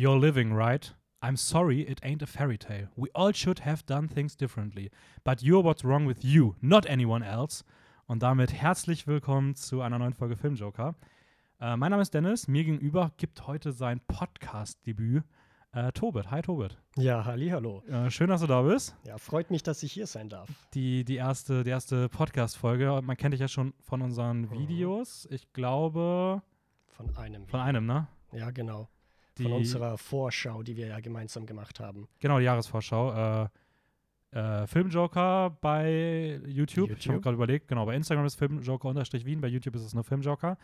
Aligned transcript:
You're 0.00 0.18
living, 0.18 0.54
right? 0.54 0.94
I'm 1.20 1.36
sorry, 1.36 1.82
it 1.82 2.00
ain't 2.02 2.22
a 2.22 2.26
fairy 2.26 2.56
tale. 2.56 2.88
We 2.96 3.10
all 3.12 3.34
should 3.34 3.58
have 3.66 3.84
done 3.84 4.08
things 4.08 4.34
differently. 4.34 4.90
But 5.24 5.42
you're 5.42 5.62
what's 5.62 5.84
wrong 5.84 6.06
with 6.06 6.24
you, 6.24 6.54
not 6.62 6.86
anyone 6.88 7.22
else. 7.22 7.64
Und 8.06 8.22
damit 8.22 8.50
herzlich 8.50 9.06
willkommen 9.06 9.56
zu 9.56 9.82
einer 9.82 9.98
neuen 9.98 10.14
Folge 10.14 10.36
Filmjoker. 10.36 10.94
Äh, 11.60 11.76
mein 11.76 11.90
Name 11.90 12.00
ist 12.00 12.14
Dennis. 12.14 12.48
Mir 12.48 12.64
gegenüber 12.64 13.12
gibt 13.18 13.46
heute 13.46 13.72
sein 13.72 14.00
Podcast-Debüt 14.08 15.22
äh, 15.72 15.92
Tobit. 15.92 16.30
Hi, 16.30 16.40
Tobit. 16.40 16.78
Ja, 16.96 17.26
halli, 17.26 17.50
hallo. 17.50 17.82
Äh, 17.86 18.10
schön, 18.10 18.30
dass 18.30 18.40
du 18.40 18.46
da 18.46 18.62
bist. 18.62 18.96
Ja, 19.06 19.18
freut 19.18 19.50
mich, 19.50 19.62
dass 19.62 19.82
ich 19.82 19.92
hier 19.92 20.06
sein 20.06 20.30
darf. 20.30 20.48
Die, 20.72 21.04
die 21.04 21.16
erste, 21.16 21.62
die 21.62 21.68
erste 21.68 22.08
Podcast-Folge. 22.08 23.02
Man 23.04 23.18
kennt 23.18 23.34
dich 23.34 23.40
ja 23.42 23.48
schon 23.48 23.74
von 23.80 24.00
unseren 24.00 24.46
Mhm. 24.46 24.50
Videos. 24.52 25.28
Ich 25.30 25.52
glaube, 25.52 26.40
Von 26.88 27.14
einem. 27.18 27.46
von 27.48 27.60
einem, 27.60 27.84
ne? 27.84 28.08
Ja, 28.32 28.50
genau. 28.50 28.88
Die, 29.40 29.44
Von 29.44 29.52
unserer 29.52 29.98
Vorschau, 29.98 30.62
die 30.62 30.76
wir 30.76 30.86
ja 30.86 31.00
gemeinsam 31.00 31.46
gemacht 31.46 31.80
haben. 31.80 32.08
Genau, 32.20 32.38
die 32.38 32.44
Jahresvorschau. 32.44 33.44
Äh, 33.44 33.48
äh, 34.32 34.66
Filmjoker 34.66 35.56
bei 35.60 36.40
YouTube. 36.46 36.90
Ich 36.90 37.06
habe 37.06 37.14
YouTube. 37.14 37.22
gerade 37.22 37.34
überlegt, 37.34 37.68
genau, 37.68 37.86
bei 37.86 37.96
Instagram 37.96 38.26
ist 38.26 38.36
Filmjoker-Wien, 38.36 39.40
bei 39.40 39.48
YouTube 39.48 39.74
ist 39.74 39.82
es 39.82 39.94
nur 39.94 40.04
Filmjoker. 40.04 40.56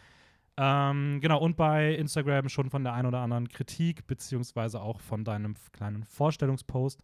Ähm, 0.58 1.20
genau, 1.20 1.40
und 1.40 1.56
bei 1.56 1.94
Instagram 1.94 2.48
schon 2.48 2.70
von 2.70 2.84
der 2.84 2.94
ein 2.94 3.06
oder 3.06 3.20
anderen 3.20 3.48
Kritik, 3.48 4.06
beziehungsweise 4.06 4.80
auch 4.80 5.00
von 5.00 5.24
deinem 5.24 5.54
kleinen 5.72 6.04
Vorstellungspost. 6.04 7.02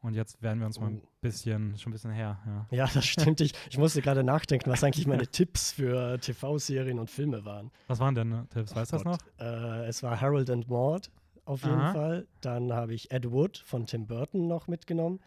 Und 0.00 0.14
jetzt 0.14 0.40
werden 0.42 0.60
wir 0.60 0.66
uns 0.66 0.78
mal 0.78 0.88
ein 0.90 1.00
Oh. 1.02 1.08
bisschen, 1.20 1.76
schon 1.76 1.90
ein 1.90 1.92
bisschen 1.94 2.12
her, 2.12 2.38
ja. 2.46 2.66
Ja, 2.70 2.86
das 2.92 3.04
stimmt. 3.04 3.40
Ich, 3.40 3.52
ich 3.68 3.78
musste 3.78 4.00
gerade 4.00 4.22
nachdenken, 4.24 4.70
was 4.70 4.84
eigentlich 4.84 5.06
meine 5.08 5.26
Tipps 5.26 5.72
für 5.72 6.18
TV-Serien 6.20 6.98
und 7.00 7.10
Filme 7.10 7.44
waren. 7.44 7.72
Was 7.88 7.98
waren 7.98 8.14
denn 8.14 8.28
ne, 8.28 8.46
Tipps? 8.50 8.74
Weißt 8.76 8.92
du 8.92 8.96
das 8.96 9.04
noch? 9.04 9.18
Äh, 9.40 9.86
es 9.86 10.02
war 10.04 10.20
Harold 10.20 10.50
and 10.50 10.68
Maude 10.68 11.08
auf 11.46 11.62
jeden 11.64 11.80
Aha. 11.80 11.92
Fall. 11.92 12.28
Dann 12.42 12.72
habe 12.72 12.94
ich 12.94 13.10
Ed 13.10 13.30
Wood 13.32 13.58
von 13.58 13.86
Tim 13.86 14.06
Burton 14.06 14.46
noch 14.46 14.68
mitgenommen. 14.68 15.18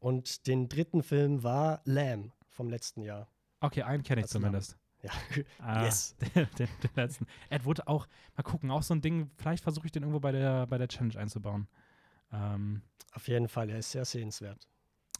Und 0.00 0.46
den 0.46 0.68
dritten 0.68 1.02
Film 1.02 1.42
war 1.42 1.80
Lamb 1.84 2.32
vom 2.48 2.70
letzten 2.70 3.02
Jahr. 3.02 3.28
Okay, 3.60 3.82
einen 3.82 4.02
kenne 4.02 4.20
ich 4.22 4.26
Lamm. 4.26 4.42
zumindest. 4.42 4.78
Ja, 5.02 5.10
Ah, 5.58 5.84
Yes. 5.84 6.16
Den, 6.34 6.46
den, 6.58 6.68
den 6.82 6.90
letzten. 6.96 7.26
Ed 7.50 7.66
Wood 7.66 7.86
auch, 7.86 8.06
mal 8.36 8.42
gucken, 8.42 8.70
auch 8.70 8.82
so 8.82 8.94
ein 8.94 9.02
Ding, 9.02 9.30
vielleicht 9.36 9.62
versuche 9.62 9.84
ich 9.86 9.92
den 9.92 10.02
irgendwo 10.02 10.20
bei 10.20 10.32
der, 10.32 10.66
bei 10.66 10.78
der 10.78 10.88
Challenge 10.88 11.18
einzubauen. 11.18 11.68
Ähm, 12.34 12.82
auf 13.12 13.28
jeden 13.28 13.48
Fall. 13.48 13.70
Er 13.70 13.78
ist 13.78 13.92
sehr 13.92 14.04
sehenswert. 14.04 14.66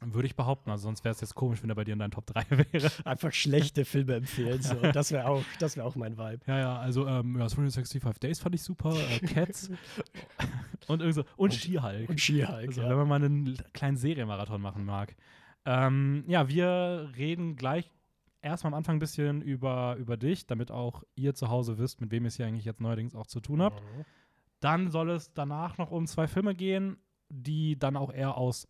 Würde 0.00 0.26
ich 0.26 0.36
behaupten, 0.36 0.70
also 0.70 0.82
sonst 0.82 1.04
wäre 1.04 1.14
es 1.14 1.20
jetzt 1.20 1.34
komisch, 1.34 1.62
wenn 1.62 1.70
er 1.70 1.76
bei 1.76 1.84
dir 1.84 1.92
in 1.92 1.98
deinen 2.00 2.10
Top 2.10 2.26
3 2.26 2.44
wäre. 2.72 2.90
Einfach 3.04 3.32
schlechte 3.32 3.84
Filme 3.84 4.16
empfehlen. 4.16 4.60
So. 4.60 4.74
Das 4.92 5.12
wäre 5.12 5.26
auch, 5.26 5.44
das 5.60 5.76
wär 5.76 5.86
auch 5.86 5.94
mein 5.94 6.18
Vibe. 6.18 6.40
Ja, 6.46 6.58
ja, 6.58 6.78
also 6.78 7.06
ähm, 7.06 7.38
ja, 7.38 7.46
365 7.46 8.02
Days 8.20 8.40
fand 8.40 8.54
ich 8.54 8.62
super, 8.62 8.94
äh, 8.94 9.20
Cats 9.26 9.70
und 10.88 11.00
irgend 11.00 11.14
so, 11.14 11.24
und 11.36 11.54
She-Hulk. 11.54 12.08
Und 12.10 12.20
She-Hulk, 12.20 12.68
Also, 12.68 12.82
ja. 12.82 12.90
wenn 12.90 12.96
man 12.96 13.08
mal 13.08 13.24
einen 13.24 13.56
kleinen 13.72 13.96
Serienmarathon 13.96 14.60
machen 14.60 14.84
mag. 14.84 15.14
Ähm, 15.64 16.24
ja, 16.26 16.48
wir 16.48 17.10
reden 17.16 17.56
gleich 17.56 17.90
erstmal 18.42 18.72
am 18.72 18.78
Anfang 18.78 18.96
ein 18.96 19.00
bisschen 19.00 19.40
über, 19.40 19.96
über 19.98 20.16
dich, 20.16 20.46
damit 20.46 20.70
auch 20.70 21.02
ihr 21.14 21.34
zu 21.34 21.48
Hause 21.48 21.78
wisst, 21.78 22.00
mit 22.00 22.10
wem 22.10 22.24
ihr 22.24 22.28
es 22.28 22.36
hier 22.36 22.46
eigentlich 22.46 22.66
jetzt 22.66 22.80
neuerdings 22.80 23.14
auch 23.14 23.26
zu 23.26 23.40
tun 23.40 23.62
habt. 23.62 23.80
Mhm. 23.80 24.04
Dann 24.60 24.90
soll 24.90 25.10
es 25.10 25.32
danach 25.32 25.78
noch 25.78 25.90
um 25.90 26.06
zwei 26.06 26.26
Filme 26.26 26.54
gehen, 26.54 26.98
die 27.28 27.78
dann 27.78 27.96
auch 27.96 28.12
eher 28.12 28.36
aus 28.36 28.68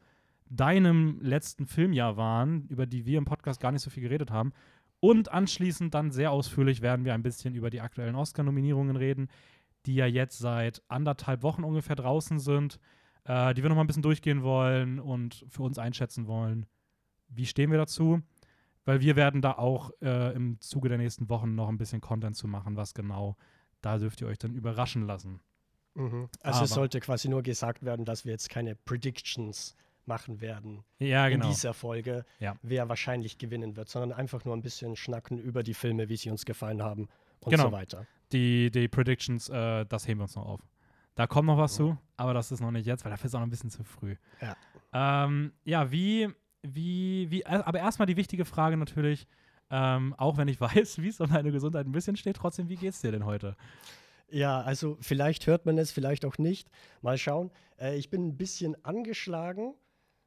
deinem 0.48 1.18
letzten 1.20 1.66
Filmjahr 1.66 2.16
waren, 2.16 2.66
über 2.68 2.86
die 2.86 3.06
wir 3.06 3.18
im 3.18 3.24
Podcast 3.24 3.60
gar 3.60 3.72
nicht 3.72 3.82
so 3.82 3.90
viel 3.90 4.02
geredet 4.02 4.30
haben. 4.30 4.52
Und 5.00 5.32
anschließend 5.32 5.92
dann 5.94 6.10
sehr 6.10 6.30
ausführlich 6.30 6.80
werden 6.80 7.04
wir 7.04 7.14
ein 7.14 7.22
bisschen 7.22 7.54
über 7.54 7.70
die 7.70 7.80
aktuellen 7.80 8.14
Oscar-Nominierungen 8.14 8.96
reden, 8.96 9.28
die 9.86 9.94
ja 9.96 10.06
jetzt 10.06 10.38
seit 10.38 10.82
anderthalb 10.88 11.42
Wochen 11.42 11.64
ungefähr 11.64 11.96
draußen 11.96 12.38
sind, 12.38 12.78
äh, 13.24 13.52
die 13.54 13.62
wir 13.62 13.68
noch 13.68 13.76
mal 13.76 13.84
ein 13.84 13.86
bisschen 13.86 14.02
durchgehen 14.02 14.42
wollen 14.42 14.98
und 14.98 15.44
für 15.48 15.62
uns 15.62 15.78
einschätzen 15.78 16.26
wollen. 16.26 16.66
Wie 17.28 17.46
stehen 17.46 17.70
wir 17.70 17.78
dazu? 17.78 18.22
Weil 18.86 19.00
wir 19.00 19.16
werden 19.16 19.42
da 19.42 19.52
auch 19.52 19.90
äh, 20.02 20.34
im 20.34 20.60
Zuge 20.60 20.88
der 20.88 20.98
nächsten 20.98 21.28
Wochen 21.28 21.54
noch 21.54 21.68
ein 21.68 21.78
bisschen 21.78 22.00
Content 22.00 22.36
zu 22.36 22.48
machen, 22.48 22.76
was 22.76 22.94
genau. 22.94 23.36
Da 23.80 23.98
dürft 23.98 24.20
ihr 24.20 24.26
euch 24.26 24.38
dann 24.38 24.54
überraschen 24.54 25.06
lassen. 25.06 25.40
Mhm. 25.94 26.28
Also 26.42 26.56
Aber- 26.58 26.64
es 26.64 26.70
sollte 26.70 27.00
quasi 27.00 27.28
nur 27.28 27.42
gesagt 27.42 27.84
werden, 27.84 28.04
dass 28.04 28.24
wir 28.24 28.32
jetzt 28.32 28.48
keine 28.50 28.74
Predictions 28.74 29.76
machen 30.06 30.40
werden 30.42 30.84
Ja, 30.98 31.28
genau. 31.28 31.46
in 31.46 31.50
dieser 31.52 31.72
Folge, 31.72 32.24
Ja. 32.38 32.56
wer 32.62 32.88
wahrscheinlich 32.88 33.38
gewinnen 33.38 33.76
wird, 33.76 33.88
sondern 33.88 34.12
einfach 34.18 34.44
nur 34.44 34.54
ein 34.54 34.60
bisschen 34.62 34.96
schnacken 34.96 35.38
über 35.38 35.62
die 35.62 35.72
Filme, 35.74 36.08
wie 36.10 36.16
sie 36.16 36.30
uns 36.30 36.44
gefallen 36.44 36.82
haben 36.82 37.08
und 37.40 37.50
Genau. 37.50 37.64
so 37.64 37.72
weiter. 37.72 38.06
Die, 38.32 38.70
die 38.70 38.88
Predictions, 38.88 39.48
äh, 39.48 39.86
das 39.86 40.06
heben 40.06 40.20
wir 40.20 40.24
uns 40.24 40.36
noch 40.36 40.44
auf. 40.46 40.60
Da 41.14 41.26
kommt 41.26 41.46
noch 41.46 41.56
was 41.56 41.72
Mhm. 41.74 41.76
zu, 41.76 41.98
aber 42.16 42.34
das 42.34 42.50
ist 42.52 42.60
noch 42.60 42.70
nicht 42.72 42.86
jetzt, 42.86 43.04
weil 43.04 43.12
dafür 43.12 43.26
ist 43.28 43.34
auch 43.34 43.40
noch 43.40 43.46
ein 43.46 43.50
bisschen 43.50 43.70
zu 43.70 43.82
früh. 43.84 44.16
Ja. 44.42 44.56
Ähm, 44.92 45.52
ja, 45.64 45.90
wie, 45.90 46.28
wie, 46.62 47.30
wie, 47.30 47.42
äh, 47.42 47.46
aber 47.46 47.78
erstmal 47.78 48.06
die 48.06 48.16
wichtige 48.16 48.44
Frage 48.44 48.76
natürlich, 48.76 49.26
ähm, 49.70 50.14
auch 50.18 50.36
wenn 50.36 50.48
ich 50.48 50.60
weiß, 50.86 50.98
wie 51.00 51.08
es 51.08 51.20
um 51.20 51.30
deine 51.30 51.50
Gesundheit 51.52 51.86
ein 51.86 51.92
bisschen 51.92 52.16
steht, 52.16 52.36
trotzdem, 52.36 52.68
wie 52.68 52.76
geht's 52.76 53.00
dir 53.00 53.12
denn 53.12 53.24
heute? 53.24 53.56
Ja, 54.34 54.62
also 54.62 54.98
vielleicht 55.00 55.46
hört 55.46 55.64
man 55.64 55.78
es, 55.78 55.92
vielleicht 55.92 56.24
auch 56.24 56.38
nicht. 56.38 56.68
Mal 57.02 57.18
schauen. 57.18 57.52
Äh, 57.78 57.96
ich 57.96 58.10
bin 58.10 58.26
ein 58.26 58.36
bisschen 58.36 58.74
angeschlagen. 58.84 59.74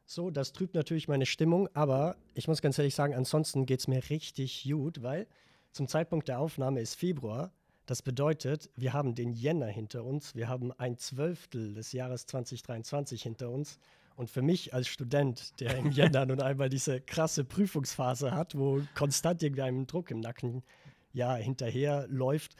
So, 0.05 0.31
das 0.31 0.53
trübt 0.53 0.75
natürlich 0.75 1.09
meine 1.09 1.25
Stimmung, 1.25 1.67
aber 1.73 2.15
ich 2.33 2.47
muss 2.47 2.61
ganz 2.61 2.77
ehrlich 2.77 2.95
sagen, 2.95 3.13
ansonsten 3.13 3.65
geht 3.65 3.81
es 3.81 3.89
mir 3.89 4.01
richtig 4.09 4.63
gut, 4.63 5.03
weil 5.03 5.27
zum 5.73 5.89
Zeitpunkt 5.89 6.29
der 6.29 6.39
Aufnahme 6.39 6.79
ist 6.79 6.95
Februar. 6.95 7.51
Das 7.85 8.01
bedeutet, 8.01 8.69
wir 8.77 8.93
haben 8.93 9.13
den 9.13 9.33
Jänner 9.33 9.67
hinter 9.67 10.05
uns, 10.05 10.35
wir 10.35 10.47
haben 10.47 10.71
ein 10.71 10.97
Zwölftel 10.97 11.73
des 11.73 11.91
Jahres 11.91 12.27
2023 12.27 13.21
hinter 13.21 13.49
uns. 13.49 13.77
Und 14.15 14.29
für 14.29 14.41
mich 14.41 14.73
als 14.73 14.87
Student, 14.87 15.59
der 15.59 15.77
im 15.77 15.91
Jänner 15.91 16.25
nun 16.25 16.39
einmal 16.39 16.69
diese 16.69 17.01
krasse 17.01 17.43
Prüfungsphase 17.43 18.31
hat, 18.31 18.57
wo 18.57 18.81
konstant 18.95 19.43
irgendwie 19.43 19.63
ein 19.63 19.85
Druck 19.85 20.11
im 20.11 20.21
Nacken 20.21 20.63
ja, 21.11 21.35
hinterher 21.35 22.07
läuft, 22.07 22.55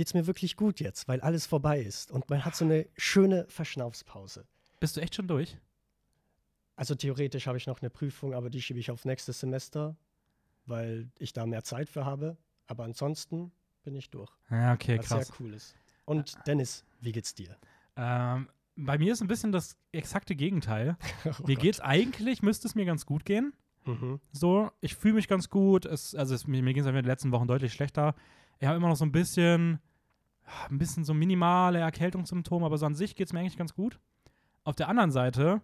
geht 0.00 0.06
es 0.06 0.14
mir 0.14 0.26
wirklich 0.26 0.56
gut 0.56 0.80
jetzt, 0.80 1.08
weil 1.08 1.20
alles 1.20 1.44
vorbei 1.44 1.78
ist. 1.78 2.10
Und 2.10 2.30
man 2.30 2.42
hat 2.42 2.56
so 2.56 2.64
eine 2.64 2.86
schöne 2.96 3.44
Verschnaufspause. 3.50 4.46
Bist 4.80 4.96
du 4.96 5.02
echt 5.02 5.14
schon 5.14 5.28
durch? 5.28 5.58
Also 6.74 6.94
theoretisch 6.94 7.46
habe 7.46 7.58
ich 7.58 7.66
noch 7.66 7.82
eine 7.82 7.90
Prüfung, 7.90 8.32
aber 8.32 8.48
die 8.48 8.62
schiebe 8.62 8.80
ich 8.80 8.90
auf 8.90 9.04
nächstes 9.04 9.40
Semester, 9.40 9.94
weil 10.64 11.10
ich 11.18 11.34
da 11.34 11.44
mehr 11.44 11.64
Zeit 11.64 11.90
für 11.90 12.06
habe. 12.06 12.38
Aber 12.66 12.84
ansonsten 12.84 13.52
bin 13.82 13.94
ich 13.94 14.08
durch. 14.08 14.30
Ja, 14.50 14.72
okay, 14.72 14.96
was 14.96 15.06
krass. 15.06 15.26
sehr 15.26 15.36
cool 15.38 15.52
ist. 15.52 15.74
Und 16.06 16.34
Dennis, 16.46 16.82
wie 17.02 17.12
geht's 17.12 17.34
dir? 17.34 17.58
Ähm, 17.96 18.48
bei 18.76 18.96
mir 18.96 19.12
ist 19.12 19.20
ein 19.20 19.28
bisschen 19.28 19.52
das 19.52 19.76
exakte 19.92 20.34
Gegenteil. 20.34 20.96
Oh 21.26 21.46
mir 21.46 21.56
Gott. 21.56 21.62
geht's 21.62 21.80
eigentlich, 21.80 22.40
müsste 22.40 22.68
es 22.68 22.74
mir 22.74 22.86
ganz 22.86 23.04
gut 23.04 23.26
gehen. 23.26 23.52
Mhm. 23.84 24.18
So, 24.32 24.70
ich 24.80 24.94
fühle 24.94 25.16
mich 25.16 25.28
ganz 25.28 25.50
gut. 25.50 25.84
Es, 25.84 26.14
also 26.14 26.34
es, 26.34 26.46
mir, 26.46 26.62
mir 26.62 26.72
ging 26.72 26.84
es 26.84 26.88
in 26.88 26.94
den 26.94 27.04
letzten 27.04 27.32
Wochen 27.32 27.46
deutlich 27.46 27.74
schlechter. 27.74 28.14
Ich 28.60 28.66
habe 28.66 28.78
immer 28.78 28.88
noch 28.88 28.96
so 28.96 29.04
ein 29.04 29.12
bisschen, 29.12 29.78
ein 30.70 30.78
bisschen 30.78 31.04
so 31.04 31.14
minimale 31.14 31.78
Erkältungssymptome, 31.78 32.64
aber 32.66 32.78
so 32.78 32.86
an 32.86 32.94
sich 32.94 33.14
geht 33.16 33.26
es 33.28 33.32
mir 33.32 33.40
eigentlich 33.40 33.56
ganz 33.56 33.74
gut. 33.74 33.98
Auf 34.64 34.76
der 34.76 34.88
anderen 34.88 35.10
Seite 35.10 35.62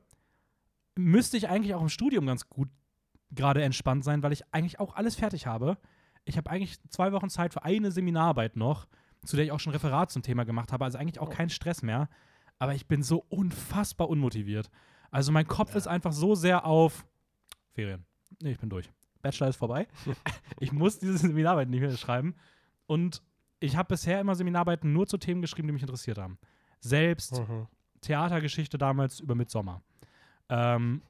müsste 0.96 1.36
ich 1.36 1.48
eigentlich 1.48 1.74
auch 1.74 1.82
im 1.82 1.88
Studium 1.88 2.26
ganz 2.26 2.48
gut 2.48 2.68
gerade 3.30 3.62
entspannt 3.62 4.04
sein, 4.04 4.22
weil 4.22 4.32
ich 4.32 4.42
eigentlich 4.54 4.80
auch 4.80 4.94
alles 4.94 5.16
fertig 5.16 5.46
habe. 5.46 5.76
Ich 6.24 6.36
habe 6.36 6.50
eigentlich 6.50 6.78
zwei 6.88 7.12
Wochen 7.12 7.28
Zeit 7.28 7.52
für 7.52 7.64
eine 7.64 7.90
Seminararbeit 7.90 8.56
noch, 8.56 8.86
zu 9.24 9.36
der 9.36 9.44
ich 9.44 9.52
auch 9.52 9.60
schon 9.60 9.72
Referat 9.72 10.10
zum 10.10 10.22
Thema 10.22 10.44
gemacht 10.44 10.72
habe. 10.72 10.84
Also 10.84 10.98
eigentlich 10.98 11.20
auch 11.20 11.28
Oh. 11.28 11.32
kein 11.32 11.50
Stress 11.50 11.82
mehr. 11.82 12.08
Aber 12.58 12.74
ich 12.74 12.86
bin 12.86 13.02
so 13.02 13.24
unfassbar 13.28 14.08
unmotiviert. 14.08 14.70
Also 15.10 15.32
mein 15.32 15.46
Kopf 15.46 15.70
Ja. 15.72 15.76
ist 15.76 15.86
einfach 15.88 16.12
so 16.12 16.34
sehr 16.34 16.64
auf 16.64 17.04
Ferien. 17.72 18.04
Nee, 18.40 18.52
ich 18.52 18.58
bin 18.58 18.70
durch. 18.70 18.90
Bachelor 19.22 19.48
ist 19.48 19.56
vorbei. 19.56 19.86
ich 20.60 20.72
muss 20.72 20.98
diese 20.98 21.18
Seminararbeiten 21.18 21.70
nicht 21.70 21.80
mehr 21.80 21.94
schreiben. 21.96 22.34
Und 22.86 23.22
ich 23.60 23.76
habe 23.76 23.88
bisher 23.88 24.20
immer 24.20 24.34
Seminararbeiten 24.34 24.92
nur 24.92 25.06
zu 25.06 25.16
Themen 25.18 25.40
geschrieben, 25.42 25.68
die 25.68 25.72
mich 25.72 25.82
interessiert 25.82 26.18
haben. 26.18 26.38
Selbst 26.80 27.40
Mhm. 27.48 27.66
Theatergeschichte 28.02 28.78
damals 28.78 29.20
über 29.20 29.34
Midsommer. 29.34 29.82
Ähm, 30.48 31.02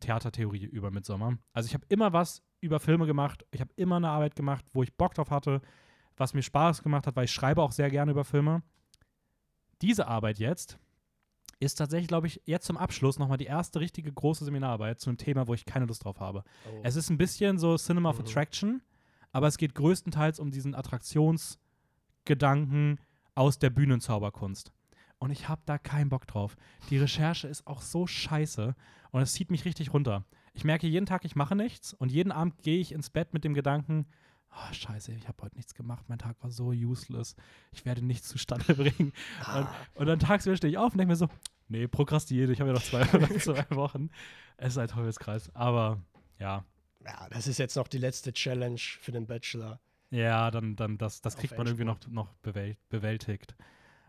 Theatertheorie 0.00 0.64
über 0.64 0.90
Midsommer. 0.90 1.38
Also 1.52 1.66
ich 1.68 1.74
habe 1.74 1.84
immer 1.88 2.12
was 2.12 2.42
über 2.60 2.80
Filme 2.80 3.06
gemacht. 3.06 3.44
Ich 3.50 3.60
habe 3.60 3.72
immer 3.76 3.96
eine 3.96 4.08
Arbeit 4.10 4.34
gemacht, 4.36 4.64
wo 4.72 4.82
ich 4.82 4.92
Bock 4.94 5.14
drauf 5.14 5.30
hatte, 5.30 5.60
was 6.16 6.34
mir 6.34 6.42
Spaß 6.42 6.82
gemacht 6.82 7.06
hat, 7.06 7.16
weil 7.16 7.24
ich 7.24 7.32
schreibe 7.32 7.62
auch 7.62 7.72
sehr 7.72 7.90
gerne 7.90 8.10
über 8.12 8.24
Filme. 8.24 8.62
Diese 9.82 10.06
Arbeit 10.08 10.38
jetzt 10.38 10.78
ist 11.60 11.76
tatsächlich, 11.76 12.08
glaube 12.08 12.26
ich, 12.26 12.40
jetzt 12.44 12.66
zum 12.66 12.76
Abschluss 12.76 13.18
nochmal 13.18 13.38
die 13.38 13.44
erste 13.46 13.80
richtige 13.80 14.12
große 14.12 14.44
Seminararbeit 14.44 15.00
zu 15.00 15.10
einem 15.10 15.18
Thema, 15.18 15.46
wo 15.48 15.54
ich 15.54 15.64
keine 15.64 15.86
Lust 15.86 16.04
drauf 16.04 16.20
habe. 16.20 16.44
Oh. 16.70 16.80
Es 16.82 16.96
ist 16.96 17.10
ein 17.10 17.18
bisschen 17.18 17.58
so 17.58 17.76
Cinema 17.76 18.10
of 18.10 18.18
Mhm. 18.18 18.24
Attraction, 18.26 18.82
aber 19.32 19.46
es 19.46 19.56
geht 19.58 19.74
größtenteils 19.74 20.38
um 20.40 20.50
diesen 20.50 20.74
Attraktionsgedanken 22.26 22.98
aus 23.34 23.58
der 23.58 23.70
Bühnenzauberkunst. 23.70 24.72
Und 25.18 25.30
ich 25.30 25.48
habe 25.48 25.62
da 25.64 25.78
keinen 25.78 26.10
Bock 26.10 26.26
drauf. 26.26 26.56
Die 26.90 26.98
Recherche 26.98 27.48
ist 27.48 27.66
auch 27.66 27.80
so 27.80 28.06
scheiße 28.06 28.74
und 29.12 29.22
es 29.22 29.32
zieht 29.32 29.50
mich 29.50 29.64
richtig 29.64 29.94
runter. 29.94 30.24
Ich 30.52 30.64
merke 30.64 30.86
jeden 30.86 31.06
Tag, 31.06 31.24
ich 31.24 31.36
mache 31.36 31.54
nichts 31.54 31.94
und 31.94 32.10
jeden 32.10 32.32
Abend 32.32 32.58
gehe 32.62 32.80
ich 32.80 32.92
ins 32.92 33.10
Bett 33.10 33.32
mit 33.32 33.44
dem 33.44 33.54
Gedanken, 33.54 34.06
oh, 34.50 34.72
scheiße, 34.72 35.12
ich 35.12 35.28
habe 35.28 35.42
heute 35.42 35.56
nichts 35.56 35.74
gemacht, 35.74 36.04
mein 36.08 36.18
Tag 36.18 36.36
war 36.42 36.50
so 36.50 36.68
useless, 36.68 37.36
ich 37.72 37.84
werde 37.84 38.04
nichts 38.04 38.28
zustande 38.28 38.74
bringen. 38.74 39.12
Ah. 39.42 39.60
Und, 39.60 39.68
und 39.94 40.06
dann 40.06 40.18
tagsüber 40.18 40.56
stehe 40.56 40.70
ich 40.70 40.78
auf 40.78 40.92
und 40.92 40.98
denke 40.98 41.12
mir 41.12 41.16
so, 41.16 41.28
nee, 41.68 41.86
prokrastiniere, 41.86 42.52
ich 42.52 42.60
habe 42.60 42.70
ja 42.70 42.74
noch 42.74 42.82
zwei, 42.82 43.04
zwei 43.38 43.64
Wochen. 43.70 44.10
Es 44.56 44.74
ist 44.74 44.78
ein 44.78 44.88
Teufelskreis, 44.88 45.54
aber 45.54 46.00
ja. 46.38 46.64
Ja, 47.04 47.28
das 47.30 47.46
ist 47.46 47.58
jetzt 47.58 47.76
noch 47.76 47.88
die 47.88 47.98
letzte 47.98 48.32
Challenge 48.32 48.80
für 48.80 49.12
den 49.12 49.26
Bachelor. 49.26 49.80
Ja, 50.10 50.50
dann, 50.50 50.76
dann 50.76 50.98
das, 50.98 51.20
das 51.20 51.36
kriegt 51.36 51.56
man 51.58 51.66
irgendwie 51.66 51.84
noch, 51.84 51.98
noch 52.08 52.32
bewält, 52.34 52.78
bewältigt. 52.88 53.56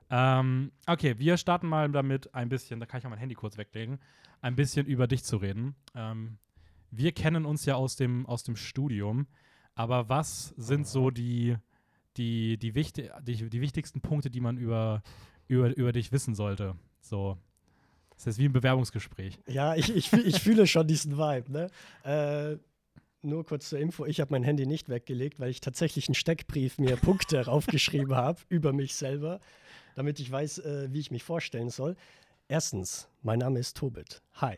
Ähm, 0.10 0.72
okay, 0.86 1.18
wir 1.18 1.38
starten 1.38 1.68
mal 1.68 1.90
damit 1.92 2.34
ein 2.34 2.50
bisschen, 2.50 2.80
da 2.80 2.86
kann 2.86 3.00
ich 3.00 3.06
auch 3.06 3.10
mein 3.10 3.20
Handy 3.20 3.36
kurz 3.36 3.58
weglegen, 3.58 4.00
ein 4.42 4.56
bisschen 4.56 4.86
über 4.86 5.08
dich 5.08 5.24
zu 5.24 5.38
reden. 5.38 5.76
Ähm, 5.96 6.38
wir 6.92 7.12
kennen 7.12 7.46
uns 7.46 7.66
ja 7.66 7.76
aus 7.76 7.96
dem, 7.96 8.26
aus 8.26 8.44
dem 8.44 8.56
Studium, 8.56 9.28
aber 9.76 10.08
was 10.08 10.54
sind 10.58 10.88
so 10.88 11.12
die, 11.12 11.58
die, 12.16 12.58
die, 12.58 12.76
wichti 12.76 13.10
die, 13.22 13.50
die 13.50 13.62
wichtigsten 13.62 14.02
Punkte, 14.02 14.30
die 14.30 14.40
man 14.40 14.58
über, 14.58 15.02
über, 15.48 15.76
über 15.76 15.92
dich 15.92 16.12
wissen 16.12 16.36
sollte? 16.36 16.76
So, 17.02 17.38
das 18.16 18.28
ist 18.28 18.40
wie 18.40 18.46
ein 18.46 18.54
Bewerbungsgespräch. 18.54 19.40
Ja, 19.48 19.76
ich, 19.76 19.94
ich, 19.96 20.12
ich 20.14 20.40
fühle 20.40 20.68
schon 20.68 20.88
diesen 20.88 21.18
Vibe, 21.18 21.52
ne? 21.52 21.70
Äh, 22.04 22.58
nur 23.22 23.46
kurz 23.46 23.70
zur 23.70 23.80
Info, 23.80 24.06
ich 24.06 24.20
habe 24.20 24.32
mein 24.32 24.44
Handy 24.44 24.66
nicht 24.66 24.90
weggelegt, 24.90 25.40
weil 25.40 25.50
ich 25.50 25.62
tatsächlich 25.62 26.08
einen 26.08 26.16
Steckbrief 26.16 26.78
mir 26.78 26.96
Punkte 26.98 27.46
raufgeschrieben 27.46 28.16
habe 28.16 28.40
über 28.50 28.74
mich 28.74 28.96
selber, 28.96 29.40
damit 29.96 30.20
ich 30.20 30.32
weiß, 30.32 30.60
äh, 30.60 30.88
wie 30.92 31.00
ich 31.00 31.12
mich 31.12 31.24
vorstellen 31.24 31.70
soll. 31.70 31.96
Erstens, 32.48 33.10
mein 33.24 33.40
Name 33.40 33.60
ist 33.60 33.76
Tobit. 33.78 34.22
Hi. 34.36 34.58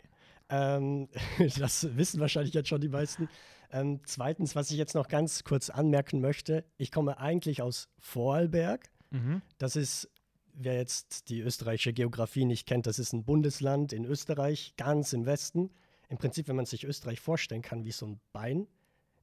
Ähm, 0.50 1.10
das 1.58 1.96
wissen 1.96 2.20
wahrscheinlich 2.20 2.54
jetzt 2.54 2.70
schon 2.70 2.82
die 2.82 2.90
meisten. 2.90 3.30
Ähm, 3.72 4.00
zweitens, 4.06 4.56
was 4.56 4.72
ich 4.72 4.78
jetzt 4.78 4.96
noch 4.96 5.08
ganz 5.08 5.44
kurz 5.44 5.70
anmerken 5.70 6.22
möchte, 6.22 6.66
ich 6.78 6.92
komme 6.92 7.20
eigentlich 7.20 7.62
aus 7.62 7.88
Vorarlberg. 8.00 8.90
Mhm. 9.12 9.42
Das 9.58 9.76
ist, 9.76 10.10
wer 10.54 10.76
jetzt 10.76 11.30
die 11.30 11.42
österreichische 11.42 11.94
Geografie 11.94 12.46
nicht 12.46 12.68
kennt, 12.68 12.88
das 12.88 13.00
ist 13.00 13.14
ein 13.14 13.24
Bundesland 13.24 13.94
in 13.94 14.06
Österreich, 14.06 14.74
ganz 14.76 15.14
im 15.14 15.26
Westen. 15.26 15.70
Im 16.10 16.18
Prinzip, 16.18 16.48
wenn 16.48 16.56
man 16.56 16.66
sich 16.66 16.84
Österreich 16.84 17.20
vorstellen 17.20 17.62
kann 17.62 17.86
wie 17.86 17.92
so 17.92 18.08
ein 18.08 18.20
Bein, 18.34 18.68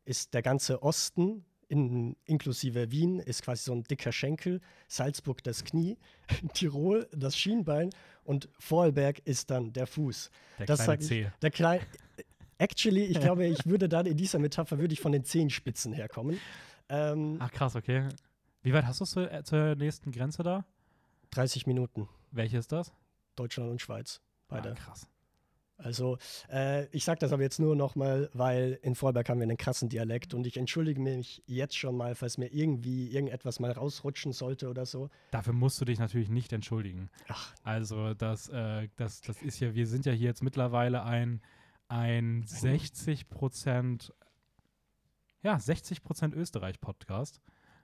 ist 0.05 0.35
der 0.35 0.43
ganze 0.43 0.83
Osten, 0.83 1.45
in, 1.69 2.17
inklusive 2.25 2.91
Wien, 2.93 3.19
ist 3.19 3.43
quasi 3.43 3.65
so 3.65 3.73
ein 3.73 3.83
dicker 3.83 4.13
Schenkel, 4.13 4.61
Salzburg 4.87 5.43
das 5.43 5.65
Knie, 5.65 5.99
Tirol 6.55 7.09
das 7.13 7.37
Schienbein 7.37 7.91
und 8.23 8.49
Vorarlberg 8.59 9.19
ist 9.25 9.51
dann 9.51 9.73
der 9.73 9.87
Fuß. 9.87 10.31
Der 10.59 10.67
Das 10.67 10.85
kleine 10.85 11.03
C. 11.03 11.33
Der 11.43 11.51
kleine. 11.51 11.83
Actually, 12.59 13.05
ich 13.05 13.21
glaube, 13.21 13.47
ich 13.47 13.67
würde 13.67 13.89
dann 13.89 14.07
in 14.07 14.17
dieser 14.17 14.39
Metapher 14.39 14.79
würde 14.79 14.95
ich 14.95 15.01
von 15.01 15.13
den 15.13 15.25
Zehenspitzen 15.25 15.93
herkommen. 15.93 16.41
Ähm, 16.89 17.37
Ach 17.41 17.51
krass, 17.51 17.77
okay. 17.77 18.09
Wie 18.63 18.73
weit 18.73 18.87
hast 18.87 19.01
du 19.01 19.05
zur, 19.05 19.31
äh, 19.31 19.45
zur 19.45 19.75
nächsten 19.75 20.11
Grenze 20.11 20.43
da? 20.43 20.65
30 21.31 21.67
Minuten, 21.67 22.09
Welche 22.31 22.59
ist 22.59 22.73
das? 22.73 22.93
Deutschland 23.35 23.71
und 23.71 23.83
Schweiz. 23.83 24.21
Beide. 24.49 24.71
Ah, 24.71 24.75
krass. 24.75 25.07
Also, 25.79 26.17
äh, 26.51 26.87
ich 26.87 27.05
sage 27.05 27.19
das 27.21 27.33
aber 27.33 27.43
jetzt 27.43 27.61
nur 27.61 27.77
nochmal, 27.77 28.31
weil 28.33 28.79
in 28.83 28.95
Vorarlberg 28.95 29.29
haben 29.29 29.39
wir 29.41 29.45
einen 29.45 29.59
krassen 29.59 29.89
Dialekt 29.91 30.33
und 30.33 30.47
ich 30.47 30.57
entschuldige 30.57 31.01
mich 31.01 31.43
jetzt 31.47 31.77
schon 31.77 31.97
mal, 31.97 32.15
falls 32.15 32.39
mir 32.39 32.47
irgendwie 32.53 33.09
irgendetwas 33.11 33.61
mal 33.61 33.73
rausrutschen 33.73 34.33
sollte 34.33 34.71
oder 34.71 34.87
so. 34.87 35.11
Dafür 35.33 35.53
musst 35.53 35.79
du 35.81 35.85
dich 35.85 35.99
natürlich 35.99 36.31
nicht 36.31 36.53
entschuldigen. 36.55 37.11
Ach, 37.29 37.53
Also 37.63 38.15
das, 38.15 38.49
äh, 38.49 38.89
das, 38.97 39.21
das 39.21 39.43
ist 39.43 39.61
ja, 39.61 39.75
wir 39.75 39.87
sind 39.87 40.07
ja 40.07 40.13
hier 40.13 40.29
jetzt 40.29 40.43
mittlerweile 40.43 41.03
ein, 41.05 41.43
ein 41.89 42.43
60 42.47 43.29
Prozent, 43.29 44.15
ja, 45.43 45.59
60 45.59 46.03
Prozent 46.03 46.35
Österreich-Podcast. 46.35 47.41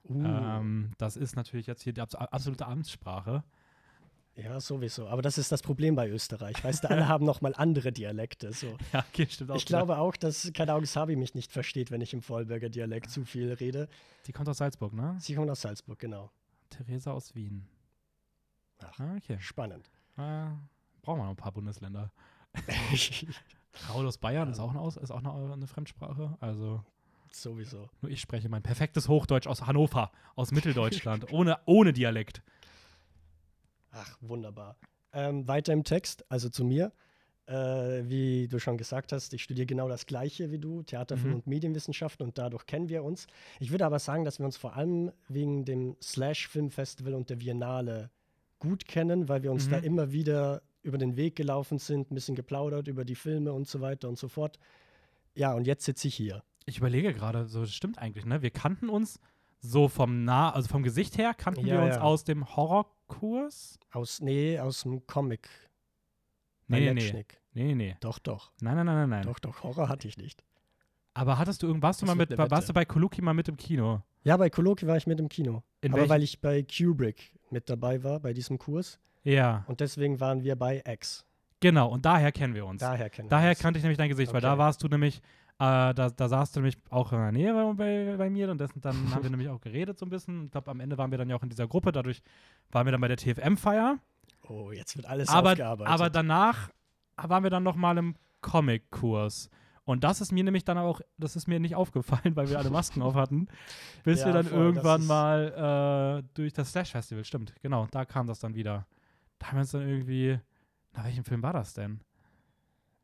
uh, 0.09 0.25
Ähm, 0.25 0.93
das 0.99 1.17
ist 1.17 1.37
natürlich 1.37 1.67
jetzt 1.67 1.83
hier 1.83 1.93
die 1.93 2.01
abs- 2.01 2.15
absolute 2.15 2.67
Amtssprache. 2.67 3.45
Ja, 4.35 4.61
sowieso. 4.61 5.09
Aber 5.09 5.21
das 5.21 5.37
ist 5.37 5.53
das 5.53 5.63
Problem 5.63 5.95
bei 5.95 6.09
Österreich. 6.09 6.63
Weißt 6.65 6.85
du, 6.85 6.91
alle 6.91 7.07
haben 7.09 7.25
nochmal 7.25 7.55
andere 7.55 7.93
Dialekte. 7.93 8.53
So. 8.53 8.79
Ja, 8.93 9.05
okay, 9.11 9.27
stimmt 9.29 9.51
auch. 9.51 9.57
Ich 9.57 9.67
glaube 9.67 9.99
auch, 9.99 10.17
dass, 10.17 10.51
keine 10.55 10.73
Ahnung, 10.73 10.87
Sabi 10.87 11.17
mich 11.17 11.35
nicht 11.35 11.53
versteht, 11.53 11.91
wenn 11.91 12.01
ich 12.01 12.15
im 12.15 12.23
Vorarlberger 12.23 12.71
Dialekt 12.71 13.11
zu 13.11 13.25
viel 13.25 13.53
rede. 13.53 13.89
Die 14.27 14.33
kommt 14.33 14.49
aus 14.49 14.59
Salzburg, 14.59 14.95
ne? 14.95 15.17
Sie 15.21 15.35
kommt 15.35 15.51
aus 15.51 15.61
Salzburg, 15.61 15.99
genau. 15.99 16.31
Theresa 16.71 17.13
aus 17.13 17.35
Wien. 17.35 17.67
Ach. 18.83 18.99
Ah, 18.99 19.17
okay. 19.17 19.37
Spannend. 19.41 19.91
Äh, 20.17 20.47
brauchen 21.03 21.19
wir 21.19 21.25
noch 21.25 21.31
ein 21.31 21.37
paar 21.37 21.53
Bundesländer. 21.53 22.11
Raul 23.89 24.07
aus 24.07 24.19
Bayern 24.19 24.51
ist 24.51 24.59
auch, 24.61 24.71
eine, 24.71 24.81
aus, 24.81 24.97
ist 24.97 25.11
auch 25.11 25.19
eine, 25.25 25.53
eine 25.53 25.67
Fremdsprache. 25.67 26.37
Also 26.41 26.83
sowieso. 27.31 27.89
nur 28.01 28.11
ich 28.11 28.21
spreche 28.21 28.49
mein 28.49 28.63
perfektes 28.63 29.09
Hochdeutsch 29.09 29.47
aus 29.47 29.67
Hannover, 29.67 30.11
aus 30.37 30.53
Mitteldeutschland, 30.53 31.33
ohne, 31.33 31.59
ohne 31.65 31.93
Dialekt. 31.93 32.43
Ach, 33.93 34.17
wunderbar. 34.21 34.77
Ähm, 35.13 35.47
weiter 35.47 35.73
im 35.73 35.85
Text, 35.85 36.25
also 36.31 36.49
zu 36.49 36.65
mir. 36.65 36.93
Äh, 37.47 37.55
wie 38.09 38.47
du 38.49 38.59
schon 38.61 38.79
gesagt 38.79 39.13
hast, 39.13 39.35
ich 39.35 39.43
studiere 39.43 39.67
genau 39.67 39.89
das 39.89 40.07
Gleiche 40.07 40.51
wie 40.53 40.59
du, 40.59 40.83
Theaterfilm 40.85 41.31
Mhm. 41.31 41.35
und 41.39 41.47
Medienwissenschaften 41.49 42.25
und 42.25 42.39
dadurch 42.39 42.67
kennen 42.67 42.89
wir 42.89 43.03
uns. 43.03 43.27
Ich 43.59 43.71
würde 43.73 43.85
aber 43.85 43.99
sagen, 43.99 44.25
dass 44.25 44.39
wir 44.39 44.47
uns 44.47 44.57
vor 44.57 44.77
allem 44.77 45.11
wegen 45.29 45.65
dem 45.65 45.97
Slash 46.01 46.47
Film 46.49 46.71
Festival 46.71 47.15
und 47.15 47.31
der 47.31 47.37
Biennale 47.37 48.11
gut 48.61 48.87
kennen, 48.87 49.29
weil 49.29 49.43
wir 49.43 49.51
uns 49.51 49.67
Mhm. 49.67 49.71
da 49.73 49.79
immer 49.79 50.13
wieder 50.13 50.63
über 50.83 50.99
den 50.99 51.17
Weg 51.17 51.35
gelaufen 51.37 51.79
sind, 51.79 52.11
ein 52.11 52.15
bisschen 52.15 52.37
geplaudert 52.37 52.87
über 52.89 53.05
die 53.05 53.17
Filme 53.17 53.53
und 53.53 53.67
so 53.69 53.81
weiter 53.81 54.09
und 54.09 54.19
so 54.19 54.29
fort. 54.29 54.59
Ja, 55.35 55.53
und 55.53 55.67
jetzt 55.67 55.85
sitze 55.85 56.09
ich 56.09 56.15
hier. 56.15 56.43
Ich 56.65 56.79
überlege 56.79 57.13
gerade, 57.13 57.49
so 57.49 57.63
das 57.63 57.75
stimmt 57.75 57.99
eigentlich, 57.99 58.25
ne? 58.25 58.41
Wir 58.41 58.51
kannten 58.51 58.89
uns 58.89 59.19
so 59.65 59.89
vom 59.89 60.25
nah, 60.25 60.51
also 60.51 60.69
vom 60.69 60.83
Gesicht 60.83 61.17
her 61.19 61.35
kannten 61.35 61.65
Ja, 61.67 61.77
wir 61.79 61.83
uns 61.87 61.95
ja. 61.97 62.01
aus 62.03 62.25
dem 62.25 62.45
Horrorkurs. 62.57 63.79
Aus, 63.93 64.21
nee, 64.21 64.59
aus 64.59 64.83
dem 64.83 65.07
Comic. 65.07 65.49
Nee, 66.67 66.93
nee, 66.93 66.95
nee. 66.95 67.25
Nee, 67.55 67.65
nee, 67.65 67.75
nee. 67.75 67.97
Doch, 68.01 68.19
doch. 68.19 68.51
Nein, 68.61 68.77
nein, 68.77 68.87
nein, 68.87 68.97
nein, 68.97 69.09
nein. 69.11 69.23
Doch, 69.23 69.39
doch. 69.39 69.63
Horror 69.63 69.89
hatte 69.89 70.09
ich 70.09 70.17
nicht. 70.17 70.43
Aber 71.15 71.39
hattest 71.39 71.63
du 71.63 71.67
irgendwas, 71.67 71.89
warst 71.89 72.03
du 72.03 72.07
mal 72.07 72.15
mit, 72.15 72.37
warst 72.37 72.51
Wette. 72.51 72.67
du 72.69 72.73
bei 72.73 72.85
Koluki 72.87 73.21
mal 73.21 73.35
mit 73.35 73.49
im 73.49 73.57
Kino? 73.57 74.01
Ja, 74.25 74.37
bei 74.39 74.49
Koloki 74.49 74.87
war 74.87 74.97
ich 74.97 75.07
mit 75.07 75.21
im 75.21 75.29
Kino. 75.29 75.63
In 75.83 75.93
aber 75.93 76.01
welchem- 76.03 76.11
weil 76.11 76.23
ich 76.23 76.41
bei 76.41 76.63
Kubrick 76.65 77.35
mit 77.51 77.69
dabei 77.69 78.03
war, 78.03 78.19
bei 78.21 78.33
diesem 78.33 78.57
Kurs. 78.59 78.99
Ja, 79.23 79.65
Und 79.69 79.81
deswegen 79.81 80.19
waren 80.21 80.43
wir 80.43 80.57
bei 80.57 80.83
X. 80.87 81.25
genau. 81.61 81.89
Und 81.91 82.05
daher 82.07 82.33
kennen 82.33 82.55
wir 82.55 82.65
uns. 82.67 82.81
Daher 82.81 83.11
kennen 83.11 83.29
Daher 83.29 83.49
wir 83.49 83.51
uns. 83.51 83.59
kannte 83.61 83.79
ich 83.79 83.83
nämlich 83.85 83.99
dein 83.99 84.09
Gesicht, 84.09 84.33
weil 84.33 84.41
da 84.41 84.53
Okay. 84.53 84.59
warst 84.59 84.83
du 84.83 84.89
nämlich, 84.89 85.21
äh, 85.59 85.95
da, 85.95 86.11
da 86.11 86.29
saßt 86.29 86.57
du 86.57 86.61
nämlich 86.61 86.77
auch 86.91 87.13
in 87.13 87.19
der 87.19 87.33
Nähe 87.33 87.53
bei, 87.55 87.73
bei, 87.75 88.17
bei 88.17 88.31
mir 88.31 88.51
und 88.51 88.59
dessen, 88.59 88.81
dann 88.81 88.97
haben 89.15 89.23
wir 89.23 89.31
nämlich 89.31 89.49
auch 89.49 89.61
geredet 89.61 89.99
so 89.99 90.07
ein 90.07 90.11
bisschen. 90.11 90.47
Ich 90.47 90.51
glaube, 90.51 90.71
am 90.71 90.81
Ende 90.81 90.99
waren 90.99 91.11
wir 91.11 91.19
dann 91.19 91.29
ja 91.29 91.37
auch 91.37 91.43
in 91.43 91.49
dieser 91.51 91.69
Gruppe, 91.69 91.93
dadurch 91.93 92.23
waren 92.71 92.87
wir 92.87 92.93
dann 92.93 93.01
bei 93.01 93.09
der 93.09 93.17
TFM-Feier. 93.17 93.99
Oh, 94.49 94.73
jetzt 94.73 94.97
wird 94.97 95.07
alles 95.07 95.29
Aber, 95.29 95.51
aufgearbeitet. 95.53 95.93
aber 95.93 96.11
danach 96.11 96.71
waren 97.17 97.43
wir 97.45 97.51
dann 97.51 97.63
noch 97.63 97.77
mal 97.77 97.97
im 97.99 98.17
Comic-Kurs. 98.41 99.49
Und 99.85 100.05
das 100.05 100.21
ist 100.21 100.31
mir 100.33 100.45
nämlich 100.45 100.65
dann 100.65 100.79
auch, 100.79 101.01
das 101.19 101.35
ist 101.37 101.49
mir 101.49 101.59
nicht 101.59 101.75
aufgefallen, 101.75 102.37
weil 102.37 102.49
wir 102.49 102.59
alle 102.59 102.71
Masken 102.71 103.03
auf 103.03 103.15
hatten, 103.15 103.49
bis 104.05 104.21
Ja, 104.21 104.27
wir 104.27 104.33
dann 104.33 104.47
voll, 104.47 104.59
irgendwann 104.59 105.07
mal 105.07 106.23
äh, 106.23 106.29
durch 106.35 106.53
das 106.53 106.71
Slash-Festival, 106.71 107.25
stimmt, 107.25 107.55
genau, 107.63 107.87
da 107.91 108.05
kam 108.05 108.27
das 108.27 108.39
dann 108.39 108.55
wieder. 108.55 108.87
Da 109.39 109.49
haben 109.49 109.57
wir 109.57 109.61
uns 109.61 109.73
dann 109.73 109.89
irgendwie, 109.89 110.39
na, 110.93 111.05
welchen 111.05 111.25
Film 111.25 111.43
war 111.43 111.53
das 111.53 111.75
denn? 111.75 112.01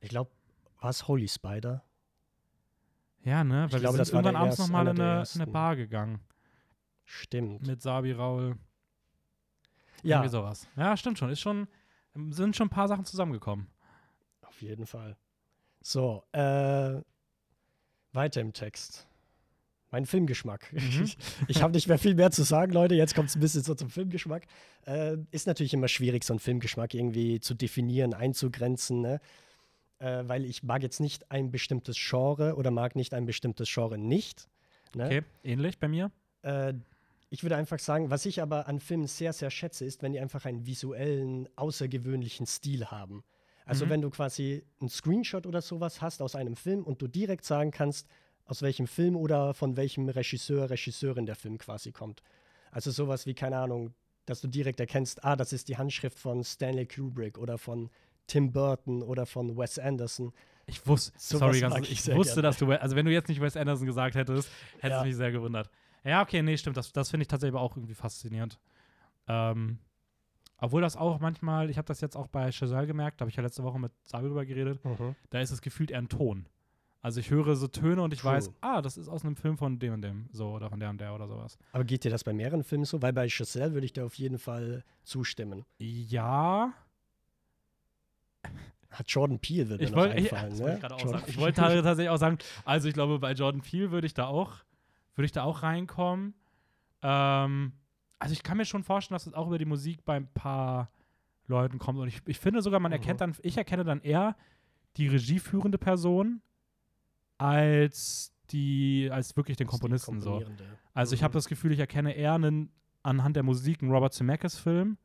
ich 0.00 0.10
glaube, 0.10 0.30
war 0.80 0.90
es 0.90 1.08
Holy 1.08 1.26
Spider? 1.26 1.82
Ja, 3.28 3.44
ne? 3.44 3.66
Ich 3.66 3.72
Weil 3.72 3.80
glaube, 3.80 3.96
wir 3.96 3.98
das 3.98 4.08
sind 4.08 4.16
war 4.16 4.22
irgendwann 4.22 4.42
abends 4.42 4.58
nochmal 4.58 4.86
in 4.88 5.00
eine, 5.00 5.24
in 5.34 5.40
eine. 5.42 5.50
Bar 5.50 5.76
gegangen. 5.76 6.20
Stimmt. 7.04 7.66
Mit 7.66 7.82
Sabi 7.82 8.12
Raul. 8.12 8.56
ja, 10.02 10.16
Irgendwie 10.16 10.30
sowas. 10.30 10.66
Ja, 10.76 10.96
stimmt 10.96 11.18
schon. 11.18 11.28
Ist 11.30 11.40
schon, 11.40 11.68
sind 12.30 12.56
schon 12.56 12.68
ein 12.68 12.70
paar 12.70 12.88
Sachen 12.88 13.04
zusammengekommen. 13.04 13.66
auf 14.46 14.62
jeden 14.62 14.86
Fall. 14.86 15.16
So, 15.82 16.24
äh, 16.32 17.00
weiter 18.12 18.40
im 18.40 18.52
Text. 18.52 19.06
Mein 19.90 20.06
Filmgeschmack. 20.06 20.72
Mhm. 20.72 21.10
Ich 21.48 21.62
habe 21.62 21.72
nicht 21.72 21.88
mehr 21.88 21.98
viel 21.98 22.14
mehr 22.14 22.30
zu 22.30 22.42
sagen, 22.42 22.72
Leute. 22.72 22.94
Jetzt 22.94 23.14
kommt 23.14 23.28
es 23.28 23.36
ein 23.36 23.40
bisschen 23.40 23.62
so 23.62 23.74
zum 23.74 23.90
Filmgeschmack. 23.90 24.46
Äh, 24.86 25.18
ist 25.30 25.46
natürlich 25.46 25.72
immer 25.74 25.88
schwierig, 25.88 26.24
so 26.24 26.32
einen 26.32 26.40
Filmgeschmack 26.40 26.94
irgendwie 26.94 27.40
zu 27.40 27.54
definieren, 27.54 28.12
einzugrenzen, 28.14 29.00
ne? 29.02 29.20
Äh, 29.98 30.22
weil 30.26 30.44
ich 30.44 30.62
mag 30.62 30.82
jetzt 30.82 31.00
nicht 31.00 31.30
ein 31.30 31.50
bestimmtes 31.50 31.96
Genre 31.98 32.54
oder 32.56 32.70
mag 32.70 32.96
nicht 32.96 33.14
ein 33.14 33.26
bestimmtes 33.26 33.68
Genre 33.72 33.98
nicht. 33.98 34.48
Ne? 34.94 35.06
Okay, 35.06 35.22
ähnlich 35.44 35.78
bei 35.78 35.88
mir. 35.88 36.10
Äh, 36.42 36.74
ich 37.30 37.42
würde 37.42 37.56
einfach 37.56 37.78
sagen, 37.78 38.10
was 38.10 38.24
ich 38.24 38.40
aber 38.40 38.68
an 38.68 38.80
Filmen 38.80 39.06
sehr, 39.06 39.32
sehr 39.34 39.50
schätze, 39.50 39.84
ist, 39.84 40.02
wenn 40.02 40.12
die 40.12 40.20
einfach 40.20 40.46
einen 40.46 40.64
visuellen, 40.66 41.48
außergewöhnlichen 41.56 42.46
Stil 42.46 42.86
haben. 42.86 43.22
Also 43.66 43.84
Mhm. 43.84 43.90
wenn 43.90 44.00
du 44.00 44.10
quasi 44.10 44.64
einen 44.80 44.88
Screenshot 44.88 45.46
oder 45.46 45.60
sowas 45.60 46.00
hast 46.00 46.22
aus 46.22 46.34
einem 46.34 46.56
Film 46.56 46.84
und 46.84 47.02
du 47.02 47.06
direkt 47.06 47.44
sagen 47.44 47.70
kannst, 47.70 48.08
aus 48.46 48.62
welchem 48.62 48.86
Film 48.86 49.14
oder 49.14 49.52
von 49.52 49.76
welchem 49.76 50.08
Regisseur, 50.08 50.70
Regisseurin 50.70 51.26
der 51.26 51.36
Film 51.36 51.58
quasi 51.58 51.92
kommt. 51.92 52.22
Also 52.70 52.90
sowas 52.90 53.26
wie, 53.26 53.34
keine 53.34 53.58
Ahnung, 53.58 53.92
dass 54.24 54.40
du 54.40 54.48
direkt 54.48 54.80
erkennst, 54.80 55.22
ah, 55.22 55.36
das 55.36 55.52
ist 55.52 55.68
die 55.68 55.76
Handschrift 55.76 56.18
von 56.18 56.42
Stanley 56.44 56.86
Kubrick 56.86 57.36
oder 57.36 57.58
von 57.58 57.90
Tim 58.28 58.52
Burton 58.52 59.02
oder 59.02 59.26
von 59.26 59.56
Wes 59.56 59.78
Anderson. 59.78 60.32
Ich 60.66 60.86
wusste, 60.86 61.12
Sowas 61.18 61.40
sorry, 61.40 61.60
ganz, 61.60 61.76
ich 61.88 61.92
ich 62.08 62.14
wusste, 62.14 62.34
gerne. 62.34 62.42
dass 62.42 62.58
du, 62.58 62.70
also 62.70 62.94
wenn 62.94 63.06
du 63.06 63.12
jetzt 63.12 63.28
nicht 63.28 63.40
Wes 63.40 63.56
Anderson 63.56 63.86
gesagt 63.86 64.14
hättest, 64.14 64.48
hätte 64.80 64.94
es 64.94 65.00
Ja. 65.00 65.04
mich 65.04 65.16
sehr 65.16 65.32
gewundert. 65.32 65.70
Ja, 66.04 66.22
okay, 66.22 66.42
nee, 66.42 66.56
stimmt, 66.56 66.76
das, 66.76 66.92
das 66.92 67.10
finde 67.10 67.22
ich 67.22 67.28
tatsächlich 67.28 67.58
auch 67.58 67.76
irgendwie 67.76 67.94
faszinierend. 67.94 68.58
Ähm, 69.26 69.78
obwohl 70.58 70.82
das 70.82 70.96
auch 70.96 71.20
manchmal, 71.20 71.70
ich 71.70 71.78
habe 71.78 71.86
das 71.86 72.00
jetzt 72.00 72.16
auch 72.16 72.26
bei 72.28 72.50
Chazelle 72.52 72.86
gemerkt, 72.86 73.20
da 73.20 73.22
habe 73.24 73.30
ich 73.30 73.36
ja 73.36 73.42
letzte 73.42 73.62
Woche 73.62 73.78
mit 73.78 73.92
Sabi 74.04 74.26
drüber 74.28 74.44
geredet, 74.44 74.80
da 75.30 75.40
ist 75.40 75.50
es 75.50 75.60
gefühlt 75.60 75.90
eher 75.90 75.98
ein 75.98 76.08
Ton. 76.08 76.46
Also 77.00 77.20
ich 77.20 77.30
höre 77.30 77.54
so 77.54 77.68
Töne 77.68 78.02
und 78.02 78.12
ich 78.12 78.20
True. 78.20 78.32
weiß, 78.32 78.50
ah, 78.60 78.82
das 78.82 78.96
ist 78.98 79.08
aus 79.08 79.24
einem 79.24 79.36
Film 79.36 79.56
von 79.56 79.78
dem 79.78 79.94
und 79.94 80.02
dem, 80.02 80.28
so, 80.32 80.50
oder 80.50 80.68
von 80.68 80.80
der 80.80 80.90
und 80.90 81.00
der 81.00 81.14
oder 81.14 81.28
sowas. 81.28 81.56
Aber 81.72 81.84
geht 81.84 82.02
dir 82.04 82.10
das 82.10 82.24
bei 82.24 82.32
mehreren 82.32 82.64
Filmen 82.64 82.84
so? 82.84 83.00
Weil 83.00 83.12
bei 83.12 83.28
Giselle 83.28 83.72
würde 83.72 83.84
ich 83.86 83.92
dir 83.92 84.04
auf 84.04 84.14
jeden 84.14 84.38
Fall 84.38 84.84
zustimmen. 85.04 85.64
Ja, 85.78 86.74
Hat 88.90 89.08
Jordan 89.10 89.38
Peele, 89.38 89.70
würde 89.70 89.84
mir 89.94 90.16
ich 90.16 90.24
ich, 90.26 90.32
einfallen. 90.32 90.50
das 90.50 90.60
ne? 90.60 90.74
ich 90.74 90.80
gerade 90.80 90.94
auch 90.94 91.02
Jordan. 91.04 91.22
Ich 91.26 91.38
wollte 91.38 91.60
ta- 91.60 91.82
tatsächlich 91.82 92.08
auch 92.08 92.16
sagen, 92.16 92.38
also 92.64 92.88
ich 92.88 92.94
glaube, 92.94 93.18
bei 93.18 93.32
Jordan 93.32 93.60
Peele 93.60 93.90
würde 93.90 94.06
ich 94.06 94.14
da 94.14 94.26
auch, 94.26 94.56
würde 95.14 95.26
ich 95.26 95.32
da 95.32 95.42
auch 95.44 95.62
reinkommen. 95.62 96.34
Ähm, 97.02 97.72
also 98.18 98.32
ich 98.32 98.42
kann 98.42 98.56
mir 98.56 98.64
schon 98.64 98.82
vorstellen, 98.82 99.14
dass 99.16 99.26
es 99.26 99.34
auch 99.34 99.46
über 99.46 99.58
die 99.58 99.66
Musik 99.66 100.04
bei 100.04 100.16
ein 100.16 100.26
paar 100.32 100.90
Leuten 101.46 101.78
kommt. 101.78 101.98
Und 101.98 102.08
ich, 102.08 102.20
ich 102.26 102.38
finde 102.38 102.62
sogar, 102.62 102.80
man 102.80 102.90
Mhm. 102.90 102.94
erkennt 102.94 103.20
dann, 103.20 103.36
ich 103.42 103.56
erkenne 103.56 103.84
dann 103.84 104.00
eher 104.00 104.36
die 104.96 105.06
regieführende 105.06 105.78
Person 105.78 106.40
als 107.36 108.32
die, 108.50 109.08
als 109.12 109.36
wirklich 109.36 109.56
den 109.56 109.66
Das 109.66 109.70
Komponisten 109.72 110.20
so. 110.20 110.42
Also 110.94 111.14
ich 111.14 111.20
Mhm. 111.20 111.24
habe 111.24 111.34
das 111.34 111.46
Gefühl, 111.48 111.72
ich 111.72 111.78
erkenne 111.78 112.12
eher 112.14 112.34
einen, 112.34 112.72
anhand 113.02 113.36
der 113.36 113.42
Musik 113.42 113.82
einen 113.82 113.92
Robert 113.92 114.12
Zemeckis-Film, 114.14 114.96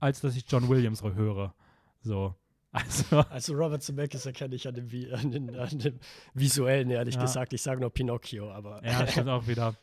als 0.00 0.20
dass 0.20 0.34
ich 0.36 0.44
John 0.50 0.68
Williams 0.68 1.02
höre. 1.02 1.54
So. 2.00 2.34
Also, 2.76 3.18
Also 3.30 3.54
Robert 3.54 3.82
Zemeckis 3.82 4.26
erkenne 4.26 4.54
ich 4.54 4.66
an 4.68 4.74
dem, 4.74 4.88
an 5.14 5.30
den, 5.30 5.56
an 5.56 5.78
dem 5.78 5.98
visuellen, 6.34 6.90
ehrlich 6.90 7.14
Ja. 7.14 7.22
gesagt. 7.22 7.52
Ich 7.52 7.62
sage 7.62 7.80
nur 7.80 7.90
Pinocchio, 7.90 8.50
aber 8.52 8.84
ja, 8.84 9.06
stimmt 9.06 9.28
auch 9.30 9.46
wieder. 9.46 9.74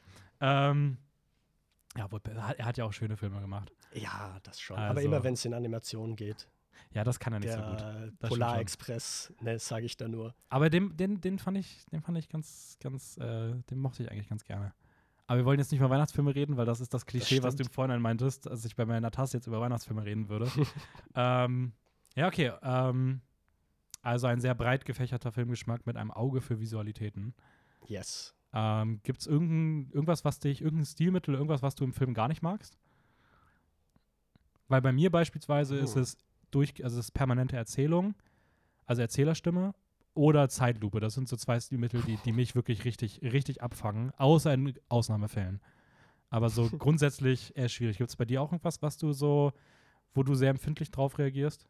Ähm, 0.41 0.97
ja, 1.97 2.07
er 2.57 2.65
hat, 2.65 2.77
ja 2.77 2.85
auch 2.85 2.93
schöne 2.93 3.17
Filme 3.17 3.39
gemacht. 3.41 3.71
ja, 3.93 4.37
das 4.43 4.59
schon. 4.59 4.77
Also- 4.77 4.91
aber 4.91 5.01
immer 5.01 5.23
wenn 5.23 5.33
es 5.33 5.45
in 5.45 5.53
Animationen 5.53 6.15
geht. 6.15 6.47
Ja, 6.91 7.03
das 7.03 7.19
kann 7.19 7.33
er 7.33 7.39
nicht 7.39 7.51
so 7.51 7.57
gut. 7.59 7.79
Das 7.81 7.81
stimmt 7.81 8.19
schon. 8.19 8.29
Polarexpress, 8.29 9.33
ne, 9.41 9.57
sage 9.57 9.85
ich 9.85 9.97
da 9.97 10.07
nur. 10.07 10.35
Aber 10.49 10.69
den, 10.69 10.95
den, 10.95 11.21
den 11.21 11.39
fand 11.39 11.57
ich, 11.57 11.85
den 11.91 12.01
fand 12.01 12.17
ich 12.17 12.29
ganz, 12.29 12.77
ganz, 12.79 13.17
äh, 13.17 13.53
den 13.69 13.79
mochte 13.79 14.03
ich 14.03 14.11
eigentlich 14.11 14.29
ganz 14.29 14.43
gerne. 14.43 14.73
Aber 15.25 15.37
wir 15.39 15.45
wollen 15.45 15.57
jetzt 15.59 15.71
nicht 15.71 15.79
über 15.79 15.89
Weihnachtsfilme 15.89 16.35
reden, 16.35 16.57
weil 16.57 16.65
das 16.65 16.81
ist 16.81 16.93
das 16.93 17.05
Klischee, 17.05 17.41
was 17.41 17.55
du. 17.55 17.63
Vorhinein 17.65 18.01
meintest, 18.01 18.45
dass 18.45 18.65
ich 18.65 18.75
bei 18.75 18.85
meiner 18.85 19.09
Tasse 19.09 19.37
jetzt 19.37 19.47
über 19.47 19.61
Weihnachtsfilme 19.61 20.03
reden 20.03 20.29
würde. 20.29 20.51
ähm, 21.15 21.71
ja, 22.15 22.27
okay. 22.27 22.51
Ähm, 22.61 23.21
also 24.01 24.27
ein 24.27 24.41
sehr 24.41 24.55
breit 24.55 24.85
gefächerter 24.85 25.31
Filmgeschmack 25.31 25.85
mit 25.85 25.95
einem 25.97 26.11
Auge 26.11 26.41
für 26.41 26.59
Visualitäten. 26.59 27.33
Yes. 27.87 28.35
Ähm, 28.53 28.99
Gibt 29.03 29.21
es 29.21 29.27
irgendwas, 29.27 30.23
was 30.25 30.39
dich, 30.39 30.61
irgendein 30.61 30.85
Stilmittel, 30.85 31.33
irgendwas, 31.33 31.61
was 31.61 31.75
du 31.75 31.83
im 31.83 31.93
Film 31.93 32.13
gar 32.13 32.27
nicht 32.27 32.41
magst? 32.43 32.77
Weil 34.67 34.81
bei 34.81 34.91
mir 34.91 35.09
beispielsweise 35.11 35.77
ist 35.77 35.95
Oh. 35.95 35.99
es 36.01 36.17
durch, 36.51 36.83
also 36.83 36.99
es 36.99 37.05
ist 37.07 37.11
permanente 37.11 37.55
Erzählung, 37.55 38.15
also 38.85 39.01
Erzählerstimme 39.01 39.73
oder 40.13 40.49
Zeitlupe. 40.49 40.99
Das 40.99 41.15
sind 41.15 41.27
so 41.27 41.35
zwei 41.35 41.59
Stilmittel, 41.59 42.01
die, 42.03 42.17
die 42.17 42.31
mich 42.31 42.55
wirklich 42.55 42.85
richtig, 42.85 43.21
richtig 43.23 43.63
abfangen, 43.63 44.11
außer 44.17 44.53
in 44.53 44.73
Ausnahmefällen. 44.89 45.61
Aber 46.29 46.49
so 46.49 46.69
grundsätzlich 46.77 47.55
eher 47.57 47.69
schwierig. 47.69 47.97
Gibt 47.97 48.09
es 48.09 48.15
bei 48.15 48.25
dir 48.25 48.41
auch 48.41 48.51
irgendwas, 48.51 48.81
was 48.81 48.97
du 48.97 49.13
so, 49.13 49.53
wo 50.13 50.23
du 50.23 50.35
sehr 50.35 50.49
empfindlich 50.51 50.91
drauf 50.91 51.17
reagierst? 51.17 51.67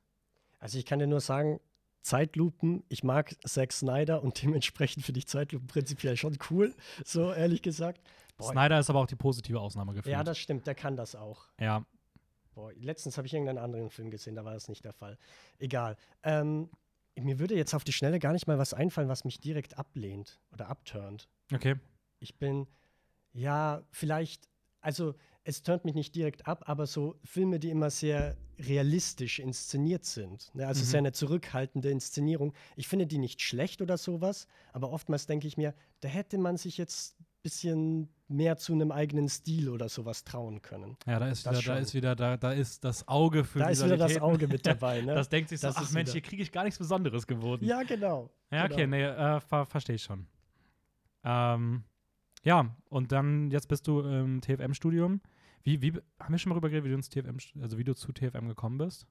Also 0.63 0.79
ich 0.79 0.86
kann 0.86 1.00
dir 1.00 1.08
nur 1.08 1.20
sagen, 1.20 1.60
Zeitlupen, 2.03 2.86
ich 2.88 3.03
mag 3.03 3.36
Zack 3.46 3.74
Snyder 3.74 4.24
und 4.24 4.41
dementsprechend 4.41 5.03
finde 5.03 5.20
ich 5.20 5.27
Zeitlupen 5.27 5.67
prinzipiell 5.67 6.15
schon 6.15 6.38
cool, 6.50 6.74
so 7.03 7.34
ehrlich 7.34 7.62
gesagt. 7.62 8.01
Boah, 8.38 8.53
Snyder 8.53 8.79
ist 8.79 8.89
aber 8.89 9.01
auch 9.01 9.05
die 9.05 9.17
positive 9.17 9.60
Ausnahme 9.60 9.93
gefühlt. 9.93 10.13
Ja, 10.13 10.24
das 10.24 10.38
stimmt, 10.38 10.65
der 10.65 10.74
kann 10.74 10.96
das 10.96 11.15
auch. 11.15 11.50
ja. 11.60 11.86
Boah, 12.53 12.72
letztens 12.75 13.17
habe 13.17 13.25
ich 13.25 13.34
irgendeinen 13.34 13.58
anderen 13.58 13.89
Film 13.89 14.10
gesehen, 14.12 14.36
da 14.36 14.46
war 14.46 14.53
das 14.53 14.70
nicht 14.70 14.86
der 14.86 14.93
Fall. 14.93 15.17
Egal. 15.58 15.98
Ähm, 16.22 16.70
mir 17.20 17.39
würde 17.39 17.55
jetzt 17.55 17.74
auf 17.74 17.84
die 17.84 17.91
Schnelle 17.91 18.20
gar 18.20 18.32
nicht 18.32 18.48
mal 18.48 18.60
was 18.60 18.74
einfallen, 18.74 19.10
was 19.10 19.25
mich 19.25 19.39
direkt 19.39 19.77
ablehnt 19.77 20.39
oder 20.51 20.70
abturnt. 20.70 21.27
Okay. 21.51 21.75
Ich 22.20 22.38
bin, 22.38 22.67
ja, 23.34 23.82
vielleicht, 23.89 24.48
also 24.82 25.15
es 25.46 25.62
turnt 25.64 25.84
mich 25.86 25.94
nicht 25.96 26.16
direkt 26.16 26.48
ab, 26.48 26.64
aber 26.68 26.86
so 26.88 27.16
Filme, 27.24 27.60
die 27.60 27.70
immer 27.70 27.90
sehr 27.90 28.38
realistisch 28.60 29.40
inszeniert 29.40 30.06
sind. 30.06 30.50
Ne? 30.56 30.66
Also 30.68 30.82
Mhm. 30.82 30.86
sehr 30.86 30.98
eine 31.00 31.12
zurückhaltende 31.12 31.90
Inszenierung. 31.90 32.54
Ich 32.76 32.88
finde 32.88 33.08
die 33.08 33.18
nicht 33.18 33.42
schlecht 33.42 33.82
oder 33.82 33.98
sowas, 33.98 34.48
aber 34.72 34.92
oftmals 34.92 35.26
denke 35.28 35.48
ich 35.48 35.58
mir, 35.58 35.74
da 36.02 36.08
hätte 36.08 36.38
man 36.38 36.56
sich 36.58 36.78
jetzt 36.78 37.20
ein 37.20 37.26
bisschen 37.44 38.10
mehr 38.30 38.56
zu 38.56 38.72
einem 38.74 38.92
eigenen 38.92 39.28
Stil 39.28 39.68
oder 39.70 39.90
sowas 39.90 40.24
trauen 40.24 40.62
können. 40.62 40.96
Ja, 41.06 41.20
da 41.20 41.28
ist 41.28 41.46
Das 41.46 41.60
wieder, 41.62 41.74
da 41.74 41.80
ist 41.80 41.94
wieder, 41.94 42.16
da, 42.16 42.38
da 42.38 42.52
ist 42.54 42.84
das 42.86 43.06
Auge 43.10 43.44
für 43.44 43.60
Da 43.60 43.68
ist 43.70 43.84
wieder 43.84 43.98
das. 43.98 44.18
Auge 44.22 44.48
mit 44.48 44.66
dabei, 44.66 45.02
ne? 45.06 45.14
Das 45.14 45.28
denkt 45.28 45.50
sich 45.50 45.60
so, 45.60 45.68
Das 45.68 45.76
ach 45.78 45.82
ist 45.84 45.92
Mensch, 45.94 46.08
wieder- 46.10 46.14
hier 46.14 46.22
kriege 46.22 46.42
ich 46.42 46.52
gar 46.54 46.64
nichts 46.64 46.80
Besonderes 46.80 47.28
geboten. 47.28 47.66
ja, 47.66 47.84
genau. 47.84 48.30
Ja, 48.50 48.64
okay, 48.66 48.86
genau. 48.86 48.96
nee, 48.96 49.04
äh, 49.04 49.40
ver 49.42 49.66
verstehe 49.66 49.96
ich 49.96 50.04
schon. 50.04 50.26
Ähm, 51.24 51.84
ja, 52.44 52.76
und 52.90 53.12
dann, 53.12 53.50
jetzt 53.52 53.68
bist 53.68 53.88
du 53.88 54.02
im 54.02 54.42
TFM-Studium. 54.42 55.22
Wie, 55.63 55.82
wie, 55.82 55.93
haben 56.20 56.34
wir 56.34 56.38
schon 56.38 56.50
mal 56.50 56.55
darüber 56.55 56.70
geredet, 56.70 56.86
wie 56.86 56.89
du 56.89 56.96
ins 56.96 57.10
TFM, 57.10 57.38
also 57.62 57.77
wie 57.77 57.84
du 57.84 57.93
zu 57.96 58.12
TFM 58.12 58.48
gekommen 58.48 58.77
bist? 58.77 59.08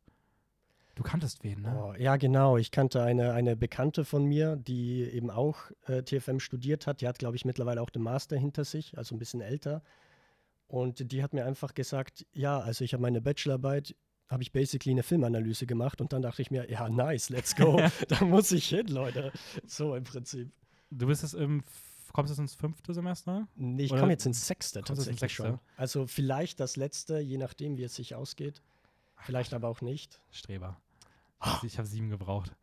Du 0.95 1.03
kanntest 1.03 1.43
wen, 1.43 1.63
ne? 1.63 1.75
Oh, 1.75 1.95
ja, 1.95 2.17
genau. 2.17 2.59
Ich 2.59 2.71
kannte 2.71 3.03
eine, 3.03 3.33
eine 3.33 3.57
Bekannte 3.57 4.05
von 4.05 4.27
mir, 4.27 4.57
die 4.57 5.05
eben 5.05 5.31
auch 5.31 5.71
äh, 5.87 6.03
TFM 6.03 6.39
studiert 6.39 6.87
hat. 6.87 7.01
Die 7.01 7.09
hat, 7.09 7.19
glaube 7.19 7.37
ich, 7.37 7.47
mittlerweile 7.47 7.81
auch 7.81 7.89
den 7.89 8.03
Master 8.03 8.37
hinter 8.37 8.65
sich, 8.65 8.99
also 8.99 9.15
ein 9.15 9.19
bisschen 9.19 9.41
älter. 9.41 9.83
Und 10.67 11.13
die 11.13 11.23
hat 11.23 11.33
mir 11.33 11.47
einfach 11.47 11.73
gesagt, 11.73 12.27
ja, 12.33 12.59
also 12.59 12.85
ich 12.85 12.93
habe 12.93 13.03
meine 13.03 13.23
Bachelorarbeit, 13.23 13.95
habe 14.29 14.43
ich 14.43 14.53
basically 14.53 14.93
eine 14.93 15.03
Filmanalyse 15.03 15.67
gemacht 15.67 16.01
und 16.01 16.13
dann 16.13 16.23
dachte 16.23 16.43
ich 16.43 16.51
mir, 16.51 16.71
ja, 16.71 16.89
nice, 16.89 17.31
let's 17.31 17.57
go. 17.57 17.81
da 18.09 18.25
muss 18.25 18.53
ich 18.53 18.69
hin, 18.69 18.89
Leute. 18.89 19.33
So 19.67 19.95
im 19.95 20.05
Prinzip. 20.05 20.51
Du 20.91 21.07
bist 21.07 21.23
jetzt 21.23 21.35
im, 21.35 21.63
kommst 22.13 22.31
jetzt 22.31 22.39
ins 22.39 22.55
fünfte 22.55 22.95
Semester? 22.95 23.49
Nee, 23.55 23.85
ich 23.85 23.91
komme 23.91 24.13
jetzt 24.13 24.27
ins 24.27 24.47
Sechste 24.47 24.81
jetzt 24.81 24.91
ins 24.91 24.99
tatsächlich 24.99 25.21
Sechste? 25.21 25.43
schon. 25.43 25.61
Also 25.77 26.07
vielleicht 26.07 26.61
das 26.61 26.77
Letzte, 26.77 27.19
je 27.19 27.39
nachdem, 27.39 27.77
wie 27.77 27.85
es 27.85 27.95
sich 27.95 28.15
ausgeht. 28.15 28.63
Vielleicht 29.17 29.55
aber 29.55 29.69
auch 29.69 29.81
nicht. 29.81 30.21
Streber. 30.31 30.81
Ich 31.63 31.79
habe 31.79 31.87
sieben 31.89 32.11
gebraucht. 32.11 32.55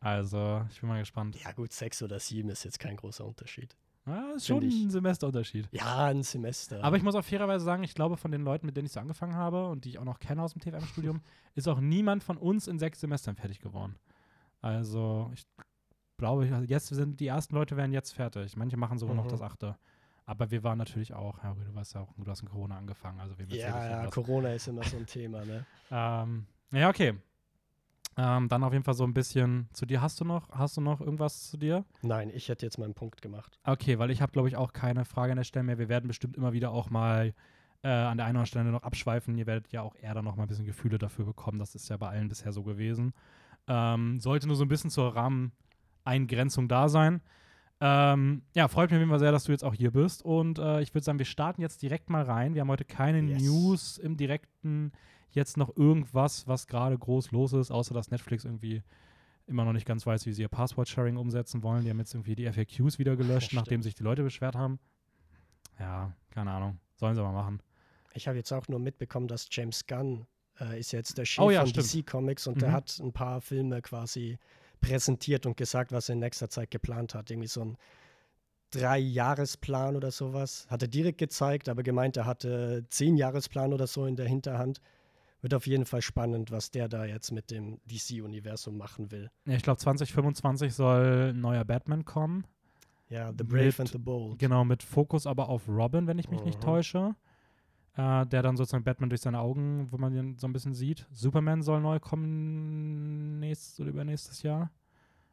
Also, 0.00 0.64
ich 0.70 0.80
bin 0.80 0.88
mal 0.88 0.98
gespannt. 1.00 1.36
Ja 1.42 1.52
gut, 1.52 1.72
sechs 1.72 2.02
oder 2.02 2.20
sieben 2.20 2.50
ist 2.50 2.64
jetzt 2.64 2.78
kein 2.78 2.96
großer 2.96 3.24
Unterschied. 3.24 3.76
Ja, 4.06 4.32
ist 4.32 4.46
schon 4.46 4.62
ich. 4.62 4.84
ein 4.84 4.90
Semesterunterschied. 4.90 5.68
Ja, 5.70 6.06
ein 6.06 6.22
Semester. 6.22 6.82
Aber 6.82 6.96
ich 6.96 7.02
muss 7.02 7.14
auch 7.14 7.24
fairerweise 7.24 7.64
sagen, 7.64 7.82
ich 7.82 7.94
glaube, 7.94 8.16
von 8.16 8.30
den 8.30 8.42
Leuten, 8.42 8.64
mit 8.64 8.76
denen 8.76 8.86
ich 8.86 8.92
so 8.92 9.00
angefangen 9.00 9.34
habe 9.34 9.68
und 9.68 9.84
die 9.84 9.90
ich 9.90 9.98
auch 9.98 10.04
noch 10.04 10.18
kenne 10.18 10.42
aus 10.42 10.54
dem 10.54 10.62
TFM-Studium, 10.62 11.20
ist 11.54 11.68
auch 11.68 11.80
niemand 11.80 12.22
von 12.22 12.38
uns 12.38 12.68
in 12.68 12.78
sechs 12.78 13.00
Semestern 13.00 13.36
fertig 13.36 13.60
geworden. 13.60 13.96
Also, 14.60 15.30
ich 15.34 15.46
glaube, 16.18 16.44
jetzt 16.66 16.88
sind 16.88 17.20
die 17.20 17.26
ersten 17.28 17.54
Leute 17.54 17.76
werden 17.76 17.92
jetzt 17.92 18.12
fertig. 18.12 18.56
Manche 18.56 18.76
machen 18.76 18.98
sogar 18.98 19.14
noch 19.16 19.24
Mhm. 19.24 19.30
das 19.30 19.40
achte. 19.42 19.76
Aber 20.26 20.50
wir 20.50 20.62
waren 20.62 20.76
natürlich 20.76 21.14
auch, 21.14 21.42
ja, 21.42 21.54
du 21.54 21.74
weißt 21.74 21.94
ja 21.94 22.02
auch, 22.02 22.12
du 22.18 22.30
hast 22.30 22.42
in 22.42 22.48
Corona 22.50 22.76
angefangen, 22.76 23.18
also 23.18 23.38
wir 23.38 23.46
Ja, 23.46 24.04
ja, 24.04 24.10
Corona 24.10 24.52
ist 24.52 24.68
immer 24.68 24.84
so 24.84 24.98
ein 24.98 25.06
Thema, 25.06 25.42
ne? 25.46 25.64
ähm, 25.90 26.46
ja, 26.72 26.90
okay. 26.90 27.14
Ähm, 28.18 28.48
dann 28.48 28.64
auf 28.64 28.72
jeden 28.72 28.84
Fall 28.84 28.94
so 28.94 29.04
ein 29.04 29.14
bisschen 29.14 29.68
zu 29.72 29.86
dir. 29.86 30.02
Hast 30.02 30.20
du 30.20 30.24
noch, 30.24 30.50
hast 30.50 30.76
du 30.76 30.80
noch 30.80 31.00
irgendwas 31.00 31.50
zu 31.50 31.56
dir? 31.56 31.84
Nein, 32.02 32.30
ich 32.34 32.48
hätte 32.48 32.66
jetzt 32.66 32.76
meinen 32.76 32.92
Punkt 32.94 33.22
gemacht. 33.22 33.58
Okay, 33.64 33.98
weil 34.00 34.10
ich 34.10 34.20
habe, 34.20 34.32
glaube 34.32 34.48
ich, 34.48 34.56
auch 34.56 34.72
keine 34.72 35.04
Frage 35.04 35.32
an 35.32 35.36
der 35.36 35.44
Stelle 35.44 35.62
mehr. 35.62 35.78
Wir 35.78 35.88
werden 35.88 36.08
bestimmt 36.08 36.36
immer 36.36 36.52
wieder 36.52 36.72
auch 36.72 36.90
mal 36.90 37.32
äh, 37.84 37.88
an 37.88 37.92
der 37.92 38.02
einen 38.08 38.14
oder 38.16 38.24
anderen 38.26 38.46
Stelle 38.46 38.70
noch 38.72 38.82
abschweifen. 38.82 39.38
Ihr 39.38 39.46
werdet 39.46 39.70
ja 39.70 39.82
auch 39.82 39.94
eher 39.94 40.14
dann 40.14 40.24
noch 40.24 40.34
mal 40.34 40.42
ein 40.42 40.48
bisschen 40.48 40.66
Gefühle 40.66 40.98
dafür 40.98 41.26
bekommen. 41.26 41.60
Das 41.60 41.76
ist 41.76 41.88
ja 41.88 41.96
bei 41.96 42.08
allen 42.08 42.28
bisher 42.28 42.52
so 42.52 42.64
gewesen. 42.64 43.14
Ähm, 43.68 44.18
sollte 44.18 44.48
nur 44.48 44.56
so 44.56 44.64
ein 44.64 44.68
bisschen 44.68 44.90
zur 44.90 45.14
Rahmeneingrenzung 46.08 46.68
da 46.68 46.88
sein. 46.88 47.20
Ähm, 47.80 48.42
ja, 48.54 48.66
freut 48.66 48.90
mich 48.90 48.96
auf 48.96 49.00
jeden 49.00 49.10
Fall 49.10 49.18
sehr, 49.20 49.30
dass 49.32 49.44
du 49.44 49.52
jetzt 49.52 49.64
auch 49.64 49.74
hier 49.74 49.92
bist. 49.92 50.24
Und 50.24 50.58
äh, 50.58 50.80
ich 50.80 50.94
würde 50.94 51.04
sagen, 51.04 51.18
wir 51.18 51.26
starten 51.26 51.60
jetzt 51.60 51.80
direkt 51.82 52.10
mal 52.10 52.22
rein. 52.24 52.54
Wir 52.54 52.62
haben 52.62 52.68
heute 52.70 52.84
keine 52.84 53.20
Yes. 53.20 53.42
News 53.42 53.98
im 53.98 54.16
direkten, 54.16 54.92
jetzt 55.30 55.56
noch 55.56 55.76
irgendwas, 55.76 56.48
was 56.48 56.66
gerade 56.66 56.98
groß 56.98 57.30
los 57.30 57.52
ist, 57.52 57.70
außer 57.70 57.94
dass 57.94 58.10
Netflix 58.10 58.44
irgendwie 58.44 58.82
immer 59.46 59.64
noch 59.64 59.72
nicht 59.72 59.86
ganz 59.86 60.04
weiß, 60.06 60.26
wie 60.26 60.32
sie 60.32 60.42
ihr 60.42 60.48
Passwort-Sharing 60.48 61.16
umsetzen 61.16 61.62
wollen. 61.62 61.84
Die 61.84 61.90
haben 61.90 61.98
jetzt 61.98 62.14
irgendwie 62.14 62.34
die 62.34 62.50
FAQs 62.50 62.98
wieder 62.98 63.16
gelöscht, 63.16 63.52
Ja, 63.52 63.60
nachdem 63.60 63.82
sich 63.82 63.94
die 63.94 64.02
Leute 64.02 64.22
beschwert 64.22 64.56
haben. 64.56 64.78
Ja, 65.78 66.12
keine 66.30 66.50
Ahnung. 66.50 66.78
Sollen 66.96 67.14
sie 67.14 67.22
mal 67.22 67.32
machen. 67.32 67.60
Ich 68.14 68.26
habe 68.26 68.36
jetzt 68.36 68.52
auch 68.52 68.66
nur 68.68 68.80
mitbekommen, 68.80 69.28
dass 69.28 69.46
James 69.50 69.86
Gunn 69.86 70.26
äh, 70.60 70.80
ist 70.80 70.90
jetzt 70.92 71.16
der 71.16 71.24
Chef 71.24 71.44
Oh 71.44 71.50
ja, 71.50 71.60
von 71.60 71.68
stimmt. 71.68 71.94
DC 71.94 72.04
Comics 72.10 72.46
und 72.48 72.56
Mhm. 72.56 72.60
der 72.60 72.72
hat 72.72 72.98
ein 73.00 73.12
paar 73.12 73.40
Filme 73.40 73.80
quasi 73.80 74.38
präsentiert 74.80 75.46
und 75.46 75.56
gesagt, 75.56 75.92
was 75.92 76.08
er 76.08 76.14
in 76.14 76.18
nächster 76.20 76.48
Zeit 76.50 76.70
geplant 76.70 77.14
hat. 77.14 77.30
Irgendwie 77.30 77.48
so 77.48 77.62
ein 77.62 77.76
Drei-Jahresplan 78.70 79.96
oder 79.96 80.10
sowas. 80.10 80.66
Hat 80.68 80.82
er 80.82 80.88
direkt 80.88 81.18
gezeigt, 81.18 81.68
aber 81.68 81.82
gemeint, 81.82 82.16
er 82.16 82.26
hatte 82.26 82.84
zehn 82.90 83.16
Jahresplan 83.16 83.72
oder 83.72 83.86
so 83.86 84.04
in 84.04 84.16
der 84.16 84.26
Hinterhand. 84.26 84.80
Wird 85.40 85.54
auf 85.54 85.66
jeden 85.66 85.86
Fall 85.86 86.02
spannend, 86.02 86.50
was 86.50 86.70
der 86.70 86.88
da 86.88 87.04
jetzt 87.04 87.30
mit 87.30 87.50
dem 87.50 87.80
DC-Universum 87.86 88.76
machen 88.76 89.10
will. 89.10 89.30
Ja, 89.46 89.54
ich 89.54 89.62
glaube, 89.62 89.78
2025 89.78 90.74
soll 90.74 91.30
ein 91.32 91.40
neuer 91.40 91.64
Batman 91.64 92.04
kommen. 92.04 92.44
Ja, 93.08 93.28
The 93.36 93.44
Brave 93.44 93.64
Mit- 93.66 93.80
and 93.80 93.88
the 93.88 93.98
Bold. 93.98 94.38
Genau, 94.38 94.64
mit 94.64 94.82
Fokus 94.82 95.26
aber 95.26 95.48
auf 95.48 95.66
Robin, 95.68 96.06
wenn 96.06 96.18
ich 96.18 96.28
mich 96.28 96.44
nicht 96.44 96.58
Mhm. 96.58 96.64
täusche. 96.64 97.14
Äh, 97.98 98.26
der 98.26 98.42
dann 98.42 98.56
sozusagen 98.56 98.84
Batman 98.84 99.08
durch 99.10 99.22
seine 99.22 99.40
Augen, 99.40 99.88
wo 99.90 99.98
man 99.98 100.14
ihn 100.14 100.38
so 100.38 100.46
ein 100.46 100.52
bisschen 100.52 100.72
sieht. 100.72 101.04
Superman 101.10 101.62
soll 101.62 101.80
neu 101.80 101.98
kommen 101.98 103.40
nächstes 103.40 103.80
oder 103.80 103.90
übernächstes 103.90 104.42
Jahr. 104.44 104.70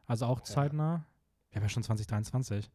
Also 0.08 0.26
auch 0.26 0.40
Ja. 0.40 0.46
zeitnah. 0.46 1.06
Wir 1.52 1.58
haben 1.58 1.66
ja 1.66 1.70
schon 1.70 1.84
2023. 1.84 2.72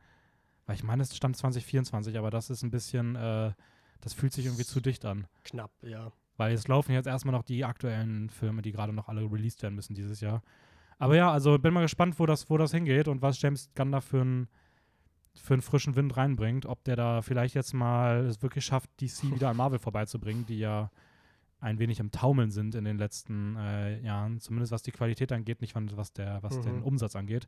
Weil 0.66 0.76
ich 0.76 0.84
meine, 0.84 1.02
es 1.02 1.16
stand 1.16 1.36
2024, 1.36 2.16
aber 2.16 2.30
das 2.30 2.50
ist 2.50 2.62
ein 2.62 2.70
bisschen, 2.70 3.16
äh, 3.16 3.52
das 4.00 4.14
fühlt 4.14 4.32
sich 4.32 4.46
irgendwie 4.46 4.64
zu 4.64 4.80
dicht 4.80 5.04
an. 5.04 5.26
Knapp, 5.42 5.72
ja. 5.82 6.12
Weil 6.36 6.54
es 6.54 6.68
laufen 6.68 6.92
jetzt 6.92 7.06
erstmal 7.06 7.32
noch 7.34 7.42
die 7.42 7.64
aktuellen 7.64 8.30
Filme, 8.30 8.62
die 8.62 8.70
gerade 8.70 8.92
noch 8.92 9.08
alle 9.08 9.22
released 9.22 9.60
werden 9.62 9.74
müssen 9.74 9.94
dieses 9.94 10.20
Jahr. 10.20 10.42
Aber 10.98 11.16
ja, 11.16 11.32
also 11.32 11.58
bin 11.58 11.74
mal 11.74 11.80
gespannt, 11.82 12.18
wo 12.20 12.26
das, 12.26 12.48
wo 12.48 12.56
das 12.58 12.70
hingeht 12.70 13.08
und 13.08 13.22
was 13.22 13.42
James 13.42 13.70
Gunn 13.74 13.90
da 13.90 14.00
für 14.00 14.20
einen 14.20 14.48
für 15.34 15.54
einen 15.54 15.62
frischen 15.62 15.96
Wind 15.96 16.16
reinbringt. 16.16 16.66
Ob 16.66 16.84
der 16.84 16.96
da 16.96 17.22
vielleicht 17.22 17.54
jetzt 17.54 17.72
mal 17.74 18.26
es 18.26 18.42
wirklich 18.42 18.64
schafft, 18.64 18.90
DC 19.00 19.22
wieder 19.34 19.48
an 19.50 19.56
Marvel 19.56 19.78
vorbeizubringen, 19.78 20.46
die 20.46 20.58
ja 20.58 20.90
ein 21.60 21.78
wenig 21.78 22.00
im 22.00 22.10
Taumeln 22.10 22.50
sind 22.50 22.74
in 22.74 22.84
den 22.84 22.96
letzten 22.96 23.56
äh, 23.56 24.00
Jahren. 24.00 24.40
Zumindest 24.40 24.72
was 24.72 24.82
die 24.82 24.92
Qualität 24.92 25.30
angeht, 25.30 25.60
nicht 25.60 25.74
was, 25.96 26.12
der, 26.12 26.42
was 26.42 26.58
den 26.60 26.76
Mhm. 26.78 26.84
Umsatz 26.84 27.16
angeht. 27.16 27.46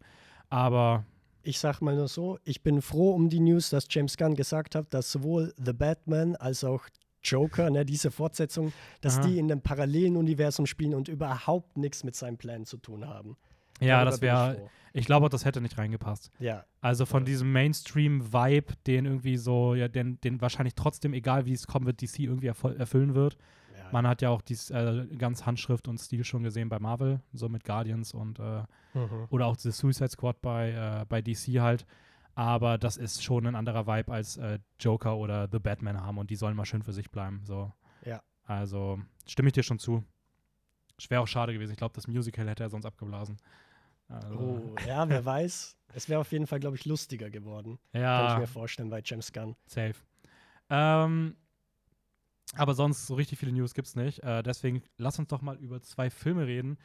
Aber 0.50 1.04
Ich 1.44 1.58
sag 1.58 1.80
mal 1.80 1.96
nur 1.96 2.08
so, 2.08 2.38
ich 2.44 2.62
bin 2.62 2.82
froh 2.82 3.14
um 3.14 3.28
die 3.28 3.40
News, 3.40 3.70
dass 3.70 3.86
James 3.90 4.16
Gunn 4.16 4.34
gesagt 4.36 4.74
hat, 4.74 4.92
dass 4.94 5.10
sowohl 5.10 5.52
The 5.56 5.72
Batman 5.72 6.36
als 6.36 6.62
auch 6.62 6.84
Joker, 7.24 7.70
ne, 7.70 7.84
diese 7.84 8.10
Fortsetzung, 8.10 8.72
dass 9.00 9.18
Aha. 9.18 9.26
die 9.26 9.38
in 9.38 9.50
einem 9.50 9.62
parallelen 9.62 10.16
Universum 10.16 10.66
spielen 10.66 10.94
und 10.94 11.08
überhaupt 11.08 11.76
nichts 11.78 12.04
mit 12.04 12.14
seinen 12.14 12.36
Plänen 12.36 12.66
zu 12.66 12.76
tun 12.76 13.06
haben. 13.08 13.36
Ja, 13.82 14.04
das 14.04 14.20
wäre, 14.20 14.68
ich 14.92 15.06
glaube, 15.06 15.28
das 15.28 15.44
hätte 15.44 15.60
nicht 15.60 15.78
reingepasst. 15.78 16.30
Ja, 16.38 16.64
Also 16.80 17.06
von 17.06 17.20
Voll. 17.20 17.24
diesem 17.26 17.52
Mainstream-Vibe, 17.52 18.74
den 18.86 19.06
irgendwie 19.06 19.36
so, 19.36 19.74
ja, 19.74 19.88
den, 19.88 20.20
den 20.20 20.40
wahrscheinlich 20.40 20.74
trotzdem, 20.74 21.14
egal 21.14 21.46
wie 21.46 21.52
es 21.52 21.66
kommen 21.66 21.86
wird, 21.86 22.02
DC 22.02 22.20
irgendwie 22.20 22.48
erfüllen 22.48 23.14
wird. 23.14 23.36
ja. 23.76 23.88
Man 23.92 24.06
hat 24.06 24.22
ja 24.22 24.30
auch 24.30 24.42
dies 24.42 24.70
äh, 24.70 25.06
ganz 25.18 25.46
Handschrift 25.46 25.88
und 25.88 25.98
Stil 25.98 26.24
schon 26.24 26.42
gesehen 26.42 26.68
bei 26.68 26.78
Marvel, 26.78 27.20
so 27.32 27.48
mit 27.48 27.64
Guardians 27.64 28.14
und 28.14 28.38
äh, 28.38 28.62
Mhm. 28.94 29.26
oder 29.30 29.46
auch 29.46 29.56
The 29.56 29.70
Suicide 29.70 30.10
Squad 30.10 30.42
bei, 30.42 30.70
äh, 30.72 31.06
bei 31.08 31.22
DC 31.22 31.60
halt. 31.60 31.86
Aber 32.34 32.76
das 32.76 32.98
ist 32.98 33.24
schon 33.24 33.46
ein 33.46 33.54
anderer 33.54 33.86
Vibe 33.86 34.12
als 34.12 34.36
äh, 34.36 34.58
Joker 34.78 35.16
oder 35.16 35.48
The 35.50 35.58
Batman 35.58 35.98
haben 36.02 36.18
und 36.18 36.28
die 36.28 36.36
sollen 36.36 36.54
mal 36.56 36.66
schön 36.66 36.82
für 36.82 36.92
sich 36.92 37.10
bleiben. 37.10 37.40
So. 37.44 37.72
Ja. 38.04 38.22
Also 38.44 39.00
stimme 39.26 39.48
ich 39.48 39.54
dir 39.54 39.62
schon 39.62 39.78
zu. 39.78 40.04
Wäre 41.08 41.22
auch 41.22 41.26
schade 41.26 41.52
gewesen. 41.54 41.72
Ich 41.72 41.78
glaube, 41.78 41.94
das 41.94 42.06
Musical 42.06 42.46
hätte 42.48 42.62
er 42.64 42.68
sonst 42.70 42.84
abgeblasen. 42.84 43.38
Also, 44.12 44.38
Oh, 44.38 44.74
ja, 44.86 45.08
wer 45.08 45.24
weiß. 45.24 45.76
Es 45.94 46.08
wäre 46.08 46.20
auf 46.20 46.32
jeden 46.32 46.46
Fall, 46.46 46.60
glaube 46.60 46.76
ich, 46.76 46.84
lustiger 46.86 47.30
geworden. 47.30 47.78
Kann 47.92 48.00
ich 48.26 48.32
ja, 48.32 48.38
mir 48.38 48.46
vorstellen 48.46 48.90
bei 48.90 49.02
James 49.04 49.32
Gunn. 49.32 49.56
safe. 49.66 49.94
Ähm, 50.70 51.36
aber 52.54 52.74
sonst 52.74 53.06
so 53.06 53.14
richtig 53.14 53.38
viele 53.38 53.52
News 53.52 53.74
gibt 53.74 53.88
es 53.88 53.96
nicht. 53.96 54.22
Äh, 54.22 54.42
deswegen 54.42 54.82
lass 54.96 55.18
uns 55.18 55.28
doch 55.28 55.42
mal 55.42 55.56
über 55.56 55.80
zwei 55.82 56.10
Filme 56.10 56.46
reden, 56.46 56.78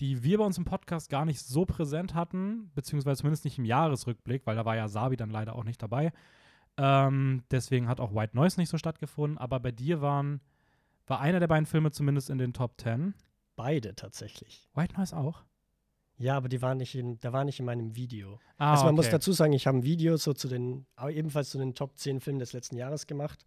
die 0.00 0.22
wir 0.22 0.38
bei 0.38 0.44
uns 0.44 0.58
im 0.58 0.64
Podcast 0.64 1.08
gar 1.10 1.24
nicht 1.24 1.40
so 1.40 1.64
präsent 1.64 2.14
hatten, 2.14 2.70
beziehungsweise 2.74 3.18
zumindest 3.20 3.44
nicht 3.44 3.58
im 3.58 3.64
Jahresrückblick, 3.64 4.46
weil 4.46 4.56
da 4.56 4.64
war 4.64 4.76
ja 4.76 4.88
Sabi 4.88 5.16
dann 5.16 5.30
leider 5.30 5.54
auch 5.54 5.64
nicht 5.64 5.82
dabei. 5.82 6.12
Ähm, 6.76 7.44
deswegen 7.50 7.86
hat 7.86 8.00
auch 8.00 8.14
White 8.14 8.34
Noise 8.36 8.58
nicht 8.60 8.70
so 8.70 8.78
stattgefunden, 8.78 9.38
aber 9.38 9.60
bei 9.60 9.70
dir 9.70 10.00
waren, 10.00 10.40
war 11.06 11.20
einer 11.20 11.38
der 11.38 11.48
beiden 11.48 11.66
Filme 11.66 11.92
zumindest 11.92 12.30
in 12.30 12.38
den 12.38 12.52
Top 12.52 12.80
10. 12.80 13.14
Beide 13.56 13.94
tatsächlich. 13.94 14.68
White 14.74 14.96
Noise 14.96 15.16
auch? 15.16 15.44
Ja, 16.16 16.36
aber 16.36 16.48
die 16.48 16.62
waren 16.62 16.78
nicht 16.78 16.94
in, 16.94 17.18
da 17.20 17.32
war 17.32 17.44
nicht 17.44 17.58
in 17.58 17.66
meinem 17.66 17.96
Video. 17.96 18.38
Ah, 18.58 18.72
also 18.72 18.84
man 18.84 18.94
muss 18.94 19.06
okay. 19.06 19.16
dazu 19.16 19.32
sagen, 19.32 19.52
ich 19.52 19.66
habe 19.66 19.78
ein 19.78 19.82
Video 19.82 20.16
so 20.16 20.32
zu 20.32 20.48
den, 20.48 20.86
ebenfalls 21.08 21.50
zu 21.50 21.58
den 21.58 21.74
Top 21.74 21.98
10 21.98 22.20
Filmen 22.20 22.38
des 22.38 22.52
letzten 22.52 22.76
Jahres 22.76 23.06
gemacht. 23.06 23.44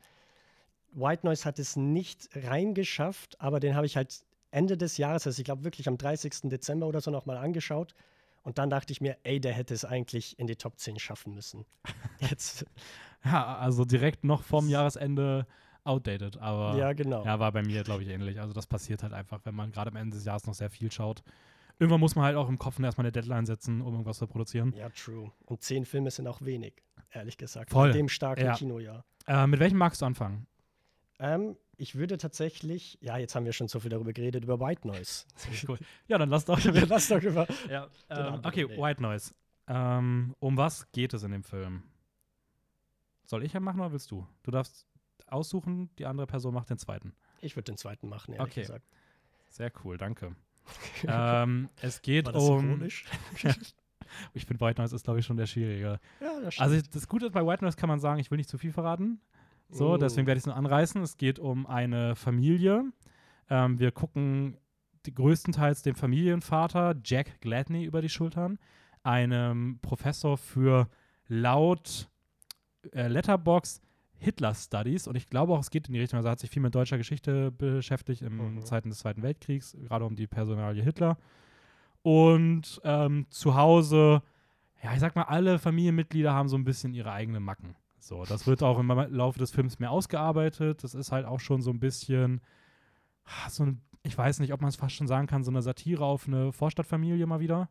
White 0.92 1.26
Noise 1.26 1.46
hat 1.46 1.60
es 1.60 1.76
nicht 1.76 2.30
reingeschafft, 2.36 3.40
aber 3.40 3.60
den 3.60 3.76
habe 3.76 3.86
ich 3.86 3.96
halt 3.96 4.22
Ende 4.52 4.78
des 4.78 4.98
Jahres, 4.98 5.28
also 5.28 5.40
ich 5.40 5.46
glaube 5.46 5.64
wirklich 5.64 5.88
am 5.88 5.98
30. 5.98 6.50
Dezember 6.50 6.88
oder 6.88 7.02
so 7.02 7.12
nochmal 7.12 7.38
angeschaut. 7.38 7.94
Und 8.44 8.58
dann 8.58 8.70
dachte 8.70 8.94
ich 8.94 9.02
mir, 9.02 9.18
ey, 9.24 9.42
der 9.42 9.54
hätte 9.54 9.74
es 9.74 9.84
eigentlich 9.84 10.40
in 10.40 10.48
die 10.48 10.56
Top 10.56 10.80
10 10.80 11.00
schaffen 11.00 11.34
müssen. 11.34 11.66
Jetzt, 12.20 12.66
Ja, 13.24 13.58
also 13.58 13.86
direkt 13.86 14.24
noch 14.24 14.44
vorm 14.44 14.70
Jahresende 14.70 15.46
outdated, 15.84 16.38
aber 16.38 16.78
ja, 16.78 16.94
genau. 16.94 17.24
Ja, 17.24 17.40
war 17.40 17.52
bei 17.52 17.64
mir, 17.64 17.84
glaube 17.84 18.04
ich, 18.04 18.10
ähnlich. 18.10 18.40
Also 18.40 18.54
das 18.54 18.68
passiert 18.68 19.04
halt 19.04 19.14
einfach, 19.14 19.42
wenn 19.46 19.56
man 19.56 19.72
gerade 19.72 19.90
am 19.92 19.96
Ende 19.96 20.16
des 20.16 20.26
Jahres 20.26 20.46
noch 20.46 20.54
sehr 20.54 20.70
viel 20.70 20.92
schaut. 20.92 21.24
Irgendwann 21.80 22.00
muss 22.00 22.16
man 22.16 22.26
halt 22.26 22.36
auch 22.36 22.50
im 22.50 22.58
Kopf 22.58 22.80
erstmal 22.80 23.06
eine 23.06 23.12
Deadline 23.12 23.46
setzen, 23.46 23.82
um 23.82 23.94
irgendwas 23.94 24.18
zu 24.18 24.28
produzieren. 24.28 24.74
Ja, 24.76 24.90
true. 24.90 25.32
Und 25.46 25.62
10 25.62 25.86
Filme 25.86 26.10
sind 26.12 26.28
auch 26.28 26.42
wenig, 26.42 26.74
ehrlich 27.12 27.38
gesagt. 27.38 27.72
Voll. 27.72 27.90
Bei 27.90 27.94
dem 27.98 28.10
starken 28.10 28.46
Ja. 28.46 28.54
Kinojahr. 28.56 29.06
Äh, 29.28 29.46
mit 29.48 29.60
welchem 29.60 29.78
magst 29.78 30.02
du 30.02 30.06
anfangen? 30.06 30.48
Ähm, 31.20 31.56
ich 31.78 31.96
würde 31.96 32.18
tatsächlich, 32.18 32.98
ja, 33.02 33.18
jetzt 33.18 33.36
haben 33.36 33.46
wir 33.46 33.54
schon 33.54 33.68
so 33.68 33.80
viel 33.80 33.90
darüber 33.90 34.14
geredet, 34.14 34.44
über 34.44 34.60
White 34.60 34.88
Noise. 34.88 35.26
Cool. 35.68 35.78
Ja, 36.08 36.18
dann 36.18 36.30
lass 36.30 36.46
doch. 36.46 36.60
Lass 36.90 37.08
doch 37.10 37.22
über. 37.22 37.48
ja, 37.70 37.88
ähm, 38.10 38.42
okay, 38.44 38.66
nee. 38.68 38.78
White 38.78 39.02
Noise. 39.02 39.34
Ähm, 39.68 40.36
um 40.40 40.58
was 40.58 40.92
geht 40.92 41.14
es 41.14 41.24
in 41.24 41.32
dem 41.32 41.44
Film? 41.44 41.84
Soll 43.26 43.44
ich 43.44 43.54
ja 43.54 43.60
machen 43.60 43.80
oder 43.82 43.92
willst 43.92 44.10
du? 44.10 44.26
Du 44.44 44.52
darfst 44.52 44.88
aussuchen, 45.28 45.90
die 45.98 46.06
andere 46.06 46.26
Person 46.26 46.54
macht 46.54 46.70
den 46.70 46.78
zweiten. 46.78 47.14
Ich 47.42 47.56
würde 47.56 47.72
den 47.72 47.78
zweiten 47.78 48.08
machen, 48.08 48.34
ehrlich 48.34 48.52
Okay. 48.54 48.62
gesagt. 48.62 48.86
Sehr 49.50 49.72
cool, 49.84 49.98
danke. 49.98 50.36
ähm, 51.08 51.70
es 51.82 52.02
geht 52.02 52.34
um. 52.34 52.82
Ich 54.34 54.46
finde, 54.46 54.66
White 54.66 54.82
Noise 54.82 54.96
ist, 54.96 55.04
glaube 55.04 55.20
ich, 55.20 55.26
schon 55.26 55.38
der 55.38 55.46
schwierige. 55.46 56.00
Ja, 56.22 56.40
das 56.42 56.56
stimmt. 56.56 56.70
Also 56.72 56.88
das 56.92 57.08
Gute 57.08 57.26
ist, 57.28 57.34
bei 57.34 57.46
White 57.46 57.64
Noise 57.64 57.78
kann 57.78 57.90
man 57.90 58.00
sagen, 58.00 58.20
ich 58.20 58.32
will 58.32 58.38
nicht 58.38 58.50
zu 58.50 58.58
viel 58.58 58.72
verraten. 58.72 59.20
So, 59.70 59.92
Oh. 59.94 59.98
deswegen 59.98 60.26
werde 60.26 60.38
ich 60.38 60.44
es 60.44 60.46
nur 60.48 60.56
anreißen. 60.56 61.02
Es 61.04 61.18
geht 61.18 61.40
um 61.40 61.68
eine 61.68 62.16
Familie. 62.16 62.86
Ähm, 63.50 63.80
wir 63.80 63.92
gucken 63.92 64.58
größtenteils 65.14 65.84
dem 65.84 65.96
Familienvater 65.96 66.96
Jack 67.04 67.42
Gladney 67.42 67.84
über 67.84 68.02
die 68.02 68.10
Schultern, 68.10 68.60
einem 69.04 69.80
Professor 69.82 70.38
für 70.38 70.90
laut 71.28 72.10
äh, 72.94 73.08
Letterbox 73.08 73.82
Hitler 74.18 74.54
Studies. 74.56 75.08
Und 75.08 75.16
ich 75.16 75.28
glaube 75.28 75.54
auch, 75.54 75.60
es 75.60 75.70
geht 75.70 75.88
in 75.88 75.94
die 75.94 76.00
Richtung. 76.00 76.18
Also 76.18 76.30
er 76.30 76.32
hat 76.32 76.40
sich 76.40 76.50
viel 76.50 76.62
mit 76.62 76.76
deutscher 76.76 76.98
Geschichte 76.98 77.52
beschäftigt 77.52 78.22
in 78.22 78.36
Mhm. 78.56 78.66
Zeiten 78.66 78.90
des 78.90 79.00
Zweiten 79.00 79.22
Weltkriegs, 79.24 79.76
gerade 79.88 80.06
um 80.06 80.16
die 80.16 80.28
Personalie 80.28 80.84
Hitler. 80.84 81.18
Und 82.02 82.80
ähm, 82.84 83.26
zu 83.30 83.56
Hause 83.56 84.22
ja, 84.84 84.94
ich 84.94 85.00
sag 85.00 85.16
mal, 85.16 85.24
alle 85.24 85.60
Familienmitglieder 85.60 86.34
haben 86.34 86.50
so 86.50 86.58
ein 86.58 86.64
bisschen 86.64 86.94
ihre 86.94 87.12
eigenen 87.12 87.44
Macken. 87.44 87.76
So, 88.00 88.24
das 88.26 88.48
wird 88.48 88.64
auch 88.64 88.80
im 88.80 88.88
Laufe 89.10 89.40
des 89.40 89.52
Films 89.52 89.80
mehr 89.80 89.92
ausgearbeitet. 89.92 90.84
Das 90.84 90.94
ist 90.94 91.12
halt 91.12 91.26
auch 91.26 91.40
schon 91.40 91.62
so 91.62 91.72
ein 91.72 91.80
bisschen, 91.80 92.42
ah, 93.26 93.50
so 93.50 93.64
ein, 93.64 93.82
ich 94.04 94.18
weiß 94.18 94.40
nicht, 94.40 94.54
ob 94.54 94.62
man 94.62 94.70
es 94.70 94.76
fast 94.76 94.96
schon 94.96 95.08
sagen 95.08 95.28
kann, 95.28 95.44
so 95.44 95.52
eine 95.52 95.62
Satire 95.62 96.06
auf 96.06 96.28
eine 96.28 96.52
Vorstadtfamilie 96.52 97.26
mal 97.26 97.40
wieder. 97.40 97.70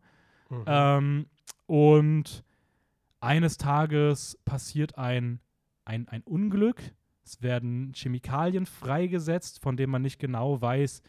Mhm. 0.51 0.65
Ähm, 0.67 1.27
und 1.67 2.45
eines 3.21 3.57
Tages 3.57 4.39
passiert 4.45 4.99
ein, 4.99 5.41
ein, 5.87 6.07
ein 6.09 6.23
Unglück. 6.23 6.83
Es 7.25 7.41
werden 7.41 7.93
Chemikalien 7.95 8.67
freigesetzt, 8.67 9.63
von 9.63 9.77
denen 9.77 9.91
man 9.91 10.03
nicht 10.03 10.19
genau 10.19 10.61
weiß, 10.61 11.03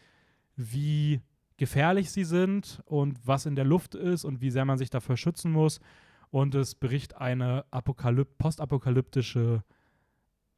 wie 0.56 1.20
gefährlich 1.58 2.10
sie 2.10 2.24
sind 2.24 2.82
und 2.86 3.18
was 3.26 3.44
in 3.44 3.56
der 3.56 3.64
Luft 3.64 3.94
ist 3.94 4.24
und 4.24 4.40
wie 4.40 4.50
sehr 4.50 4.64
man 4.64 4.78
sich 4.78 4.90
dafür 4.90 5.16
schützen 5.16 5.52
muss. 5.52 5.80
Und 6.30 6.54
es 6.54 6.74
bricht 6.74 7.16
eine 7.16 7.64
Apokalyp 7.70 8.38
postapokalyptische 8.38 9.62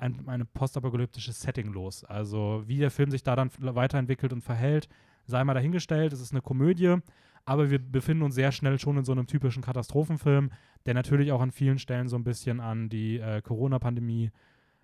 ein, 0.01 0.27
eine 0.29 0.47
postapokalyptische 0.47 1.33
Setting 1.33 1.73
los. 1.73 2.05
Also 2.05 2.63
wie 2.67 2.79
der 2.79 2.91
Film 2.91 3.11
sich 3.11 3.23
da 3.23 3.37
dann 3.37 3.51
weiterentwickelt 3.59 4.33
und 4.33 4.43
verhält, 4.43 4.89
sei 5.27 5.45
mal 5.45 5.55
dahingestellt. 5.55 6.13
Es 6.13 6.21
ist 6.21 6.33
eine 6.33 6.41
Komödie, 6.41 6.97
aber 7.45 7.71
wir 7.71 7.79
befinden 7.79 8.23
uns 8.23 8.35
sehr 8.35 8.53
schnell 8.53 8.79
schon 8.79 8.97
in 8.97 9.05
so 9.05 9.13
einem 9.13 9.27
typischen 9.27 9.63
Katastrophenfilm, 9.63 10.51
der 10.87 10.95
natürlich 10.95 11.33
auch 11.33 11.41
an 11.41 11.51
vielen 11.51 11.79
Stellen 11.79 12.09
so 12.09 12.17
ein 12.17 12.25
bisschen 12.25 12.61
an 12.61 12.89
die 12.89 13.19
äh, 13.19 13.43
Corona-Pandemie 13.43 14.31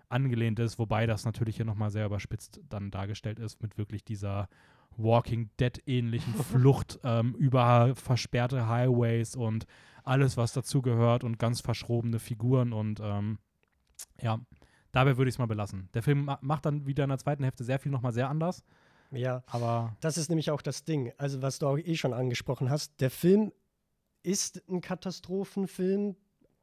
angelehnt 0.09 0.59
ist, 0.59 0.79
wobei 0.79 1.05
das 1.05 1.25
natürlich 1.25 1.57
hier 1.57 1.65
nochmal 1.65 1.89
sehr 1.89 2.05
überspitzt 2.05 2.61
dann 2.69 2.91
dargestellt 2.91 3.39
ist 3.39 3.61
mit 3.61 3.77
wirklich 3.77 4.03
dieser 4.03 4.47
Walking 4.95 5.49
Dead-ähnlichen 5.59 6.33
Flucht 6.51 6.99
ähm, 7.03 7.35
über 7.35 7.93
versperrte 7.95 8.67
Highways 8.67 9.35
und 9.35 9.65
alles, 10.03 10.37
was 10.37 10.53
dazugehört 10.53 11.23
und 11.23 11.39
ganz 11.39 11.61
verschrobene 11.61 12.19
Figuren 12.19 12.71
und 12.71 12.99
ähm, 13.01 13.39
ja, 14.21 14.39
dabei 14.91 15.17
würde 15.17 15.29
ich 15.29 15.35
es 15.35 15.39
mal 15.39 15.47
belassen. 15.47 15.89
Der 15.93 16.03
Film 16.03 16.25
ma 16.25 16.39
macht 16.41 16.65
dann 16.65 16.85
wieder 16.85 17.03
in 17.03 17.09
der 17.09 17.19
zweiten 17.19 17.43
Hälfte 17.43 17.63
sehr 17.63 17.79
viel 17.79 17.91
nochmal 17.91 18.13
sehr 18.13 18.29
anders, 18.29 18.63
ja, 19.11 19.43
aber 19.47 19.95
das 20.01 20.17
ist 20.17 20.29
nämlich 20.29 20.51
auch 20.51 20.61
das 20.61 20.83
Ding. 20.83 21.13
Also, 21.17 21.41
was 21.41 21.59
du 21.59 21.67
auch 21.67 21.77
eh 21.77 21.95
schon 21.95 22.13
angesprochen 22.13 22.69
hast, 22.69 22.99
der 22.99 23.09
Film 23.09 23.51
ist 24.27 24.61
ein 24.69 24.81
Katastrophenfilm, 24.81 26.15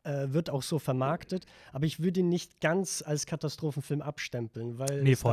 äh, 0.04 0.26
wird 0.28 0.50
auch 0.50 0.62
so 0.62 0.78
vermarktet, 0.78 1.46
aber 1.72 1.86
ich 1.86 2.00
würde 2.00 2.20
ihn 2.20 2.28
nicht 2.28 2.60
ganz 2.60 3.02
als 3.04 3.24
Katastrophenfilm 3.26 4.02
abstempeln, 4.02 4.78
weil 4.78 5.02
nee, 5.02 5.12
es 5.12 5.24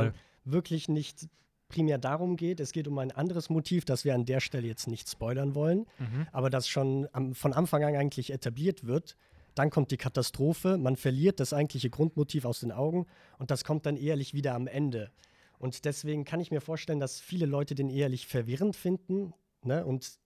wirklich 0.44 0.88
nicht 0.88 1.28
primär 1.68 1.98
darum 1.98 2.36
geht. 2.36 2.58
Es 2.60 2.72
geht 2.72 2.88
um 2.88 2.98
ein 2.98 3.12
anderes 3.12 3.50
Motiv, 3.50 3.84
das 3.84 4.04
wir 4.04 4.14
an 4.14 4.24
der 4.24 4.40
Stelle 4.40 4.66
jetzt 4.66 4.88
nicht 4.88 5.08
spoilern 5.08 5.54
wollen, 5.54 5.86
Mhm. 5.98 6.26
aber 6.32 6.48
das 6.50 6.68
schon 6.68 7.06
am, 7.12 7.34
von 7.34 7.52
Anfang 7.52 7.84
an 7.84 7.94
eigentlich 7.96 8.32
etabliert 8.32 8.86
wird. 8.86 9.16
Dann 9.54 9.68
kommt 9.68 9.90
die 9.90 9.98
Katastrophe, 9.98 10.78
man 10.78 10.96
verliert 10.96 11.38
das 11.38 11.52
eigentliche 11.52 11.90
Grundmotiv 11.90 12.46
aus 12.46 12.60
den 12.60 12.72
Augen 12.72 13.06
und 13.38 13.50
das 13.50 13.64
kommt 13.64 13.84
dann 13.84 13.96
ehrlich 13.96 14.32
wieder 14.32 14.54
am 14.54 14.66
Ende. 14.66 15.10
Und 15.58 15.84
deswegen 15.84 16.24
kann 16.24 16.40
ich 16.40 16.50
mir 16.50 16.62
vorstellen, 16.62 16.98
dass 16.98 17.20
viele 17.20 17.44
Leute 17.46 17.74
den 17.74 17.90
ehrlich 17.90 18.26
verwirrend 18.26 18.74
finden 18.74 19.34
ne, 19.62 19.84
und 19.84 20.18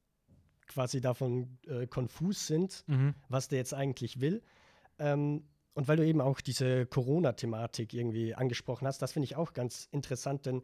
quasi 0.66 1.00
davon 1.00 1.58
äh, 1.68 1.86
konfus 1.86 2.46
sind, 2.46 2.84
Mhm. 2.86 3.14
was 3.28 3.48
der 3.48 3.58
jetzt 3.58 3.74
eigentlich 3.74 4.20
will. 4.20 4.42
Ähm, 4.98 5.44
und 5.74 5.88
weil 5.88 5.96
du 5.98 6.06
eben 6.06 6.20
auch 6.22 6.40
diese 6.40 6.86
Corona-Thematik 6.86 7.92
irgendwie 7.92 8.34
angesprochen 8.34 8.86
hast, 8.86 9.02
das 9.02 9.12
finde 9.12 9.24
ich 9.24 9.36
auch 9.36 9.52
ganz 9.52 9.88
interessant, 9.92 10.46
denn 10.46 10.62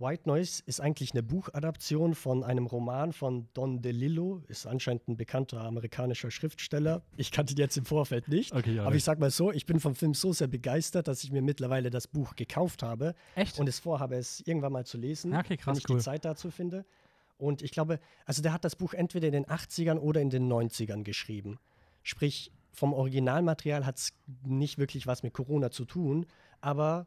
White 0.00 0.28
Noise 0.28 0.62
ist 0.64 0.80
eigentlich 0.80 1.10
eine 1.12 1.24
Buchadaption 1.24 2.14
von 2.14 2.44
einem 2.44 2.66
Roman 2.66 3.12
von 3.12 3.48
Don 3.52 3.82
DeLillo, 3.82 4.44
ist 4.46 4.64
anscheinend 4.64 5.08
ein 5.08 5.16
bekannter 5.16 5.60
amerikanischer 5.62 6.30
Schriftsteller. 6.30 7.02
Ich 7.16 7.32
kannte 7.32 7.54
ihn 7.54 7.58
jetzt 7.58 7.76
im 7.76 7.84
Vorfeld 7.84 8.28
nicht. 8.28 8.54
Okay, 8.54 8.76
ja. 8.76 8.84
Aber 8.84 8.94
ich 8.94 9.02
sag 9.02 9.18
mal 9.18 9.30
so, 9.32 9.50
ich 9.50 9.66
bin 9.66 9.80
vom 9.80 9.96
Film 9.96 10.14
so 10.14 10.32
sehr 10.32 10.46
begeistert, 10.46 11.08
dass 11.08 11.24
ich 11.24 11.32
mir 11.32 11.42
mittlerweile 11.42 11.90
das 11.90 12.06
Buch 12.06 12.36
gekauft 12.36 12.84
habe 12.84 13.16
Echt? 13.34 13.58
und 13.58 13.68
es 13.68 13.80
vorhabe, 13.80 14.14
es 14.14 14.40
irgendwann 14.46 14.72
mal 14.72 14.86
zu 14.86 14.98
lesen, 14.98 15.34
okay, 15.34 15.56
krass, 15.56 15.74
wenn 15.74 15.78
ich 15.78 15.90
cool. 15.90 15.96
die 15.96 16.02
Zeit 16.04 16.24
dazu 16.24 16.52
finde. 16.52 16.86
Und 17.38 17.62
ich 17.62 17.70
glaube, 17.70 18.00
also 18.26 18.42
der 18.42 18.52
hat 18.52 18.64
das 18.64 18.76
Buch 18.76 18.92
entweder 18.92 19.28
in 19.28 19.32
den 19.32 19.46
80ern 19.46 19.98
oder 19.98 20.20
in 20.20 20.30
den 20.30 20.52
90ern 20.52 21.04
geschrieben. 21.04 21.58
Sprich, 22.02 22.52
vom 22.72 22.92
Originalmaterial 22.92 23.86
hat 23.86 23.96
es 23.96 24.12
nicht 24.44 24.78
wirklich 24.78 25.06
was 25.06 25.22
mit 25.22 25.32
Corona 25.32 25.70
zu 25.70 25.84
tun, 25.84 26.26
aber 26.60 27.06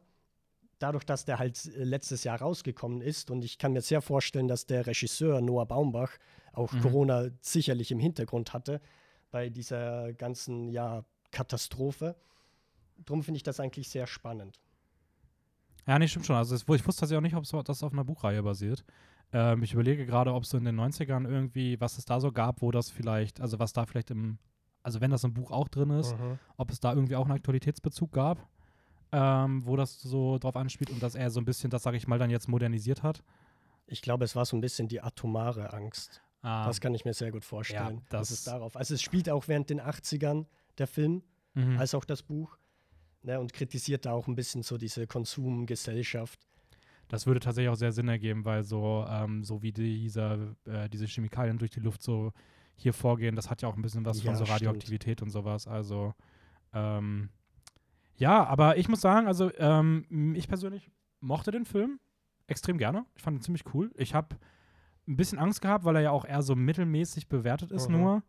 dadurch, 0.78 1.04
dass 1.04 1.24
der 1.24 1.38
halt 1.38 1.64
äh, 1.66 1.84
letztes 1.84 2.24
Jahr 2.24 2.40
rausgekommen 2.40 3.00
ist 3.00 3.30
und 3.30 3.44
ich 3.44 3.58
kann 3.58 3.72
mir 3.72 3.82
sehr 3.82 4.02
vorstellen, 4.02 4.48
dass 4.48 4.66
der 4.66 4.86
Regisseur 4.86 5.40
Noah 5.40 5.66
Baumbach 5.66 6.18
auch 6.52 6.72
Mhm. 6.72 6.80
Corona 6.80 7.28
sicherlich 7.40 7.90
im 7.90 8.00
Hintergrund 8.00 8.52
hatte 8.52 8.80
bei 9.30 9.48
dieser 9.48 10.12
ganzen 10.12 10.68
ja, 10.68 11.04
Katastrophe. 11.30 12.16
Drum 13.04 13.22
finde 13.22 13.36
ich 13.36 13.42
das 13.42 13.60
eigentlich 13.60 13.88
sehr 13.88 14.06
spannend. 14.06 14.60
Ja, 15.86 15.98
nee, 15.98 16.06
stimmt 16.06 16.26
schon. 16.26 16.36
Also 16.36 16.54
ich 16.54 16.68
wusste 16.68 16.86
tatsächlich 16.86 17.16
auch 17.16 17.40
nicht, 17.40 17.54
ob 17.56 17.64
das 17.64 17.82
auf 17.82 17.92
einer 17.92 18.04
Buchreihe 18.04 18.42
basiert. 18.42 18.84
Ähm, 19.32 19.62
ich 19.62 19.72
überlege 19.72 20.04
gerade, 20.06 20.32
ob 20.34 20.42
es 20.44 20.50
so 20.50 20.58
in 20.58 20.64
den 20.64 20.78
90ern 20.78 21.26
irgendwie, 21.28 21.80
was 21.80 21.98
es 21.98 22.04
da 22.04 22.20
so 22.20 22.32
gab, 22.32 22.60
wo 22.62 22.70
das 22.70 22.90
vielleicht, 22.90 23.40
also 23.40 23.58
was 23.58 23.72
da 23.72 23.86
vielleicht 23.86 24.10
im, 24.10 24.38
also 24.82 25.00
wenn 25.00 25.10
das 25.10 25.24
im 25.24 25.32
Buch 25.34 25.50
auch 25.50 25.68
drin 25.68 25.90
ist, 25.90 26.14
ob 26.56 26.70
es 26.70 26.80
da 26.80 26.92
irgendwie 26.92 27.16
auch 27.16 27.24
einen 27.24 27.32
Aktualitätsbezug 27.36 28.12
gab, 28.12 28.46
ähm, 29.12 29.64
wo 29.66 29.76
das 29.76 30.00
so 30.00 30.38
drauf 30.38 30.56
anspielt 30.56 30.90
und 30.90 31.02
dass 31.02 31.14
er 31.14 31.30
so 31.30 31.40
ein 31.40 31.44
bisschen, 31.44 31.70
das 31.70 31.82
sage 31.82 31.96
ich 31.96 32.06
mal, 32.08 32.18
dann 32.18 32.30
jetzt 32.30 32.48
modernisiert 32.48 33.02
hat. 33.02 33.22
Ich 33.86 34.02
glaube, 34.02 34.24
es 34.24 34.34
war 34.36 34.44
so 34.44 34.56
ein 34.56 34.60
bisschen 34.60 34.88
die 34.88 35.00
atomare 35.02 35.72
Angst. 35.72 36.22
Ah, 36.42 36.66
Das 36.66 36.80
kann 36.80 36.94
ich 36.94 37.04
mir 37.04 37.14
sehr 37.14 37.30
gut 37.30 37.44
vorstellen. 37.44 37.98
Ja, 37.98 38.02
das- 38.10 38.30
es 38.30 38.44
darauf. 38.44 38.76
Also 38.76 38.94
es 38.94 39.02
spielt 39.02 39.28
auch 39.30 39.48
während 39.48 39.70
den 39.70 39.80
80ern 39.80 40.46
der 40.78 40.86
Film, 40.86 41.22
mhm. 41.54 41.78
als 41.78 41.94
auch 41.94 42.04
das 42.04 42.22
Buch. 42.22 42.58
Ne, 43.24 43.38
und 43.38 43.52
kritisiert 43.52 44.04
da 44.04 44.12
auch 44.12 44.26
ein 44.26 44.34
bisschen 44.34 44.64
so 44.64 44.76
diese 44.78 45.06
Konsumgesellschaft. 45.06 46.40
Das 47.12 47.26
würde 47.26 47.40
tatsächlich 47.40 47.68
auch 47.70 47.76
sehr 47.76 47.92
Sinn 47.92 48.08
ergeben, 48.08 48.44
weil 48.46 48.64
so, 48.64 49.04
ähm, 49.08 49.44
so 49.44 49.62
wie 49.62 49.70
diese, 49.72 50.56
äh, 50.64 50.88
diese 50.88 51.06
Chemikalien 51.06 51.58
durch 51.58 51.70
die 51.70 51.80
Luft 51.80 52.02
so 52.02 52.32
hier 52.74 52.94
vorgehen, 52.94 53.36
das 53.36 53.50
hat 53.50 53.60
ja 53.60 53.68
auch 53.68 53.76
ein 53.76 53.82
bisschen 53.82 54.04
was 54.06 54.22
Ja, 54.22 54.30
von 54.30 54.36
so 54.36 54.44
stimmt. 54.46 54.54
Radioaktivität 54.62 55.20
und 55.20 55.28
sowas. 55.30 55.66
Also, 55.68 56.14
ähm, 56.72 57.28
ja, 58.16 58.44
aber 58.46 58.78
ich 58.78 58.88
muss 58.88 59.02
sagen, 59.02 59.26
also 59.26 59.50
ähm, 59.58 60.34
ich 60.34 60.48
persönlich 60.48 60.90
mochte 61.20 61.50
den 61.50 61.66
Film 61.66 62.00
extrem 62.46 62.78
gerne. 62.78 63.04
Ich 63.14 63.22
fand 63.22 63.36
ihn 63.38 63.42
ziemlich 63.42 63.64
cool. 63.74 63.90
Ich 63.96 64.14
habe 64.14 64.36
ein 65.06 65.16
bisschen 65.16 65.38
Angst 65.38 65.60
gehabt, 65.60 65.84
weil 65.84 65.96
er 65.96 66.02
ja 66.02 66.10
auch 66.12 66.24
eher 66.24 66.40
so 66.42 66.54
mittelmäßig 66.56 67.28
bewertet 67.28 67.72
ist 67.72 67.88
Mhm. 67.90 67.96
nur. 68.00 68.22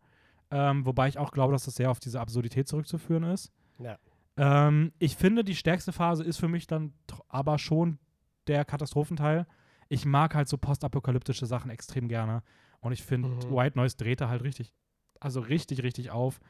Ähm, 0.50 0.84
wobei 0.84 1.08
ich 1.08 1.16
auch 1.18 1.32
glaube, 1.32 1.52
dass 1.54 1.64
das 1.64 1.76
sehr 1.76 1.90
auf 1.90 2.00
diese 2.00 2.20
Absurdität 2.20 2.68
zurückzuführen 2.68 3.22
ist. 3.24 3.50
Ja. 3.78 3.96
Ähm, 4.36 4.92
ich 4.98 5.16
finde, 5.16 5.42
die 5.42 5.56
stärkste 5.56 5.92
Phase 5.92 6.22
ist 6.22 6.36
für 6.36 6.48
mich 6.48 6.66
dann 6.66 6.92
aber 7.28 7.58
schon 7.58 7.98
der 8.48 8.64
Katastrophenteil. 8.64 9.46
Ich 9.88 10.04
mag 10.06 10.34
halt 10.34 10.48
so 10.48 10.56
postapokalyptische 10.58 11.46
Sachen 11.46 11.70
extrem 11.70 12.08
gerne. 12.08 12.42
Und 12.80 12.92
ich 12.92 13.02
finde, 13.02 13.28
Mhm. 13.28 13.50
White 13.50 13.78
Noise 13.78 13.96
dreht 13.96 14.20
da 14.20 14.28
halt 14.28 14.42
richtig, 14.42 14.72
also 15.20 15.40
richtig, 15.40 15.82
richtig 15.82 16.10
auf. 16.10 16.40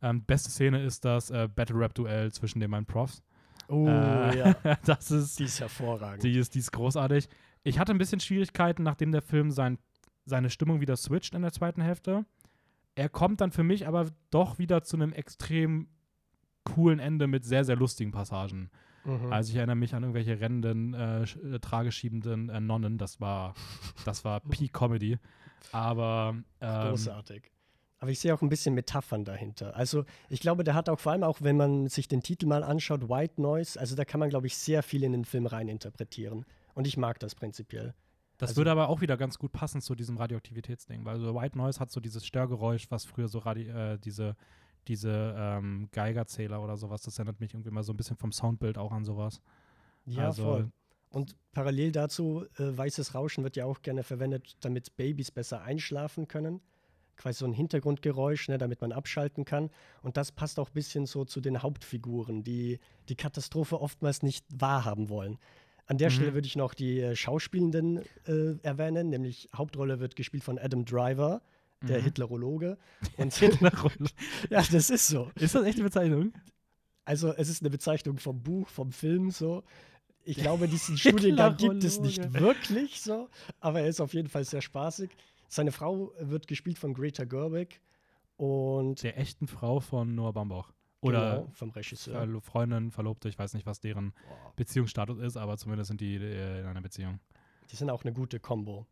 Ähm, 0.00 0.24
beste 0.24 0.50
Szene 0.50 0.82
ist 0.82 1.04
das 1.04 1.30
äh, 1.30 1.48
Battle 1.54 1.78
Rap 1.78 1.94
Duell 1.94 2.32
zwischen 2.32 2.60
den 2.60 2.70
beiden 2.70 2.86
Profs. 2.86 3.22
Oh, 3.68 3.86
Äh, 3.86 4.38
ja. 4.38 4.54
das 4.84 5.10
ist, 5.10 5.38
Die 5.38 5.44
ist 5.44 5.60
hervorragend. 5.60 6.22
die 6.22 6.36
ist, 6.38 6.54
die 6.54 6.58
ist 6.58 6.72
großartig. 6.72 7.28
Ich 7.62 7.78
hatte 7.78 7.92
ein 7.92 7.98
bisschen 7.98 8.20
Schwierigkeiten, 8.20 8.82
nachdem 8.82 9.12
der 9.12 9.22
Film 9.22 9.50
sein, 9.50 9.78
seine 10.24 10.50
Stimmung 10.50 10.80
wieder 10.80 10.96
switcht 10.96 11.34
in 11.34 11.42
der 11.42 11.52
zweiten 11.52 11.80
Hälfte. 11.82 12.24
Er 12.94 13.08
kommt 13.08 13.40
dann 13.40 13.52
für 13.52 13.62
mich 13.62 13.86
aber 13.86 14.10
doch 14.30 14.58
wieder 14.58 14.82
zu 14.82 14.96
einem 14.96 15.12
extrem 15.12 15.88
coolen 16.64 16.98
Ende 16.98 17.26
mit 17.26 17.44
sehr, 17.44 17.64
sehr 17.64 17.76
lustigen 17.76 18.10
Passagen. 18.10 18.70
Mhm. 19.04 19.32
Also 19.32 19.50
ich 19.50 19.56
erinnere 19.56 19.76
mich 19.76 19.94
an 19.94 20.02
irgendwelche 20.02 20.40
rennenden, 20.40 20.94
äh, 20.94 21.22
äh, 21.22 21.58
trageschiebenden 21.58 22.48
äh, 22.48 22.60
Nonnen. 22.60 22.98
Das 22.98 23.20
war, 23.20 23.54
das 24.04 24.24
war 24.24 24.40
Peak 24.50 24.72
Comedy. 24.72 25.18
Aber 25.72 26.36
ähm, 26.60 26.88
Großartig. 26.90 27.50
Aber 27.98 28.10
ich 28.10 28.18
sehe 28.18 28.34
auch 28.34 28.42
ein 28.42 28.48
bisschen 28.48 28.74
Metaphern 28.74 29.24
dahinter. 29.24 29.76
Also 29.76 30.04
ich 30.28 30.40
glaube, 30.40 30.64
der 30.64 30.74
hat 30.74 30.88
auch 30.88 30.98
vor 30.98 31.12
allem 31.12 31.22
auch, 31.22 31.40
wenn 31.40 31.56
man 31.56 31.86
sich 31.88 32.08
den 32.08 32.20
Titel 32.20 32.46
mal 32.46 32.64
anschaut, 32.64 33.08
White 33.08 33.40
Noise, 33.40 33.78
also 33.78 33.94
da 33.94 34.04
kann 34.04 34.18
man, 34.18 34.28
glaube 34.28 34.48
ich, 34.48 34.56
sehr 34.56 34.82
viel 34.82 35.04
in 35.04 35.12
den 35.12 35.24
Film 35.24 35.46
reininterpretieren. 35.46 36.44
Und 36.74 36.88
ich 36.88 36.96
mag 36.96 37.20
das 37.20 37.36
prinzipiell. 37.36 37.94
das 38.38 38.50
also- 38.50 38.60
würde 38.60 38.72
aber 38.72 38.88
auch 38.88 39.02
wieder 39.02 39.16
ganz 39.16 39.38
gut 39.38 39.52
passen 39.52 39.80
zu 39.80 39.94
diesem 39.94 40.16
Radioaktivitätsding, 40.16 41.04
weil 41.04 41.20
so 41.20 41.32
White 41.32 41.56
Noise 41.56 41.78
hat 41.78 41.92
so 41.92 42.00
dieses 42.00 42.26
Störgeräusch, 42.26 42.90
was 42.90 43.04
früher 43.04 43.28
so 43.28 43.38
radi 43.38 43.68
äh, 43.68 43.98
diese, 43.98 44.34
diese 44.88 45.34
ähm, 45.36 45.88
Geigerzähler 45.92 46.62
oder 46.62 46.76
sowas, 46.76 47.02
das 47.02 47.18
erinnert 47.18 47.40
mich 47.40 47.54
irgendwie 47.54 47.70
mal 47.70 47.82
so 47.82 47.92
ein 47.92 47.96
bisschen 47.96 48.16
vom 48.16 48.32
Soundbild 48.32 48.78
auch 48.78 48.92
an 48.92 49.04
sowas. 49.04 49.40
Ja, 50.06 50.26
also, 50.26 50.42
voll. 50.42 50.72
Und 51.10 51.36
parallel 51.52 51.92
dazu, 51.92 52.44
äh, 52.58 52.76
weißes 52.76 53.14
Rauschen 53.14 53.44
wird 53.44 53.56
ja 53.56 53.66
auch 53.66 53.82
gerne 53.82 54.02
verwendet, 54.02 54.56
damit 54.60 54.96
Babys 54.96 55.30
besser 55.30 55.62
einschlafen 55.62 56.26
können. 56.26 56.60
Quasi 57.16 57.40
so 57.40 57.44
ein 57.44 57.52
Hintergrundgeräusch, 57.52 58.48
ne, 58.48 58.56
damit 58.56 58.80
man 58.80 58.90
abschalten 58.92 59.44
kann. 59.44 59.70
Und 60.00 60.16
das 60.16 60.32
passt 60.32 60.58
auch 60.58 60.70
ein 60.70 60.74
bisschen 60.74 61.04
so 61.06 61.24
zu 61.26 61.40
den 61.42 61.62
Hauptfiguren, 61.62 62.42
die 62.42 62.80
die 63.10 63.16
Katastrophe 63.16 63.80
oftmals 63.80 64.22
nicht 64.22 64.46
wahrhaben 64.52 65.10
wollen. 65.10 65.38
An 65.86 65.98
der 65.98 66.08
Mhm. 66.08 66.14
Stelle 66.14 66.34
würde 66.34 66.46
ich 66.46 66.56
noch 66.56 66.72
die 66.72 67.00
äh, 67.00 67.14
Schauspielenden 67.14 67.98
äh, 68.26 68.56
erwähnen, 68.62 69.10
nämlich 69.10 69.50
Hauptrolle 69.54 70.00
wird 70.00 70.16
gespielt 70.16 70.42
von 70.42 70.58
Adam 70.58 70.86
Driver, 70.86 71.42
der 71.88 72.00
Mhm. 72.00 72.04
Hitlerologe. 72.04 72.78
Und 73.16 73.34
Hitlerrolle. 73.34 74.08
ja, 74.50 74.62
das 74.70 74.90
ist 74.90 75.06
so. 75.08 75.30
Ist 75.36 75.54
das 75.54 75.64
echt 75.64 75.78
die 75.78 75.82
Bezeichnung? 75.82 76.32
Also 77.04 77.32
es 77.34 77.48
ist 77.48 77.62
eine 77.62 77.70
Bezeichnung 77.70 78.18
vom 78.18 78.42
Buch, 78.42 78.68
vom 78.68 78.92
Film 78.92 79.30
so. 79.30 79.64
Ich 80.24 80.36
glaube, 80.36 80.68
diesen 80.68 80.96
Studiengang 80.96 81.56
gibt 81.56 81.82
es 81.82 81.98
nicht 82.00 82.22
Hitlerologe. 82.22 82.44
wirklich 82.68 83.00
so, 83.00 83.28
aber 83.58 83.80
er 83.80 83.88
ist 83.88 84.00
auf 84.00 84.14
jeden 84.14 84.28
Fall 84.28 84.44
sehr 84.44 84.62
spaßig. 84.62 85.10
Seine 85.48 85.72
Frau 85.72 86.12
wird 86.20 86.46
gespielt 86.46 86.78
von 86.78 86.94
Greta 86.94 87.24
Gerwig 87.24 87.80
und 88.36 89.02
Der 89.02 89.18
echten 89.18 89.46
Frau 89.48 89.80
von 89.80 90.14
Noah 90.14 90.32
Baumbach. 90.32 90.72
Oder 91.00 91.38
genau, 91.40 91.50
vom 91.54 91.70
Regisseur. 91.70 92.14
Verlo 92.14 92.38
Freundin, 92.40 92.92
Verlobte, 92.92 93.28
ich 93.28 93.36
weiß 93.36 93.54
nicht, 93.54 93.66
was 93.66 93.80
deren 93.80 94.12
Boah, 94.12 94.52
Beziehungsstatus 94.54 95.18
ist, 95.18 95.36
aber 95.36 95.58
zumindest 95.58 95.88
sind 95.88 96.00
die 96.00 96.14
äh, 96.14 96.60
in 96.60 96.66
einer 96.66 96.80
Beziehung. 96.80 97.18
die 97.72 97.76
sind 97.76 97.90
auch 97.90 98.04
eine 98.04 98.12
gute 98.12 98.38
Combo, 98.38 98.86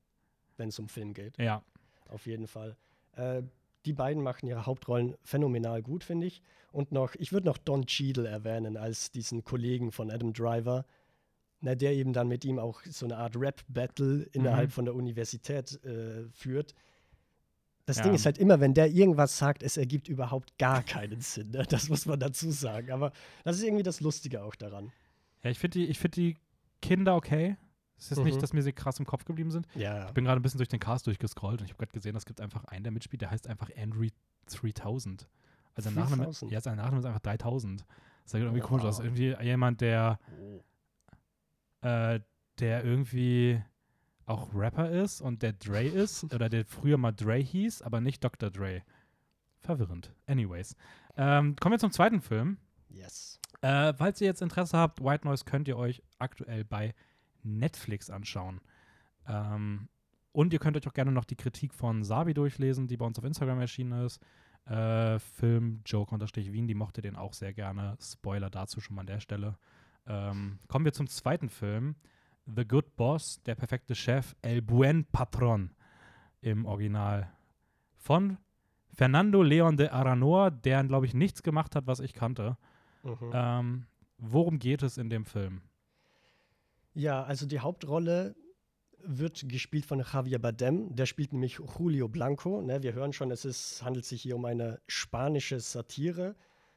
wenn 0.56 0.70
es 0.70 0.78
um 0.80 0.88
Film 0.88 1.14
geht. 1.14 1.38
Ja. 1.38 1.62
Auf 2.10 2.26
jeden 2.26 2.46
Fall. 2.46 2.76
Äh, 3.16 3.42
die 3.86 3.92
beiden 3.94 4.22
machen 4.22 4.46
ihre 4.46 4.66
Hauptrollen 4.66 5.14
phänomenal 5.22 5.80
gut, 5.82 6.04
finde 6.04 6.26
ich. 6.26 6.42
Und 6.70 6.92
noch, 6.92 7.14
ich 7.14 7.32
würde 7.32 7.46
noch 7.46 7.56
Don 7.58 7.86
Cheadle 7.86 8.28
erwähnen 8.28 8.76
als 8.76 9.10
diesen 9.10 9.42
Kollegen 9.42 9.90
von 9.90 10.10
Adam 10.10 10.32
Driver, 10.34 10.84
na, 11.60 11.74
der 11.74 11.92
eben 11.94 12.12
dann 12.12 12.28
mit 12.28 12.44
ihm 12.44 12.58
auch 12.58 12.82
so 12.84 13.06
eine 13.06 13.16
Art 13.16 13.36
Rap-Battle 13.36 14.28
innerhalb 14.32 14.68
Mhm. 14.68 14.72
von 14.72 14.84
der 14.84 14.94
Universität 14.94 15.82
äh, 15.84 16.28
führt. 16.30 16.74
Das 17.86 17.96
Ja. 17.96 18.04
Ding 18.04 18.14
ist 18.14 18.24
halt 18.26 18.38
immer, 18.38 18.60
wenn 18.60 18.74
der 18.74 18.88
irgendwas 18.90 19.36
sagt, 19.38 19.62
es 19.62 19.76
ergibt 19.76 20.08
überhaupt 20.08 20.56
gar 20.58 20.82
keinen 20.82 21.20
Sinn. 21.22 21.50
Ne? 21.50 21.64
Das 21.68 21.88
muss 21.88 22.06
man 22.06 22.20
dazu 22.20 22.50
sagen. 22.50 22.90
Aber 22.92 23.12
das 23.44 23.56
ist 23.56 23.64
irgendwie 23.64 23.82
das 23.82 24.00
Lustige 24.00 24.42
auch 24.42 24.54
daran. 24.54 24.92
Ja, 25.42 25.50
ich 25.50 25.58
finde 25.58 25.78
die, 25.80 25.86
ich 25.86 25.98
find 25.98 26.16
die 26.16 26.36
Kinder 26.82 27.16
okay. 27.16 27.56
Es 28.00 28.10
ist 28.10 28.18
Mhm. 28.18 28.24
nicht, 28.24 28.42
dass 28.42 28.52
mir 28.52 28.62
sie 28.62 28.72
krass 28.72 28.98
im 28.98 29.04
Kopf 29.06 29.24
geblieben 29.24 29.50
sind. 29.50 29.68
Ja. 29.74 30.06
Ich 30.06 30.12
bin 30.14 30.24
gerade 30.24 30.40
ein 30.40 30.42
bisschen 30.42 30.58
durch 30.58 30.68
den 30.68 30.80
Cast 30.80 31.06
durchgescrollt 31.06 31.60
und 31.60 31.66
ich 31.66 31.72
habe 31.72 31.78
gerade 31.78 31.92
gesehen, 31.92 32.16
es 32.16 32.24
gibt 32.24 32.40
einfach 32.40 32.64
einen, 32.64 32.82
der 32.82 32.92
mitspielt, 32.92 33.20
der 33.22 33.30
heißt 33.30 33.46
einfach 33.46 33.68
Andrew 33.76 34.08
3000. 34.48 35.28
Also 35.74 35.88
sein 35.90 35.94
Nachname, 35.98 36.22
3000? 36.24 36.50
ja, 36.50 36.60
sein 36.60 36.76
Nachname 36.78 36.98
ist 37.00 37.04
einfach 37.04 37.20
3000. 37.20 37.84
Das 38.24 38.32
sieht 38.32 38.40
irgendwie 38.40 38.60
Oha. 38.62 38.68
komisch 38.68 38.84
aus. 38.84 38.98
Irgendwie 39.00 39.36
jemand, 39.42 39.80
der, 39.82 40.18
Oh. 40.40 40.62
äh, 41.86 42.20
der 42.58 42.84
irgendwie 42.84 43.62
auch 44.26 44.54
Rapper 44.54 44.90
ist 44.90 45.20
und 45.20 45.42
der 45.42 45.52
Dre 45.54 45.82
ist 45.84 46.24
oder 46.34 46.48
der 46.48 46.64
früher 46.64 46.96
mal 46.98 47.12
Dre 47.12 47.36
hieß, 47.36 47.82
aber 47.82 48.00
nicht 48.00 48.22
Dr. 48.24 48.50
Dre. 48.50 48.82
Verwirrend. 49.60 50.12
Anyways. 50.26 50.74
Ähm, 51.16 51.54
kommen 51.56 51.74
wir 51.74 51.78
zum 51.78 51.90
zweiten 51.92 52.20
Film. 52.20 52.56
Yes. 52.88 53.38
Äh, 53.60 53.92
falls 53.94 54.20
ihr 54.20 54.26
jetzt 54.26 54.40
Interesse 54.40 54.78
habt, 54.78 55.02
White 55.04 55.26
Noise 55.26 55.44
könnt 55.44 55.68
ihr 55.68 55.76
euch 55.76 56.02
aktuell 56.18 56.64
bei 56.64 56.94
Netflix 57.42 58.10
anschauen. 58.10 58.60
Ähm, 59.26 59.88
und 60.32 60.52
ihr 60.52 60.58
könnt 60.58 60.76
euch 60.76 60.86
auch 60.86 60.94
gerne 60.94 61.12
noch 61.12 61.24
die 61.24 61.36
Kritik 61.36 61.74
von 61.74 62.04
Sabi 62.04 62.34
durchlesen, 62.34 62.86
die 62.86 62.96
bei 62.96 63.04
uns 63.04 63.18
auf 63.18 63.24
Instagram 63.24 63.60
erschienen 63.60 64.04
ist. 64.04 64.20
Äh, 64.66 65.18
Film 65.18 65.80
Joke-Wien, 65.84 66.68
die 66.68 66.74
mochte 66.74 67.00
den 67.00 67.16
auch 67.16 67.32
sehr 67.34 67.52
gerne. 67.52 67.96
Spoiler 68.00 68.50
dazu 68.50 68.80
schon 68.80 68.94
mal 68.94 69.00
an 69.00 69.06
der 69.06 69.20
Stelle. 69.20 69.56
Ähm, 70.06 70.58
kommen 70.68 70.84
wir 70.84 70.92
zum 70.92 71.08
zweiten 71.08 71.48
Film. 71.48 71.96
The 72.46 72.66
Good 72.66 72.96
Boss, 72.96 73.42
der 73.44 73.54
perfekte 73.54 73.94
Chef, 73.94 74.34
El 74.42 74.62
Buen 74.62 75.04
Patron 75.06 75.70
im 76.40 76.66
Original. 76.66 77.30
Von 77.96 78.38
Fernando 78.92 79.42
Leon 79.42 79.76
de 79.76 79.88
Aranoa, 79.88 80.50
der, 80.50 80.82
glaube 80.84 81.06
ich, 81.06 81.14
nichts 81.14 81.42
gemacht 81.42 81.76
hat, 81.76 81.86
was 81.86 82.00
ich 82.00 82.12
kannte. 82.12 82.56
Mhm. 83.02 83.30
Ähm, 83.32 83.86
worum 84.18 84.58
geht 84.58 84.82
es 84.82 84.98
in 84.98 85.10
dem 85.10 85.24
Film? 85.24 85.62
Ja, 86.94 87.22
also 87.22 87.46
die 87.46 87.60
Hauptrolle 87.60 88.34
wird 89.02 89.48
gespielt 89.48 89.86
von 89.86 90.00
Javier 90.00 90.38
Bardem. 90.38 90.94
Der 90.94 91.06
spielt 91.06 91.32
nämlich 91.32 91.58
Julio 91.78 92.08
Blanco. 92.08 92.60
Ne? 92.60 92.82
Wir 92.82 92.92
hören 92.92 93.12
schon, 93.12 93.30
es 93.30 93.44
ist, 93.44 93.82
handelt 93.82 94.04
sich 94.04 94.22
hier 94.22 94.36
um 94.36 94.44
eine 94.44 94.80
spanische 94.86 95.60
Satire, 95.60 96.36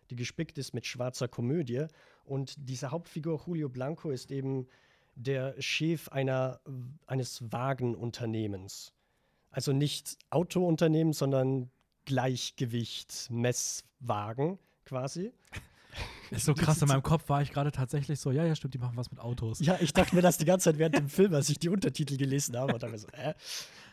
die 0.10 0.16
gespickt 0.16 0.58
ist 0.58 0.74
mit 0.74 0.86
schwarzer 0.86 1.28
Komödie. 1.28 1.88
Und 2.24 2.56
diese 2.58 2.92
Hauptfigur 2.92 3.42
Julio 3.46 3.70
Blanco 3.70 4.12
ist 4.12 4.32
eben 4.32 4.68
der 5.16 5.60
Chef 5.62 6.10
einer, 6.10 6.60
eines 7.06 7.52
Wagenunternehmens. 7.52 8.94
Also 9.52 9.74
nicht 9.74 10.18
Autounternehmen, 10.30 11.14
sondern 11.14 11.70
Gleichgewicht, 12.06 13.30
Messwagen 13.30 14.58
quasi. 14.86 15.32
Ist 16.36 16.46
so 16.46 16.54
krass, 16.54 16.82
in 16.82 16.88
meinem 16.88 17.04
Kopf 17.04 17.30
war 17.30 17.42
ich 17.42 17.52
gerade 17.52 17.72
tatsächlich 17.72 18.20
so, 18.20 18.32
ja, 18.32 18.46
ja, 18.46 18.56
stimmt, 18.56 18.74
die 18.74 18.80
machen 18.80 18.98
was 18.98 19.12
mit 19.12 19.20
Autos. 19.20 19.60
Ja, 19.60 19.78
ich 19.80 19.94
dachte 19.94 20.16
mir 20.16 20.22
das 20.22 20.38
die 20.38 20.46
ganze 20.46 20.66
Zeit 20.66 20.80
während 20.80 20.98
dem 20.98 21.10
Film, 21.10 21.34
als 21.34 21.50
ich 21.50 21.60
die 21.60 21.70
Untertitel 21.70 22.18
gelesen 22.18 22.58
habe. 22.58 22.74
Und, 22.74 23.00
so, 23.00 23.08
äh. 23.10 23.34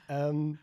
ähm, 0.08 0.58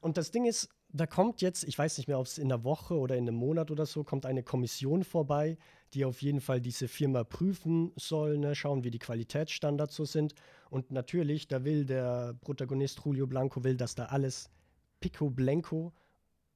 und 0.00 0.16
das 0.16 0.30
Ding 0.30 0.44
ist, 0.44 0.68
da 0.92 1.06
kommt 1.06 1.42
jetzt, 1.42 1.64
ich 1.64 1.78
weiß 1.78 1.98
nicht 1.98 2.08
mehr, 2.08 2.18
ob 2.18 2.26
es 2.26 2.38
in 2.38 2.50
einer 2.50 2.64
Woche 2.64 2.94
oder 2.94 3.16
in 3.16 3.28
einem 3.28 3.36
Monat 3.36 3.70
oder 3.70 3.86
so, 3.86 4.04
kommt 4.04 4.26
eine 4.26 4.42
Kommission 4.42 5.04
vorbei, 5.04 5.58
die 5.94 6.04
auf 6.04 6.22
jeden 6.22 6.40
Fall 6.40 6.60
diese 6.60 6.88
Firma 6.88 7.24
prüfen 7.24 7.92
soll, 7.96 8.38
ne, 8.38 8.54
schauen, 8.54 8.84
wie 8.84 8.90
die 8.90 8.98
Qualitätsstandards 8.98 9.94
so 9.94 10.04
sind. 10.04 10.34
Und 10.70 10.90
natürlich, 10.90 11.48
da 11.48 11.64
will 11.64 11.84
der 11.84 12.34
Protagonist 12.40 13.02
Julio 13.04 13.26
Blanco, 13.26 13.62
will, 13.64 13.76
dass 13.76 13.94
da 13.94 14.06
alles 14.06 14.50
Pico 15.00 15.30
Blanco, 15.30 15.92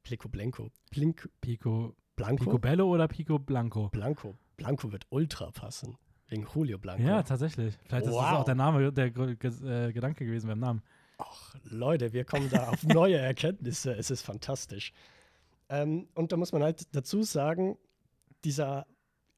Pico 0.03 0.29
Blanco, 0.29 0.71
Blink, 0.91 1.29
Pico 1.41 1.95
Blanco? 2.21 2.45
Picobello 2.45 2.87
oder 2.87 3.09
Pico 3.09 3.39
Blanco? 3.39 3.89
Blanco. 3.89 4.37
Blanco 4.57 4.93
wird 4.93 5.07
ultra 5.11 5.51
passen. 5.51 5.97
Wegen 6.29 6.47
Julio 6.55 6.79
Blanco. 6.79 7.03
Ja, 7.03 7.23
tatsächlich. 7.23 7.75
Vielleicht 7.85 8.07
wow. 8.07 8.13
ist 8.13 8.21
das 8.21 8.39
auch 8.39 8.45
der 8.45 8.55
Name, 8.55 8.93
der 8.93 9.07
äh, 9.07 9.93
Gedanke 9.93 10.25
gewesen 10.25 10.49
beim 10.49 10.61
Namen. 10.61 10.83
Ach, 11.19 11.55
Leute, 11.65 12.13
wir 12.13 12.25
kommen 12.25 12.49
da 12.51 12.69
auf 12.69 12.83
neue 12.85 13.17
Erkenntnisse. 13.17 13.95
Es 13.95 14.11
ist 14.11 14.23
fantastisch. 14.23 14.93
Ähm, 15.69 16.09
und 16.15 16.33
da 16.33 16.37
muss 16.37 16.53
man 16.53 16.63
halt 16.63 16.95
dazu 16.95 17.23
sagen, 17.23 17.79
dieser 18.45 18.87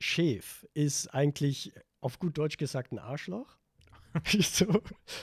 Chef 0.01 0.67
ist 0.75 1.09
eigentlich 1.15 1.73
auf 2.01 2.19
gut 2.19 2.37
Deutsch 2.37 2.57
gesagt 2.57 2.93
ein 2.93 2.99
Arschloch. 2.99 3.57
so, 4.27 4.67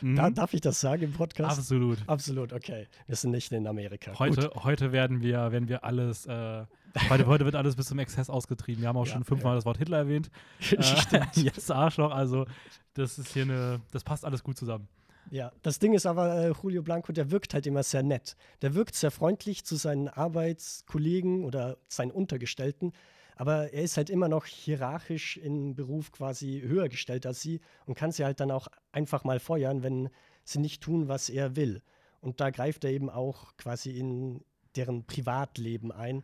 mhm. 0.02 0.16
da, 0.16 0.30
darf 0.30 0.54
ich 0.54 0.62
das 0.62 0.82
sagen 0.82 1.04
im 1.04 1.14
Podcast? 1.14 1.60
Absolut. 1.60 2.00
Absolut, 2.08 2.54
okay. 2.54 2.88
Wir 3.06 3.16
sind 3.16 3.32
nicht 3.32 3.52
in 3.52 3.68
Amerika. 3.68 4.18
Heute, 4.18 4.50
heute 4.56 4.92
werden 4.92 5.22
wir, 5.22 5.52
werden 5.52 5.68
wir 5.68 5.84
alles 5.84 6.26
äh, 6.26 6.66
Heute, 7.10 7.28
heute, 7.28 7.46
wird 7.46 7.56
alles 7.56 7.76
bis 7.76 7.88
zum 7.88 8.00
Exzess 8.00 8.30
ausgetrieben. 8.30 8.82
Wir 8.82 8.90
haben 8.90 8.98
auch 8.98 9.06
ja, 9.06 9.14
schon 9.14 9.24
fünfmal 9.24 9.54
ja. 9.54 9.56
das 9.56 9.66
Wort 9.66 9.78
Hitler 9.78 9.98
erwähnt. 9.98 10.30
äh, 10.72 11.22
jetzt 11.42 11.72
Arschloch, 11.72 12.12
also 12.12 12.46
das 12.94 13.20
ist 13.20 13.34
hier 13.34 13.44
eine, 13.44 13.82
das 13.92 14.04
passt 14.04 14.26
alles 14.26 14.44
gut 14.44 14.58
zusammen. 14.58 14.88
Ja, 15.32 15.52
das 15.62 15.78
Ding 15.78 15.94
ist 15.94 16.06
aber, 16.06 16.36
äh, 16.36 16.54
Julio 16.64 16.82
Blanco, 16.82 17.12
der 17.12 17.30
wirkt 17.30 17.54
halt 17.54 17.68
immer 17.68 17.84
sehr 17.84 18.02
nett. 18.02 18.36
Der 18.62 18.74
wirkt 18.74 18.96
sehr 18.96 19.12
freundlich 19.12 19.64
zu 19.64 19.76
seinen 19.76 20.08
Arbeitskollegen 20.08 21.44
oder 21.44 21.78
seinen 21.88 22.12
Untergestellten, 22.12 22.94
aber 23.36 23.72
er 23.72 23.84
ist 23.84 23.96
halt 23.96 24.10
immer 24.10 24.28
noch 24.28 24.46
hierarchisch 24.46 25.38
im 25.38 25.76
Beruf 25.76 26.12
quasi 26.12 26.62
höher 26.66 26.90
gestellt 26.90 27.26
als 27.26 27.42
sie 27.42 27.62
und 27.86 27.96
kann 27.96 28.12
sie 28.12 28.26
halt 28.26 28.40
dann 28.40 28.52
auch 28.52 28.68
einfach 28.92 29.24
mal 29.24 29.40
feuern, 29.40 29.84
wenn 29.84 30.10
sie 30.44 30.60
nicht 30.60 30.82
tun, 30.82 31.08
was 31.08 31.30
er 31.30 31.56
will. 31.56 31.82
Und 32.22 32.42
da 32.42 32.50
greift 32.50 32.84
er 32.84 32.90
eben 32.90 33.10
auch 33.10 33.56
quasi 33.56 33.92
in 33.92 34.44
deren 34.76 35.06
Privatleben 35.06 35.92
ein 35.92 36.24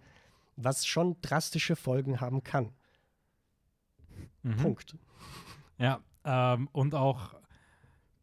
was 0.55 0.85
schon 0.85 1.17
drastische 1.21 1.75
Folgen 1.75 2.21
haben 2.21 2.43
kann. 2.43 2.73
Mhm. 4.43 4.57
Punkt. 4.57 4.97
Ja, 5.77 5.99
ähm, 6.23 6.69
und 6.71 6.95
auch 6.95 7.35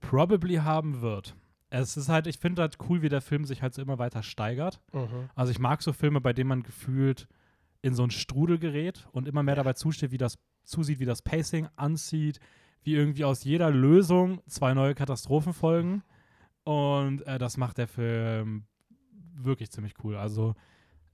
probably 0.01 0.57
haben 0.57 1.01
wird. 1.01 1.35
Es 1.71 1.97
ist 1.97 2.09
halt, 2.09 2.27
ich 2.27 2.39
finde 2.39 2.63
halt 2.63 2.77
cool, 2.89 3.03
wie 3.03 3.09
der 3.09 3.23
Film 3.23 3.45
sich 3.45 3.63
halt 3.63 3.75
so 3.75 3.81
immer 3.81 3.99
weiter 3.99 4.23
steigert. 4.23 4.81
Mhm. 4.93 5.31
Also 5.35 5.53
ich 5.53 5.59
mag 5.59 5.83
so 5.83 5.93
Filme, 5.93 6.21
bei 6.21 6.33
denen 6.33 6.49
man 6.49 6.63
gefühlt 6.63 7.29
in 7.81 7.95
so 7.95 8.03
einen 8.03 8.11
Strudel 8.11 8.59
gerät 8.59 9.09
und 9.13 9.27
immer 9.27 9.43
mehr 9.43 9.57
dabei 9.57 9.73
zusteht, 9.73 10.13
wie 10.13 10.19
das 10.19 10.39
zusieht, 10.65 11.01
wie 11.01 11.07
das 11.07 11.23
Pacing 11.23 11.69
anzieht, 11.77 12.41
wie 12.83 12.95
irgendwie 12.95 13.25
aus 13.25 13.45
jeder 13.45 13.71
Lösung 13.71 14.41
zwei 14.47 14.75
neue 14.75 14.95
Katastrophen 14.95 15.53
folgen. 15.53 16.03
Und 16.65 17.27
äh, 17.27 17.39
das 17.39 17.57
macht 17.57 17.79
der 17.79 17.89
Film 17.89 18.67
wirklich 19.35 19.71
ziemlich 19.71 19.95
cool. 20.05 20.17
Also 20.17 20.55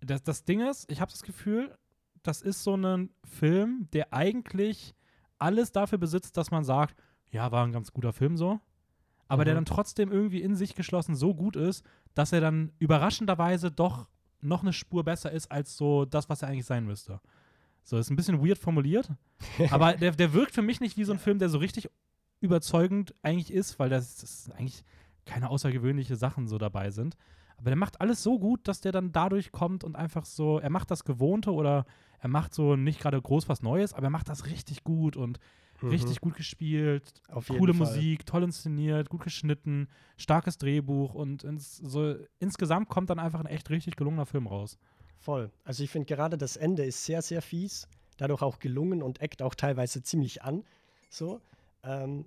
das, 0.01 0.23
das 0.23 0.45
Ding 0.45 0.61
ist, 0.61 0.91
ich 0.91 1.01
habe 1.01 1.11
das 1.11 1.23
Gefühl, 1.23 1.77
das 2.23 2.43
ist 2.43 2.63
so 2.63 2.77
ein 2.77 3.11
Film, 3.25 3.89
der 3.93 4.13
eigentlich 4.13 4.95
alles 5.39 5.73
dafür 5.73 5.99
besitzt, 5.99 6.37
dass 6.37 6.51
man 6.51 6.65
sagt, 6.65 6.97
ja, 7.31 7.51
war 7.53 7.65
ein 7.65 7.73
ganz 7.73 7.93
guter 7.93 8.13
Film 8.13 8.37
so, 8.37 8.61
aber 9.29 9.43
mhm. 9.43 9.47
der 9.47 9.55
dann 9.55 9.65
trotzdem 9.65 10.11
irgendwie 10.11 10.43
in 10.43 10.57
sich 10.57 10.75
geschlossen 10.75 11.15
so 11.15 11.35
gut 11.35 11.57
ist, 11.57 11.85
dass 12.15 12.33
er 12.33 12.41
dann 12.41 12.73
überraschenderweise 12.79 13.71
doch 13.71 14.09
noch 14.41 14.63
eine 14.63 14.73
Spur 14.73 15.05
besser 15.05 15.31
ist 15.31 15.51
als 15.51 15.77
so 15.77 16.05
das, 16.05 16.29
was 16.29 16.43
er 16.43 16.49
eigentlich 16.49 16.67
sein 16.67 16.87
müsste. 16.87 17.21
So, 17.83 17.97
ist 17.97 18.11
ein 18.11 18.17
bisschen 18.17 18.45
weird 18.45 18.59
formuliert, 18.59 19.11
aber 19.71 19.95
der, 19.95 20.13
der 20.13 20.33
wirkt 20.33 20.55
für 20.55 20.63
mich 20.63 20.81
nicht 20.81 20.97
wie 20.97 21.05
so 21.05 21.13
ein 21.13 21.19
Film, 21.19 21.39
der 21.39 21.49
so 21.49 21.59
richtig 21.59 21.89
überzeugend 22.41 23.15
eigentlich 23.23 23.53
ist, 23.53 23.79
weil 23.79 23.91
das, 23.91 24.17
das 24.17 24.51
eigentlich 24.51 24.85
keine 25.25 25.51
außergewöhnlichen 25.51 26.17
Sachen 26.17 26.49
so 26.49 26.59
dabei 26.59 26.91
sind. 26.91 27.17
Aber 27.59 27.71
der 27.71 27.77
macht 27.77 28.01
alles 28.01 28.23
so 28.23 28.39
gut, 28.39 28.67
dass 28.69 28.81
der 28.81 28.93
dann 28.93 29.13
dadurch 29.13 29.53
kommt 29.53 29.85
und 29.85 29.97
einfach 29.97 30.25
so, 30.25 30.59
er 30.59 30.71
macht 30.71 30.91
das 30.91 31.05
Gewohnte 31.05 31.53
oder 31.53 31.85
er 32.21 32.29
macht 32.29 32.55
so 32.55 32.77
nicht 32.77 33.01
gerade 33.01 33.21
groß 33.21 33.49
was 33.49 33.63
Neues, 33.63 33.95
aber 33.95 34.07
er 34.07 34.11
macht 34.11 34.29
das 34.29 34.47
richtig 34.47 34.85
gut 34.85 35.17
und 35.17 35.39
mhm. 35.83 35.89
richtig 35.91 36.21
gut 36.21 36.37
gespielt, 36.37 37.13
coole 37.49 37.73
Musik, 37.73 38.27
toll 38.27 38.45
inszeniert, 38.45 39.09
gut 39.11 39.23
geschnitten, 39.23 39.89
starkes 40.17 40.59
Drehbuch 40.59 41.15
und 41.15 41.45
ins, 41.45 41.77
so, 41.77 42.15
insgesamt 42.39 42.89
kommt 42.89 43.11
dann 43.11 43.19
einfach 43.19 43.41
ein 43.41 43.47
echt 43.47 43.71
richtig 43.71 43.97
gelungener 43.97 44.27
Film 44.27 44.47
raus. 44.47 44.79
Voll. 45.19 45.51
Also 45.65 45.83
ich 45.83 45.91
finde 45.91 46.07
gerade 46.07 46.39
das 46.39 46.57
Ende 46.57 46.85
ist 46.85 47.05
sehr, 47.05 47.23
sehr 47.23 47.43
fies, 47.43 47.89
dadurch 48.19 48.43
auch 48.43 48.61
gelungen 48.61 49.03
und 49.03 49.21
eckt 49.21 49.43
auch 49.43 49.55
teilweise 49.55 50.03
ziemlich 50.03 50.43
an. 50.43 50.65
So. 51.11 51.41
Ähm, 51.83 52.25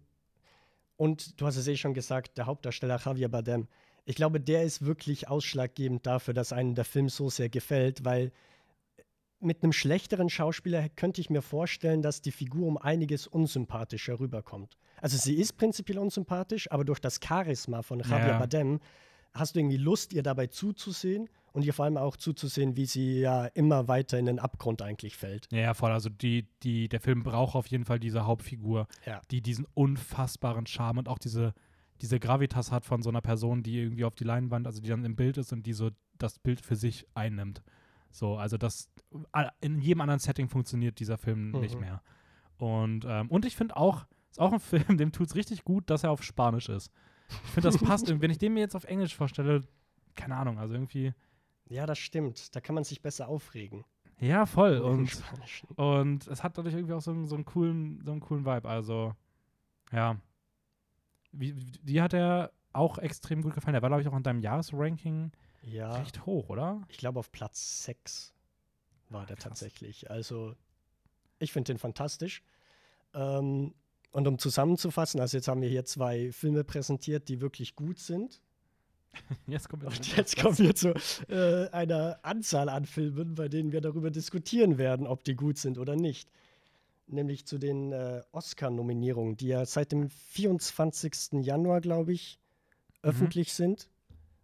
und 0.98 1.40
du 1.40 1.48
hast 1.48 1.56
es 1.56 1.68
eh 1.68 1.78
schon 1.78 1.94
gesagt, 1.94 2.38
der 2.38 2.46
Hauptdarsteller 2.46 3.00
Javier 3.04 3.30
Bardem, 3.30 3.68
ich 4.06 4.16
glaube, 4.16 4.40
der 4.40 4.64
ist 4.64 4.86
wirklich 4.86 5.28
ausschlaggebend 5.28 6.06
dafür, 6.06 6.34
dass 6.34 6.54
einem 6.54 6.76
der 6.76 6.86
Film 6.86 7.10
so 7.10 7.30
sehr 7.30 7.50
gefällt, 7.50 8.04
weil 8.04 8.32
mit 9.40 9.64
einem 9.64 9.74
schlechteren 9.74 10.30
Schauspieler 10.30 10.88
könnte 10.90 11.20
ich 11.20 11.30
mir 11.30 11.42
vorstellen, 11.42 12.02
dass 12.02 12.22
die 12.22 12.32
Figur 12.32 12.68
um 12.68 12.78
einiges 12.78 13.28
unsympathischer 13.28 14.20
rüberkommt. 14.20 14.78
Also 15.02 15.18
sie 15.18 15.36
ist 15.36 15.54
prinzipiell 15.54 15.98
unsympathisch, 15.98 16.72
aber 16.72 16.86
durch 16.86 17.00
das 17.00 17.20
Charisma 17.24 17.82
von 17.82 18.00
Javier 18.00 18.28
ja. 18.28 18.38
Bardem 18.38 18.80
hast 19.34 19.56
du 19.56 19.60
irgendwie 19.60 19.78
Lust, 19.78 20.14
ihr 20.14 20.24
dabei 20.24 20.48
zuzusehen 20.48 21.28
und 21.54 21.64
ihr 21.64 21.74
vor 21.74 21.86
allem 21.86 21.98
auch 21.98 22.18
zuzusehen, 22.18 22.78
wie 22.78 22.86
sie 22.86 23.22
ja 23.22 23.46
immer 23.46 23.88
weiter 23.88 24.20
in 24.20 24.26
den 24.26 24.40
Abgrund 24.40 24.82
eigentlich 24.82 25.18
fällt. 25.18 25.48
Ja, 25.52 25.74
voll. 25.74 25.92
Also 25.92 26.10
die, 26.10 26.48
die, 26.64 26.88
der 26.88 27.00
Film 27.00 27.24
braucht 27.24 27.56
auf 27.56 27.68
jeden 27.68 27.86
Fall 27.86 28.00
diese 28.00 28.26
Hauptfigur, 28.26 28.88
ja. 29.06 29.22
die 29.32 29.42
diesen 29.42 29.66
unfassbaren 29.74 30.68
Charme 30.68 31.00
und 31.00 31.10
auch 31.10 31.20
diese 31.20 31.54
diese 32.02 32.20
Gravitas 32.20 32.72
hat 32.72 32.86
von 32.86 33.02
so 33.02 33.10
einer 33.10 33.22
Person, 33.22 33.64
die 33.64 33.80
irgendwie 33.80 34.06
auf 34.06 34.16
die 34.16 34.24
Leinwand, 34.24 34.66
also 34.66 34.82
die 34.82 34.90
dann 34.90 35.06
im 35.06 35.16
Bild 35.16 35.38
ist 35.38 35.54
und 35.54 35.66
die 35.66 35.74
so 35.74 35.92
das 36.18 36.40
Bild 36.40 36.62
für 36.62 36.76
sich 36.76 37.06
einnimmt. 37.14 37.62
So, 38.10 38.38
also 38.38 38.58
das 38.58 38.90
in 39.62 39.80
jedem 39.80 40.02
anderen 40.02 40.20
Setting 40.20 40.50
funktioniert 40.50 41.00
dieser 41.00 41.18
Film 41.18 41.52
mhm. 41.52 41.60
nicht 41.60 41.80
mehr. 41.80 42.02
Und, 42.58 43.06
ähm, 43.08 43.30
und 43.30 43.46
ich 43.46 43.56
finde 43.56 43.78
auch, 43.78 44.06
ist 44.30 44.40
auch 44.40 44.52
ein 44.52 44.60
Film, 44.90 44.98
dem 44.98 45.12
tut 45.12 45.28
es 45.28 45.36
richtig 45.36 45.64
gut, 45.64 45.90
dass 45.90 46.04
er 46.04 46.12
auf 46.12 46.24
Spanisch 46.24 46.70
ist. 46.70 46.92
Ich 47.30 47.52
finde, 47.52 47.70
das 47.70 47.78
passt. 47.78 48.22
wenn 48.22 48.32
ich 48.32 48.38
den 48.38 48.54
mir 48.54 48.60
jetzt 48.60 48.76
auf 48.76 48.84
Englisch 48.84 49.16
vorstelle, 49.16 49.64
keine 50.16 50.36
Ahnung, 50.36 50.60
also 50.60 50.74
irgendwie. 50.74 51.14
Ja, 51.70 51.86
das 51.86 52.00
stimmt. 52.00 52.54
Da 52.56 52.60
kann 52.60 52.76
man 52.76 52.84
sich 52.84 53.02
besser 53.02 53.30
aufregen. 53.30 53.86
Ja, 54.20 54.46
voll. 54.46 54.78
Und, 54.80 55.24
und 55.78 56.28
es 56.28 56.44
hat 56.44 56.58
dadurch 56.58 56.76
irgendwie 56.76 56.94
auch 56.94 57.02
so, 57.02 57.26
so, 57.26 57.36
einen 57.36 57.46
coolen, 57.46 58.02
so 58.06 58.12
einen 58.12 58.20
coolen 58.20 58.46
Vibe. 58.46 58.68
Also, 58.68 59.16
ja. 59.92 60.18
Wie, 61.32 61.54
die 61.54 62.02
hat 62.02 62.14
er 62.14 62.52
auch 62.74 62.98
extrem 62.98 63.42
gut 63.42 63.54
gefallen. 63.54 63.74
Der 63.74 63.82
war, 63.82 63.90
glaube 63.90 64.02
ich, 64.02 64.08
auch 64.08 64.16
in 64.16 64.24
deinem 64.24 64.40
Jahresranking 64.40 65.32
ja, 65.64 65.94
recht 65.94 66.26
hoch, 66.26 66.50
oder? 66.50 66.82
Ich 66.90 66.98
glaube, 66.98 67.20
auf 67.20 67.32
Platz 67.32 67.84
6 67.84 68.34
war 69.10 69.26
der 69.26 69.36
Krass. 69.36 69.44
tatsächlich. 69.44 70.10
Also, 70.10 70.56
ich 71.40 71.52
finde 71.52 71.74
den 71.74 71.80
fantastisch. 71.80 72.42
Ähm, 73.14 73.74
Und 74.12 74.28
um 74.28 74.38
zusammenzufassen, 74.40 75.20
also 75.22 75.38
jetzt 75.38 75.48
haben 75.48 75.62
wir 75.62 75.70
hier 75.70 75.86
zwei 75.86 76.32
Filme 76.32 76.64
präsentiert, 76.64 77.30
die 77.30 77.42
wirklich 77.42 77.76
gut 77.76 78.00
sind. 78.00 78.42
Jetzt 79.48 79.68
kommt 79.70 79.84
Und 79.84 80.16
jetzt 80.18 80.38
kommen 80.38 80.58
wir 80.58 80.74
zu 80.74 80.94
äh, 81.28 81.70
einer 81.72 82.20
Anzahl 82.24 82.70
an 82.70 82.86
Filmen, 82.86 83.36
bei 83.36 83.50
denen 83.50 83.72
wir 83.74 83.82
darüber 83.82 84.10
diskutieren 84.10 84.78
werden, 84.78 85.06
ob 85.06 85.24
die 85.26 85.36
gut 85.36 85.58
sind 85.58 85.78
oder 85.78 85.96
nicht. 85.98 86.30
Nämlich 87.12 87.46
zu 87.46 87.58
den 87.58 87.92
äh, 87.92 88.22
Oscar-Nominierungen, 88.32 89.38
die 89.38 89.48
ja 89.48 89.66
seit 89.66 89.92
dem 89.92 90.10
24. 90.10 91.44
Januar, 91.44 91.82
glaube 91.82 92.14
ich, 92.14 92.40
öffentlich 93.04 93.54
sind, 93.54 93.90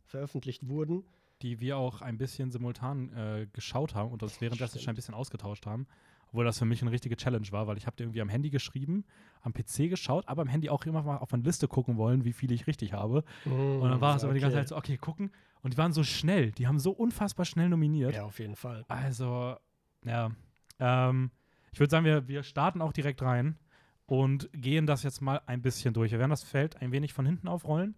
veröffentlicht 0.05 0.67
wurden. 0.67 1.03
die 1.43 1.59
wir 1.59 1.77
auch 1.77 2.01
ein 2.01 2.17
bisschen 2.17 2.51
simultan 2.51 3.13
äh, 3.13 3.47
geschaut 3.53 3.93
haben 3.93 4.11
und 4.11 4.23
uns 4.23 4.41
währenddessen 4.41 4.79
schon 4.79 4.89
ein 4.93 4.95
bisschen 4.95 5.13
ausgetauscht 5.13 5.65
haben. 5.67 5.85
Obwohl 6.29 6.43
das 6.43 6.59
für 6.59 6.65
mich 6.65 6.81
eine 6.81 6.91
richtige 6.91 7.15
Challenge 7.15 7.47
war, 7.51 7.67
weil 7.67 7.77
ich 7.77 7.85
habe 7.85 7.95
dir 7.95 8.03
irgendwie 8.03 8.21
am 8.21 8.27
Handy 8.27 8.49
geschrieben, 8.49 9.05
am 9.41 9.53
PC 9.53 9.89
geschaut, 9.89 10.27
aber 10.27 10.41
am 10.41 10.49
Handy 10.49 10.69
auch 10.69 10.85
immer 10.85 11.03
mal 11.03 11.17
auf 11.17 11.33
eine 11.33 11.43
Liste 11.43 11.67
gucken 11.69 11.95
wollen, 11.95 12.25
wie 12.25 12.33
viele 12.33 12.53
ich 12.53 12.67
richtig 12.67 12.91
habe. 12.91 13.23
Und 13.45 13.81
dann 13.89 14.01
war 14.01 14.17
es 14.17 14.23
aber 14.25 14.33
die 14.33 14.41
ganze 14.41 14.57
Zeit 14.57 14.67
so, 14.67 14.75
okay, 14.75 14.97
gucken. 14.97 15.31
Und 15.61 15.73
die 15.73 15.77
waren 15.77 15.93
so 15.93 16.03
schnell, 16.03 16.51
die 16.51 16.67
haben 16.67 16.79
so 16.79 16.91
unfassbar 16.91 17.45
schnell 17.45 17.69
nominiert. 17.69 18.13
Ja, 18.13 18.25
auf 18.25 18.39
jeden 18.39 18.55
Fall. 18.55 18.83
Also, 18.89 19.55
ja. 20.03 20.31
Ähm, 20.79 21.31
ich 21.71 21.79
würde 21.79 21.91
sagen, 21.91 22.05
wir, 22.05 22.27
wir 22.27 22.43
starten 22.43 22.81
auch 22.81 22.93
direkt 22.93 23.21
rein 23.21 23.57
und 24.05 24.49
gehen 24.53 24.85
das 24.85 25.03
jetzt 25.03 25.21
mal 25.21 25.41
ein 25.45 25.61
bisschen 25.61 25.93
durch. 25.93 26.11
Wir 26.11 26.19
werden 26.19 26.31
das 26.31 26.43
Feld 26.43 26.81
ein 26.81 26.91
wenig 26.91 27.13
von 27.13 27.25
hinten 27.25 27.47
aufrollen. 27.47 27.95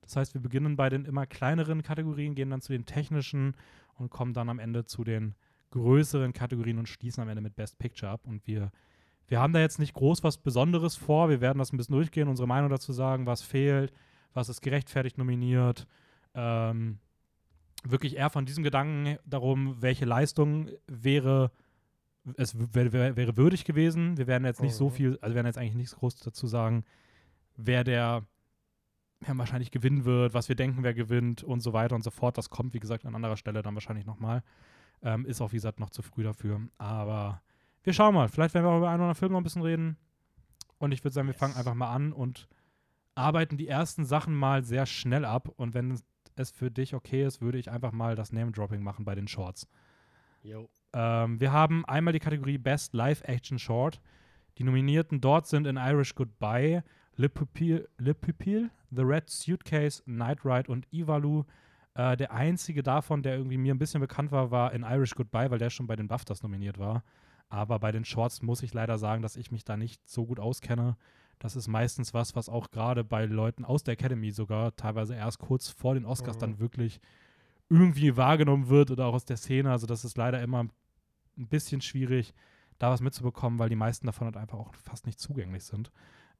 Das 0.00 0.16
heißt, 0.16 0.34
wir 0.34 0.40
beginnen 0.40 0.76
bei 0.76 0.88
den 0.88 1.04
immer 1.04 1.26
kleineren 1.26 1.82
Kategorien, 1.82 2.34
gehen 2.34 2.50
dann 2.50 2.60
zu 2.60 2.72
den 2.72 2.86
technischen 2.86 3.54
und 3.94 4.10
kommen 4.10 4.32
dann 4.32 4.48
am 4.48 4.58
Ende 4.58 4.84
zu 4.84 5.04
den 5.04 5.34
größeren 5.70 6.32
Kategorien 6.32 6.78
und 6.78 6.88
schließen 6.88 7.22
am 7.22 7.28
Ende 7.28 7.42
mit 7.42 7.56
Best 7.56 7.78
Picture 7.78 8.10
ab. 8.10 8.22
Und 8.24 8.46
wir, 8.46 8.70
wir 9.26 9.40
haben 9.40 9.52
da 9.52 9.60
jetzt 9.60 9.78
nicht 9.78 9.94
groß 9.94 10.22
was 10.22 10.38
Besonderes 10.38 10.96
vor. 10.96 11.28
Wir 11.28 11.40
werden 11.40 11.58
das 11.58 11.72
ein 11.72 11.76
bisschen 11.76 11.94
durchgehen, 11.94 12.28
unsere 12.28 12.48
Meinung 12.48 12.70
dazu 12.70 12.92
sagen, 12.92 13.26
was 13.26 13.42
fehlt, 13.42 13.92
was 14.32 14.48
ist 14.48 14.62
gerechtfertigt 14.62 15.18
nominiert. 15.18 15.86
Ähm, 16.34 16.98
wirklich 17.84 18.16
eher 18.16 18.30
von 18.30 18.46
diesem 18.46 18.64
Gedanken 18.64 19.18
darum, 19.26 19.76
welche 19.80 20.04
Leistung 20.04 20.70
wäre, 20.86 21.50
es 22.36 22.74
wäre, 22.74 22.92
wäre, 22.92 23.16
wäre 23.16 23.36
würdig 23.36 23.64
gewesen. 23.64 24.16
Wir 24.16 24.26
werden 24.26 24.44
jetzt 24.44 24.60
nicht 24.62 24.74
so 24.74 24.86
Mhm. 24.88 24.92
viel, 24.92 25.18
also 25.20 25.34
werden 25.34 25.46
jetzt 25.46 25.58
eigentlich 25.58 25.74
nichts 25.74 25.96
groß 25.96 26.16
dazu 26.16 26.46
sagen, 26.46 26.84
wer 27.56 27.84
der 27.84 28.24
wer 29.20 29.36
wahrscheinlich 29.36 29.72
gewinnen 29.72 30.04
wird, 30.04 30.32
was 30.32 30.48
wir 30.48 30.54
denken, 30.54 30.84
wer 30.84 30.94
gewinnt 30.94 31.42
und 31.42 31.60
so 31.60 31.72
weiter 31.72 31.96
und 31.96 32.04
so 32.04 32.10
fort. 32.10 32.38
Das 32.38 32.50
kommt, 32.50 32.72
wie 32.72 32.78
gesagt, 32.78 33.04
an 33.04 33.16
anderer 33.16 33.36
Stelle 33.36 33.62
dann 33.62 33.74
wahrscheinlich 33.74 34.06
nochmal. 34.06 34.44
Ähm, 35.02 35.26
ist 35.26 35.40
auch, 35.40 35.50
wie 35.50 35.56
gesagt, 35.56 35.80
noch 35.80 35.90
zu 35.90 36.02
früh 36.02 36.22
dafür. 36.22 36.60
Aber 36.78 37.42
wir 37.82 37.92
schauen 37.92 38.14
mal. 38.14 38.28
Vielleicht 38.28 38.54
werden 38.54 38.64
wir 38.66 38.70
auch 38.70 38.78
über 38.78 38.88
einen 38.88 39.00
oder 39.00 39.10
anderen 39.10 39.14
Film 39.16 39.32
noch 39.32 39.40
ein 39.40 39.44
bisschen 39.44 39.62
reden. 39.62 39.96
Und 40.78 40.92
ich 40.92 41.02
würde 41.02 41.14
sagen, 41.14 41.26
wir 41.26 41.34
fangen 41.34 41.52
Yes. 41.52 41.58
einfach 41.58 41.74
mal 41.74 41.92
an 41.92 42.12
und 42.12 42.48
arbeiten 43.16 43.56
die 43.56 43.66
ersten 43.66 44.04
Sachen 44.04 44.34
mal 44.36 44.62
sehr 44.62 44.86
schnell 44.86 45.24
ab. 45.24 45.48
Und 45.56 45.74
wenn 45.74 45.98
es 46.36 46.50
für 46.52 46.70
dich 46.70 46.94
okay 46.94 47.24
ist, 47.24 47.40
würde 47.40 47.58
ich 47.58 47.72
einfach 47.72 47.90
mal 47.90 48.14
das 48.14 48.30
Name-Dropping 48.32 48.82
machen 48.84 49.04
bei 49.04 49.16
den 49.16 49.26
Shorts. 49.26 49.66
Jo. 50.44 50.68
Ähm, 50.92 51.40
wir 51.40 51.52
haben 51.52 51.84
einmal 51.84 52.12
die 52.12 52.18
Kategorie 52.18 52.58
Best 52.58 52.94
Live-Action 52.94 53.58
Short. 53.58 54.00
Die 54.58 54.64
Nominierten 54.64 55.20
dort 55.20 55.46
sind 55.46 55.66
in 55.66 55.76
Irish 55.76 56.14
Goodbye, 56.14 56.82
Le 57.16 57.28
Pupil, 57.28 57.88
Le 57.98 58.14
Pupil 58.14 58.70
The 58.90 59.02
Red 59.02 59.28
Suitcase, 59.28 60.02
Night 60.06 60.44
Ride 60.44 60.70
und 60.70 60.86
Ivalu. 60.92 61.44
Äh, 61.94 62.16
der 62.16 62.32
einzige 62.32 62.82
davon, 62.82 63.22
der 63.22 63.36
irgendwie 63.36 63.58
mir 63.58 63.74
ein 63.74 63.78
bisschen 63.78 64.00
bekannt 64.00 64.32
war, 64.32 64.50
war 64.50 64.72
in 64.72 64.82
Irish 64.82 65.14
Goodbye, 65.14 65.50
weil 65.50 65.58
der 65.58 65.70
schon 65.70 65.86
bei 65.86 65.96
den 65.96 66.08
BAFTAs 66.08 66.42
nominiert 66.42 66.78
war. 66.78 67.02
Aber 67.50 67.78
bei 67.78 67.92
den 67.92 68.04
Shorts 68.04 68.42
muss 68.42 68.62
ich 68.62 68.74
leider 68.74 68.98
sagen, 68.98 69.22
dass 69.22 69.36
ich 69.36 69.50
mich 69.50 69.64
da 69.64 69.76
nicht 69.76 70.06
so 70.08 70.26
gut 70.26 70.40
auskenne. 70.40 70.96
Das 71.38 71.54
ist 71.54 71.68
meistens 71.68 72.14
was, 72.14 72.34
was 72.34 72.48
auch 72.48 72.70
gerade 72.70 73.04
bei 73.04 73.24
Leuten 73.24 73.64
aus 73.64 73.84
der 73.84 73.92
Academy 73.92 74.30
sogar 74.32 74.74
teilweise 74.76 75.14
erst 75.14 75.38
kurz 75.38 75.68
vor 75.68 75.94
den 75.94 76.04
Oscars 76.04 76.36
Mhm. 76.36 76.40
dann 76.40 76.58
wirklich 76.58 77.00
irgendwie 77.68 78.16
wahrgenommen 78.16 78.68
wird 78.68 78.90
oder 78.90 79.06
auch 79.06 79.14
aus 79.14 79.24
der 79.24 79.36
Szene. 79.36 79.70
Also 79.70 79.86
das 79.86 80.04
ist 80.04 80.16
leider 80.16 80.42
immer 80.42 80.64
ein 80.64 80.70
bisschen 81.48 81.80
schwierig, 81.80 82.34
da 82.78 82.90
was 82.90 83.00
mitzubekommen, 83.00 83.58
weil 83.58 83.68
die 83.68 83.76
meisten 83.76 84.06
davon 84.06 84.26
halt 84.26 84.36
einfach 84.36 84.58
auch 84.58 84.74
fast 84.74 85.06
nicht 85.06 85.18
zugänglich 85.20 85.64
sind. 85.64 85.90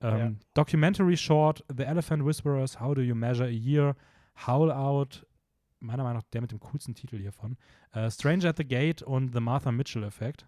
Ähm, 0.00 0.18
Ja. 0.18 0.32
Documentary 0.54 1.16
Short, 1.16 1.64
The 1.76 1.82
Elephant 1.84 2.24
Whisperers, 2.24 2.80
How 2.80 2.94
Do 2.94 3.02
You 3.02 3.14
Measure 3.14 3.48
a 3.48 3.50
Year, 3.50 3.96
Howl 4.46 4.70
Out, 4.70 5.26
meiner 5.80 6.02
Meinung 6.02 6.18
nach 6.18 6.28
der 6.32 6.40
mit 6.40 6.50
dem 6.52 6.60
coolsten 6.60 6.94
Titel 6.94 7.18
hiervon, 7.18 7.56
äh, 7.92 8.10
Stranger 8.10 8.50
at 8.50 8.56
the 8.56 8.64
Gate 8.66 9.02
und 9.02 9.32
The 9.32 9.40
Martha 9.40 9.70
Mitchell 9.72 10.04
Effect. 10.04 10.46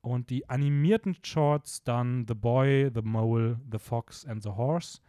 Und 0.00 0.30
die 0.30 0.48
animierten 0.48 1.16
Shorts 1.24 1.82
dann 1.82 2.26
The 2.28 2.34
Boy, 2.34 2.90
The 2.94 3.02
Mole, 3.02 3.60
The 3.70 3.78
Fox 3.78 4.24
and 4.24 4.42
the 4.42 4.50
Horse, 4.50 5.00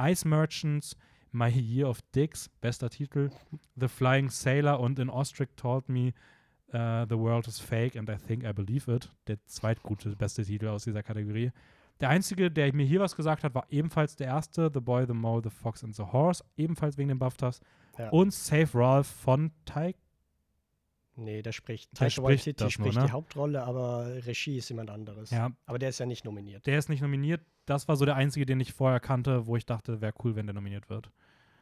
Ice 0.00 0.26
Merchants, 0.26 0.96
My 1.34 1.48
Year 1.48 1.88
of 1.88 2.00
Dicks, 2.14 2.48
bester 2.60 2.88
Titel, 2.88 3.28
The 3.74 3.88
Flying 3.88 4.30
Sailor 4.30 4.78
und 4.78 4.98
In 5.00 5.10
Ostrich 5.10 5.50
Told 5.56 5.88
Me 5.88 6.12
uh, 6.68 7.04
The 7.08 7.18
World 7.18 7.48
is 7.48 7.58
Fake 7.58 7.96
and 7.96 8.08
I 8.08 8.16
Think 8.16 8.44
I 8.44 8.52
Believe 8.52 8.90
It, 8.90 9.10
der 9.26 9.44
zweitgute 9.44 10.14
beste 10.14 10.44
Titel 10.44 10.68
aus 10.68 10.84
dieser 10.84 11.02
Kategorie. 11.02 11.50
Der 12.00 12.08
einzige, 12.08 12.50
der 12.50 12.72
mir 12.72 12.86
hier 12.86 13.00
was 13.00 13.16
gesagt 13.16 13.42
hat, 13.42 13.54
war 13.54 13.66
ebenfalls 13.68 14.14
der 14.14 14.28
erste, 14.28 14.70
The 14.72 14.80
Boy, 14.80 15.06
The 15.06 15.12
Mole, 15.12 15.42
The 15.42 15.50
Fox 15.50 15.82
and 15.82 15.94
the 15.94 16.04
Horse, 16.04 16.44
ebenfalls 16.56 16.96
wegen 16.98 17.08
den 17.08 17.18
BAFTAs. 17.18 17.60
Ja. 17.98 18.10
Und 18.10 18.32
Save 18.32 18.68
Ralph 18.72 19.08
von 19.08 19.50
Taika 19.64 19.98
Nee, 21.16 21.42
der 21.42 21.52
spricht. 21.52 21.92
Der 21.92 22.08
Taika 22.08 22.10
spricht 22.10 22.60
spricht 22.60 22.78
nur, 22.80 22.92
ne? 22.92 23.06
die 23.06 23.12
Hauptrolle, 23.12 23.62
aber 23.62 24.06
Regie 24.26 24.56
ist 24.58 24.68
jemand 24.68 24.90
anderes. 24.90 25.30
Ja, 25.30 25.52
Aber 25.66 25.78
der 25.78 25.90
ist 25.90 26.00
ja 26.00 26.06
nicht 26.06 26.24
nominiert. 26.24 26.66
der 26.66 26.78
ist 26.78 26.88
nicht 26.88 27.02
nominiert. 27.02 27.40
Das 27.66 27.88
war 27.88 27.96
so 27.96 28.04
der 28.04 28.16
einzige, 28.16 28.46
den 28.46 28.60
ich 28.60 28.72
vorher 28.72 29.00
kannte, 29.00 29.46
wo 29.46 29.56
ich 29.56 29.64
dachte, 29.66 30.00
wäre 30.00 30.12
cool, 30.22 30.36
wenn 30.36 30.46
der 30.46 30.54
nominiert 30.54 30.90
wird. 30.90 31.10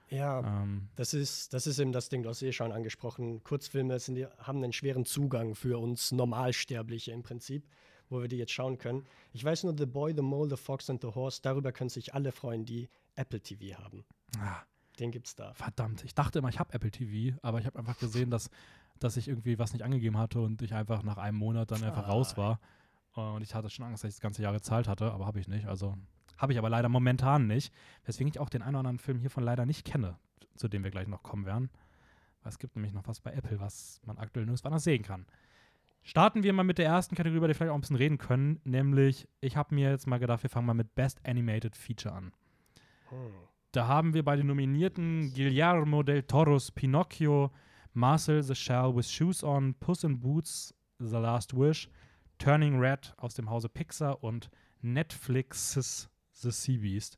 Ja, 0.08 0.40
Ähm, 0.62 0.88
das 0.96 1.14
ist, 1.14 1.54
das 1.54 1.66
ist 1.66 1.78
eben 1.78 1.92
das 1.92 2.08
Ding, 2.10 2.22
du 2.22 2.28
hast 2.28 2.42
eh 2.42 2.52
schon 2.52 2.70
angesprochen. 2.72 3.42
Kurzfilme 3.44 3.98
sind, 3.98 4.18
haben 4.38 4.62
einen 4.62 4.72
schweren 4.74 5.04
Zugang 5.06 5.54
für 5.54 5.78
uns 5.78 6.12
Normalsterbliche 6.12 7.12
im 7.12 7.22
Prinzip, 7.22 7.66
wo 8.10 8.20
wir 8.20 8.28
die 8.28 8.36
jetzt 8.36 8.52
schauen 8.52 8.76
können. 8.78 9.06
Ich 9.32 9.42
weiß 9.44 9.64
nur, 9.64 9.74
The 9.78 9.86
Boy, 9.86 10.12
The 10.14 10.22
Mole, 10.22 10.50
The 10.50 10.56
Fox 10.56 10.90
and 10.90 11.00
the 11.00 11.08
Horse, 11.14 11.40
darüber 11.42 11.72
können 11.72 11.88
sich 11.88 12.12
alle 12.14 12.30
freuen, 12.32 12.66
die 12.66 12.90
Apple 13.14 13.40
TV 13.40 13.78
haben. 13.78 14.04
ah, 14.38 14.60
Den 14.98 15.12
gibt's 15.12 15.34
da. 15.34 15.54
verdammt, 15.54 16.04
ich 16.04 16.14
dachte 16.14 16.40
immer, 16.40 16.50
ich 16.50 16.58
habe 16.58 16.74
Apple 16.74 16.90
TV, 16.90 17.38
aber 17.42 17.60
ich 17.60 17.64
habe 17.66 17.78
einfach 17.78 17.98
gesehen, 17.98 18.28
dass, 18.30 18.50
dass 18.98 19.16
ich 19.16 19.28
irgendwie 19.28 19.58
was 19.58 19.72
nicht 19.72 19.82
angegeben 19.82 20.18
hatte 20.18 20.40
und 20.40 20.60
ich 20.60 20.74
einfach 20.74 21.02
nach 21.04 21.16
einem 21.16 21.38
Monat 21.38 21.70
dann 21.70 21.82
einfach 21.84 22.04
Ah. 22.06 22.10
raus 22.10 22.36
war. 22.36 22.60
Und 23.14 23.42
ich 23.42 23.54
hatte 23.54 23.70
schon 23.70 23.84
Angst, 23.84 24.04
dass 24.04 24.10
ich 24.10 24.16
das 24.16 24.22
ganze 24.22 24.42
Jahr 24.42 24.52
gezahlt 24.52 24.88
hatte, 24.88 25.12
aber 25.12 25.26
habe 25.26 25.38
ich 25.38 25.48
nicht. 25.48 25.66
Also 25.66 25.96
habe 26.38 26.52
ich 26.52 26.58
aber 26.58 26.70
leider 26.70 26.88
momentan 26.88 27.46
nicht. 27.46 27.72
Weswegen 28.04 28.28
ich 28.28 28.40
auch 28.40 28.48
den 28.48 28.62
einen 28.62 28.74
oder 28.74 28.80
anderen 28.80 28.98
Film 28.98 29.20
hiervon 29.20 29.44
leider 29.44 29.66
nicht 29.66 29.84
kenne, 29.84 30.18
zu 30.56 30.68
dem 30.68 30.82
wir 30.82 30.90
gleich 30.90 31.08
noch 31.08 31.22
kommen 31.22 31.46
werden. 31.46 31.70
Weil 32.42 32.50
es 32.50 32.58
gibt 32.58 32.74
nämlich 32.74 32.92
noch 32.92 33.06
was 33.06 33.20
bei 33.20 33.32
Apple, 33.32 33.60
was 33.60 34.00
man 34.04 34.18
aktuell 34.18 34.46
nirgends 34.46 34.64
anders 34.64 34.84
sehen 34.84 35.02
kann. 35.02 35.26
Starten 36.02 36.42
wir 36.42 36.52
mal 36.52 36.64
mit 36.64 36.78
der 36.78 36.86
ersten 36.86 37.14
Kategorie, 37.14 37.36
über 37.36 37.46
die 37.46 37.50
wir 37.50 37.54
vielleicht 37.54 37.70
auch 37.70 37.76
ein 37.76 37.80
bisschen 37.80 37.96
reden 37.96 38.18
können. 38.18 38.60
Nämlich, 38.64 39.28
ich 39.40 39.56
habe 39.56 39.74
mir 39.74 39.90
jetzt 39.90 40.08
mal 40.08 40.18
gedacht, 40.18 40.42
wir 40.42 40.50
fangen 40.50 40.66
mal 40.66 40.74
mit 40.74 40.94
Best 40.96 41.20
Animated 41.24 41.76
Feature 41.76 42.14
an. 42.14 42.32
Hm. 43.10 43.32
Da 43.70 43.86
haben 43.86 44.12
wir 44.12 44.24
bei 44.24 44.36
den 44.36 44.48
Nominierten 44.48 45.32
Guillermo 45.32 46.02
del 46.02 46.24
Toros 46.24 46.72
Pinocchio, 46.72 47.52
Marcel 47.94 48.42
the 48.42 48.54
Shell 48.54 48.94
with 48.96 49.10
Shoes 49.10 49.44
On, 49.44 49.74
Puss 49.74 50.02
in 50.02 50.18
Boots, 50.18 50.74
The 50.98 51.16
Last 51.16 51.56
Wish, 51.56 51.88
Turning 52.42 52.80
Red 52.80 53.14
aus 53.18 53.34
dem 53.34 53.48
Hause 53.50 53.68
Pixar 53.68 54.24
und 54.24 54.50
Netflix's 54.80 56.08
The 56.32 56.50
Sea 56.50 56.78
Beast. 56.80 57.16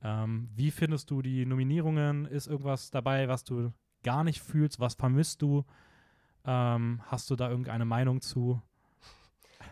Ähm, 0.00 0.48
wie 0.54 0.70
findest 0.70 1.10
du 1.10 1.22
die 1.22 1.44
Nominierungen? 1.44 2.24
Ist 2.26 2.46
irgendwas 2.46 2.92
dabei, 2.92 3.26
was 3.26 3.42
du 3.42 3.72
gar 4.04 4.22
nicht 4.22 4.40
fühlst? 4.40 4.78
Was 4.78 4.94
vermisst 4.94 5.42
du? 5.42 5.64
Ähm, 6.44 7.02
hast 7.06 7.28
du 7.30 7.36
da 7.36 7.50
irgendeine 7.50 7.84
Meinung 7.84 8.20
zu? 8.20 8.62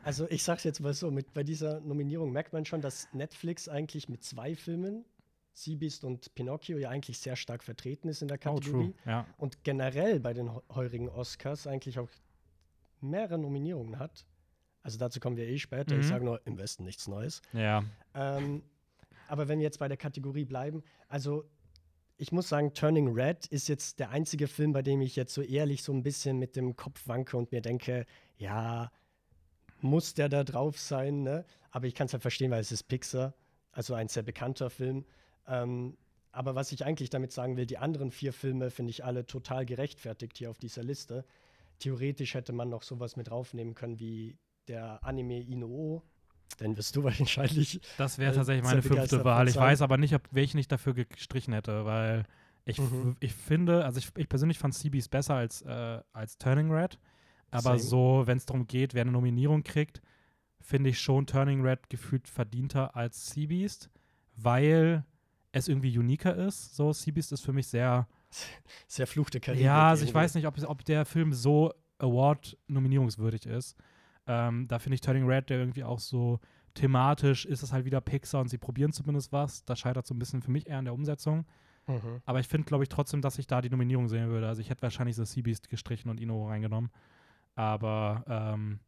Also 0.03 0.29
ich 0.31 0.43
sag's 0.43 0.65
jetzt 0.65 0.81
mal 0.81 0.93
so, 0.95 1.13
mit, 1.13 1.33
bei 1.33 1.45
dieser 1.45 1.81
Nominierung 1.81 2.33
merkt 2.33 2.53
man 2.53 2.65
schon, 2.65 2.81
dass 2.81 3.09
Netflix 3.13 3.69
eigentlich 3.69 4.09
mit 4.09 4.25
zwei 4.25 4.57
Filmen, 4.57 5.05
Seabeast 5.53 6.03
und 6.03 6.35
Pinocchio, 6.35 6.77
ja 6.77 6.89
eigentlich 6.91 7.19
sehr 7.21 7.37
stark 7.37 7.63
vertreten 7.63 8.09
ist 8.09 8.21
in 8.21 8.29
der 8.29 8.39
Kategorie. 8.39 8.95
Ja. 9.07 9.27
und 9.37 9.63
generell 9.63 10.19
bei 10.19 10.35
den 10.35 10.53
heu- 10.53 10.61
heurigen 10.75 11.09
Oscars 11.09 11.69
eigentlich 11.69 12.01
auch 12.01 12.09
mehrere 13.01 13.39
Nominierungen 13.39 13.99
hat. 14.01 14.27
Also 14.89 14.97
dazu 14.97 15.21
kommen 15.21 15.37
wir 15.37 15.47
eh 15.47 15.59
später. 15.59 15.95
Mhm. 15.95 16.01
Ich 16.01 16.07
sage 16.07 16.25
nur, 16.25 16.41
im 16.47 16.57
Westen 16.57 16.83
nichts 16.85 17.09
Neues. 17.09 17.43
Ja. 17.53 17.85
Ähm, 18.15 18.63
aber 19.27 19.47
wenn 19.47 19.59
wir 19.59 19.65
jetzt 19.65 19.81
bei 19.81 19.87
der 19.87 19.99
Kategorie 19.99 20.47
bleiben, 20.47 20.83
also 21.09 21.45
ich 22.17 22.33
muss 22.33 22.49
sagen, 22.49 22.73
Turning 22.73 23.09
Red 23.09 23.45
ist 23.49 23.69
jetzt 23.69 23.99
der 23.99 24.09
einzige 24.09 24.49
Film, 24.49 24.73
bei 24.73 24.81
dem 24.81 25.03
ich 25.03 25.15
jetzt 25.15 25.35
so 25.35 25.43
ehrlich 25.43 25.83
so 25.83 25.93
ein 25.93 26.03
bisschen 26.03 26.39
mit 26.39 26.57
dem 26.57 26.75
Kopf 26.75 27.07
wanke 27.07 27.37
und 27.37 27.53
mir 27.53 27.61
denke, 27.61 28.07
ja, 28.39 28.91
muss 29.83 30.15
der 30.15 30.31
da 30.31 30.43
drauf 30.43 30.79
sein, 30.79 31.23
ne? 31.23 31.45
Aber 31.71 31.87
ich 31.87 31.95
kann 31.95 32.07
es 32.07 32.15
halt 32.15 32.23
verstehen, 32.23 32.51
weil 32.51 32.63
es 32.63 32.73
ist 32.73 32.85
Pixar, 32.85 33.35
also 33.73 33.93
ein 33.93 34.09
sehr 34.09 34.23
bekannter 34.23 34.71
Film. 34.71 35.05
Ähm, 35.47 35.99
aber 36.33 36.55
was 36.55 36.73
ich 36.73 36.87
eigentlich 36.87 37.11
damit 37.11 37.33
sagen 37.33 37.59
will, 37.59 37.67
die 37.67 37.77
anderen 37.77 38.11
vier 38.11 38.33
Filme 38.33 38.71
finde 38.71 38.89
ich 38.89 39.05
alle 39.05 39.27
total 39.27 39.67
gerechtfertigt 39.67 40.39
hier 40.39 40.49
auf 40.49 40.59
dieser 40.59 40.83
Liste. 40.83 41.27
Theoretisch 41.79 42.33
hätte 42.33 42.55
man 42.55 42.71
noch 42.71 42.83
sowas 42.83 43.17
mit 43.17 43.29
draufnehmen 43.29 43.75
können 43.75 44.01
wie 44.01 44.39
der 44.69 45.03
Anime 45.05 45.41
Inoo 45.41 46.03
Den 46.61 46.77
wirst 46.77 46.95
du 46.97 47.03
wahrscheinlich. 47.05 47.81
Das 47.97 48.19
wäre 48.19 48.33
äh, 48.33 48.37
tatsächlich 48.37 48.65
meine 48.65 48.83
fünfte 48.83 49.25
Wahl. 49.25 49.49
Ich 49.49 49.57
weiß 49.57 49.83
aber 49.83 49.97
nicht, 49.99 50.15
ob 50.15 50.23
welchen 50.33 50.59
ich 50.59 50.69
dafür 50.69 50.95
gestrichen 50.95 51.53
hätte, 51.55 51.85
weil 51.85 52.25
ich, 52.65 52.79
Mhm. 52.79 53.17
ich 53.21 53.33
finde, 53.35 53.85
also 53.85 53.99
ich, 53.99 54.11
ich 54.17 54.29
persönlich 54.29 54.59
fand 54.59 54.75
Seabeast 54.75 55.11
besser 55.11 55.35
als, 55.35 55.63
äh, 55.63 56.01
als 56.13 56.37
Turning 56.39 56.71
Red. 56.71 56.99
Aber 57.51 57.79
Same. 57.79 57.79
so, 57.79 58.23
wenn 58.27 58.37
es 58.37 58.45
darum 58.45 58.67
geht, 58.67 58.93
wer 58.93 59.03
eine 59.03 59.11
Nominierung 59.13 59.63
kriegt, 59.65 60.03
finde 60.61 60.91
ich 60.91 61.01
schon 61.01 61.27
Turning 61.27 61.63
Red 61.63 61.89
gefühlt 61.89 62.29
verdienter 62.29 62.95
als 62.95 63.31
Seabeast, 63.31 63.89
weil 64.37 65.05
es 65.53 65.67
irgendwie 65.69 65.97
uniker 65.99 66.37
ist. 66.37 66.77
So, 66.77 66.93
Seabeast 66.93 67.33
ist 67.33 67.41
für 67.41 67.55
mich 67.55 67.69
sehr 67.69 68.07
Sehr 68.87 69.07
fluchte 69.07 69.41
Karibik. 69.41 69.65
ja, 69.65 69.89
also 69.89 70.03
ich 70.03 70.11
irgendwie. 70.11 70.15
weiß 70.23 70.35
nicht, 70.35 70.47
ob, 70.47 70.63
ob 70.69 70.85
der 70.85 71.07
Film 71.07 71.33
so 71.33 71.73
Award-nominierungswürdig 71.99 73.47
ist. 73.47 73.77
Ähm, 74.29 74.69
da 74.69 74.79
finde 74.79 74.95
ich 74.95 75.01
Turning 75.01 75.27
Red, 75.27 75.51
der 75.51 75.59
irgendwie 75.59 75.83
auch 75.85 75.99
so 75.99 76.39
thematisch 76.75 77.45
ist 77.45 77.63
es 77.63 77.73
halt 77.73 77.85
wieder 77.85 78.01
Pixar 78.01 78.41
und 78.41 78.49
sie 78.49 78.59
probieren 78.59 78.93
zumindest 78.93 79.33
was. 79.33 79.65
Da 79.65 79.75
scheitert 79.75 80.07
so 80.07 80.15
ein 80.15 80.19
bisschen 80.19 80.43
für 80.43 80.51
mich 80.51 80.69
eher 80.69 80.79
an 80.79 80.85
der 80.85 80.95
Umsetzung. 80.95 81.45
Mhm. 81.87 82.21
Aber 82.25 82.39
ich 82.39 82.47
finde, 82.47 82.67
glaube 82.67 82.85
ich, 82.85 82.89
trotzdem, 82.89 83.23
dass 83.23 83.39
ich 83.39 83.47
da 83.47 83.61
die 83.61 83.71
Nominierung 83.71 84.09
sehen 84.09 84.29
würde. 84.29 84.47
Also 84.47 84.61
ich 84.61 84.71
hätte 84.71 84.83
wahrscheinlich 84.83 85.17
so 85.17 85.25
Seabeast 85.25 85.69
gestrichen 85.69 86.11
und 86.11 86.21
Ino 86.21 86.47
reingenommen. 86.47 86.91
Aber 87.55 88.25
ähm, 88.29 88.79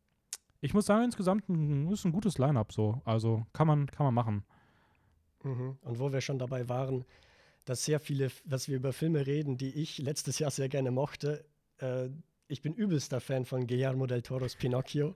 ich 0.61 0.75
muss 0.75 0.87
sagen, 0.87 1.05
insgesamt 1.05 1.49
ein, 1.49 1.91
ist 1.91 2.05
ein 2.05 2.13
gutes 2.13 2.39
Line-Up 2.39 2.73
so. 2.73 3.01
Also 3.05 3.47
kann 3.53 3.67
man, 3.67 3.87
kann 3.87 4.05
man 4.05 4.15
machen. 4.15 4.45
Mhm. 5.43 5.79
Und 5.81 5.99
wo 5.99 6.13
wir 6.13 6.21
schon 6.21 6.39
dabei 6.39 6.69
waren, 6.69 7.05
dass 7.65 7.85
sehr 7.85 7.99
viele, 7.99 8.31
dass 8.45 8.69
wir 8.69 8.77
über 8.77 8.93
Filme 8.93 9.27
reden, 9.27 9.57
die 9.57 9.75
ich 9.75 9.99
letztes 9.99 10.39
Jahr 10.39 10.51
sehr 10.51 10.69
gerne 10.69 10.91
mochte. 10.91 11.45
Äh, 11.79 12.11
ich 12.51 12.63
bin 12.63 12.75
übelster 12.75 13.21
Fan 13.21 13.45
von 13.45 13.67
Guillermo 13.67 14.07
del 14.07 14.23
Toros 14.23 14.57
Pinocchio. 14.57 15.15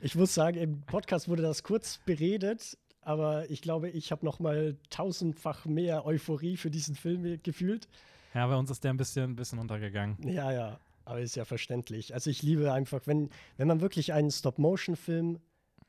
Ich 0.00 0.14
muss 0.16 0.34
sagen, 0.34 0.58
im 0.58 0.80
Podcast 0.82 1.28
wurde 1.28 1.42
das 1.42 1.62
kurz 1.62 2.00
beredet, 2.04 2.76
aber 3.00 3.48
ich 3.50 3.62
glaube, 3.62 3.90
ich 3.90 4.10
habe 4.10 4.24
noch 4.24 4.40
mal 4.40 4.76
tausendfach 4.90 5.66
mehr 5.66 6.04
Euphorie 6.04 6.56
für 6.56 6.70
diesen 6.70 6.96
Film 6.96 7.40
gefühlt. 7.42 7.86
Ja, 8.34 8.46
bei 8.48 8.56
uns 8.56 8.70
ist 8.70 8.82
der 8.82 8.92
ein 8.92 8.96
bisschen, 8.96 9.30
ein 9.30 9.36
bisschen 9.36 9.60
untergegangen. 9.60 10.16
Ja, 10.28 10.50
ja, 10.50 10.80
aber 11.04 11.20
ist 11.20 11.36
ja 11.36 11.44
verständlich. 11.44 12.12
Also 12.12 12.28
ich 12.30 12.42
liebe 12.42 12.72
einfach, 12.72 13.06
wenn, 13.06 13.30
wenn 13.56 13.68
man 13.68 13.80
wirklich 13.80 14.12
einen 14.12 14.32
Stop-Motion-Film 14.32 15.38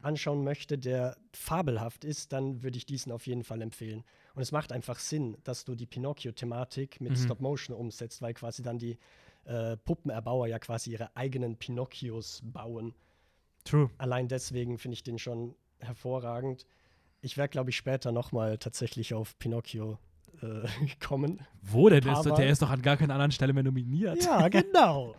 anschauen 0.01 0.43
möchte, 0.43 0.77
der 0.77 1.17
fabelhaft 1.33 2.03
ist, 2.05 2.31
dann 2.31 2.61
würde 2.61 2.77
ich 2.77 2.85
diesen 2.85 3.11
auf 3.11 3.25
jeden 3.25 3.43
Fall 3.43 3.63
empfehlen. 3.63 4.03
Und 4.35 4.43
es 4.43 4.51
macht 4.51 4.71
einfach 4.71 4.99
Sinn, 4.99 5.37
dass 5.43 5.65
du 5.65 5.73
die 5.73 5.87
Pinocchio-Thematik 5.87 7.01
mit 7.01 7.13
Mhm. 7.13 7.17
Stop-Motion 7.17 7.75
umsetzt, 7.75 8.21
weil 8.21 8.35
quasi 8.35 8.61
dann 8.61 8.77
die 8.77 8.99
äh, 9.45 9.77
Puppenerbauer 9.77 10.47
ja 10.47 10.59
quasi 10.59 10.91
ihre 10.91 11.15
eigenen 11.15 11.55
Pinocchios 11.57 12.41
bauen. 12.43 12.93
True. 13.63 13.89
Allein 13.97 14.27
deswegen 14.27 14.77
finde 14.77 14.93
ich 14.95 15.03
den 15.03 15.17
schon 15.19 15.55
hervorragend. 15.79 16.65
Ich 17.21 17.37
werde, 17.37 17.49
glaube 17.49 17.69
ich, 17.71 17.77
später 17.77 18.11
noch 18.11 18.31
mal 18.31 18.57
tatsächlich 18.57 19.13
auf 19.13 19.37
Pinocchio 19.39 19.97
äh, 20.41 20.67
kommen. 21.05 21.39
Wo 21.61 21.89
denn 21.89 22.03
ist 22.03 22.27
Aber- 22.27 22.35
der? 22.35 22.49
ist 22.49 22.61
doch 22.61 22.69
an 22.69 22.81
gar 22.81 22.97
keiner 22.97 23.13
anderen 23.13 23.31
Stelle 23.31 23.53
mehr 23.53 23.63
nominiert. 23.63 24.23
Ja, 24.23 24.47
genau. 24.49 25.15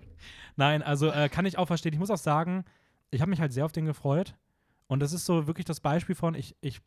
Nein, 0.56 0.82
also 0.82 1.08
äh, 1.10 1.28
kann 1.28 1.46
ich 1.46 1.58
auch 1.58 1.66
verstehen. 1.66 1.92
Ich 1.92 1.98
muss 1.98 2.10
auch 2.10 2.16
sagen, 2.18 2.64
ich 3.10 3.20
habe 3.20 3.30
mich 3.30 3.40
halt 3.40 3.52
sehr 3.52 3.64
auf 3.64 3.72
den 3.72 3.84
gefreut. 3.86 4.34
Und 4.88 5.00
das 5.00 5.12
ist 5.12 5.26
so 5.26 5.46
wirklich 5.46 5.64
das 5.66 5.80
Beispiel 5.80 6.14
von, 6.14 6.34
ich, 6.34 6.56
ich 6.60 6.80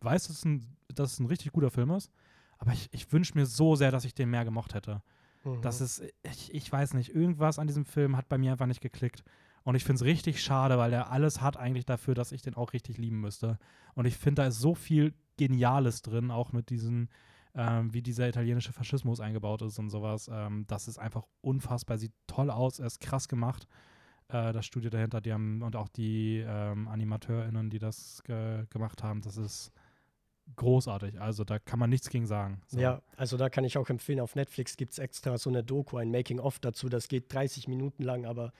weiß, 0.00 0.26
dass 0.28 0.36
es, 0.36 0.44
ein, 0.44 0.76
dass 0.94 1.12
es 1.14 1.18
ein 1.20 1.26
richtig 1.26 1.52
guter 1.52 1.70
Film 1.70 1.90
ist, 1.92 2.10
aber 2.58 2.72
ich, 2.72 2.88
ich 2.92 3.10
wünsche 3.12 3.32
mir 3.36 3.46
so 3.46 3.74
sehr, 3.74 3.90
dass 3.90 4.04
ich 4.04 4.14
den 4.14 4.28
mehr 4.30 4.44
gemocht 4.44 4.74
hätte. 4.74 5.02
Mhm. 5.44 5.62
Das 5.62 5.80
ist, 5.80 6.02
ich, 6.22 6.54
ich 6.54 6.70
weiß 6.70 6.94
nicht, 6.94 7.14
irgendwas 7.14 7.58
an 7.58 7.66
diesem 7.66 7.84
Film 7.84 8.16
hat 8.16 8.28
bei 8.28 8.38
mir 8.38 8.52
einfach 8.52 8.66
nicht 8.66 8.80
geklickt. 8.80 9.24
Und 9.64 9.74
ich 9.74 9.84
finde 9.84 9.96
es 9.96 10.04
richtig 10.04 10.42
schade, 10.42 10.78
weil 10.78 10.90
der 10.90 11.10
alles 11.10 11.40
hat 11.40 11.56
eigentlich 11.56 11.84
dafür, 11.84 12.14
dass 12.14 12.32
ich 12.32 12.42
den 12.42 12.54
auch 12.54 12.72
richtig 12.72 12.96
lieben 12.96 13.20
müsste. 13.20 13.58
Und 13.94 14.06
ich 14.06 14.16
finde, 14.16 14.42
da 14.42 14.48
ist 14.48 14.60
so 14.60 14.74
viel 14.74 15.14
Geniales 15.36 16.02
drin, 16.02 16.30
auch 16.30 16.52
mit 16.52 16.70
diesen, 16.70 17.10
ähm, 17.54 17.92
wie 17.92 18.02
dieser 18.02 18.28
italienische 18.28 18.72
Faschismus 18.72 19.20
eingebaut 19.20 19.62
ist 19.62 19.78
und 19.78 19.90
sowas. 19.90 20.30
Ähm, 20.32 20.64
das 20.68 20.88
ist 20.88 20.98
einfach 20.98 21.24
unfassbar, 21.40 21.98
sieht 21.98 22.14
toll 22.26 22.50
aus, 22.50 22.78
er 22.78 22.86
ist 22.86 23.00
krass 23.00 23.28
gemacht. 23.28 23.68
Äh, 24.28 24.52
das 24.52 24.66
Studio 24.66 24.90
dahinter, 24.90 25.20
die 25.20 25.32
haben 25.32 25.62
und 25.62 25.76
auch 25.76 25.88
die 25.88 26.44
ähm, 26.46 26.88
AnimateurInnen, 26.88 27.70
die 27.70 27.78
das 27.78 28.22
ge 28.24 28.64
gemacht 28.70 29.02
haben, 29.02 29.20
das 29.22 29.36
ist 29.36 29.72
großartig. 30.56 31.20
Also 31.20 31.44
da 31.44 31.58
kann 31.58 31.78
man 31.78 31.90
nichts 31.90 32.08
gegen 32.10 32.26
sagen. 32.26 32.60
So. 32.66 32.78
Ja, 32.80 33.02
also 33.16 33.36
da 33.36 33.48
kann 33.48 33.64
ich 33.64 33.78
auch 33.78 33.88
empfehlen, 33.90 34.20
auf 34.20 34.34
Netflix 34.34 34.76
gibt 34.76 34.92
es 34.92 34.98
extra 34.98 35.38
so 35.38 35.50
eine 35.50 35.62
Doku, 35.64 35.96
ein 35.96 36.10
Making-of 36.10 36.58
dazu. 36.58 36.88
Das 36.88 37.08
geht 37.08 37.32
30 37.32 37.68
Minuten 37.68 38.02
lang, 38.02 38.26
aber 38.26 38.52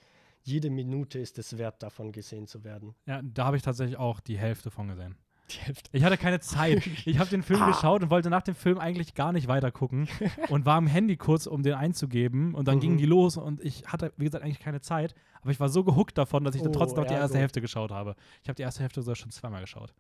jede 0.43 0.70
Minute 0.70 1.18
ist 1.18 1.39
es 1.39 1.59
wert, 1.59 1.82
davon 1.82 2.12
gesehen 2.12 2.47
zu 2.47 2.64
werden. 2.64 2.95
ja, 3.07 3.20
da 3.22 3.47
habe 3.47 3.57
ich 3.57 3.62
tatsächlich 3.62 3.99
auch 3.99 4.20
die 4.20 4.39
Hälfte 4.39 4.70
von 4.70 4.89
gesehen. 4.89 5.16
Die 5.51 5.59
Hälfte. 5.61 5.89
Ich 5.93 6.05
hatte 6.05 6.18
keine 6.18 6.41
Zeit. 6.41 6.82
Ich 7.07 7.18
habe 7.18 7.30
den 7.30 7.43
Film 7.43 7.62
Ah. 7.62 7.68
geschaut 7.68 8.03
und 8.03 8.11
wollte 8.11 8.28
nach 8.30 8.43
dem 8.43 8.55
Film 8.55 8.78
eigentlich 8.78 9.14
gar 9.14 9.32
nicht 9.32 9.49
weiter 9.49 9.70
gucken 9.72 10.07
und 10.51 10.66
war 10.66 10.76
am 10.76 10.86
Handy 10.86 11.16
kurz, 11.16 11.47
um 11.47 11.62
den 11.62 11.72
einzugeben 11.74 12.55
und 12.55 12.68
dann 12.68 12.76
Mhm. 12.76 12.80
gingen 12.80 12.99
die 12.99 13.07
los 13.07 13.36
und 13.39 13.62
ich 13.64 13.84
hatte, 13.86 14.12
wie 14.18 14.24
gesagt, 14.26 14.45
eigentlich 14.45 14.61
keine 14.61 14.80
Zeit, 14.82 15.14
aber 15.41 15.51
ich 15.51 15.59
war 15.59 15.70
so 15.70 15.84
gehuckt 15.84 16.18
davon, 16.18 16.45
dass 16.45 16.55
ich 16.55 16.61
dann 16.62 16.70
Oh, 16.70 16.78
trotzdem 16.78 16.99
noch 17.03 17.07
die 17.09 17.14
ja, 17.14 17.20
erste 17.20 17.36
gut. 17.39 17.41
Hälfte 17.41 17.61
geschaut 17.62 17.91
habe. 17.91 18.14
Ich 18.43 18.49
habe 18.49 18.57
die 18.57 18.62
erste 18.62 18.82
Hälfte 18.82 19.01
sogar 19.03 19.16
schon 19.16 19.30
zweimal 19.30 19.62
geschaut. 19.62 19.95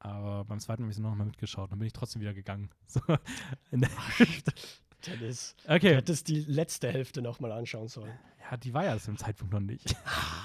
Aber 0.00 0.44
beim 0.46 0.58
zweiten 0.60 0.82
habe 0.82 0.90
ich 0.90 0.96
sie 0.96 1.02
noch 1.02 1.14
mal 1.14 1.24
mitgeschaut. 1.24 1.70
Dann 1.70 1.78
bin 1.78 1.86
ich 1.86 1.92
trotzdem 1.92 2.20
wieder 2.22 2.34
gegangen. 2.34 2.70
So. 2.86 3.00
In 3.70 3.80
der 3.82 3.90
Hälfte. 4.18 4.52
Dennis, 5.06 5.54
du 5.66 5.74
Okay. 5.74 5.94
hättest 5.94 6.28
die 6.28 6.40
letzte 6.40 6.90
Hälfte 6.90 7.22
nochmal 7.22 7.52
anschauen 7.52 7.88
sollen. 7.88 8.12
Ja, 8.50 8.56
die 8.56 8.74
war 8.74 8.84
ja 8.84 8.98
zu 8.98 9.06
dem 9.12 9.16
Zeitpunkt 9.16 9.52
noch 9.52 9.60
nicht. 9.60 9.94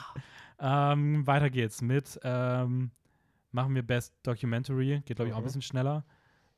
ähm, 0.59 1.25
weiter 1.27 1.49
geht's 1.49 1.81
mit, 1.81 2.19
ähm, 2.23 2.91
machen 3.51 3.73
wir 3.75 3.83
Best 3.83 4.13
Documentary, 4.23 5.01
geht 5.05 5.15
glaube 5.17 5.27
ich 5.29 5.33
auch 5.33 5.37
ein 5.37 5.41
Mhm. 5.41 5.45
bisschen 5.45 5.61
schneller. 5.61 6.05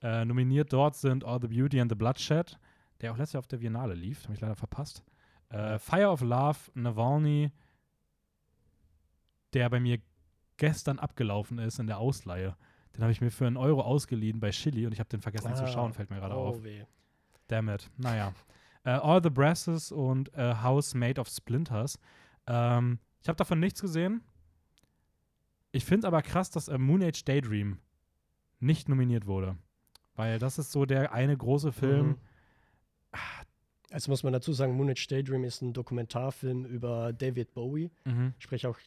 Äh, 0.02 0.26
nominiert 0.26 0.74
dort 0.74 0.96
sind 0.96 1.24
All 1.24 1.40
the 1.42 1.48
Beauty 1.48 1.80
and 1.82 1.90
the 1.92 1.96
Bloodshed, 1.96 2.60
der 3.02 3.12
auch 3.14 3.18
letztes 3.18 3.34
Jahr 3.34 3.40
auf 3.40 3.48
der 3.48 3.58
Biennale 3.58 3.94
lief, 3.96 4.24
habe 4.26 4.34
ich 4.34 4.42
leider 4.42 4.56
verpasst. 4.56 5.04
Äh, 5.50 5.80
Fire 5.80 6.10
of 6.10 6.22
Love, 6.22 6.58
Navalny, 6.76 7.52
der 9.54 9.70
bei 9.70 9.80
mir 9.80 10.00
gestern 10.58 11.00
abgelaufen 11.00 11.58
ist 11.60 11.80
in 11.80 11.88
der 11.88 11.98
Ausleihe. 12.00 12.56
Den 12.98 13.04
habe 13.04 13.12
ich 13.12 13.22
mir 13.22 13.30
für 13.32 13.46
einen 13.48 13.58
Euro 13.58 13.82
ausgeliehen 13.82 14.40
bei 14.40 14.50
Chili 14.50 14.86
und 14.86 14.92
ich 14.92 15.00
habe 15.00 15.10
den 15.10 15.22
vergessen 15.22 15.56
zu 15.56 15.64
Ah, 15.64 15.68
schauen, 15.68 15.94
fällt 15.94 16.10
mir 16.10 16.18
gerade 16.18 16.36
oh, 16.36 16.48
auf. 16.48 16.64
weh. 16.64 16.84
Damn 17.48 17.70
it. 17.70 17.90
Naja. 17.98 18.34
Äh, 18.84 18.90
All 18.90 19.22
the 19.22 19.30
Brasses 19.30 19.92
und 19.92 20.34
äh, 20.34 20.56
House 20.56 20.96
Made 20.96 21.22
of 21.22 21.30
Splinters. 21.30 22.00
Ähm, 22.48 23.00
ich 23.22 23.30
habe 23.30 23.38
davon 23.38 23.60
nichts 23.60 23.82
gesehen. 23.82 24.22
Ich 25.72 25.86
finde 25.86 26.08
aber 26.08 26.22
krass, 26.24 26.50
dass 26.50 26.68
äh, 26.68 26.78
Moon 26.78 27.04
Age 27.04 27.24
Daydream 27.24 27.78
nicht 28.60 28.90
nominiert 28.90 29.28
wurde. 29.28 29.58
Weil 30.16 30.40
das 30.40 30.58
ist 30.58 30.72
so 30.72 30.86
der 30.86 31.14
eine 31.14 31.38
große 31.38 31.72
Film. 31.72 32.08
Mhm. 32.08 32.18
Also 33.92 34.12
muss 34.12 34.24
man 34.24 34.34
dazu 34.34 34.52
sagen, 34.52 34.76
Moonage 34.76 35.08
Daydream 35.08 35.44
ist 35.44 35.62
ein 35.62 35.74
Dokumentarfilm 35.74 36.66
über 36.66 37.14
David 37.14 37.54
Bowie. 37.54 37.92
Mhm. 38.04 38.34
Sprich 38.38 38.68
auch 38.68 38.78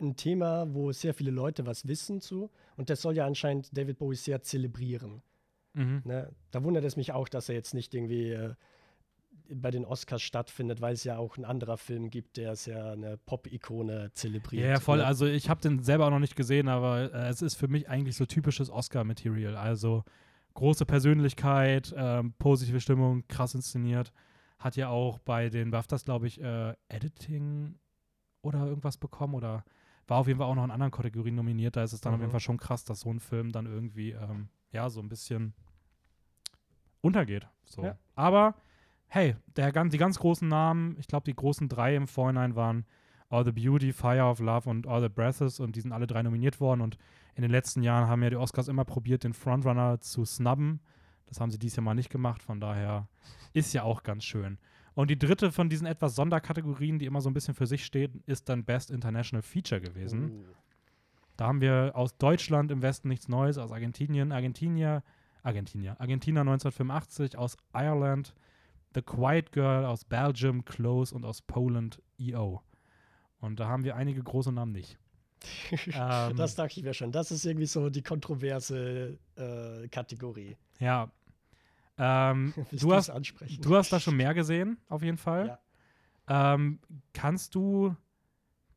ein 0.00 0.16
Thema, 0.16 0.72
wo 0.74 0.92
sehr 0.92 1.14
viele 1.14 1.30
Leute 1.30 1.66
was 1.66 1.86
wissen 1.86 2.20
zu. 2.20 2.50
Und 2.76 2.90
das 2.90 3.02
soll 3.02 3.16
ja 3.16 3.26
anscheinend 3.26 3.76
David 3.76 3.98
Bowie 3.98 4.16
sehr 4.16 4.42
zelebrieren. 4.42 5.22
Mhm. 5.74 6.02
Ne? 6.04 6.30
Da 6.50 6.62
wundert 6.64 6.84
es 6.84 6.96
mich 6.96 7.12
auch, 7.12 7.28
dass 7.28 7.48
er 7.48 7.54
jetzt 7.54 7.74
nicht 7.74 7.94
irgendwie 7.94 8.30
äh, 8.30 8.54
bei 9.50 9.70
den 9.70 9.84
Oscars 9.84 10.22
stattfindet, 10.22 10.80
weil 10.80 10.94
es 10.94 11.04
ja 11.04 11.16
auch 11.18 11.36
ein 11.36 11.44
anderer 11.44 11.76
Film 11.76 12.10
gibt, 12.10 12.36
der 12.36 12.56
sehr 12.56 12.92
eine 12.92 13.16
Pop-Ikone 13.16 14.10
zelebriert. 14.12 14.66
Ja, 14.66 14.80
voll. 14.80 14.98
ne? 14.98 15.06
Also 15.06 15.26
ich 15.26 15.48
habe 15.48 15.60
den 15.60 15.82
selber 15.82 16.06
auch 16.06 16.10
noch 16.10 16.18
nicht 16.18 16.36
gesehen, 16.36 16.68
aber 16.68 17.12
äh, 17.12 17.28
es 17.28 17.42
ist 17.42 17.54
für 17.54 17.68
mich 17.68 17.88
eigentlich 17.88 18.16
so 18.16 18.26
typisches 18.26 18.70
Oscar-Material. 18.70 19.56
Also 19.56 20.04
große 20.54 20.84
Persönlichkeit, 20.86 21.94
ähm, 21.96 22.34
positive 22.38 22.80
Stimmung, 22.80 23.26
krass 23.28 23.54
inszeniert. 23.54 24.12
Hat 24.58 24.76
ja 24.76 24.88
auch 24.88 25.18
bei 25.20 25.48
den 25.48 25.70
BAFTAs, 25.70 26.04
glaube 26.04 26.26
ich, 26.26 26.40
äh, 26.40 26.74
Editing 26.88 27.76
oder 28.42 28.66
irgendwas 28.66 28.96
bekommen 28.96 29.34
oder 29.34 29.64
war 30.08 30.18
auf 30.18 30.26
jeden 30.26 30.38
Fall 30.38 30.48
auch 30.48 30.54
noch 30.54 30.64
in 30.64 30.70
anderen 30.70 30.90
Kategorien 30.90 31.34
nominiert. 31.34 31.76
Da 31.76 31.82
ist 31.82 31.92
es 31.92 32.00
dann 32.00 32.12
auf 32.14 32.18
Mhm. 32.18 32.22
jeden 32.24 32.30
Fall 32.32 32.40
schon 32.40 32.56
krass, 32.56 32.84
dass 32.84 33.00
so 33.00 33.10
ein 33.10 33.20
Film 33.20 33.52
dann 33.52 33.66
irgendwie, 33.66 34.12
ähm, 34.12 34.48
ja, 34.72 34.88
so 34.90 35.00
ein 35.00 35.08
bisschen 35.08 35.54
untergeht. 37.00 37.46
So. 37.64 37.84
Ja. 37.84 37.98
Aber 38.14 38.54
hey, 39.06 39.36
der, 39.56 39.72
die 39.72 39.98
ganz 39.98 40.18
großen 40.18 40.48
Namen, 40.48 40.96
ich 40.98 41.06
glaube, 41.06 41.24
die 41.24 41.34
großen 41.34 41.68
drei 41.68 41.94
im 41.94 42.08
Vorhinein 42.08 42.56
waren 42.56 42.84
All 43.30 43.44
the 43.44 43.52
Beauty, 43.52 43.92
Fire 43.92 44.24
of 44.24 44.40
Love 44.40 44.68
und 44.68 44.86
All 44.86 45.02
the 45.02 45.08
Breathes 45.08 45.60
und 45.60 45.76
die 45.76 45.80
sind 45.80 45.92
alle 45.92 46.06
drei 46.06 46.22
nominiert 46.22 46.60
worden 46.60 46.80
und 46.80 46.96
in 47.34 47.42
den 47.42 47.50
letzten 47.50 47.82
Jahren 47.82 48.08
haben 48.08 48.22
ja 48.22 48.30
die 48.30 48.36
Oscars 48.36 48.68
immer 48.68 48.84
probiert, 48.84 49.22
den 49.24 49.34
Frontrunner 49.34 50.00
zu 50.00 50.24
snubben. 50.24 50.80
Das 51.26 51.40
haben 51.40 51.50
sie 51.50 51.58
dieses 51.58 51.76
Jahr 51.76 51.84
mal 51.84 51.94
nicht 51.94 52.10
gemacht, 52.10 52.42
von 52.42 52.58
daher 52.58 53.06
ist 53.52 53.74
ja 53.74 53.82
auch 53.82 54.02
ganz 54.02 54.24
schön. 54.24 54.58
Und 54.98 55.10
die 55.10 55.18
dritte 55.18 55.52
von 55.52 55.68
diesen 55.68 55.86
etwas 55.86 56.16
Sonderkategorien, 56.16 56.98
die 56.98 57.06
immer 57.06 57.20
so 57.20 57.30
ein 57.30 57.32
bisschen 57.32 57.54
für 57.54 57.68
sich 57.68 57.84
steht, 57.84 58.16
ist 58.26 58.48
dann 58.48 58.64
Best 58.64 58.90
International 58.90 59.42
Feature 59.42 59.80
gewesen. 59.80 60.40
Uh, 60.40 60.44
Da 61.36 61.46
haben 61.46 61.60
wir 61.60 61.92
aus 61.94 62.18
Deutschland 62.18 62.72
im 62.72 62.82
Westen 62.82 63.06
nichts 63.06 63.28
Neues, 63.28 63.58
aus 63.58 63.70
Argentinien, 63.70 64.32
Argentinier, 64.32 65.04
Argentinier, 65.44 65.94
Argentina 66.00 66.40
1985, 66.40 67.38
aus 67.38 67.56
Ireland, 67.72 68.34
The 68.92 69.02
Quiet 69.02 69.52
Girl, 69.52 69.84
aus 69.84 70.04
Belgium, 70.04 70.64
Close 70.64 71.14
und 71.14 71.24
aus 71.24 71.42
Poland, 71.42 72.02
EO. 72.18 72.60
Und 73.38 73.60
da 73.60 73.68
haben 73.68 73.84
wir 73.84 73.94
einige 73.94 74.20
große 74.20 74.50
Namen 74.50 74.72
nicht. 74.72 74.98
Ähm, 75.94 76.34
das 76.34 76.56
dachte 76.56 76.80
ich 76.80 76.84
mir 76.84 76.92
schon. 76.92 77.12
Das 77.12 77.30
ist 77.30 77.44
irgendwie 77.44 77.66
so 77.66 77.88
die 77.88 78.02
kontroverse 78.02 79.16
äh, 79.36 79.86
Kategorie. 79.86 80.56
ja. 80.80 81.08
Ähm, 81.98 82.54
du, 82.72 82.94
hast, 82.94 83.08
du 83.60 83.76
hast 83.76 83.92
da 83.92 84.00
schon 84.00 84.16
mehr 84.16 84.34
gesehen, 84.34 84.78
auf 84.88 85.02
jeden 85.02 85.18
Fall. 85.18 85.58
Ähm, 86.28 86.80
kannst 87.12 87.54
du, 87.54 87.96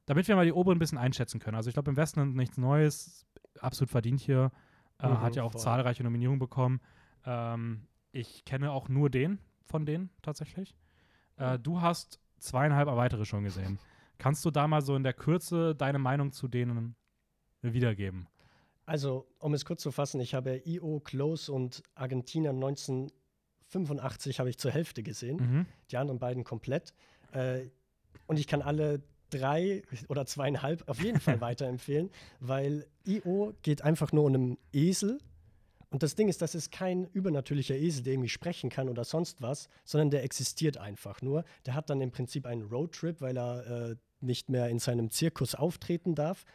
damit 0.05 0.27
wir 0.27 0.35
mal 0.35 0.45
die 0.45 0.53
oberen 0.53 0.77
ein 0.77 0.79
bisschen 0.79 0.97
einschätzen 0.97 1.39
können, 1.39 1.55
also 1.55 1.69
ich 1.69 1.73
glaube, 1.73 1.91
im 1.91 1.97
Westen 1.97 2.33
nichts 2.33 2.57
Neues, 2.57 3.27
absolut 3.59 3.89
verdient 3.91 4.21
hier, 4.21 4.51
äh, 4.99 5.07
Mhm, 5.07 5.21
hat 5.21 5.35
ja 5.35 5.43
auch 5.43 5.51
voll. 5.51 5.61
zahlreiche 5.61 6.03
Nominierungen 6.03 6.39
bekommen. 6.39 6.81
Ähm, 7.25 7.87
ich 8.11 8.45
kenne 8.45 8.71
auch 8.71 8.89
nur 8.89 9.09
den 9.09 9.39
von 9.65 9.85
denen 9.85 10.09
tatsächlich. 10.21 10.75
Äh, 11.37 11.59
du 11.59 11.81
hast 11.81 12.19
zweieinhalb 12.39 12.87
weitere 12.87 13.25
schon 13.25 13.43
gesehen. 13.43 13.79
Kannst 14.17 14.45
du 14.45 14.51
da 14.51 14.67
mal 14.67 14.81
so 14.81 14.95
in 14.95 15.03
der 15.03 15.13
Kürze 15.13 15.75
deine 15.75 15.99
Meinung 15.99 16.31
zu 16.31 16.47
denen 16.47 16.95
wiedergeben? 17.61 18.27
Also, 18.85 19.27
um 19.39 19.53
es 19.53 19.65
kurz 19.65 19.81
zu 19.81 19.91
fassen, 19.91 20.19
ich 20.19 20.33
habe 20.33 20.61
I.O., 20.65 20.99
Close 20.99 21.51
und 21.51 21.83
Argentina 21.95 22.49
1985 22.49 24.39
habe 24.39 24.49
ich 24.49 24.57
zur 24.57 24.71
Hälfte 24.71 25.03
gesehen. 25.03 25.37
Mhm. 25.37 25.65
die 25.91 25.97
anderen 25.97 26.19
beiden 26.19 26.43
komplett. 26.43 26.93
Äh, 27.31 27.69
und 28.27 28.37
ich 28.37 28.47
kann 28.47 28.61
alle 28.61 29.01
drei 29.29 29.83
oder 30.09 30.25
zweieinhalb 30.25 30.87
auf 30.87 31.01
jeden 31.01 31.19
Fall 31.19 31.41
weiterempfehlen, 31.41 32.09
weil 32.39 32.85
I.O. 33.07 33.53
geht 33.61 33.81
einfach 33.81 34.11
nur 34.11 34.25
um 34.25 34.33
einen 34.33 34.57
Esel. 34.73 35.19
Und 35.89 36.03
das 36.03 36.15
Ding 36.15 36.29
ist, 36.29 36.41
das 36.41 36.55
ist 36.55 36.71
kein 36.71 37.05
übernatürlicher 37.07 37.75
Esel, 37.75 38.03
der 38.03 38.13
irgendwie 38.13 38.29
sprechen 38.29 38.69
kann 38.69 38.87
oder 38.87 39.03
sonst 39.03 39.41
was, 39.41 39.67
sondern 39.83 40.09
der 40.09 40.23
existiert 40.23 40.77
einfach 40.77 41.21
nur. 41.21 41.43
Der 41.65 41.73
hat 41.73 41.89
dann 41.89 41.99
im 41.99 42.11
Prinzip 42.11 42.45
einen 42.45 42.61
Roadtrip, 42.61 43.19
weil 43.19 43.37
er 43.37 43.89
äh, 43.91 43.95
nicht 44.21 44.49
mehr 44.49 44.69
in 44.69 44.79
seinem 44.79 45.09
Zirkus 45.09 45.53
auftreten 45.53 46.15
darf. 46.15 46.45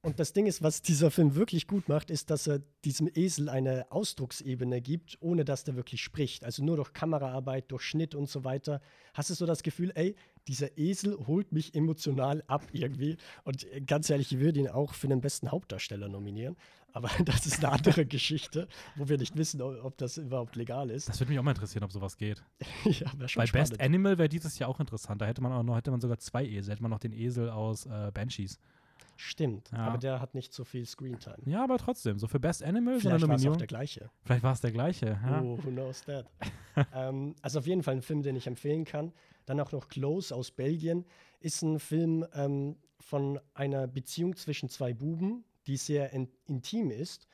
Und 0.00 0.20
das 0.20 0.32
Ding 0.32 0.46
ist, 0.46 0.62
was 0.62 0.80
dieser 0.80 1.10
Film 1.10 1.34
wirklich 1.34 1.66
gut 1.66 1.88
macht, 1.88 2.10
ist, 2.10 2.30
dass 2.30 2.46
er 2.46 2.60
diesem 2.84 3.10
Esel 3.12 3.48
eine 3.48 3.90
Ausdrucksebene 3.90 4.80
gibt, 4.80 5.18
ohne 5.20 5.44
dass 5.44 5.64
der 5.64 5.74
wirklich 5.74 6.02
spricht. 6.02 6.44
Also 6.44 6.64
nur 6.64 6.76
durch 6.76 6.92
Kameraarbeit, 6.92 7.72
durch 7.72 7.82
Schnitt 7.82 8.14
und 8.14 8.28
so 8.28 8.44
weiter. 8.44 8.80
Hast 9.12 9.30
du 9.30 9.34
so 9.34 9.44
das 9.44 9.64
Gefühl, 9.64 9.90
ey, 9.96 10.14
dieser 10.46 10.78
Esel 10.78 11.26
holt 11.26 11.52
mich 11.52 11.74
emotional 11.74 12.44
ab 12.46 12.64
irgendwie. 12.72 13.16
Und 13.42 13.64
äh, 13.72 13.80
ganz 13.80 14.08
ehrlich, 14.08 14.32
ich 14.32 14.38
würde 14.38 14.60
ihn 14.60 14.68
auch 14.68 14.94
für 14.94 15.08
den 15.08 15.20
besten 15.20 15.50
Hauptdarsteller 15.50 16.08
nominieren. 16.08 16.56
Aber 16.92 17.10
das 17.24 17.46
ist 17.46 17.58
eine 17.58 17.72
andere 17.72 18.06
Geschichte, 18.06 18.68
wo 18.96 19.08
wir 19.08 19.18
nicht 19.18 19.36
wissen, 19.36 19.60
ob 19.60 19.98
das 19.98 20.16
überhaupt 20.16 20.54
legal 20.54 20.90
ist. 20.90 21.08
Das 21.08 21.18
würde 21.20 21.30
mich 21.30 21.38
auch 21.40 21.44
mal 21.44 21.50
interessieren, 21.50 21.82
ob 21.82 21.92
sowas 21.92 22.16
geht. 22.16 22.42
ja, 22.84 23.10
Bei 23.18 23.26
spannend. 23.26 23.52
Best 23.52 23.80
Animal 23.80 24.16
wäre 24.16 24.28
dieses 24.28 24.58
Jahr 24.60 24.70
auch 24.70 24.80
interessant. 24.80 25.20
Da 25.20 25.26
hätte 25.26 25.42
man 25.42 25.52
auch 25.52 25.64
noch, 25.64 25.76
hätte 25.76 25.90
man 25.90 26.00
sogar 26.00 26.18
zwei 26.18 26.46
Esel. 26.46 26.72
Hätte 26.72 26.82
man 26.82 26.90
noch 26.92 27.00
den 27.00 27.12
Esel 27.12 27.50
aus 27.50 27.86
äh, 27.86 28.10
Banshees. 28.14 28.58
Stimmt, 29.20 29.72
Ja. 29.72 29.78
aber 29.78 29.98
der 29.98 30.20
hat 30.20 30.34
nicht 30.36 30.52
so 30.52 30.62
viel 30.62 30.86
Screentime. 30.86 31.38
Ja, 31.44 31.64
aber 31.64 31.76
trotzdem, 31.76 32.20
so 32.20 32.28
für 32.28 32.38
Best 32.38 32.62
Animal 32.62 33.00
Vielleicht 33.00 33.26
war 33.26 33.34
es 33.34 33.46
auch 33.46 33.56
der 33.56 33.66
gleiche. 33.66 34.10
Vielleicht 34.22 34.44
war 34.44 34.52
es 34.52 34.60
der 34.60 34.70
gleiche. 34.70 35.18
Ja. 35.20 35.42
Oh, 35.42 35.58
who 35.60 35.70
knows 35.70 36.02
that? 36.02 36.26
ähm, 36.94 37.34
also 37.42 37.58
auf 37.58 37.66
jeden 37.66 37.82
Fall 37.82 37.96
ein 37.96 38.02
Film, 38.02 38.22
den 38.22 38.36
ich 38.36 38.46
empfehlen 38.46 38.84
kann. 38.84 39.12
Dann 39.44 39.58
auch 39.58 39.72
noch 39.72 39.88
Close 39.88 40.32
aus 40.32 40.52
Belgien. 40.52 41.04
Ist 41.40 41.62
ein 41.62 41.80
Film 41.80 42.24
ähm, 42.32 42.76
von 43.00 43.40
einer 43.54 43.88
Beziehung 43.88 44.36
zwischen 44.36 44.68
zwei 44.68 44.94
Buben, 44.94 45.44
die 45.66 45.76
sehr 45.76 46.12
in 46.12 46.28
intim 46.46 46.92
ist. 46.92 47.26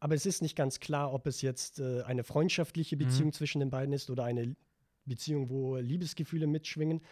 Aber 0.00 0.16
es 0.16 0.26
ist 0.26 0.42
nicht 0.42 0.56
ganz 0.56 0.80
klar, 0.80 1.12
ob 1.12 1.28
es 1.28 1.42
jetzt 1.42 1.78
äh, 1.78 2.02
eine 2.02 2.24
freundschaftliche 2.24 2.96
Beziehung 2.96 3.32
zwischen 3.32 3.60
den 3.60 3.70
beiden 3.70 3.92
ist 3.92 4.10
oder 4.10 4.24
eine 4.24 4.56
Beziehung, 5.04 5.48
wo 5.48 5.76
Liebesgefühle 5.76 6.48
mitschwingen. 6.48 7.02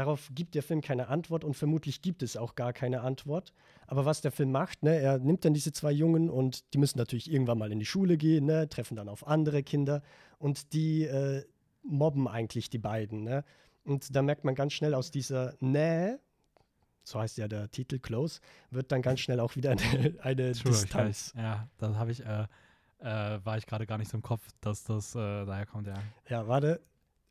Darauf 0.00 0.30
gibt 0.34 0.54
der 0.54 0.62
Film 0.62 0.80
keine 0.80 1.08
Antwort 1.08 1.44
und 1.44 1.52
vermutlich 1.52 2.00
gibt 2.00 2.22
es 2.22 2.34
auch 2.34 2.54
gar 2.54 2.72
keine 2.72 3.02
Antwort. 3.02 3.52
Aber 3.86 4.06
was 4.06 4.22
der 4.22 4.32
Film 4.32 4.50
macht, 4.50 4.82
ne, 4.82 4.98
er 4.98 5.18
nimmt 5.18 5.44
dann 5.44 5.52
diese 5.52 5.72
zwei 5.72 5.92
Jungen 5.92 6.30
und 6.30 6.72
die 6.72 6.78
müssen 6.78 6.96
natürlich 6.96 7.30
irgendwann 7.30 7.58
mal 7.58 7.70
in 7.70 7.78
die 7.78 7.84
Schule 7.84 8.16
gehen, 8.16 8.46
ne, 8.46 8.66
treffen 8.66 8.96
dann 8.96 9.10
auf 9.10 9.26
andere 9.26 9.62
Kinder 9.62 10.02
und 10.38 10.72
die 10.72 11.04
äh, 11.04 11.44
mobben 11.82 12.28
eigentlich 12.28 12.70
die 12.70 12.78
beiden. 12.78 13.24
Ne? 13.24 13.44
Und 13.84 14.16
da 14.16 14.22
merkt 14.22 14.42
man 14.42 14.54
ganz 14.54 14.72
schnell 14.72 14.94
aus 14.94 15.10
dieser 15.10 15.52
Nähe, 15.60 16.18
so 17.02 17.20
heißt 17.20 17.36
ja 17.36 17.46
der 17.46 17.70
Titel 17.70 17.98
Close, 17.98 18.40
wird 18.70 18.90
dann 18.92 19.02
ganz 19.02 19.20
schnell 19.20 19.38
auch 19.38 19.54
wieder 19.54 19.72
eine, 19.72 20.14
eine 20.22 20.52
True, 20.52 20.72
Distanz. 20.72 21.34
Ja, 21.36 21.68
da 21.76 21.94
habe 21.96 22.10
ich, 22.10 22.24
äh, 22.24 22.46
äh, 23.00 23.44
war 23.44 23.58
ich 23.58 23.66
gerade 23.66 23.84
gar 23.84 23.98
nicht 23.98 24.10
so 24.10 24.16
im 24.16 24.22
Kopf, 24.22 24.48
dass 24.62 24.82
das 24.82 25.14
äh, 25.14 25.44
daher 25.44 25.66
kommt, 25.66 25.88
ja. 25.88 26.02
Ja, 26.26 26.48
warte. 26.48 26.80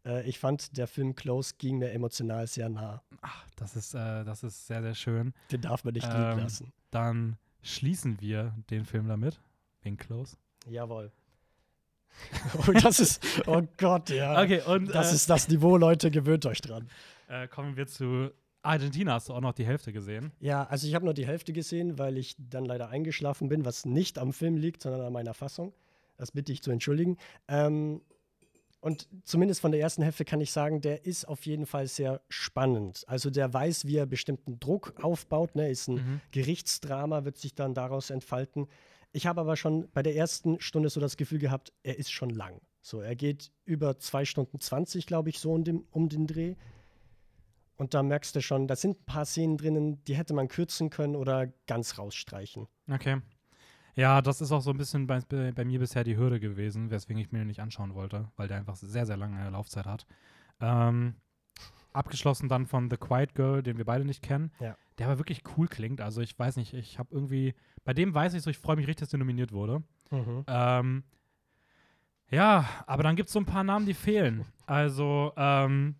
Äh, 0.05 0.27
ich 0.27 0.39
fand, 0.39 0.77
der 0.77 0.87
Film 0.87 1.15
Close 1.15 1.55
ging 1.57 1.77
mir 1.79 1.91
emotional 1.91 2.47
sehr 2.47 2.69
nah. 2.69 3.01
Ach, 3.21 3.45
das 3.55 3.75
ist, 3.75 3.93
äh, 3.93 4.23
das 4.23 4.43
ist 4.43 4.67
sehr, 4.67 4.81
sehr 4.81 4.95
schön. 4.95 5.33
Den 5.51 5.61
darf 5.61 5.83
man 5.83 5.93
nicht 5.93 6.07
Ähm, 6.09 6.29
liegen 6.29 6.41
lassen. 6.41 6.73
Dann 6.91 7.37
schließen 7.61 8.19
wir 8.21 8.53
den 8.69 8.85
Film 8.85 9.07
damit. 9.07 9.39
Wegen 9.81 9.97
Close. 9.97 10.37
Jawohl. 10.67 11.11
oh, 12.67 12.71
das 12.71 12.99
ist, 12.99 13.23
oh 13.47 13.61
Gott, 13.77 14.09
ja. 14.09 14.41
Okay, 14.41 14.61
und 14.65 14.93
Das 14.93 15.11
äh, 15.11 15.15
ist 15.15 15.29
das 15.29 15.47
Niveau, 15.47 15.77
Leute, 15.77 16.09
gewöhnt 16.11 16.45
euch 16.45 16.61
dran. 16.61 16.89
äh, 17.27 17.47
kommen 17.47 17.77
wir 17.77 17.87
zu 17.87 18.31
Argentina. 18.61 19.13
Hast 19.13 19.29
du 19.29 19.33
auch 19.33 19.41
noch 19.41 19.53
die 19.53 19.65
Hälfte 19.65 19.93
gesehen? 19.93 20.31
Ja, 20.39 20.63
also 20.65 20.87
ich 20.87 20.95
habe 20.95 21.05
nur 21.05 21.13
die 21.13 21.25
Hälfte 21.27 21.53
gesehen, 21.53 21.97
weil 21.97 22.17
ich 22.17 22.35
dann 22.37 22.65
leider 22.65 22.89
eingeschlafen 22.89 23.47
bin, 23.47 23.63
was 23.63 23.85
nicht 23.85 24.17
am 24.17 24.33
Film 24.33 24.57
liegt, 24.57 24.81
sondern 24.81 25.01
an 25.01 25.13
meiner 25.13 25.33
Fassung. 25.33 25.73
Das 26.17 26.31
bitte 26.31 26.51
ich 26.51 26.61
zu 26.61 26.71
entschuldigen. 26.71 27.17
Ähm, 27.47 28.01
und 28.81 29.07
zumindest 29.25 29.59
von 29.61 29.71
der 29.71 29.81
ersten 29.81 30.03
Hälfte 30.03 30.23
kann 30.25 30.39
ich 30.41 30.51
sagen, 30.51 30.79
der 30.81 31.05
ist 31.05 31.25
auf 31.25 31.45
jeden 31.45 31.65
Fall 31.65 31.87
sehr 31.87 32.21
spannend. 32.29 33.03
Also 33.07 33.29
der 33.29 33.53
weiß, 33.53 33.85
wie 33.85 33.97
er 33.97 34.05
bestimmten 34.05 34.59
Druck 34.59 34.93
aufbaut. 35.03 35.55
Ne? 35.55 35.69
Ist 35.69 35.87
ein 35.89 35.95
Mhm. 35.95 36.21
Gerichtsdrama, 36.31 37.25
wird 37.25 37.37
sich 37.37 37.55
dann 37.55 37.73
daraus 37.73 38.09
entfalten. 38.09 38.67
Ich 39.11 39.27
habe 39.27 39.41
aber 39.41 39.57
schon 39.57 39.89
bei 39.91 40.01
der 40.03 40.15
ersten 40.15 40.61
Stunde 40.61 40.89
so 40.89 40.99
das 41.01 41.17
Gefühl 41.17 41.39
gehabt, 41.39 41.73
er 41.83 41.97
ist 41.97 42.11
schon 42.11 42.29
lang. 42.29 42.61
So, 42.81 43.01
er 43.01 43.15
geht 43.15 43.51
über 43.65 43.97
zwei 43.99 44.23
Stunden 44.23 44.59
20, 44.59 45.05
glaube 45.05 45.29
ich, 45.29 45.39
so 45.39 45.51
um 45.51 45.63
den, 45.63 45.85
um 45.91 46.07
den 46.07 46.25
Dreh. 46.27 46.55
Und 47.75 47.93
da 47.93 48.03
merkst 48.03 48.35
du 48.35 48.41
schon, 48.41 48.67
da 48.67 48.75
sind 48.75 48.99
ein 49.01 49.05
paar 49.05 49.25
Szenen 49.25 49.57
drinnen, 49.57 50.03
die 50.05 50.15
hätte 50.15 50.33
man 50.33 50.47
kürzen 50.47 50.89
können 50.89 51.15
oder 51.15 51.47
ganz 51.67 51.97
rausstreichen. 51.97 52.67
Okay. 52.89 53.21
Ja, 53.99 54.21
das 54.21 54.39
ist 54.39 54.53
auch 54.53 54.61
so 54.61 54.71
ein 54.71 54.77
bisschen 54.77 55.07
bei, 55.07 55.19
bei, 55.51 55.65
mir 55.65 55.77
bisher 55.77 56.05
die 56.05 56.15
Hürde 56.15 56.39
gewesen, 56.39 56.89
weswegen 56.89 57.21
ich 57.21 57.33
mir 57.33 57.39
den 57.39 57.47
nicht 57.47 57.59
anschauen 57.61 57.93
wollte, 57.95 58.31
weil 58.37 58.47
der 58.47 58.55
einfach 58.57 58.77
sehr, 58.77 59.05
sehr 59.05 59.17
lange 59.17 59.49
Laufzeit 59.49 59.85
hat. 59.85 60.05
Ähm, 60.61 61.15
abgeschlossen 61.91 62.47
dann 62.47 62.65
von 62.65 62.89
The 62.89 62.95
Quiet 62.95 63.35
Girl, 63.35 63.61
den 63.61 63.77
wir 63.77 63.83
beide 63.83 64.05
nicht 64.05 64.23
kennen, 64.23 64.53
Ja. 64.61 64.77
der 64.97 65.07
aber 65.07 65.17
wirklich 65.17 65.43
cool 65.57 65.67
klingt. 65.67 65.99
Also 65.99 66.21
ich 66.21 66.39
weiß 66.39 66.55
nicht, 66.55 66.73
ich 66.73 66.97
habe 66.97 67.09
irgendwie, 67.11 67.55
bei 67.83 67.93
dem 67.93 68.13
weiß 68.13 68.35
ich 68.35 68.41
so, 68.41 68.49
ich 68.49 68.57
freue 68.57 68.77
mich 68.77 68.87
richtig, 68.87 69.01
dass 69.01 69.09
der 69.09 69.19
nominiert 69.19 69.51
wurde. 69.51 69.83
Ähm, 70.47 71.03
ja, 72.31 72.69
aber 72.87 73.03
dann 73.03 73.17
gibt 73.17 73.27
es 73.27 73.33
so 73.33 73.39
ein 73.39 73.45
paar 73.45 73.65
Namen, 73.65 73.85
die 73.85 73.93
fehlen. 73.93 74.45
Also, 74.65 75.33
ähm, 75.35 75.95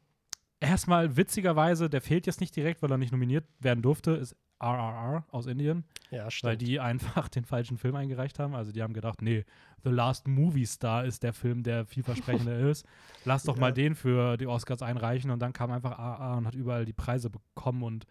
erstmal 0.60 1.16
witzigerweise, 1.18 1.90
der 1.90 2.02
fehlt 2.02 2.28
jetzt 2.28 2.42
nicht 2.42 2.56
direkt, 2.56 2.82
weil 2.82 2.92
er 2.92 2.98
nicht 2.98 3.12
nominiert 3.12 3.46
werden 3.60 3.82
durfte, 3.82 4.12
ist 4.12 4.36
RRR 4.62 5.24
aus 5.32 5.46
Indien, 5.46 5.86
Ja, 6.12 6.24
weil 6.26 6.32
stimmt. 6.32 6.62
die 6.62 6.80
einfach 6.82 7.30
den 7.30 7.46
falschen 7.46 7.78
Film 7.78 7.96
eingereicht 7.96 8.40
haben. 8.40 8.56
Also, 8.56 8.72
die 8.74 8.84
haben 8.84 8.94
gedacht, 8.94 9.22
nee, 9.22 9.46
The 9.84 9.90
Last 9.90 10.28
Movie 10.28 10.66
Star 10.66 11.06
ist 11.06 11.24
der 11.24 11.32
Film, 11.34 11.64
der 11.64 11.86
vielversprechender 11.86 12.60
ist. 12.70 12.86
Lass 13.24 13.44
doch 13.44 13.56
Ja. 13.56 13.62
mal 13.62 13.74
den 13.74 13.96
für 13.96 14.36
die 14.36 14.48
Oscars 14.48 14.82
einreichen. 14.82 15.32
Und 15.32 15.40
dann 15.40 15.54
kam 15.54 15.72
einfach 15.72 15.98
RRR 15.98 16.38
und 16.38 16.46
hat 16.48 16.56
überall 16.56 16.84
die 16.86 16.92
Preise 16.94 17.30
bekommen 17.30 17.84
und 17.84 18.06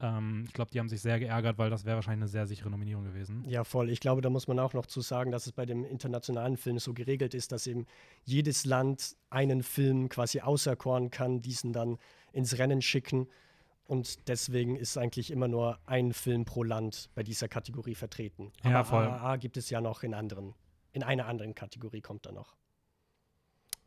ähm, 0.00 0.44
ich 0.46 0.52
glaube, 0.52 0.70
die 0.70 0.78
haben 0.78 0.88
sich 0.88 1.00
sehr 1.00 1.18
geärgert, 1.18 1.58
weil 1.58 1.70
das 1.70 1.84
wäre 1.84 1.96
wahrscheinlich 1.96 2.22
eine 2.22 2.28
sehr 2.28 2.46
sichere 2.46 2.70
Nominierung 2.70 3.04
gewesen. 3.04 3.44
Ja, 3.46 3.64
voll. 3.64 3.88
Ich 3.90 4.00
glaube, 4.00 4.20
da 4.20 4.28
muss 4.28 4.46
man 4.46 4.58
auch 4.58 4.74
noch 4.74 4.86
zu 4.86 5.00
sagen, 5.00 5.30
dass 5.30 5.46
es 5.46 5.52
bei 5.52 5.64
dem 5.64 5.84
internationalen 5.84 6.56
Film 6.56 6.78
so 6.78 6.92
geregelt 6.92 7.32
ist, 7.34 7.52
dass 7.52 7.66
eben 7.66 7.86
jedes 8.24 8.64
Land 8.66 9.16
einen 9.30 9.62
Film 9.62 10.08
quasi 10.08 10.40
auserkoren 10.40 11.10
kann, 11.10 11.40
diesen 11.40 11.72
dann 11.72 11.98
ins 12.32 12.58
Rennen 12.58 12.82
schicken. 12.82 13.28
Und 13.86 14.28
deswegen 14.28 14.76
ist 14.76 14.98
eigentlich 14.98 15.30
immer 15.30 15.48
nur 15.48 15.78
ein 15.86 16.12
Film 16.12 16.44
pro 16.44 16.62
Land 16.62 17.08
bei 17.14 17.22
dieser 17.22 17.48
Kategorie 17.48 17.94
vertreten. 17.94 18.52
Ja, 18.64 18.80
Aber 18.80 18.84
voll. 18.84 19.04
AAA 19.04 19.36
gibt 19.36 19.56
es 19.56 19.70
ja 19.70 19.80
noch 19.80 20.02
in 20.02 20.12
anderen. 20.12 20.54
In 20.92 21.02
einer 21.02 21.26
anderen 21.26 21.54
Kategorie 21.54 22.00
kommt 22.00 22.26
er 22.26 22.32
noch. 22.32 22.56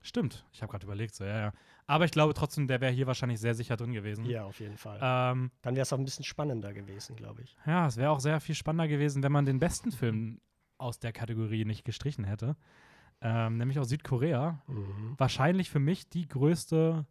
Stimmt, 0.01 0.45
ich 0.51 0.61
habe 0.61 0.71
gerade 0.71 0.85
überlegt, 0.85 1.13
so, 1.15 1.25
ja, 1.25 1.39
ja. 1.39 1.53
Aber 1.85 2.05
ich 2.05 2.11
glaube 2.11 2.33
trotzdem, 2.33 2.67
der 2.67 2.79
wäre 2.81 2.91
hier 2.93 3.07
wahrscheinlich 3.07 3.39
sehr 3.39 3.53
sicher 3.55 3.75
drin 3.75 3.91
gewesen. 3.91 4.25
Ja, 4.25 4.45
auf 4.45 4.59
jeden 4.59 4.77
Fall. 4.77 4.97
Ähm, 5.01 5.51
Dann 5.61 5.75
wäre 5.75 5.83
es 5.83 5.91
auch 5.91 5.97
ein 5.97 6.05
bisschen 6.05 6.23
spannender 6.25 6.73
gewesen, 6.73 7.15
glaube 7.15 7.41
ich. 7.41 7.57
ja, 7.65 7.87
es 7.87 7.97
wäre 7.97 8.11
auch 8.11 8.19
sehr 8.19 8.39
viel 8.39 8.55
spannender 8.55 8.87
gewesen, 8.87 9.23
wenn 9.23 9.31
man 9.31 9.45
den 9.45 9.59
besten 9.59 9.91
Film 9.91 10.39
aus 10.77 10.99
der 10.99 11.11
Kategorie 11.11 11.65
nicht 11.65 11.83
gestrichen 11.83 12.23
hätte. 12.23 12.55
Ähm, 13.21 13.57
nämlich 13.57 13.77
aus 13.79 13.89
Südkorea. 13.89 14.63
Wahrscheinlich 15.17 15.69
für 15.69 15.79
mich 15.79 16.07
die 16.09 16.25
größte, 16.27 17.05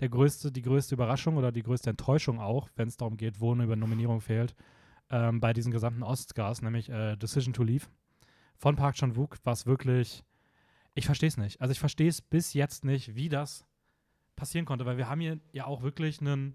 der 0.00 0.08
größte, 0.08 0.50
die 0.50 0.62
größte 0.62 0.96
Überraschung 0.96 1.36
oder 1.36 1.52
die 1.52 1.62
größte 1.62 1.90
Enttäuschung 1.90 2.40
auch, 2.40 2.68
wenn 2.74 2.88
es 2.88 2.96
darum 2.96 3.16
geht, 3.16 3.40
wo 3.40 3.52
eine 3.52 3.62
über 3.62 3.76
Nominierung 3.76 4.20
fehlt, 4.20 4.56
ähm, 5.10 5.38
bei 5.38 5.52
diesen 5.52 5.70
gesamten 5.70 6.02
Oscars, 6.02 6.60
nämlich 6.62 6.88
äh, 6.90 7.14
Decision 7.16 7.52
to 7.54 7.62
Leave 7.62 7.86
von 8.56 8.74
Park 8.74 8.96
Chan-wook, 8.96 9.36
was 9.44 9.64
wirklich, 9.66 10.24
ich 10.98 11.06
verstehe 11.06 11.28
es 11.28 11.36
nicht. 11.36 11.60
Also 11.60 11.72
ich 11.72 11.80
verstehe 11.80 12.08
es 12.08 12.20
bis 12.20 12.52
jetzt 12.54 12.84
nicht, 12.84 13.14
wie 13.14 13.28
das 13.28 13.64
passieren 14.36 14.66
konnte, 14.66 14.84
weil 14.86 14.96
wir 14.98 15.08
haben 15.08 15.20
hier 15.20 15.38
ja 15.52 15.66
auch 15.66 15.82
wirklich 15.82 16.20
einen 16.20 16.54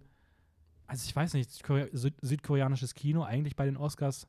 also 0.85 1.05
ich 1.07 1.15
weiß 1.15 1.33
nicht, 1.33 1.49
Südkorea 1.49 1.87
Süd 1.93 2.13
südkoreanisches 2.21 2.93
Kino 2.93 3.23
eigentlich 3.23 3.55
bei 3.55 3.65
den 3.65 3.77
Oscars 3.77 4.27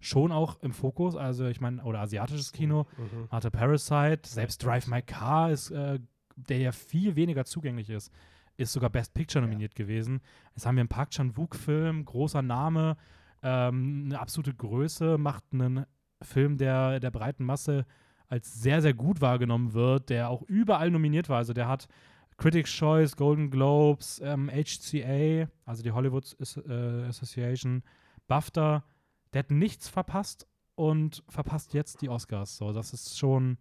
schon 0.00 0.30
auch 0.30 0.60
im 0.62 0.72
Fokus. 0.72 1.16
Also 1.16 1.46
ich 1.46 1.60
meine, 1.60 1.82
oder 1.82 2.00
asiatisches 2.00 2.52
Kino, 2.52 2.86
Mhm. 2.96 3.28
hatte 3.30 3.50
Parasite, 3.50 4.20
selbst 4.28 4.64
Drive 4.64 4.86
My 4.86 5.02
Car 5.02 5.50
ist, 5.50 5.70
äh, 5.70 5.98
der 6.36 6.58
ja 6.58 6.72
viel 6.72 7.16
weniger 7.16 7.44
zugänglich 7.44 7.90
ist, 7.90 8.12
ist 8.56 8.72
sogar 8.72 8.90
Best 8.90 9.12
Picture 9.12 9.42
nominiert 9.42 9.74
gewesen. 9.74 10.20
Jetzt 10.54 10.66
haben 10.66 10.76
wir 10.76 10.82
einen 10.82 10.88
Park 10.88 11.10
Chan-wook-Film, 11.10 12.04
großer 12.04 12.42
Name, 12.42 12.96
ähm, 13.42 14.04
eine 14.06 14.20
absolute 14.20 14.54
Größe, 14.54 15.18
macht 15.18 15.44
einen 15.52 15.84
Film, 16.22 16.58
der 16.58 17.00
der 17.00 17.10
breiten 17.10 17.44
Masse 17.44 17.86
als 18.28 18.54
sehr, 18.60 18.82
sehr 18.82 18.94
gut 18.94 19.20
wahrgenommen 19.20 19.72
wird, 19.72 20.10
der 20.10 20.28
auch 20.30 20.42
überall 20.42 20.90
nominiert 20.90 21.28
war. 21.28 21.38
Also 21.38 21.52
der 21.52 21.68
hat 21.68 21.88
Critics' 22.36 22.70
Choice, 22.70 23.16
Golden 23.16 23.50
Globes, 23.50 24.20
ähm, 24.22 24.48
HCA, 24.50 25.48
also 25.64 25.82
die 25.82 25.90
Hollywood 25.92 26.36
äh, 26.68 27.04
Association, 27.04 27.82
BAFTA, 28.28 28.84
der 29.32 29.38
hat 29.40 29.50
nichts 29.50 29.88
verpasst 29.88 30.46
und 30.74 31.24
verpasst 31.28 31.74
jetzt 31.74 32.00
die 32.02 32.08
Oscars. 32.08 32.56
So, 32.56 32.72
das 32.72 32.92
ist 32.92 33.18
schon, 33.18 33.58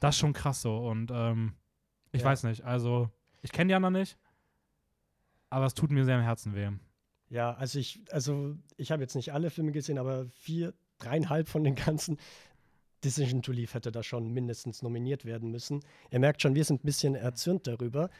das 0.00 0.16
ist 0.16 0.20
schon 0.20 0.32
krass 0.34 0.60
so. 0.62 0.76
Und 0.86 1.10
ähm, 1.12 1.54
ich 2.10 2.20
Ja. 2.20 2.26
weiß 2.28 2.42
nicht, 2.44 2.64
also 2.64 3.08
ich 3.40 3.52
kenne 3.52 3.68
die 3.68 3.74
anderen 3.74 3.94
nicht, 3.94 4.18
aber 5.50 5.66
es 5.66 5.74
tut 5.74 5.90
mir 5.90 6.04
sehr 6.04 6.16
im 6.16 6.22
Herzen 6.22 6.54
weh. 6.54 6.70
Ja, 7.28 7.54
also 7.54 7.78
ich, 7.78 8.00
also 8.10 8.56
ich 8.76 8.92
habe 8.92 9.02
jetzt 9.02 9.14
nicht 9.14 9.32
alle 9.32 9.48
Filme 9.50 9.72
gesehen, 9.72 9.98
aber 9.98 10.26
vier, 10.26 10.74
dreieinhalb 10.98 11.48
von 11.48 11.64
den 11.64 11.74
ganzen 11.74 12.18
Decision 13.04 13.42
to 13.42 13.52
Leave 13.52 13.72
hätte 13.74 13.92
da 13.92 14.02
schon 14.02 14.32
mindestens 14.32 14.82
nominiert 14.82 15.24
werden 15.24 15.50
müssen. 15.50 15.80
Ihr 16.10 16.18
merkt 16.18 16.42
schon, 16.42 16.54
wir 16.54 16.64
sind 16.64 16.82
ein 16.82 16.86
bisschen 16.86 17.14
erzürnt 17.14 17.66
darüber, 17.66 18.10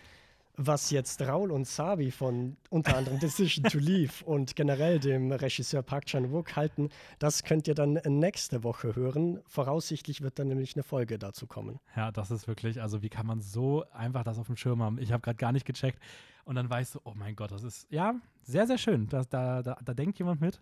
was 0.56 0.90
jetzt 0.90 1.22
Raul 1.22 1.50
und 1.50 1.66
Sabi 1.66 2.10
von 2.10 2.56
unter 2.68 2.96
anderem 2.96 3.18
Decision 3.18 3.64
to 3.64 3.78
Leave 3.78 4.12
und 4.24 4.54
generell 4.54 5.00
dem 5.00 5.32
Regisseur 5.32 5.82
Park 5.82 6.06
Chan-wook 6.06 6.56
halten. 6.56 6.90
Das 7.18 7.42
könnt 7.42 7.68
ihr 7.68 7.74
dann 7.74 7.94
nächste 8.06 8.62
Woche 8.62 8.94
hören. 8.94 9.40
Voraussichtlich 9.46 10.20
wird 10.20 10.38
dann 10.38 10.48
nämlich 10.48 10.76
eine 10.76 10.82
Folge 10.82 11.18
dazu 11.18 11.46
kommen. 11.46 11.78
Ja, 11.96 12.10
das 12.12 12.30
ist 12.30 12.46
wirklich, 12.48 12.82
also 12.82 13.02
wie 13.02 13.08
kann 13.08 13.26
man 13.26 13.40
so 13.40 13.84
einfach 13.92 14.24
das 14.24 14.38
auf 14.38 14.46
dem 14.46 14.56
Schirm 14.56 14.82
haben? 14.82 14.98
Ich 14.98 15.12
habe 15.12 15.22
gerade 15.22 15.38
gar 15.38 15.52
nicht 15.52 15.64
gecheckt 15.64 15.98
und 16.44 16.56
dann 16.56 16.68
weißt 16.68 16.96
du, 16.96 17.00
oh 17.04 17.12
mein 17.14 17.34
Gott, 17.34 17.52
das 17.52 17.62
ist, 17.62 17.86
ja, 17.90 18.14
sehr, 18.42 18.66
sehr 18.66 18.78
schön. 18.78 19.08
Da, 19.08 19.22
da, 19.24 19.62
da, 19.62 19.78
da 19.82 19.94
denkt 19.94 20.18
jemand 20.18 20.40
mit. 20.40 20.60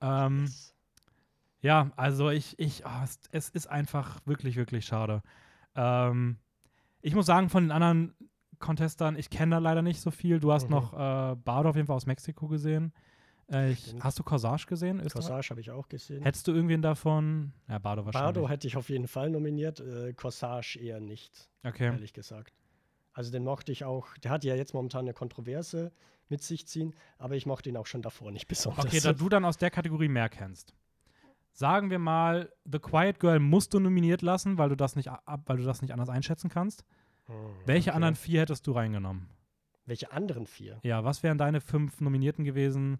Ähm, 0.00 0.42
Yes. 0.42 0.74
Ja, 1.60 1.90
also 1.96 2.30
ich, 2.30 2.58
ich, 2.58 2.86
ah, 2.86 3.02
es, 3.04 3.18
es 3.32 3.48
ist 3.50 3.66
einfach 3.66 4.20
wirklich, 4.26 4.56
wirklich 4.56 4.84
schade. 4.86 5.22
Ähm, 5.74 6.36
ich 7.02 7.14
muss 7.14 7.26
sagen, 7.26 7.48
von 7.48 7.64
den 7.64 7.70
anderen 7.72 8.14
Contestern, 8.58 9.16
ich 9.16 9.30
kenne 9.30 9.56
da 9.56 9.58
leider 9.58 9.82
nicht 9.82 10.00
so 10.00 10.10
viel. 10.10 10.40
Du 10.40 10.52
hast 10.52 10.64
Mhm. 10.64 10.70
noch 10.70 10.92
äh, 10.94 11.36
Bardo 11.36 11.70
auf 11.70 11.76
jeden 11.76 11.86
Fall 11.86 11.96
aus 11.96 12.06
Mexiko 12.06 12.48
gesehen. 12.48 12.92
Äh, 13.50 13.70
ich, 13.72 13.94
hast 14.00 14.18
du 14.18 14.22
Corsage 14.24 14.66
gesehen? 14.66 15.00
Österreich? 15.00 15.26
Corsage 15.26 15.50
habe 15.50 15.60
ich 15.60 15.70
auch 15.70 15.88
gesehen. 15.88 16.22
Hättest 16.22 16.46
du 16.48 16.52
irgendwen 16.52 16.82
davon? 16.82 17.52
Ja, 17.68 17.78
Bardo 17.78 18.04
wahrscheinlich. 18.04 18.34
Bardo 18.34 18.48
hätte 18.48 18.66
ich 18.66 18.76
auf 18.76 18.88
jeden 18.90 19.08
Fall 19.08 19.30
nominiert, 19.30 19.80
äh, 19.80 20.12
Corsage 20.12 20.78
eher 20.78 21.00
nicht. 21.00 21.48
okay. 21.64 21.86
ehrlich 21.86 22.12
gesagt. 22.12 22.52
Also 23.12 23.32
den 23.32 23.42
mochte 23.42 23.72
ich 23.72 23.84
auch, 23.84 24.06
der 24.18 24.30
hat 24.30 24.44
ja 24.44 24.54
jetzt 24.54 24.74
momentan 24.74 25.00
eine 25.06 25.12
Kontroverse 25.14 25.90
mit 26.28 26.42
sich 26.42 26.68
ziehen, 26.68 26.94
aber 27.16 27.34
ich 27.36 27.46
mochte 27.46 27.68
ihn 27.68 27.76
auch 27.76 27.86
schon 27.86 28.02
davor 28.02 28.30
nicht 28.30 28.46
besonders. 28.48 28.84
Okay, 28.84 29.00
da 29.00 29.12
du 29.12 29.28
dann 29.28 29.44
aus 29.44 29.56
der 29.56 29.70
Kategorie 29.70 30.08
mehr 30.08 30.28
kennst. 30.28 30.74
Sagen 31.52 31.90
wir 31.90 31.98
mal, 31.98 32.52
The 32.64 32.78
Quiet 32.78 33.18
Girl 33.18 33.40
musst 33.40 33.74
du 33.74 33.80
nominiert 33.80 34.22
lassen, 34.22 34.58
weil 34.58 34.68
du 34.68 34.76
das 34.76 34.94
nicht, 34.96 35.08
ab, 35.08 35.42
weil 35.46 35.56
du 35.56 35.64
das 35.64 35.82
nicht 35.82 35.92
anders 35.92 36.08
einschätzen 36.08 36.50
kannst. 36.50 36.84
Hm, 37.26 37.34
Welche 37.66 37.90
okay. 37.90 37.96
anderen 37.96 38.14
vier 38.14 38.42
hättest 38.42 38.66
du 38.66 38.72
reingenommen? 38.72 39.28
Welche 39.86 40.12
anderen 40.12 40.46
vier? 40.46 40.78
Ja, 40.82 41.04
was 41.04 41.22
wären 41.22 41.38
deine 41.38 41.60
fünf 41.60 42.00
Nominierten 42.00 42.44
gewesen, 42.44 42.98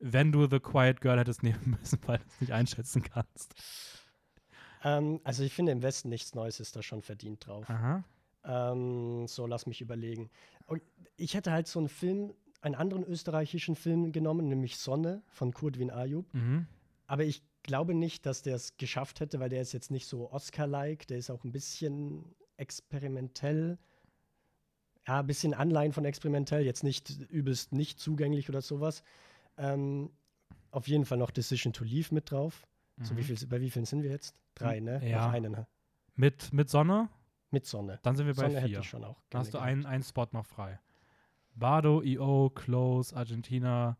wenn 0.00 0.32
du 0.32 0.48
The 0.48 0.58
Quiet 0.58 1.00
Girl 1.00 1.18
hättest 1.18 1.42
nehmen 1.42 1.76
müssen, 1.78 1.98
weil 2.06 2.18
du 2.18 2.24
es 2.26 2.40
nicht 2.40 2.52
einschätzen 2.52 3.02
kannst? 3.02 3.54
Ähm, 4.82 5.20
also 5.24 5.42
ich 5.42 5.52
finde 5.52 5.72
im 5.72 5.82
Westen 5.82 6.08
nichts 6.08 6.34
Neues 6.34 6.60
ist 6.60 6.76
da 6.76 6.82
schon 6.82 7.02
verdient 7.02 7.46
drauf. 7.46 7.66
Ähm, 8.44 9.26
so, 9.26 9.46
lass 9.46 9.66
mich 9.66 9.80
überlegen. 9.80 10.30
Und 10.66 10.82
Ich 11.16 11.34
hätte 11.34 11.52
halt 11.52 11.66
so 11.66 11.78
einen 11.78 11.88
Film, 11.88 12.34
einen 12.60 12.74
anderen 12.74 13.04
österreichischen 13.04 13.76
Film 13.76 14.12
genommen, 14.12 14.48
nämlich 14.48 14.78
Sonne 14.78 15.22
von 15.28 15.52
Kurdwin 15.52 15.90
Ayub. 15.90 16.32
Mhm. 16.34 16.66
Aber 17.06 17.24
ich 17.24 17.42
glaube 17.62 17.94
nicht, 17.94 18.26
dass 18.26 18.42
der 18.42 18.56
es 18.56 18.76
geschafft 18.76 19.20
hätte, 19.20 19.40
weil 19.40 19.48
der 19.48 19.62
ist 19.62 19.72
jetzt 19.72 19.90
nicht 19.90 20.06
so 20.06 20.30
Oscar-like, 20.32 21.06
der 21.06 21.18
ist 21.18 21.30
auch 21.30 21.44
ein 21.44 21.52
bisschen 21.52 22.34
experimentell. 22.56 23.78
Ja, 25.06 25.20
ein 25.20 25.26
bisschen 25.26 25.52
Anleihen 25.54 25.92
von 25.92 26.04
experimentell, 26.04 26.64
jetzt 26.64 26.82
nicht 26.82 27.10
übelst 27.28 27.72
nicht 27.72 28.00
zugänglich 28.00 28.48
oder 28.48 28.62
sowas. 28.62 29.02
Ähm, 29.58 30.10
auf 30.70 30.88
jeden 30.88 31.04
Fall 31.04 31.18
noch 31.18 31.30
Decision 31.30 31.72
to 31.72 31.84
Leave 31.84 32.14
mit 32.14 32.30
drauf. 32.30 32.66
So, 33.00 33.12
Mhm. 33.12 33.18
wie 33.18 33.22
viel, 33.24 33.46
bei 33.48 33.60
wie 33.60 33.70
vielen 33.70 33.84
sind 33.84 34.02
wir 34.02 34.10
jetzt? 34.10 34.34
Drei, 34.54 34.80
ne? 34.80 35.06
Ja. 35.08 35.26
Noch 35.26 35.34
einen, 35.34 35.52
ne? 35.52 35.66
Mit, 36.14 36.52
mit 36.52 36.70
Sonne, 36.70 37.08
Mit 37.50 37.66
Sonne. 37.66 37.98
dann 38.02 38.16
sind 38.16 38.26
wir 38.26 38.34
bei 38.34 38.42
Sonne 38.42 38.56
hätte 38.60 38.68
vier. 38.68 38.78
ich 38.80 38.88
schon 38.88 39.04
auch. 39.04 39.20
Dann 39.30 39.40
hast 39.40 39.52
du 39.52 39.58
einen, 39.58 39.84
einen 39.84 40.02
Spot 40.04 40.26
noch 40.32 40.46
frei. 40.46 40.80
Bardo, 41.54 42.02
EO, 42.02 42.50
Close, 42.50 43.14
Argentina 43.14 43.96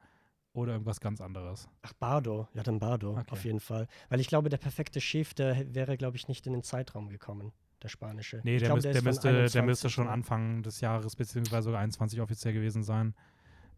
oder 0.55 0.73
irgendwas 0.73 1.01
ganz 1.01 1.21
anderes. 1.21 1.69
Ach, 1.83 1.93
Bardo. 1.95 2.49
Ja, 2.55 2.63
dann 2.63 2.79
Bardo, 2.79 3.11
Okay. 3.19 3.25
auf 3.31 3.45
jeden 3.45 3.61
Fall. 3.61 3.87
Weil 4.09 4.21
ich 4.21 4.29
glaube, 4.29 4.49
der 4.49 4.57
perfekte 4.57 5.01
Chef, 5.01 5.35
der 5.35 5.75
wäre, 5.75 5.97
glaube 5.99 6.17
ich, 6.17 6.29
nicht 6.29 6.47
in 6.47 6.53
den 6.55 6.63
Zeitraum 6.63 7.09
gekommen, 7.11 7.53
der 7.83 7.89
spanische. 7.89 8.41
Nee, 8.45 8.59
der, 8.59 8.73
müsst, 8.75 8.87
ist 8.87 8.95
der, 8.95 9.03
von 9.03 9.09
müsste, 9.11 9.29
der 9.29 9.39
21, 9.41 9.67
müsste 9.67 9.91
schon? 9.91 10.09
Anfang 10.09 10.63
des 10.63 10.81
Jahres 10.81 11.17
beziehungsweise 11.17 11.65
sogar 11.65 11.81
21 11.81 12.21
offiziell 12.21 12.55
gewesen 12.55 12.83
sein. 12.83 13.15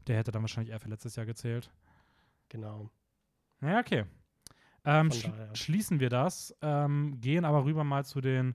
Der 0.06 0.16
hätte 0.18 0.30
dann 0.30 0.42
wahrscheinlich 0.42 0.70
eher 0.72 0.78
für 0.78 0.88
letztes 0.88 1.16
Jahr 1.16 1.26
gezählt. 1.26 1.72
Genau. 2.50 2.90
Ja, 3.62 3.80
okay. 3.80 4.04
Ähm, 4.84 5.10
sch 5.10 5.28
schließen 5.54 5.98
wir 5.98 6.10
das, 6.10 6.54
ähm, 6.62 7.20
gehen 7.20 7.44
aber 7.44 7.64
rüber 7.64 7.82
mal 7.82 8.04
zu 8.04 8.20
den, 8.20 8.54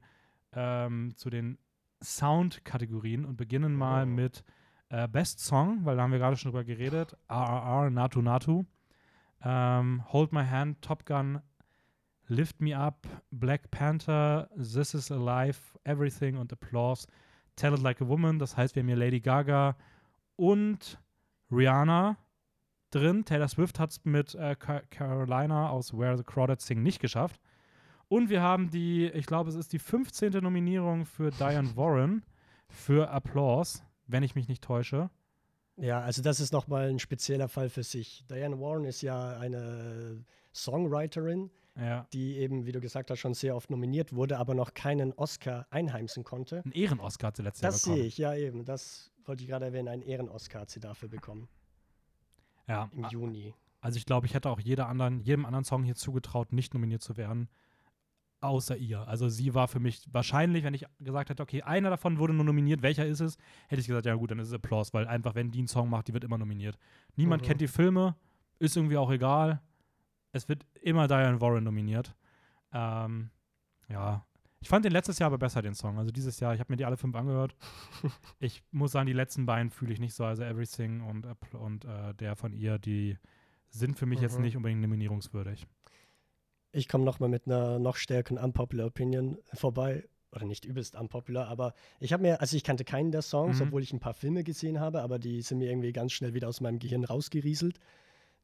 ähm, 0.53 1.13
zu 1.17 1.29
den 1.29 1.57
Sound-Kategorien 2.01 3.25
und 3.25 3.35
beginnen 3.35 3.73
mal 3.75 4.03
Oh. 4.03 4.05
mit 4.07 4.43
äh, 4.91 5.07
Best 5.07 5.39
Song, 5.39 5.85
weil 5.85 5.95
da 5.95 6.03
haben 6.03 6.11
wir 6.11 6.19
gerade 6.19 6.35
schon 6.37 6.51
drüber 6.51 6.63
geredet. 6.63 7.15
RRR, 7.29 7.89
Natu 7.89 8.21
Natu. 8.21 8.65
Ähm, 9.43 10.03
Hold 10.11 10.33
My 10.33 10.45
Hand, 10.45 10.81
Top 10.81 11.05
Gun, 11.05 11.41
Lift 12.27 12.61
Me 12.61 12.77
Up, 12.77 13.07
Black 13.31 13.71
Panther, 13.71 14.49
This 14.55 14.93
Is 14.93 15.11
Alive, 15.11 15.57
Everything 15.83 16.37
und 16.37 16.53
Applause. 16.53 17.07
Tell 17.55 17.73
It 17.73 17.81
Like 17.81 18.01
a 18.01 18.07
Woman, 18.07 18.37
das 18.39 18.55
heißt, 18.55 18.75
wir 18.75 18.83
haben 18.83 18.87
hier 18.87 18.97
Lady 18.97 19.19
Gaga 19.19 19.75
und 20.35 20.99
Rihanna 21.51 22.17
drin. 22.91 23.25
Taylor 23.25 23.47
Swift 23.47 23.79
hat 23.79 23.89
es 23.91 24.05
mit 24.05 24.35
äh, 24.35 24.55
Ca- 24.55 24.81
Carolina 24.89 25.69
aus 25.69 25.97
Where 25.97 26.17
the 26.17 26.23
Crawdads 26.23 26.65
Sing 26.67 26.83
nicht 26.83 26.99
geschafft. 27.01 27.39
Und 28.07 28.29
wir 28.29 28.41
haben 28.41 28.69
die, 28.69 29.07
ich 29.07 29.25
glaube, 29.25 29.49
es 29.49 29.55
ist 29.55 29.73
die 29.73 29.79
15. 29.79 30.33
Nominierung 30.43 31.05
für 31.05 31.31
Diane 31.31 31.75
Warren 31.75 32.23
für 32.69 33.09
Applause, 33.09 33.81
wenn 34.11 34.23
ich 34.23 34.35
mich 34.35 34.47
nicht 34.47 34.63
täusche. 34.63 35.09
Ja, 35.77 36.01
also 36.01 36.21
das 36.21 36.39
ist 36.39 36.51
nochmal 36.53 36.89
ein 36.89 36.99
spezieller 36.99 37.47
Fall 37.47 37.69
für 37.69 37.83
sich. 37.83 38.25
Diane 38.29 38.59
Warren 38.59 38.85
ist 38.85 39.01
ja 39.01 39.37
eine 39.39 40.23
Songwriterin, 40.53 41.49
Ja. 41.77 42.05
die 42.13 42.37
eben, 42.37 42.65
wie 42.65 42.71
du 42.73 42.81
gesagt 42.81 43.09
hast, 43.09 43.19
schon 43.19 43.33
sehr 43.33 43.55
oft 43.55 43.69
nominiert 43.71 44.13
wurde, 44.13 44.37
aber 44.37 44.53
noch 44.53 44.73
keinen 44.73 45.13
Oscar 45.13 45.65
einheimsen 45.69 46.23
konnte. 46.23 46.61
Ein 46.65 46.71
Ehren-Oscar 46.73 47.27
hat 47.27 47.37
sie 47.37 47.43
letztes 47.43 47.61
Jahr 47.61 47.71
Das 47.71 47.81
bekommen. 47.83 47.97
sehe 47.97 48.05
ich, 48.05 48.17
ja 48.17 48.35
eben. 48.35 48.65
Das 48.65 49.11
wollte 49.25 49.43
ich 49.43 49.49
gerade 49.49 49.65
erwähnen. 49.65 49.87
Einen 49.87 50.01
Ehren-Oscar 50.03 50.61
hat 50.61 50.69
sie 50.69 50.79
dafür 50.81 51.07
bekommen. 51.09 51.47
Ja, 52.67 52.89
Im 52.93 53.05
Juni. 53.09 53.53
also 53.79 53.97
ich 53.97 54.05
glaube, 54.05 54.27
ich 54.27 54.33
hätte 54.33 54.49
auch 54.49 54.59
jeder 54.59 54.87
anderen, 54.87 55.19
jedem 55.21 55.45
anderen 55.45 55.65
Song 55.65 55.83
hier 55.83 55.95
zugetraut, 55.95 56.53
nicht 56.53 56.73
nominiert 56.73 57.01
zu 57.01 57.17
werden, 57.17 57.49
außer 58.41 58.75
ihr. 58.77 59.07
Also 59.07 59.29
sie 59.29 59.53
war 59.53 59.67
für 59.67 59.79
mich 59.79 60.03
wahrscheinlich, 60.11 60.63
wenn 60.63 60.73
ich 60.73 60.85
gesagt 60.99 61.29
hätte, 61.29 61.43
okay, 61.43 61.61
einer 61.61 61.89
davon 61.89 62.17
wurde 62.19 62.33
nur 62.33 62.43
nominiert, 62.45 62.81
welcher 62.81 63.05
ist 63.05 63.19
es, 63.21 63.37
hätte 63.67 63.81
ich 63.81 63.87
gesagt, 63.87 64.05
ja 64.05 64.15
gut, 64.15 64.31
dann 64.31 64.39
ist 64.39 64.47
es 64.49 64.53
Applause, 64.53 64.91
weil 64.93 65.07
einfach, 65.07 65.35
wenn 65.35 65.51
die 65.51 65.59
einen 65.59 65.67
Song 65.67 65.89
macht, 65.89 66.07
die 66.07 66.13
wird 66.13 66.23
immer 66.23 66.37
nominiert. 66.37 66.77
Niemand 67.15 67.41
Mhm. 67.43 67.45
kennt 67.47 67.61
die 67.61 67.67
Filme, 67.67 68.15
ist 68.59 68.75
irgendwie 68.75 68.97
auch 68.97 69.11
egal. 69.11 69.61
Es 70.31 70.49
wird 70.49 70.65
immer 70.81 71.07
Diane 71.07 71.39
Warren 71.41 71.63
nominiert. 71.63 72.15
Ähm, 72.73 73.29
ja. 73.89 74.25
Ich 74.59 74.69
fand 74.69 74.85
den 74.85 74.91
letztes 74.91 75.17
Jahr 75.19 75.27
aber 75.27 75.37
besser, 75.39 75.61
den 75.61 75.73
Song. 75.73 75.97
Also 75.97 76.11
dieses 76.11 76.39
Jahr, 76.39 76.53
ich 76.53 76.59
habe 76.59 76.71
mir 76.71 76.77
die 76.77 76.85
alle 76.85 76.95
fünf 76.97 77.15
angehört. 77.15 77.55
ich 78.39 78.63
muss 78.71 78.91
sagen, 78.91 79.07
die 79.07 79.13
letzten 79.13 79.45
beiden 79.45 79.71
fühle 79.71 79.91
ich 79.93 79.99
nicht 79.99 80.13
so. 80.13 80.23
Also 80.23 80.43
Everything 80.43 81.01
und, 81.01 81.25
und 81.53 81.85
äh, 81.85 82.13
der 82.15 82.35
von 82.35 82.53
ihr, 82.53 82.77
die 82.79 83.17
sind 83.69 83.97
für 83.97 84.05
mich 84.05 84.21
jetzt 84.21 84.37
Mhm. 84.37 84.43
nicht 84.43 84.57
unbedingt 84.57 84.81
nominierungswürdig. 84.81 85.65
Ich 86.71 86.87
komme 86.87 87.03
nochmal 87.03 87.29
mit 87.29 87.47
einer 87.47 87.79
noch 87.79 87.95
stärkeren 87.97 88.37
Unpopular 88.37 88.87
Opinion 88.87 89.37
vorbei. 89.53 90.05
Oder 90.33 90.45
nicht 90.45 90.63
übelst 90.63 90.95
unpopular, 90.95 91.49
aber 91.49 91.73
ich 91.99 92.13
habe 92.13 92.23
mir, 92.23 92.39
also 92.39 92.55
ich 92.55 92.63
kannte 92.63 92.85
keinen 92.85 93.11
der 93.11 93.21
Songs, 93.21 93.59
Mhm. 93.59 93.67
obwohl 93.67 93.83
ich 93.83 93.91
ein 93.91 93.99
paar 93.99 94.13
Filme 94.13 94.45
gesehen 94.45 94.79
habe, 94.79 95.01
aber 95.01 95.19
die 95.19 95.41
sind 95.41 95.57
mir 95.57 95.69
irgendwie 95.69 95.91
ganz 95.91 96.13
schnell 96.13 96.33
wieder 96.33 96.47
aus 96.47 96.61
meinem 96.61 96.79
Gehirn 96.79 97.03
rausgerieselt. 97.03 97.77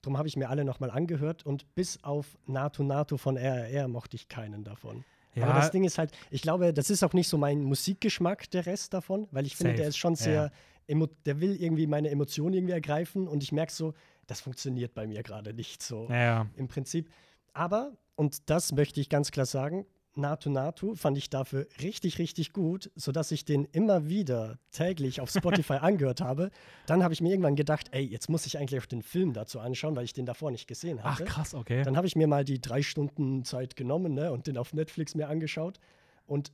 Darum 0.01 0.17
habe 0.17 0.28
ich 0.28 0.36
mir 0.36 0.49
alle 0.49 0.65
nochmal 0.65 0.91
angehört 0.91 1.45
und 1.45 1.73
bis 1.75 2.03
auf 2.03 2.38
Nato 2.45 2.84
Nato 2.84 3.15
von 3.15 3.38
RRR 3.38 3.88
mochte 3.88 4.17
ich 4.17 4.28
keinen 4.28 4.65
davon. 4.65 5.05
Aber 5.39 5.53
das 5.53 5.71
Ding 5.71 5.86
ist 5.86 5.97
halt, 5.97 6.11
ich 6.30 6.41
glaube, 6.41 6.73
das 6.73 6.89
ist 6.89 7.03
auch 7.03 7.13
nicht 7.13 7.30
so 7.30 7.38
mein 7.38 7.61
Musikgeschmack, 7.63 8.49
der 8.51 8.65
Rest 8.65 8.93
davon, 8.93 9.28
weil 9.32 9.45
ich 9.45 9.55
finde, 9.55 9.71
Safe. 9.71 9.78
der 9.82 9.88
ist 9.88 9.97
schon 9.97 10.13
Ja, 10.15 10.17
sehr 10.17 10.51
ja. 10.89 11.07
der 11.25 11.39
will 11.39 11.55
irgendwie 11.55 11.88
meine 11.88 12.09
Emotionen 12.09 12.53
irgendwie 12.53 12.73
ergreifen 12.73 13.30
und 13.30 13.43
ich 13.43 13.53
merke 13.53 13.71
so, 13.71 13.93
das 14.25 14.41
funktioniert 14.41 14.93
bei 14.93 15.07
mir 15.07 15.23
gerade 15.23 15.53
nicht 15.53 15.82
so 15.82 16.07
Ja, 16.09 16.15
ja. 16.17 16.47
im 16.57 16.67
Prinzip. 16.67 17.09
Aber, 17.53 17.93
und 18.18 18.49
das 18.49 18.74
möchte 18.74 18.99
ich 18.99 19.09
ganz 19.09 19.32
klar 19.32 19.45
sagen, 19.45 19.86
Natu 20.18 20.49
Natu 20.49 20.95
fand 20.95 21.18
ich 21.18 21.30
dafür 21.30 21.68
richtig, 21.82 22.18
richtig 22.18 22.51
gut, 22.51 22.91
sodass 22.95 23.32
ich 23.32 23.45
den 23.45 23.65
immer 23.65 24.09
wieder 24.09 24.57
täglich 24.72 25.22
auf 25.22 25.30
Spotify 25.30 25.74
angehört 25.82 26.22
habe. 26.22 26.49
Dann 26.88 27.03
habe 27.03 27.13
ich 27.13 27.22
mir 27.22 27.30
irgendwann 27.30 27.55
gedacht, 27.55 27.89
ey, 27.91 28.03
jetzt 28.03 28.28
muss 28.28 28.47
ich 28.47 28.57
eigentlich 28.57 28.82
auch 28.82 28.88
den 28.88 29.03
Film 29.03 29.34
dazu 29.34 29.59
anschauen, 29.59 29.95
weil 29.95 30.05
ich 30.05 30.13
den 30.13 30.26
davor 30.26 30.49
nicht 30.49 30.68
gesehen 30.68 30.99
Ach, 31.03 31.20
hatte. 31.20 31.26
krass, 31.26 31.53
okay. 31.53 31.84
Dann 31.84 31.95
habe 31.95 32.07
ich 32.07 32.15
mir 32.15 32.28
mal 32.28 32.43
die 32.43 32.59
drei 32.59 32.82
Stunden 32.82 33.45
Zeit 33.45 33.76
genommen 33.76 34.15
ne, 34.15 34.32
und 34.32 34.47
den 34.47 34.57
auf 34.57 34.74
Netflix 34.74 35.13
mir 35.13 35.28
angeschaut. 35.28 35.80
Und 36.26 36.51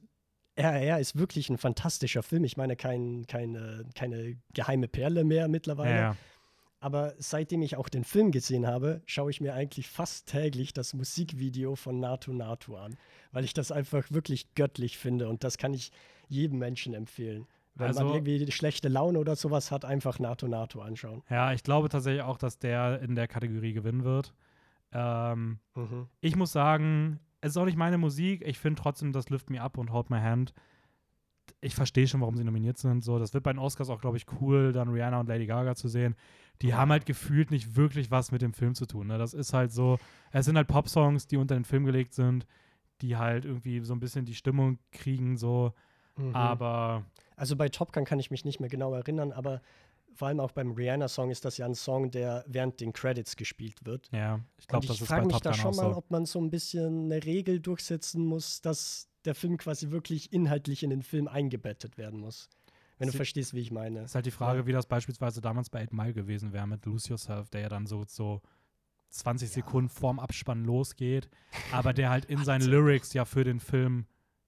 RR 0.55 0.99
ist 0.99 1.17
wirklich 1.17 1.49
ein 1.49 1.57
fantastischer 1.57 2.21
Film. 2.21 2.43
Ich 2.43 2.57
meine, 2.57 2.75
kein, 2.75 3.25
keine, 3.27 3.85
keine 3.95 4.37
geheime 4.53 4.89
Perle 4.89 5.23
mehr 5.23 5.47
mittlerweile. 5.47 5.95
ja, 5.95 6.01
ja. 6.01 6.17
Aber 6.83 7.13
seitdem 7.17 7.61
ich 7.61 7.77
auch 7.77 7.87
den 7.87 8.03
Film 8.03 8.31
gesehen 8.31 8.67
habe, 8.67 9.01
schaue 9.05 9.31
ich 9.31 9.39
mir 9.39 9.53
eigentlich 9.53 9.87
fast 9.87 10.27
täglich 10.27 10.73
das 10.73 10.93
Musikvideo 10.93 11.75
von 11.77 12.01
Natu 12.01 12.33
Natu 12.33 12.75
an, 12.75 12.97
weil 13.31 13.45
ich 13.45 13.53
das 13.53 13.71
einfach 13.71 14.11
wirklich 14.11 14.53
göttlich 14.53 14.97
finde 14.97 15.29
und 15.29 15.45
das 15.45 15.57
kann 15.57 15.73
ich 15.73 15.93
jedem 16.27 16.59
Menschen 16.59 16.93
empfehlen. 16.93 17.47
Wenn 17.75 17.87
Also- 17.87 18.03
man 18.03 18.13
irgendwie 18.15 18.51
schlechte 18.51 18.89
Laune 18.89 19.17
oder 19.17 19.37
sowas 19.37 19.71
hat, 19.71 19.85
einfach 19.85 20.19
Natu 20.19 20.47
Natu 20.49 20.81
anschauen. 20.81 21.23
ja, 21.29 21.53
ich 21.53 21.63
glaube 21.63 21.87
tatsächlich 21.87 22.23
auch, 22.23 22.37
dass 22.37 22.59
der 22.59 23.01
in 23.01 23.15
der 23.15 23.29
Kategorie 23.29 23.71
gewinnen 23.71 24.03
wird. 24.03 24.33
Ähm, 24.91 25.59
ich 26.19 26.35
muss 26.35 26.51
sagen, 26.51 27.19
es 27.39 27.51
ist 27.51 27.57
auch 27.57 27.65
nicht 27.65 27.77
meine 27.77 27.97
Musik. 27.97 28.43
Ich 28.45 28.59
finde 28.59 28.81
trotzdem 28.81 29.13
das 29.13 29.29
Lift 29.29 29.49
Me 29.49 29.61
Up 29.61 29.77
und 29.77 29.91
Hold 29.93 30.09
My 30.09 30.19
Hand. 30.19 30.53
Ich 31.61 31.75
verstehe 31.75 32.07
schon, 32.07 32.21
warum 32.21 32.35
sie 32.37 32.43
nominiert 32.43 32.77
sind. 32.77 33.03
So, 33.03 33.19
das 33.19 33.33
wird 33.33 33.43
bei 33.43 33.53
den 33.53 33.59
Oscars 33.59 33.89
auch, 33.89 34.01
glaube 34.01 34.17
ich, 34.17 34.25
cool, 34.41 34.71
dann 34.73 34.89
Rihanna 34.89 35.19
und 35.19 35.27
Lady 35.27 35.45
Gaga 35.45 35.75
zu 35.75 35.87
sehen. 35.87 36.15
Die 36.61 36.67
Ja. 36.69 36.77
haben 36.77 36.91
halt 36.91 37.05
gefühlt 37.05 37.51
nicht 37.51 37.75
wirklich 37.75 38.11
was 38.11 38.31
mit 38.31 38.41
dem 38.41 38.53
Film 38.53 38.75
zu 38.75 38.85
tun. 38.85 39.07
Ne? 39.07 39.17
Das 39.17 39.33
ist 39.33 39.53
halt 39.53 39.71
so, 39.71 39.97
es 40.31 40.45
sind 40.45 40.55
halt 40.57 40.67
Popsongs, 40.67 41.27
die 41.27 41.37
unter 41.37 41.55
den 41.55 41.65
Film 41.65 41.85
gelegt 41.85 42.13
sind, 42.13 42.45
die 43.01 43.17
halt 43.17 43.45
irgendwie 43.45 43.79
so 43.81 43.93
ein 43.93 43.99
bisschen 43.99 44.25
die 44.25 44.35
Stimmung 44.35 44.77
kriegen, 44.91 45.37
so. 45.37 45.73
Mhm. 46.17 46.35
Aber 46.35 47.03
Also 47.35 47.55
bei 47.55 47.69
Top 47.69 47.91
Gun 47.91 48.05
kann 48.05 48.19
ich 48.19 48.29
mich 48.31 48.45
nicht 48.45 48.59
mehr 48.59 48.69
genau 48.69 48.93
erinnern, 48.93 49.31
aber 49.31 49.61
vor 50.15 50.27
allem 50.27 50.39
auch 50.39 50.51
beim 50.51 50.71
Rihanna-Song 50.73 51.31
ist 51.31 51.43
das 51.43 51.57
ja 51.57 51.65
ein 51.65 51.73
Song, 51.73 52.11
der 52.11 52.45
während 52.47 52.79
den 52.79 52.93
Credits 52.93 53.35
gespielt 53.35 53.83
wird. 53.83 54.09
ja, 54.11 54.39
ich 54.59 54.67
glaube, 54.67 54.85
das 54.85 54.97
ich 54.97 55.01
ist 55.01 55.07
bei 55.07 55.15
frage 55.15 55.25
mich 55.27 55.33
Top 55.37 55.43
da 55.43 55.49
Gun 55.51 55.59
schon 55.59 55.75
mal, 55.75 55.91
so. 55.91 55.97
ob 55.97 56.11
man 56.11 56.25
so 56.25 56.39
ein 56.39 56.51
bisschen 56.51 57.05
eine 57.11 57.23
Regel 57.25 57.59
durchsetzen 57.59 58.23
muss, 58.23 58.61
dass 58.61 59.09
der 59.25 59.35
Film 59.35 59.57
quasi 59.57 59.89
wirklich 59.91 60.31
inhaltlich 60.33 60.83
in 60.83 60.89
den 60.89 61.01
Film 61.03 61.27
eingebettet 61.27 61.97
werden 61.97 62.19
muss. 62.19 62.49
Wenn 62.99 63.07
du 63.07 63.11
Sie- 63.11 63.17
verstehst, 63.17 63.53
wie 63.53 63.59
ich 63.59 63.71
meine. 63.71 64.03
Ist 64.03 64.15
halt 64.15 64.25
die 64.25 64.31
Frage, 64.31 64.59
Ja. 64.59 64.65
wie 64.67 64.71
das 64.71 64.85
beispielsweise 64.85 65.41
damals 65.41 65.69
bei 65.69 65.81
8 65.83 65.93
Mile 65.93 66.13
gewesen 66.13 66.53
wäre 66.53 66.67
mit 66.67 66.85
Lose 66.85 67.09
Yourself, 67.09 67.49
der 67.49 67.61
ja 67.61 67.69
dann 67.69 67.85
so, 67.87 68.03
so 68.07 68.41
20 69.09 69.49
Ja. 69.49 69.53
Sekunden 69.55 69.89
vorm 69.89 70.19
Abspann 70.19 70.63
losgeht, 70.63 71.29
aber 71.71 71.93
der 71.93 72.09
halt 72.09 72.25
in 72.25 72.37
seinen. 72.45 72.61
Lyrics 72.69 73.13
ja 73.13 73.25
für 73.25 73.43
den 73.43 73.59
Film 73.59 74.05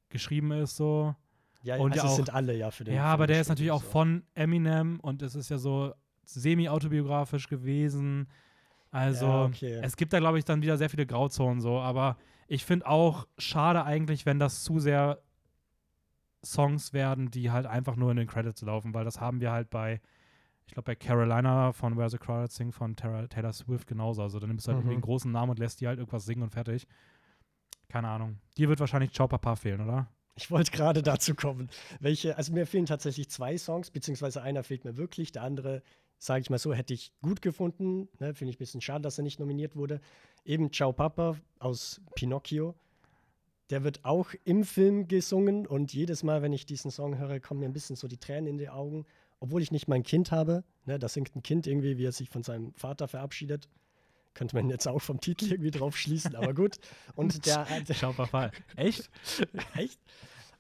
geschrieben 0.09 0.51
ist, 0.51 0.75
so. 0.77 1.15
Ja, 1.63 1.77
Und 1.77 1.93
also 1.93 2.05
ja 2.05 2.11
auch- 2.11 2.15
sind 2.15 2.33
alle 2.33 2.55
ja 2.55 2.69
für 2.71 2.83
den 2.83 2.93
ja, 2.95 3.01
Film 3.01 3.11
aber 3.13 3.27
der 3.27 3.41
ist 3.41 3.49
natürlich 3.49 3.71
auch 3.71 3.81
so. 3.83 3.89
von 3.89 4.23
Eminem 4.35 4.99
und 4.99 5.21
es 5.23 5.33
ist 5.35 5.49
ja 5.49 5.57
so 5.57 5.93
semi-autobiografisch 6.25 7.47
gewesen. 7.47 8.27
Also, 8.91 9.25
Ja, 9.25 9.45
okay. 9.45 9.79
es 9.83 9.97
gibt 9.97 10.13
da, 10.13 10.19
glaube 10.19 10.37
ich, 10.39 10.45
dann 10.45 10.61
wieder 10.61 10.77
sehr 10.77 10.89
viele 10.89 11.05
Grauzonen 11.05 11.59
so, 11.59 11.79
aber 11.79 12.17
ich 12.47 12.65
finde 12.65 12.87
auch 12.87 13.27
schade 13.37 13.83
eigentlich, 13.83 14.25
wenn 14.25 14.39
das 14.39 14.63
zu 14.63 14.79
sehr 14.79 15.21
Songs 16.43 16.93
werden, 16.93 17.31
die 17.31 17.51
halt 17.51 17.65
einfach 17.65 17.95
nur 17.95 18.11
in 18.11 18.17
den 18.17 18.27
Credits 18.27 18.61
laufen, 18.61 18.93
weil 18.93 19.03
das 19.05 19.19
haben 19.19 19.41
wir 19.41 19.51
halt 19.51 19.69
bei, 19.71 19.99
ich 20.67 20.73
glaube, 20.73 20.85
bei 20.85 20.95
Carolina 20.95 21.71
von 21.71 21.97
Where's 21.97 22.11
the 22.11 22.17
Crowded 22.19 22.51
Sing 22.51 22.71
von 22.71 22.95
Taylor, 22.95 23.27
Taylor 23.27 23.51
Swift 23.53 23.87
genauso. 23.87 24.21
Also, 24.21 24.39
dann 24.39 24.49
nimmst 24.49 24.67
du 24.67 24.69
halt 24.71 24.77
Mhm. 24.77 24.81
irgendwie 24.81 24.95
einen 24.95 25.01
großen 25.01 25.31
Namen 25.31 25.51
und 25.51 25.59
lässt 25.59 25.81
die 25.81 25.87
halt 25.87 25.97
irgendwas 25.99 26.25
singen 26.25 26.43
und 26.43 26.51
fertig. 26.51 26.87
Keine 27.89 28.09
Ahnung. 28.09 28.39
Dir 28.57 28.69
wird 28.69 28.79
wahrscheinlich 28.79 29.11
Ciao 29.11 29.27
Papa 29.27 29.55
fehlen, 29.55 29.81
oder? 29.81 30.07
Ich 30.35 30.51
wollte 30.51 30.71
gerade 30.71 31.01
dazu 31.01 31.33
kommen. 31.33 31.69
Welche, 31.99 32.37
also 32.37 32.51
mir 32.51 32.67
fehlen 32.67 32.85
tatsächlich 32.85 33.29
zwei 33.29 33.57
Songs, 33.57 33.89
beziehungsweise 33.89 34.41
einer 34.41 34.63
fehlt 34.63 34.83
mir 34.83 34.97
wirklich. 34.97 35.31
Der 35.31 35.43
andere, 35.43 35.81
sage 36.17 36.41
ich 36.41 36.49
mal 36.49 36.59
so, 36.59 36.73
hätte 36.73 36.93
ich 36.93 37.11
gut 37.21 37.41
gefunden. 37.41 38.07
Ne, 38.19 38.33
Finde 38.33 38.49
ich 38.49 38.57
ein 38.57 38.59
bisschen 38.59 38.81
schade, 38.81 39.01
dass 39.01 39.17
er 39.17 39.23
nicht 39.23 39.39
nominiert 39.39 39.75
wurde. 39.75 39.99
Eben 40.43 40.71
Ciao 40.71 40.93
Papa 40.93 41.37
aus 41.59 42.01
Pinocchio. 42.15 42.75
Der 43.69 43.83
wird 43.83 44.05
auch 44.05 44.29
im 44.43 44.63
Film 44.63 45.07
gesungen 45.07 45.65
und 45.65 45.93
jedes 45.93 46.23
Mal, 46.23 46.41
wenn 46.41 46.53
ich 46.53 46.65
diesen 46.65 46.91
Song 46.91 47.17
höre, 47.17 47.39
kommen 47.39 47.61
mir 47.61 47.65
ein 47.65 47.73
bisschen 47.73 47.95
so 47.95 48.07
die 48.07 48.17
Tränen 48.17 48.47
in 48.47 48.57
die 48.57 48.69
Augen. 48.69 49.05
Obwohl 49.39 49.61
ich 49.61 49.71
nicht 49.71 49.87
mein 49.87 50.03
Kind 50.03 50.31
habe. 50.31 50.63
Ne, 50.85 50.99
da 50.99 51.09
singt 51.09 51.35
ein 51.35 51.43
Kind 51.43 51.67
irgendwie, 51.67 51.97
wie 51.97 52.05
er 52.05 52.11
sich 52.11 52.29
von 52.29 52.43
seinem 52.43 52.73
Vater 52.73 53.07
verabschiedet. 53.07 53.67
Könnte 54.33 54.55
man 54.55 54.69
jetzt 54.69 54.87
auch 54.87 55.01
vom 55.01 55.19
Titel 55.19 55.51
irgendwie 55.51 55.71
drauf 55.71 55.97
schließen, 55.97 56.35
aber 56.35 56.53
gut. 56.53 56.77
Und 57.15 57.45
der, 57.45 57.65
der 57.65 57.95
Ciao 57.95 58.13
Papa. 58.13 58.51
Echt? 58.75 59.09
Echt? 59.75 59.99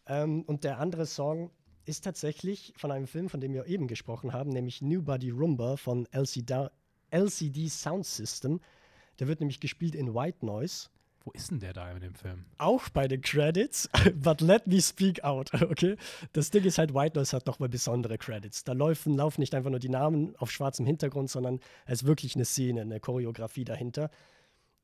Ähm, 0.07 0.43
und 0.43 0.63
der 0.63 0.79
andere 0.79 1.05
Song 1.05 1.51
ist 1.85 2.03
tatsächlich 2.03 2.73
von 2.77 2.91
einem 2.91 3.07
Film, 3.07 3.29
von 3.29 3.39
dem 3.39 3.53
wir 3.53 3.67
eben 3.67 3.87
gesprochen 3.87 4.33
haben, 4.33 4.49
nämlich 4.49 4.81
New 4.81 5.01
Body 5.01 5.29
Rumba 5.29 5.77
von 5.77 6.07
LCD, 6.11 6.67
LCD 7.11 7.69
Sound 7.69 8.05
System. 8.05 8.59
Der 9.19 9.27
wird 9.27 9.39
nämlich 9.39 9.59
gespielt 9.59 9.95
in 9.95 10.13
White 10.13 10.45
Noise. 10.45 10.89
Wo 11.23 11.31
ist 11.31 11.49
denn 11.49 11.59
der 11.59 11.73
da 11.73 11.91
in 11.91 12.01
dem 12.01 12.13
Film? 12.13 12.45
Auch 12.59 12.87
bei 12.89 13.07
den 13.07 13.21
Credits, 13.21 13.89
but 14.15 14.41
let 14.41 14.67
me 14.67 14.79
speak 14.79 15.23
out, 15.23 15.51
okay? 15.61 15.95
Das 16.33 16.51
Ding 16.51 16.63
ist 16.63 16.77
halt, 16.77 16.93
White 16.93 17.17
Noise 17.17 17.35
hat 17.35 17.47
nochmal 17.47 17.69
besondere 17.69 18.17
Credits. 18.17 18.63
Da 18.63 18.73
laufen, 18.73 19.15
laufen 19.15 19.41
nicht 19.41 19.55
einfach 19.55 19.71
nur 19.71 19.79
die 19.79 19.89
Namen 19.89 20.35
auf 20.35 20.51
schwarzem 20.51 20.85
Hintergrund, 20.85 21.31
sondern 21.31 21.59
es 21.87 22.01
ist 22.01 22.07
wirklich 22.07 22.35
eine 22.35 22.45
Szene, 22.45 22.81
eine 22.81 22.99
Choreografie 22.99 23.65
dahinter. 23.65 24.11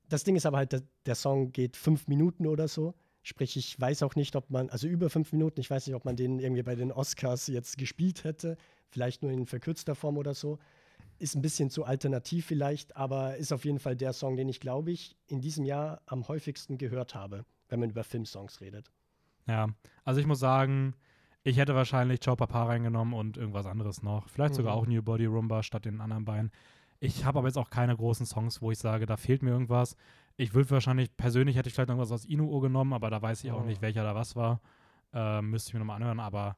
Das 0.09 0.23
Ding 0.23 0.35
ist 0.35 0.47
aber 0.47 0.57
halt, 0.57 0.71
der, 0.71 0.81
der 1.05 1.15
Song 1.15 1.51
geht 1.51 1.77
fünf 1.77 2.07
Minuten 2.07 2.47
oder 2.47 2.67
so. 2.67 2.95
Sprich, 3.23 3.55
ich 3.55 3.79
weiß 3.79 4.01
auch 4.03 4.15
nicht, 4.15 4.35
ob 4.35 4.49
man, 4.49 4.69
also 4.69 4.87
über 4.87 5.09
fünf 5.09 5.31
Minuten, 5.31 5.59
ich 5.61 5.69
weiß 5.69 5.85
nicht, 5.87 5.95
ob 5.95 6.05
man 6.05 6.15
den 6.15 6.39
irgendwie 6.39 6.63
bei 6.63 6.75
den 6.75 6.91
Oscars 6.91 7.47
jetzt 7.47 7.77
gespielt 7.77 8.23
hätte. 8.23 8.57
Vielleicht 8.89 9.21
nur 9.21 9.31
in 9.31 9.45
verkürzter 9.45 9.93
Form 9.95 10.17
oder 10.17 10.33
so. 10.33 10.57
Ist 11.19 11.35
ein 11.35 11.41
bisschen 11.41 11.69
zu 11.69 11.83
alternativ 11.85 12.47
vielleicht, 12.47 12.97
aber 12.97 13.37
ist 13.37 13.51
auf 13.53 13.63
jeden 13.63 13.77
Fall 13.79 13.95
der 13.95 14.13
Song, 14.13 14.35
den 14.37 14.49
ich, 14.49 14.59
glaube 14.59 14.91
ich, 14.91 15.15
in 15.27 15.39
diesem 15.39 15.65
Jahr 15.65 16.01
am 16.07 16.27
häufigsten 16.27 16.79
gehört 16.79 17.13
habe, 17.13 17.45
wenn 17.69 17.79
man 17.79 17.91
über 17.91 18.03
Filmsongs 18.03 18.59
redet. 18.59 18.91
Ja, 19.47 19.67
also 20.03 20.19
ich 20.19 20.25
muss 20.25 20.39
sagen, 20.39 20.95
ich 21.43 21.57
hätte 21.57 21.75
wahrscheinlich 21.75 22.21
Ciao 22.21 22.35
Papa 22.35 22.63
reingenommen 22.65 23.13
und 23.13 23.37
irgendwas 23.37 23.65
anderes 23.67 24.01
noch. 24.01 24.29
Vielleicht 24.29 24.55
sogar 24.55 24.75
Mhm. 24.75 24.81
auch 24.81 24.87
New 24.87 25.01
Body 25.03 25.25
Rumba 25.25 25.61
statt 25.61 25.85
den 25.85 26.01
anderen 26.01 26.25
beiden. 26.25 26.51
Ich 26.99 27.25
habe 27.25 27.39
aber 27.39 27.47
jetzt 27.47 27.57
auch 27.57 27.69
keine 27.71 27.95
großen 27.95 28.25
Songs, 28.25 28.61
wo 28.61 28.71
ich 28.71 28.77
sage, 28.77 29.05
da 29.07 29.17
fehlt 29.17 29.41
mir 29.41 29.49
irgendwas. 29.51 29.95
Ich 30.41 30.55
würde 30.55 30.71
wahrscheinlich, 30.71 31.15
persönlich 31.17 31.55
hätte 31.55 31.69
ich 31.69 31.75
vielleicht 31.75 31.89
irgendwas 31.89 32.11
aus 32.11 32.25
Inuo 32.25 32.59
genommen, 32.61 32.93
aber 32.93 33.09
da 33.11 33.21
weiß 33.21 33.43
ich 33.43 33.51
auch 33.51 33.61
Oh. 33.61 33.65
nicht, 33.65 33.81
welcher 33.81 34.03
da 34.03 34.15
was 34.15 34.35
war. 34.35 34.59
Ähm, 35.13 35.51
müsste 35.51 35.69
ich 35.69 35.73
mir 35.75 35.79
nochmal 35.81 35.97
anhören, 35.97 36.19
aber 36.19 36.57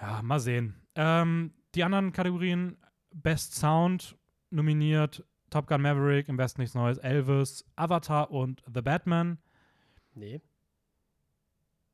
ja, 0.00 0.20
mal 0.22 0.38
sehen. 0.38 0.74
Ähm, 0.94 1.54
die 1.74 1.82
anderen 1.82 2.12
Kategorien, 2.12 2.76
Best 3.10 3.54
Sound 3.54 4.18
nominiert, 4.50 5.24
Top 5.48 5.66
Gun 5.66 5.80
Maverick, 5.80 6.28
im 6.28 6.36
Westen 6.36 6.60
nichts 6.60 6.74
Neues, 6.74 6.98
Elvis, 6.98 7.64
Avatar 7.76 8.30
und 8.30 8.62
The 8.74 8.82
Batman. 8.82 9.38
Nee. 10.14 10.42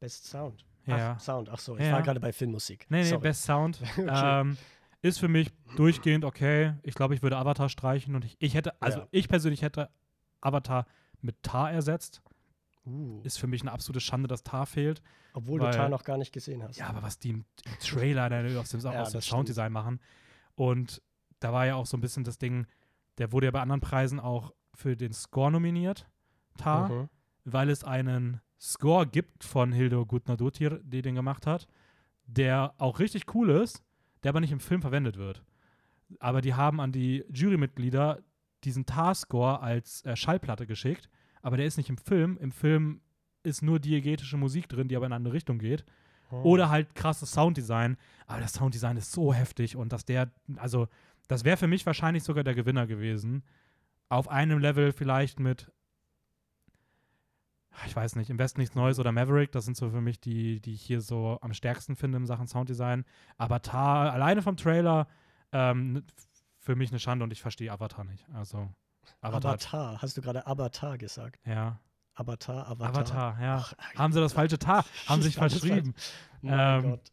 Best 0.00 0.26
Sound. 0.26 0.64
Ja. 0.86 1.14
Ach, 1.16 1.20
Sound. 1.20 1.50
Ach 1.50 1.58
so, 1.58 1.76
ich 1.76 1.84
Ja. 1.84 1.92
war 1.92 2.02
gerade 2.02 2.18
bei 2.20 2.32
Filmmusik. 2.32 2.86
Nee, 2.88 2.98
nee, 2.98 3.04
Sorry. 3.04 3.22
Best 3.22 3.44
Sound. 3.44 3.80
Ähm, 3.98 4.56
ist 5.02 5.20
für 5.20 5.28
mich 5.28 5.52
durchgehend 5.76 6.24
okay. 6.24 6.74
Ich 6.82 6.94
glaube, 6.94 7.14
ich 7.14 7.22
würde 7.22 7.36
Avatar 7.36 7.68
streichen 7.68 8.16
und 8.16 8.24
ich, 8.24 8.36
ich 8.40 8.54
hätte, 8.54 8.80
also 8.82 9.00
Ja. 9.00 9.08
ich 9.12 9.28
persönlich 9.28 9.62
hätte 9.62 9.90
Avatar 10.40 10.86
mit 11.20 11.42
Tar 11.42 11.72
ersetzt. 11.72 12.22
Uh, 12.86 13.20
Ist 13.22 13.38
für 13.38 13.46
mich 13.46 13.60
eine 13.60 13.72
absolute 13.72 14.00
Schande, 14.00 14.28
dass 14.28 14.42
Tar 14.42 14.64
fehlt. 14.66 15.02
obwohl 15.34 15.60
weil- 15.60 15.70
du 15.72 15.76
Tar 15.76 15.88
noch 15.88 16.04
gar 16.04 16.16
nicht 16.16 16.32
gesehen 16.32 16.62
hast. 16.62 16.76
Ja, 16.78 16.86
aber 16.88 17.02
was 17.02 17.18
die 17.18 17.30
im, 17.30 17.44
im 17.66 17.78
Trailer 17.80 18.30
da 18.30 18.42
aus 18.58 18.70
dem, 18.70 18.80
Ja, 18.80 19.02
aus 19.02 19.12
dem 19.12 19.20
Sounddesign 19.20 19.70
machen. 19.72 20.00
Und 20.54 21.02
da 21.40 21.52
war 21.52 21.66
ja 21.66 21.74
auch 21.76 21.86
so 21.86 21.96
ein 21.96 22.00
bisschen 22.00 22.24
das 22.24 22.38
Ding, 22.38 22.66
der 23.18 23.30
wurde 23.32 23.46
ja 23.46 23.50
bei 23.50 23.60
anderen 23.60 23.80
Preisen 23.80 24.18
auch 24.20 24.52
für 24.74 24.96
den 24.96 25.12
Score 25.12 25.50
nominiert, 25.52 26.06
Tar, 26.56 26.88
Mhm. 26.88 27.08
weil 27.44 27.68
es 27.70 27.84
einen 27.84 28.40
Score 28.60 29.06
gibt 29.06 29.44
von 29.44 29.70
Hildo 29.72 30.06
Gutnadotir, 30.06 30.80
die 30.82 31.02
den 31.02 31.14
gemacht 31.14 31.46
hat, 31.46 31.68
der 32.26 32.74
auch 32.78 32.98
richtig 32.98 33.34
cool 33.34 33.50
ist, 33.50 33.82
der 34.22 34.30
aber 34.30 34.40
nicht 34.40 34.50
im 34.52 34.60
Film 34.60 34.80
verwendet 34.82 35.16
wird. 35.18 35.44
Aber 36.20 36.40
die 36.40 36.54
haben 36.54 36.80
an 36.80 36.90
die 36.90 37.24
Jurymitglieder 37.28 38.20
diesen 38.64 38.86
Tar-Score 38.86 39.60
als 39.60 40.04
äh, 40.04 40.16
Schallplatte 40.16 40.66
geschickt, 40.66 41.08
aber 41.42 41.56
der 41.56 41.66
ist 41.66 41.76
nicht 41.76 41.90
im 41.90 41.98
Film. 41.98 42.36
Im 42.38 42.52
Film 42.52 43.00
ist 43.42 43.62
nur 43.62 43.78
diegetische 43.78 44.36
Musik 44.36 44.68
drin, 44.68 44.88
die 44.88 44.96
aber 44.96 45.06
in 45.06 45.12
eine 45.12 45.16
andere 45.16 45.34
Richtung 45.34 45.58
geht. 45.58 45.84
Mhm. 46.30 46.38
Oder 46.44 46.70
halt 46.70 46.94
krasses 46.94 47.32
Sounddesign. 47.32 47.96
Aber 48.26 48.40
das 48.40 48.52
Sounddesign 48.52 48.96
ist 48.96 49.12
so 49.12 49.32
heftig 49.32 49.76
und 49.76 49.92
dass 49.92 50.04
der, 50.04 50.30
also, 50.56 50.88
das 51.28 51.44
wäre 51.44 51.56
für 51.56 51.66
mich 51.66 51.86
wahrscheinlich 51.86 52.22
sogar 52.22 52.44
der 52.44 52.54
Gewinner 52.54 52.86
gewesen. 52.86 53.44
Auf 54.08 54.28
einem 54.28 54.58
Level 54.58 54.92
vielleicht 54.92 55.40
mit. 55.40 55.70
ich 57.86 57.94
weiß 57.94 58.16
nicht, 58.16 58.30
im 58.30 58.38
Westen 58.38 58.60
nichts 58.60 58.74
Neues 58.74 58.98
oder 58.98 59.12
Maverick, 59.12 59.52
das 59.52 59.66
sind 59.66 59.76
so 59.76 59.90
für 59.90 60.00
mich 60.00 60.20
die, 60.20 60.60
die 60.60 60.74
ich 60.74 60.82
hier 60.82 61.00
so 61.00 61.38
am 61.42 61.52
stärksten 61.52 61.96
finde 61.96 62.18
in 62.18 62.26
Sachen 62.26 62.48
Sounddesign. 62.48 63.04
Avatar, 63.36 64.12
alleine 64.12 64.42
vom 64.42 64.56
Trailer, 64.56 65.06
ähm, 65.52 66.02
für 66.68 66.76
mich 66.76 66.90
eine 66.90 67.00
Schande 67.00 67.24
und 67.24 67.32
ich 67.32 67.40
verstehe 67.40 67.72
Avatar 67.72 68.04
nicht. 68.04 68.26
Also 68.34 68.68
Avatar. 69.22 69.52
Avatar. 69.52 70.02
Hast 70.02 70.18
du 70.18 70.20
gerade 70.20 70.46
Avatar 70.46 70.98
gesagt? 70.98 71.40
Ja. 71.46 71.80
Avatar, 72.12 72.68
Avatar. 72.68 72.88
Avatar, 72.90 73.40
ja. 73.40 73.56
Ach, 73.56 73.74
Haben 73.96 74.12
sie 74.12 74.20
das 74.20 74.34
falsche 74.34 74.58
Tar, 74.58 74.84
haben 75.06 75.22
sich 75.22 75.36
verschrieben. 75.36 75.94
Mein 76.42 76.84
ähm, 76.84 76.90
Gott. 76.90 77.12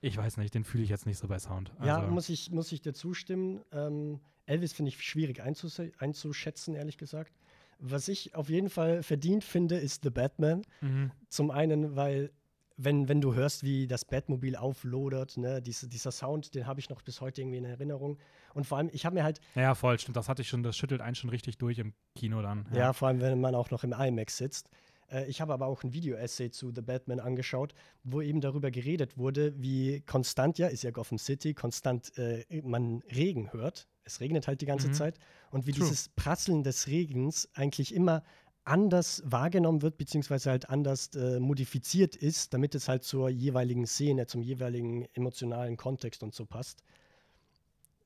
Ich 0.00 0.16
weiß 0.16 0.38
nicht, 0.38 0.54
den 0.54 0.64
fühle 0.64 0.84
ich 0.84 0.88
jetzt 0.88 1.04
nicht 1.04 1.18
so 1.18 1.28
bei 1.28 1.38
Sound. 1.38 1.70
Also 1.76 1.86
ja, 1.86 2.00
muss 2.00 2.30
ich, 2.30 2.50
muss 2.50 2.72
ich 2.72 2.80
dir 2.80 2.94
zustimmen. 2.94 3.60
Ähm, 3.72 4.20
Elvis 4.46 4.72
finde 4.72 4.88
ich 4.88 5.02
schwierig 5.02 5.42
einzus 5.42 5.78
einzuschätzen, 5.98 6.74
ehrlich 6.74 6.96
gesagt. 6.96 7.34
Was 7.78 8.08
ich 8.08 8.34
auf 8.34 8.48
jeden 8.48 8.70
Fall 8.70 9.02
verdient 9.02 9.44
finde, 9.44 9.76
ist 9.76 10.02
The 10.02 10.10
Batman. 10.10 10.62
Mhm. 10.80 11.10
Zum 11.28 11.50
einen, 11.50 11.94
weil 11.94 12.30
wenn, 12.76 13.08
wenn 13.08 13.20
du 13.20 13.34
hörst, 13.34 13.62
wie 13.62 13.86
das 13.86 14.04
Batmobil 14.04 14.56
auflodert, 14.56 15.36
ne, 15.36 15.62
diese, 15.62 15.88
dieser 15.88 16.10
Sound, 16.10 16.54
den 16.54 16.66
habe 16.66 16.80
ich 16.80 16.90
noch 16.90 17.02
bis 17.02 17.20
heute 17.20 17.40
irgendwie 17.40 17.58
in 17.58 17.64
Erinnerung. 17.64 18.18
Und 18.52 18.66
vor 18.66 18.78
allem, 18.78 18.90
ich 18.92 19.06
habe 19.06 19.14
mir 19.14 19.24
halt. 19.24 19.40
Ja, 19.54 19.74
voll, 19.74 19.98
stimmt. 19.98 20.16
Das 20.16 20.28
hatte 20.28 20.42
ich 20.42 20.48
schon, 20.48 20.62
das 20.62 20.76
schüttelt 20.76 21.00
einen 21.00 21.14
schon 21.14 21.30
richtig 21.30 21.58
durch 21.58 21.78
im 21.78 21.94
Kino 22.14 22.42
dann. 22.42 22.66
Ja, 22.72 22.78
ja 22.78 22.92
vor 22.92 23.08
allem, 23.08 23.20
wenn 23.20 23.40
man 23.40 23.54
auch 23.54 23.70
noch 23.70 23.84
im 23.84 23.92
IMAX 23.92 24.36
sitzt. 24.36 24.68
Äh, 25.10 25.26
ich 25.28 25.40
habe 25.40 25.52
aber 25.52 25.66
auch 25.66 25.82
ein 25.84 25.92
Video-Essay 25.92 26.50
zu 26.50 26.72
The 26.74 26.82
Batman 26.82 27.20
angeschaut, 27.20 27.74
wo 28.02 28.20
eben 28.20 28.40
darüber 28.40 28.70
geredet 28.70 29.16
wurde, 29.16 29.54
wie 29.56 30.00
konstant, 30.00 30.58
ja, 30.58 30.66
ist 30.66 30.82
ja 30.82 30.90
Gotham 30.90 31.18
City, 31.18 31.54
konstant 31.54 32.16
äh, 32.18 32.44
man 32.62 33.02
Regen 33.14 33.52
hört. 33.52 33.88
Es 34.04 34.20
regnet 34.20 34.48
halt 34.48 34.60
die 34.60 34.66
ganze 34.66 34.88
mhm. 34.88 34.94
Zeit. 34.94 35.18
Und 35.50 35.66
wie 35.66 35.72
True. 35.72 35.84
dieses 35.84 36.08
Prasseln 36.10 36.62
des 36.62 36.88
Regens 36.88 37.48
eigentlich 37.54 37.94
immer 37.94 38.22
anders 38.64 39.22
wahrgenommen 39.26 39.82
wird, 39.82 39.96
beziehungsweise 39.96 40.50
halt 40.50 40.70
anders 40.70 41.14
äh, 41.14 41.38
modifiziert 41.38 42.16
ist, 42.16 42.54
damit 42.54 42.74
es 42.74 42.88
halt 42.88 43.04
zur 43.04 43.28
jeweiligen 43.28 43.86
Szene, 43.86 44.26
zum 44.26 44.42
jeweiligen 44.42 45.06
emotionalen 45.14 45.76
Kontext 45.76 46.22
und 46.22 46.34
so 46.34 46.46
passt. 46.46 46.82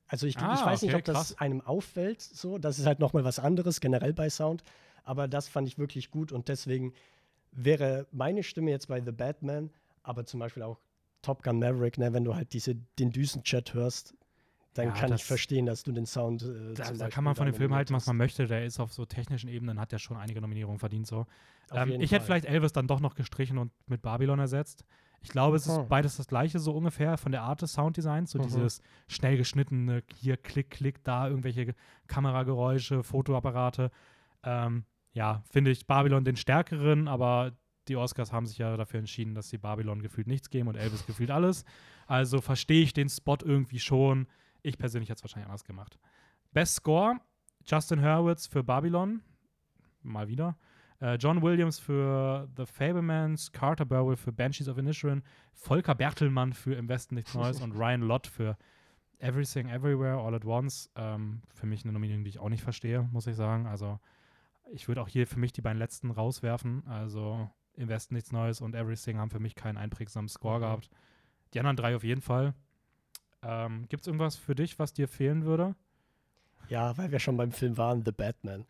Also 0.07 0.27
ich, 0.27 0.37
ah, 0.39 0.55
ich 0.55 0.65
weiß 0.65 0.79
okay, 0.79 0.85
nicht, 0.87 0.95
ob 0.95 1.05
das 1.05 1.15
krass. 1.15 1.37
einem 1.37 1.61
auffällt, 1.61 2.21
so. 2.21 2.57
Das 2.57 2.79
ist 2.79 2.85
halt 2.85 2.99
nochmal 2.99 3.23
was 3.23 3.39
anderes, 3.39 3.79
generell 3.79 4.13
bei 4.13 4.29
Sound. 4.29 4.63
Aber 5.03 5.27
das 5.27 5.47
fand 5.47 5.67
ich 5.67 5.77
wirklich 5.77 6.11
gut 6.11 6.31
und 6.31 6.49
deswegen 6.49 6.93
wäre 7.51 8.07
meine 8.11 8.43
Stimme 8.43 8.71
jetzt 8.71 8.87
bei 8.87 9.01
The 9.01 9.11
Batman, 9.11 9.69
aber 10.03 10.25
zum 10.25 10.39
Beispiel 10.39 10.63
auch 10.63 10.79
Top 11.21 11.43
Gun 11.43 11.59
Maverick, 11.59 11.97
ne, 11.97 12.13
wenn 12.13 12.23
du 12.23 12.35
halt 12.35 12.53
diese, 12.53 12.75
den 12.97 13.11
Düsenchat 13.11 13.73
hörst, 13.73 14.15
dann 14.79 14.87
ja, 14.89 14.93
kann 14.93 15.13
ich 15.13 15.23
verstehen, 15.23 15.65
dass 15.65 15.83
du 15.83 15.91
den 15.91 16.05
Sound. 16.05 16.43
Äh, 16.43 16.73
da, 16.73 16.91
da 16.91 17.09
kann 17.09 17.23
man 17.23 17.35
von 17.35 17.45
dem 17.45 17.55
Film 17.55 17.73
halten, 17.73 17.93
was 17.93 18.07
man 18.07 18.17
möchte. 18.17 18.47
Der 18.47 18.65
ist 18.65 18.79
auf 18.79 18.93
so 18.93 19.05
technischen 19.05 19.49
Ebenen, 19.49 19.79
hat 19.79 19.91
ja 19.91 19.99
schon 19.99 20.17
einige 20.17 20.41
Nominierungen 20.41 20.79
verdient. 20.79 21.07
So. 21.07 21.25
Ähm, 21.71 21.89
ich 21.89 22.09
Fall. 22.09 22.17
hätte 22.17 22.25
vielleicht 22.25 22.45
Elvis 22.45 22.71
dann 22.71 22.87
doch 22.87 22.99
noch 22.99 23.15
gestrichen 23.15 23.57
und 23.57 23.71
mit 23.87 24.01
Babylon 24.01 24.39
ersetzt. 24.39 24.85
Ich 25.21 25.29
glaube, 25.29 25.57
es 25.57 25.67
ist 25.67 25.89
beides 25.89 26.15
das 26.15 26.27
gleiche, 26.27 26.59
so 26.59 26.71
ungefähr 26.71 27.17
von 27.17 27.33
der 27.33 27.41
Art 27.41 27.61
des 27.61 27.73
Sounddesigns. 27.73 28.31
So 28.31 28.39
mhm. 28.39 28.43
dieses 28.43 28.81
schnell 29.07 29.37
geschnittene, 29.37 30.03
hier 30.15 30.37
Klick, 30.37 30.69
Klick, 30.71 31.03
da 31.03 31.27
irgendwelche 31.27 31.75
Kamerageräusche, 32.07 33.03
Fotoapparate. 33.03 33.91
Ähm, 34.43 34.85
ja, 35.11 35.43
finde 35.51 35.71
ich 35.71 35.87
Babylon 35.87 36.23
den 36.23 36.37
stärkeren, 36.37 37.07
aber 37.07 37.51
die 37.89 37.97
Oscars 37.97 38.31
haben 38.31 38.45
sich 38.45 38.59
ja 38.59 38.77
dafür 38.77 38.99
entschieden, 38.99 39.35
dass 39.35 39.49
sie 39.49 39.57
Babylon 39.57 40.01
gefühlt 40.01 40.27
nichts 40.27 40.49
geben 40.49 40.69
und 40.69 40.75
Elvis 40.75 41.05
gefühlt 41.05 41.31
alles. 41.31 41.65
Also 42.07 42.39
verstehe 42.39 42.83
ich 42.83 42.93
den 42.93 43.09
Spot 43.09 43.37
irgendwie 43.43 43.79
schon. 43.79 44.27
Ich 44.61 44.77
persönlich 44.77 45.09
hätte 45.09 45.19
es 45.19 45.23
wahrscheinlich 45.23 45.47
anders 45.47 45.63
gemacht. 45.63 45.99
Best 46.51 46.75
Score: 46.75 47.19
Justin 47.65 48.01
Hurwitz 48.01 48.47
für 48.47 48.63
Babylon. 48.63 49.21
Mal 50.01 50.27
wieder. 50.27 50.57
Äh, 51.01 51.15
John 51.15 51.41
Williams 51.41 51.79
für 51.79 52.49
The 52.57 52.65
Fablemans, 52.65 53.51
Carter 53.51 53.85
Burwell 53.85 54.17
für 54.17 54.31
Banshees 54.31 54.67
of 54.67 54.77
Inisherin, 54.77 55.23
Volker 55.53 55.95
Bertelmann 55.95 56.53
für 56.53 56.75
Im 56.75 56.89
Westen 56.89 57.15
nichts 57.15 57.33
Neues 57.33 57.61
und 57.61 57.73
Ryan 57.73 58.01
Lott 58.01 58.27
für 58.27 58.57
Everything 59.19 59.69
Everywhere 59.69 60.17
All 60.17 60.35
at 60.35 60.45
Once. 60.45 60.89
Ähm, 60.95 61.41
für 61.53 61.65
mich 61.65 61.83
eine 61.83 61.93
Nominierung, 61.93 62.23
die 62.23 62.29
ich 62.29 62.39
auch 62.39 62.49
nicht 62.49 62.63
verstehe, 62.63 63.07
muss 63.11 63.27
ich 63.27 63.35
sagen. 63.35 63.67
Also 63.67 63.99
ich 64.71 64.87
würde 64.87 65.01
auch 65.01 65.07
hier 65.07 65.27
für 65.27 65.39
mich 65.39 65.53
die 65.53 65.61
beiden 65.61 65.79
letzten 65.79 66.11
rauswerfen. 66.11 66.85
Also 66.87 67.49
Im 67.73 67.87
Westen 67.87 68.13
nichts 68.13 68.31
Neues 68.31 68.61
und 68.61 68.75
Everything 68.75 69.17
haben 69.17 69.29
für 69.29 69.39
mich 69.39 69.55
keinen 69.55 69.77
einprägsamen 69.77 70.27
Score 70.29 70.57
mhm. 70.57 70.61
gehabt. 70.61 70.89
Die 71.53 71.59
anderen 71.59 71.77
drei 71.77 71.95
auf 71.95 72.03
jeden 72.03 72.21
Fall. 72.21 72.53
Ähm, 73.41 73.85
Gibt 73.89 74.01
es 74.01 74.07
irgendwas 74.07 74.35
für 74.35 74.55
dich, 74.55 74.79
was 74.79 74.93
dir 74.93 75.07
fehlen 75.07 75.45
würde? 75.45 75.75
Ja, 76.67 76.97
weil 76.97 77.11
wir 77.11 77.19
schon 77.19 77.37
beim 77.37 77.51
Film 77.51 77.77
waren, 77.77 78.03
The 78.05 78.11
Batman. 78.11 78.65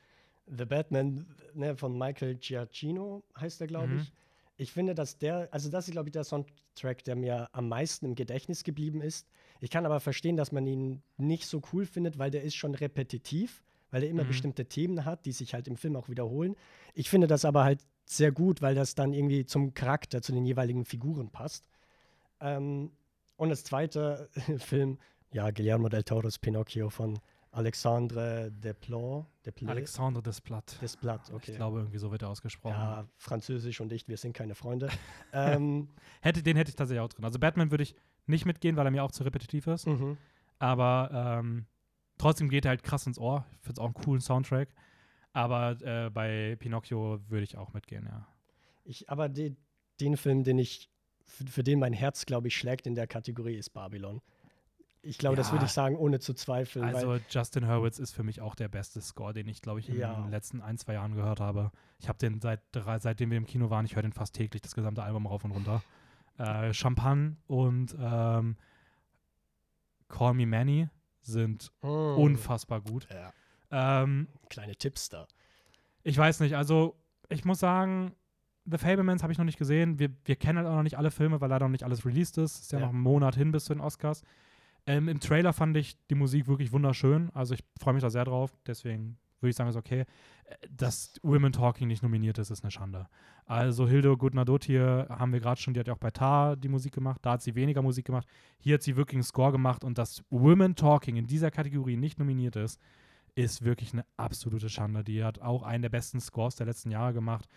The 0.45 0.65
Batman 0.65 1.25
ne, 1.53 1.75
von 1.75 1.97
Michael 1.97 2.35
Giacchino 2.35 3.23
heißt 3.39 3.61
er, 3.61 3.67
glaube 3.67 3.93
mhm. 3.93 3.99
ich. 3.99 4.13
Ich 4.57 4.71
finde, 4.73 4.93
dass 4.93 5.17
der, 5.17 5.47
also 5.51 5.69
das 5.69 5.87
ist, 5.87 5.91
glaube 5.91 6.09
ich, 6.09 6.13
der 6.13 6.23
Soundtrack, 6.23 7.03
der 7.05 7.15
mir 7.15 7.49
am 7.53 7.69
meisten 7.69 8.05
im 8.05 8.15
Gedächtnis 8.15 8.63
geblieben 8.63 9.01
ist. 9.01 9.27
Ich 9.61 9.69
kann 9.69 9.85
aber 9.85 9.99
verstehen, 9.99 10.37
dass 10.37 10.51
man 10.51 10.67
ihn 10.67 11.01
nicht 11.17 11.45
so 11.45 11.61
cool 11.71 11.85
findet, 11.85 12.17
weil 12.17 12.31
der 12.31 12.43
ist 12.43 12.55
schon 12.55 12.75
repetitiv, 12.75 13.63
weil 13.91 14.03
er 14.03 14.09
immer 14.09 14.23
mhm. 14.23 14.29
bestimmte 14.29 14.65
Themen 14.65 15.05
hat, 15.05 15.25
die 15.25 15.31
sich 15.31 15.53
halt 15.53 15.67
im 15.67 15.77
Film 15.77 15.95
auch 15.95 16.09
wiederholen. 16.09 16.55
Ich 16.93 17.09
finde 17.09 17.27
das 17.27 17.45
aber 17.45 17.63
halt 17.63 17.85
sehr 18.05 18.31
gut, 18.31 18.61
weil 18.61 18.75
das 18.75 18.95
dann 18.95 19.13
irgendwie 19.13 19.45
zum 19.45 19.73
Charakter, 19.73 20.21
zu 20.21 20.31
den 20.31 20.45
jeweiligen 20.45 20.83
Figuren 20.83 21.29
passt. 21.29 21.63
Ähm, 22.41 22.91
und 23.39 23.49
das 23.49 23.63
zweite 23.63 24.29
Film, 24.57 24.99
ja, 25.31 25.49
Guillermo 25.51 25.87
del 25.87 26.03
Toro's 26.03 26.37
Pinocchio 26.37 26.89
von 26.89 27.17
Alexandre 27.51 28.51
Desplat. 28.51 29.25
Desplat. 29.45 29.71
Alexandre 29.71 30.21
Desplat. 30.21 30.81
Desplat, 30.81 31.31
okay. 31.33 31.51
Ich 31.51 31.57
glaube, 31.57 31.79
irgendwie 31.79 31.97
so 31.97 32.11
wird 32.11 32.21
er 32.21 32.29
ausgesprochen. 32.29 32.75
Ja, 32.75 33.07
Französisch 33.15 33.79
und 33.79 33.93
ich, 33.93 34.07
wir 34.07 34.17
sind 34.17 34.33
keine 34.33 34.55
Freunde. 34.55 34.89
ähm, 35.33 35.87
hätte, 36.21 36.43
den 36.43 36.57
hätte 36.57 36.69
ich 36.69 36.75
tatsächlich 36.75 37.01
auch 37.01 37.07
drin. 37.07 37.23
Also 37.23 37.39
Batman 37.39 37.71
würde 37.71 37.83
ich 37.83 37.95
nicht 38.27 38.45
mitgehen, 38.45 38.75
weil 38.75 38.85
er 38.85 38.91
mir 38.91 39.03
auch 39.03 39.11
zu 39.11 39.23
repetitiv 39.23 39.67
ist. 39.67 39.87
Mhm. 39.87 40.17
Aber 40.59 41.39
ähm, 41.39 41.65
trotzdem 42.17 42.49
geht 42.49 42.65
er 42.65 42.69
halt 42.69 42.83
krass 42.83 43.07
ins 43.07 43.17
Ohr. 43.17 43.45
Ich 43.53 43.61
finde 43.61 43.73
es 43.73 43.79
auch 43.79 43.85
einen 43.85 43.93
coolen 43.93 44.21
Soundtrack. 44.21 44.69
Aber 45.31 45.81
äh, 45.81 46.09
bei 46.09 46.57
Pinocchio 46.59 47.19
würde 47.29 47.43
ich 47.45 47.57
auch 47.57 47.71
mitgehen, 47.71 48.05
ja. 48.05 48.27
Ich, 48.83 49.09
aber 49.09 49.29
die, 49.29 49.55
den 50.01 50.17
Film, 50.17 50.43
den 50.43 50.59
ich 50.59 50.91
für, 51.29 51.45
für 51.45 51.63
den 51.63 51.79
mein 51.79 51.93
Herz, 51.93 52.25
glaube 52.25 52.47
ich, 52.47 52.57
schlägt 52.57 52.87
in 52.87 52.95
der 52.95 53.07
Kategorie, 53.07 53.55
ist 53.55 53.69
Babylon. 53.69 54.21
Ich 55.01 55.17
glaube, 55.17 55.35
ja. 55.35 55.43
das 55.43 55.51
würde 55.53 55.65
ich 55.65 55.71
sagen, 55.71 55.95
ohne 55.95 56.19
zu 56.19 56.33
zweifeln. 56.33 56.83
Also 56.83 57.19
Justin 57.29 57.67
Hurwitz 57.67 57.99
ist 57.99 58.11
für 58.11 58.23
mich 58.23 58.41
auch 58.41 58.55
der 58.55 58.67
beste 58.67 58.99
Score, 58.99 59.33
den 59.33 59.47
ich, 59.47 59.61
glaube 59.61 59.79
ich, 59.79 59.87
in 59.87 59.97
ja. 59.97 60.13
den 60.13 60.29
letzten 60.29 60.61
ein, 60.61 60.77
zwei 60.77 60.93
Jahren 60.93 61.15
gehört 61.15 61.39
habe. 61.39 61.71
Ich 61.99 62.09
habe 62.09 62.17
den 62.17 62.41
seit 62.41 62.61
seitdem 62.99 63.31
wir 63.31 63.37
im 63.37 63.45
Kino 63.45 63.69
waren, 63.69 63.85
ich 63.85 63.95
höre 63.95 64.01
den 64.01 64.11
fast 64.11 64.35
täglich, 64.35 64.61
das 64.61 64.75
gesamte 64.75 65.01
Album 65.01 65.25
rauf 65.25 65.45
und 65.45 65.51
runter. 65.51 65.81
Äh, 66.37 66.73
Champagne 66.73 67.37
und 67.47 67.95
ähm, 67.99 68.57
Call 70.09 70.33
Me 70.33 70.45
Manny 70.45 70.89
sind 71.21 71.71
mm. 71.81 71.87
unfassbar 71.87 72.81
gut. 72.81 73.07
Ja. 73.09 73.33
Ähm, 74.03 74.27
Kleine 74.49 74.75
Tipps 74.75 75.09
da. 75.09 75.27
Ich 76.03 76.17
weiß 76.17 76.39
nicht, 76.41 76.55
also 76.55 76.95
ich 77.29 77.45
muss 77.45 77.59
sagen, 77.59 78.15
The 78.69 78.77
Fablemans 78.77 79.23
habe 79.23 79.31
ich 79.31 79.37
noch 79.37 79.45
nicht 79.45 79.57
gesehen. 79.57 79.99
Wir, 79.99 80.09
wir 80.25 80.35
kennen 80.35 80.57
halt 80.57 80.67
auch 80.67 80.75
noch 80.75 80.83
nicht 80.83 80.97
alle 80.97 81.11
Filme, 81.11 81.41
weil 81.41 81.49
leider 81.49 81.65
noch 81.65 81.71
nicht 81.71 81.83
alles 81.83 82.05
released 82.05 82.37
ist. 82.37 82.61
Ist 82.61 82.71
ja, 82.71 82.79
ja. 82.79 82.85
noch 82.85 82.93
ein 82.93 82.99
Monat 82.99 83.35
hin 83.35 83.51
bis 83.51 83.65
zu 83.65 83.73
den 83.73 83.81
Oscars. 83.81 84.23
Ähm, 84.85 85.07
Im 85.07 85.19
Trailer 85.19 85.53
fand 85.53 85.77
ich 85.77 85.97
die 86.07 86.15
Musik 86.15 86.47
wirklich 86.47 86.71
wunderschön. 86.71 87.29
Also 87.33 87.53
ich 87.53 87.63
freue 87.79 87.93
mich 87.93 88.03
da 88.03 88.09
sehr 88.09 88.25
drauf. 88.25 88.51
Deswegen 88.65 89.17
würde 89.39 89.51
ich 89.51 89.55
sagen, 89.55 89.69
ist 89.69 89.75
okay. 89.75 90.01
Äh, 90.45 90.55
dass 90.69 91.13
Women 91.23 91.51
Talking 91.51 91.87
nicht 91.87 92.03
nominiert 92.03 92.37
ist, 92.37 92.49
ist 92.49 92.63
eine 92.63 92.71
Schande. 92.71 93.07
Also 93.45 93.87
Hilde 93.87 94.15
Gudnadot 94.15 94.63
hier 94.63 95.07
haben 95.09 95.33
wir 95.33 95.39
gerade 95.39 95.59
schon, 95.59 95.73
die 95.73 95.79
hat 95.79 95.87
ja 95.87 95.93
auch 95.93 95.99
bei 95.99 96.11
Tar 96.11 96.55
die 96.55 96.69
Musik 96.69 96.93
gemacht. 96.93 97.19
Da 97.23 97.33
hat 97.33 97.41
sie 97.41 97.55
weniger 97.55 97.81
Musik 97.81 98.05
gemacht. 98.05 98.27
Hier 98.59 98.75
hat 98.75 98.83
sie 98.83 98.95
wirklich 98.95 99.15
einen 99.15 99.23
Score 99.23 99.51
gemacht 99.51 99.83
und 99.83 99.97
dass 99.97 100.23
Women 100.29 100.75
Talking 100.75 101.15
in 101.15 101.27
dieser 101.27 101.51
Kategorie 101.51 101.97
nicht 101.97 102.19
nominiert 102.19 102.55
ist, 102.55 102.79
ist 103.35 103.63
wirklich 103.63 103.93
eine 103.93 104.05
absolute 104.17 104.69
Schande. 104.69 105.03
Die 105.03 105.23
hat 105.23 105.39
auch 105.39 105.63
einen 105.63 105.81
der 105.81 105.89
besten 105.89 106.19
Scores 106.19 106.55
der 106.55 106.65
letzten 106.65 106.91
Jahre 106.91 107.13
gemacht. 107.13 107.47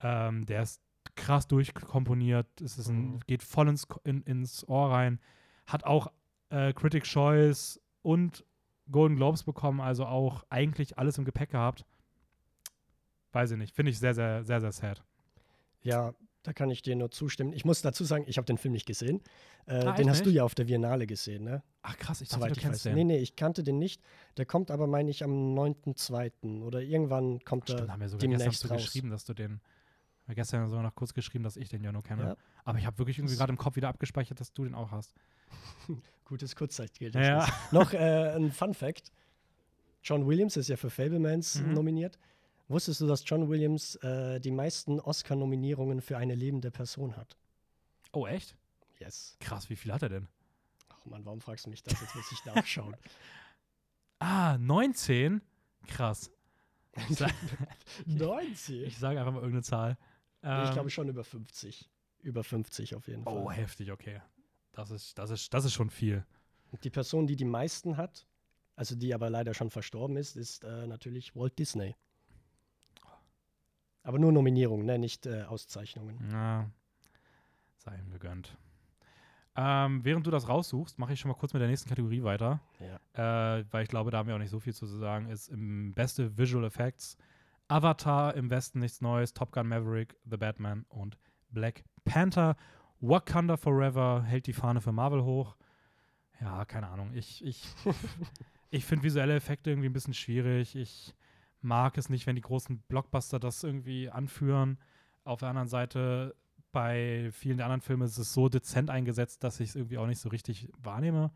Ähm, 0.00 0.46
der 0.46 0.62
ist 0.62 0.82
krass 1.14 1.46
durchkomponiert. 1.46 2.60
Es 2.60 2.78
ist 2.78 2.88
ein, 2.88 3.12
mhm. 3.12 3.20
geht 3.26 3.42
voll 3.42 3.68
ins, 3.68 3.86
in, 4.04 4.22
ins 4.22 4.66
Ohr 4.68 4.90
rein. 4.90 5.20
Hat 5.66 5.84
auch 5.84 6.12
äh, 6.50 6.72
Critic 6.72 7.04
Choice 7.04 7.80
und 8.02 8.44
Golden 8.90 9.16
Globes 9.16 9.42
bekommen, 9.42 9.80
also 9.80 10.06
auch 10.06 10.44
eigentlich 10.48 10.98
alles 10.98 11.18
im 11.18 11.24
Gepäck 11.24 11.50
gehabt. 11.50 11.84
Weiß 13.32 13.50
ich 13.50 13.58
nicht. 13.58 13.74
Finde 13.74 13.90
ich 13.90 13.98
sehr, 13.98 14.14
sehr, 14.14 14.44
sehr, 14.44 14.60
sehr 14.60 14.72
sad. 14.72 15.02
Ja, 15.82 16.14
da 16.42 16.52
kann 16.52 16.70
ich 16.70 16.82
dir 16.82 16.94
nur 16.94 17.10
zustimmen. 17.10 17.52
Ich 17.52 17.64
muss 17.64 17.82
dazu 17.82 18.04
sagen, 18.04 18.24
ich 18.28 18.38
habe 18.38 18.44
den 18.44 18.56
Film 18.56 18.72
nicht 18.72 18.86
gesehen. 18.86 19.20
Äh, 19.66 19.84
ah, 19.84 19.92
den 19.92 20.08
hast 20.08 20.18
nicht? 20.18 20.26
du 20.26 20.30
ja 20.30 20.44
auf 20.44 20.54
der 20.54 20.64
Biennale 20.64 21.06
gesehen, 21.06 21.42
ne? 21.42 21.62
Ach 21.82 21.96
krass, 21.98 22.20
ich 22.20 22.28
dachte, 22.28 22.52
du 22.52 22.60
kennst 22.60 22.84
den. 22.84 22.94
Nee, 22.94 23.04
nee, 23.04 23.18
ich 23.18 23.34
kannte 23.34 23.64
den 23.64 23.78
nicht. 23.78 24.00
Der 24.36 24.46
kommt 24.46 24.70
aber, 24.70 24.86
meine 24.86 25.10
ich, 25.10 25.24
am 25.24 25.32
9.2. 25.56 26.62
oder 26.62 26.80
irgendwann 26.80 27.40
kommt 27.40 27.64
Ach, 27.64 27.72
stimmt, 27.72 27.88
er 27.88 27.92
haben 27.92 28.00
wir 28.00 28.08
sogar 28.08 28.20
demnächst 28.20 28.46
gestern 28.46 28.70
raus. 28.70 28.84
geschrieben, 28.84 29.10
dass 29.10 29.24
du 29.24 29.34
den 29.34 29.60
ich 30.26 30.30
habe 30.30 30.34
gestern 30.34 30.68
sogar 30.68 30.82
noch 30.82 30.94
kurz 30.96 31.14
geschrieben, 31.14 31.44
dass 31.44 31.56
ich 31.56 31.68
den 31.68 31.84
Jono 31.84 32.02
kenne. 32.02 32.24
Ja. 32.24 32.36
Aber 32.64 32.80
ich 32.80 32.84
habe 32.84 32.98
wirklich 32.98 33.18
irgendwie 33.18 33.36
gerade 33.36 33.52
im 33.52 33.58
Kopf 33.58 33.76
wieder 33.76 33.88
abgespeichert, 33.88 34.40
dass 34.40 34.52
du 34.52 34.64
den 34.64 34.74
auch 34.74 34.90
hast. 34.90 35.14
Gutes 36.24 36.56
Kurzzeitgedächtnis. 36.56 37.28
Ja. 37.28 37.48
noch 37.70 37.92
äh, 37.92 38.34
ein 38.34 38.50
Fun 38.50 38.74
Fact. 38.74 39.12
John 40.02 40.26
Williams 40.26 40.56
ist 40.56 40.66
ja 40.66 40.76
für 40.76 40.90
Fablemans 40.90 41.60
mhm. 41.60 41.74
nominiert. 41.74 42.18
Wusstest 42.66 43.00
du, 43.00 43.06
dass 43.06 43.22
John 43.24 43.48
Williams 43.48 43.94
äh, 43.96 44.40
die 44.40 44.50
meisten 44.50 44.98
Oscar-Nominierungen 44.98 46.00
für 46.00 46.18
eine 46.18 46.34
lebende 46.34 46.72
Person 46.72 47.16
hat? 47.16 47.36
Oh, 48.10 48.26
echt? 48.26 48.56
Yes. 48.98 49.36
Krass, 49.38 49.70
wie 49.70 49.76
viel 49.76 49.92
hat 49.92 50.02
er 50.02 50.08
denn? 50.08 50.28
Ach 50.88 51.04
man, 51.04 51.24
warum 51.24 51.40
fragst 51.40 51.66
du 51.66 51.70
mich 51.70 51.84
das? 51.84 52.00
Jetzt 52.00 52.16
muss 52.16 52.32
ich 52.32 52.44
nachschauen. 52.44 52.96
Ah, 54.18 54.56
19? 54.58 55.42
Krass. 55.86 56.30
Ich, 57.10 57.18
sag, 57.18 57.34
90? 58.06 58.84
ich 58.84 58.96
sage 58.96 59.18
einfach 59.18 59.32
mal 59.32 59.40
irgendeine 59.40 59.62
Zahl. 59.62 59.98
Ich 60.62 60.68
Ähm, 60.68 60.74
glaube 60.74 60.90
schon 60.90 61.08
über 61.08 61.24
50. 61.24 61.90
Über 62.22 62.44
50 62.44 62.94
auf 62.94 63.08
jeden 63.08 63.24
Fall. 63.24 63.34
Oh, 63.36 63.50
heftig, 63.50 63.90
okay. 63.92 64.20
Das 64.72 64.90
ist, 64.90 65.18
das 65.18 65.30
ist, 65.30 65.52
das 65.52 65.64
ist 65.64 65.72
schon 65.72 65.90
viel. 65.90 66.24
Die 66.82 66.90
Person, 66.90 67.26
die 67.26 67.36
die 67.36 67.44
meisten 67.44 67.96
hat, 67.96 68.26
also 68.74 68.94
die 68.94 69.14
aber 69.14 69.30
leider 69.30 69.54
schon 69.54 69.70
verstorben 69.70 70.16
ist, 70.16 70.36
ist 70.36 70.64
äh, 70.64 70.86
natürlich 70.86 71.34
Walt 71.34 71.58
Disney. 71.58 71.96
Aber 74.02 74.18
nur 74.18 74.30
Nominierungen, 74.30 74.86
ne? 74.86 74.98
nicht 74.98 75.26
äh, 75.26 75.42
Auszeichnungen. 75.44 76.18
Na, 76.30 76.70
sei 77.78 77.96
ihm 77.98 78.10
gegönnt. 78.10 78.56
Ähm, 79.56 80.04
während 80.04 80.26
du 80.26 80.30
das 80.30 80.48
raussuchst, 80.48 80.98
mache 80.98 81.14
ich 81.14 81.20
schon 81.20 81.30
mal 81.30 81.34
kurz 81.36 81.54
mit 81.54 81.60
der 81.62 81.68
nächsten 81.68 81.88
Kategorie 81.88 82.22
weiter. 82.22 82.60
Ja. 83.14 83.58
Äh, 83.58 83.64
weil 83.70 83.82
ich 83.82 83.88
glaube, 83.88 84.10
da 84.10 84.18
haben 84.18 84.28
wir 84.28 84.34
auch 84.34 84.38
nicht 84.38 84.50
so 84.50 84.60
viel 84.60 84.74
zu 84.74 84.86
sagen. 84.86 85.28
Ist 85.30 85.48
im 85.48 85.94
beste 85.94 86.36
Visual 86.36 86.64
Effects 86.64 87.16
Avatar 87.68 88.34
im 88.34 88.50
Westen 88.50 88.80
nichts 88.80 89.00
Neues, 89.00 89.34
Top 89.34 89.52
Gun 89.52 89.68
Maverick, 89.68 90.16
The 90.24 90.36
Batman 90.36 90.84
und 90.88 91.18
Black 91.50 91.84
Panther. 92.04 92.56
Wakanda 93.00 93.56
Forever 93.56 94.22
hält 94.22 94.46
die 94.46 94.52
Fahne 94.52 94.80
für 94.80 94.92
Marvel 94.92 95.22
hoch. 95.24 95.56
Ja, 96.40 96.64
keine 96.64 96.88
Ahnung. 96.88 97.12
Ich, 97.14 97.44
ich, 97.44 97.64
ich 98.70 98.84
finde 98.84 99.04
visuelle 99.04 99.34
Effekte 99.34 99.70
irgendwie 99.70 99.88
ein 99.88 99.92
bisschen 99.92 100.14
schwierig. 100.14 100.76
Ich 100.76 101.14
mag 101.60 101.98
es 101.98 102.08
nicht, 102.08 102.26
wenn 102.26 102.36
die 102.36 102.42
großen 102.42 102.78
Blockbuster 102.88 103.38
das 103.38 103.64
irgendwie 103.64 104.10
anführen. 104.10 104.78
Auf 105.24 105.40
der 105.40 105.48
anderen 105.48 105.68
Seite, 105.68 106.36
bei 106.72 107.30
vielen 107.32 107.56
der 107.56 107.66
anderen 107.66 107.80
Filme 107.80 108.04
ist 108.04 108.18
es 108.18 108.32
so 108.32 108.48
dezent 108.48 108.90
eingesetzt, 108.90 109.42
dass 109.42 109.60
ich 109.60 109.70
es 109.70 109.76
irgendwie 109.76 109.98
auch 109.98 110.06
nicht 110.06 110.20
so 110.20 110.28
richtig 110.28 110.70
wahrnehme. 110.78 111.30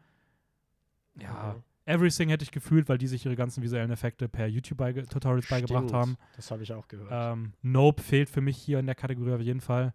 Ja, 1.18 1.54
Mhm. 1.54 1.62
Everything 1.86 2.28
hätte 2.28 2.44
ich 2.44 2.50
gefühlt, 2.50 2.88
weil 2.88 2.98
die 2.98 3.06
sich 3.06 3.24
ihre 3.24 3.36
ganzen 3.36 3.62
visuellen 3.62 3.90
Effekte 3.90 4.28
per 4.28 4.46
YouTube-Tutorials 4.46 5.48
beigebracht 5.48 5.88
Stimmt, 5.88 5.92
haben. 5.92 6.16
Das 6.36 6.50
habe 6.50 6.62
ich 6.62 6.72
auch 6.72 6.86
gehört. 6.88 7.08
Ähm, 7.10 7.52
Nope 7.62 8.02
fehlt 8.02 8.28
für 8.28 8.40
mich 8.40 8.56
hier 8.56 8.78
in 8.78 8.86
der 8.86 8.94
Kategorie 8.94 9.32
auf 9.32 9.40
jeden 9.40 9.60
Fall. 9.60 9.92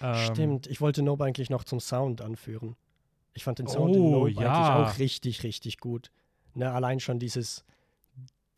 Ähm, 0.00 0.16
Stimmt, 0.32 0.66
ich 0.66 0.80
wollte 0.80 1.02
Nope 1.02 1.24
eigentlich 1.24 1.50
noch 1.50 1.64
zum 1.64 1.80
Sound 1.80 2.22
anführen. 2.22 2.76
Ich 3.34 3.44
fand 3.44 3.58
den 3.58 3.66
Sound 3.66 3.94
in 3.94 4.02
Oh, 4.02 4.10
Nope 4.10 4.30
ja. 4.30 4.52
eigentlich 4.52 4.92
auch 4.94 4.98
richtig, 4.98 5.42
richtig 5.42 5.78
gut. 5.78 6.10
Ne, 6.54 6.70
allein 6.70 7.00
schon 7.00 7.18
dieses 7.18 7.64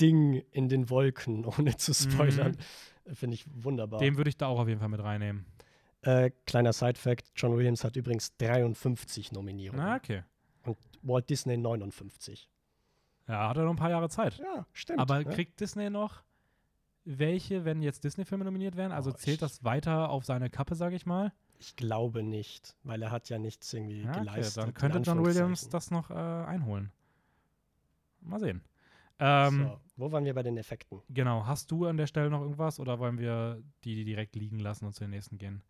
Ding 0.00 0.42
in 0.50 0.68
den 0.68 0.90
Wolken, 0.90 1.44
ohne 1.59 1.76
zu 1.76 1.92
spoilern, 1.92 2.57
finde 3.12 3.34
ich 3.34 3.44
wunderbar. 3.52 4.00
Den 4.00 4.16
würde 4.16 4.30
ich 4.30 4.36
da 4.36 4.46
auch 4.46 4.61
auf 4.61 4.68
jeden 4.68 4.80
Fall 4.80 4.88
mit 4.88 5.02
reinnehmen. 5.02 5.44
Äh, 6.02 6.30
kleiner 6.46 6.72
Side-Fact: 6.72 7.32
John 7.36 7.57
Williams 7.57 7.84
hat 7.84 7.96
übrigens 7.96 8.36
53 8.36 9.32
Nominierungen. 9.32 9.84
Na, 9.84 9.96
okay. 9.96 10.22
Walt 11.05 11.28
Disney 11.30 11.57
59. 11.57 12.48
Ja, 13.28 13.48
hat 13.48 13.57
er 13.57 13.64
noch 13.64 13.70
ein 13.70 13.76
paar 13.76 13.90
Jahre 13.90 14.09
Zeit. 14.09 14.38
Ja, 14.38 14.66
stimmt. 14.72 14.98
Aber 14.98 15.18
ne? 15.18 15.24
kriegt 15.24 15.61
Disney 15.61 15.88
noch 15.90 16.22
welche, 17.05 17.64
wenn 17.64 17.82
jetzt 17.82 18.05
Disney-Filme 18.05 18.44
nominiert 18.44 18.76
werden? 18.76 18.92
Also 18.92 19.11
Oh, 19.11 19.14
zählt 19.14 19.42
das 19.42 19.62
weiter 19.64 20.09
auf 20.11 20.24
seine 20.24 20.48
Kappe, 20.50 20.74
sage 20.74 20.96
ich 20.96 21.05
mal? 21.07 21.32
Ich 21.59 21.76
glaube 21.76 22.22
nicht, 22.22 22.76
weil 22.82 23.00
er 23.02 23.11
hat 23.11 23.28
ja 23.28 23.38
nichts 23.38 23.72
irgendwie 23.72 24.02
Ja, 24.02 24.11
okay, 24.11 24.20
geleistet. 24.20 24.62
dann 24.64 24.74
könnte 24.74 24.98
John 24.98 25.24
Williams 25.24 25.68
das 25.68 25.90
noch 25.90 26.11
äh, 26.11 26.14
einholen. 26.14 26.90
Mal 28.20 28.40
sehen. 28.40 28.62
Ähm, 29.18 29.68
so, 29.68 29.80
wo 29.96 30.12
waren 30.12 30.24
wir 30.24 30.34
bei 30.34 30.42
den 30.42 30.57
Effekten? 30.57 31.00
Genau. 31.11 31.46
Hast 31.46 31.70
du 31.70 31.86
an 31.86 31.96
der 31.96 32.07
Stelle 32.07 32.30
noch 32.30 32.40
irgendwas 32.40 32.80
oder 32.80 32.98
wollen 32.98 33.18
wir 33.18 33.62
die 33.84 34.05
direkt 34.05 34.34
liegen 34.34 34.59
lassen 34.59 34.86
und 34.86 34.92
zu 34.94 35.05
den 35.05 35.11
nächsten 35.11 35.38
gehen? 35.38 35.62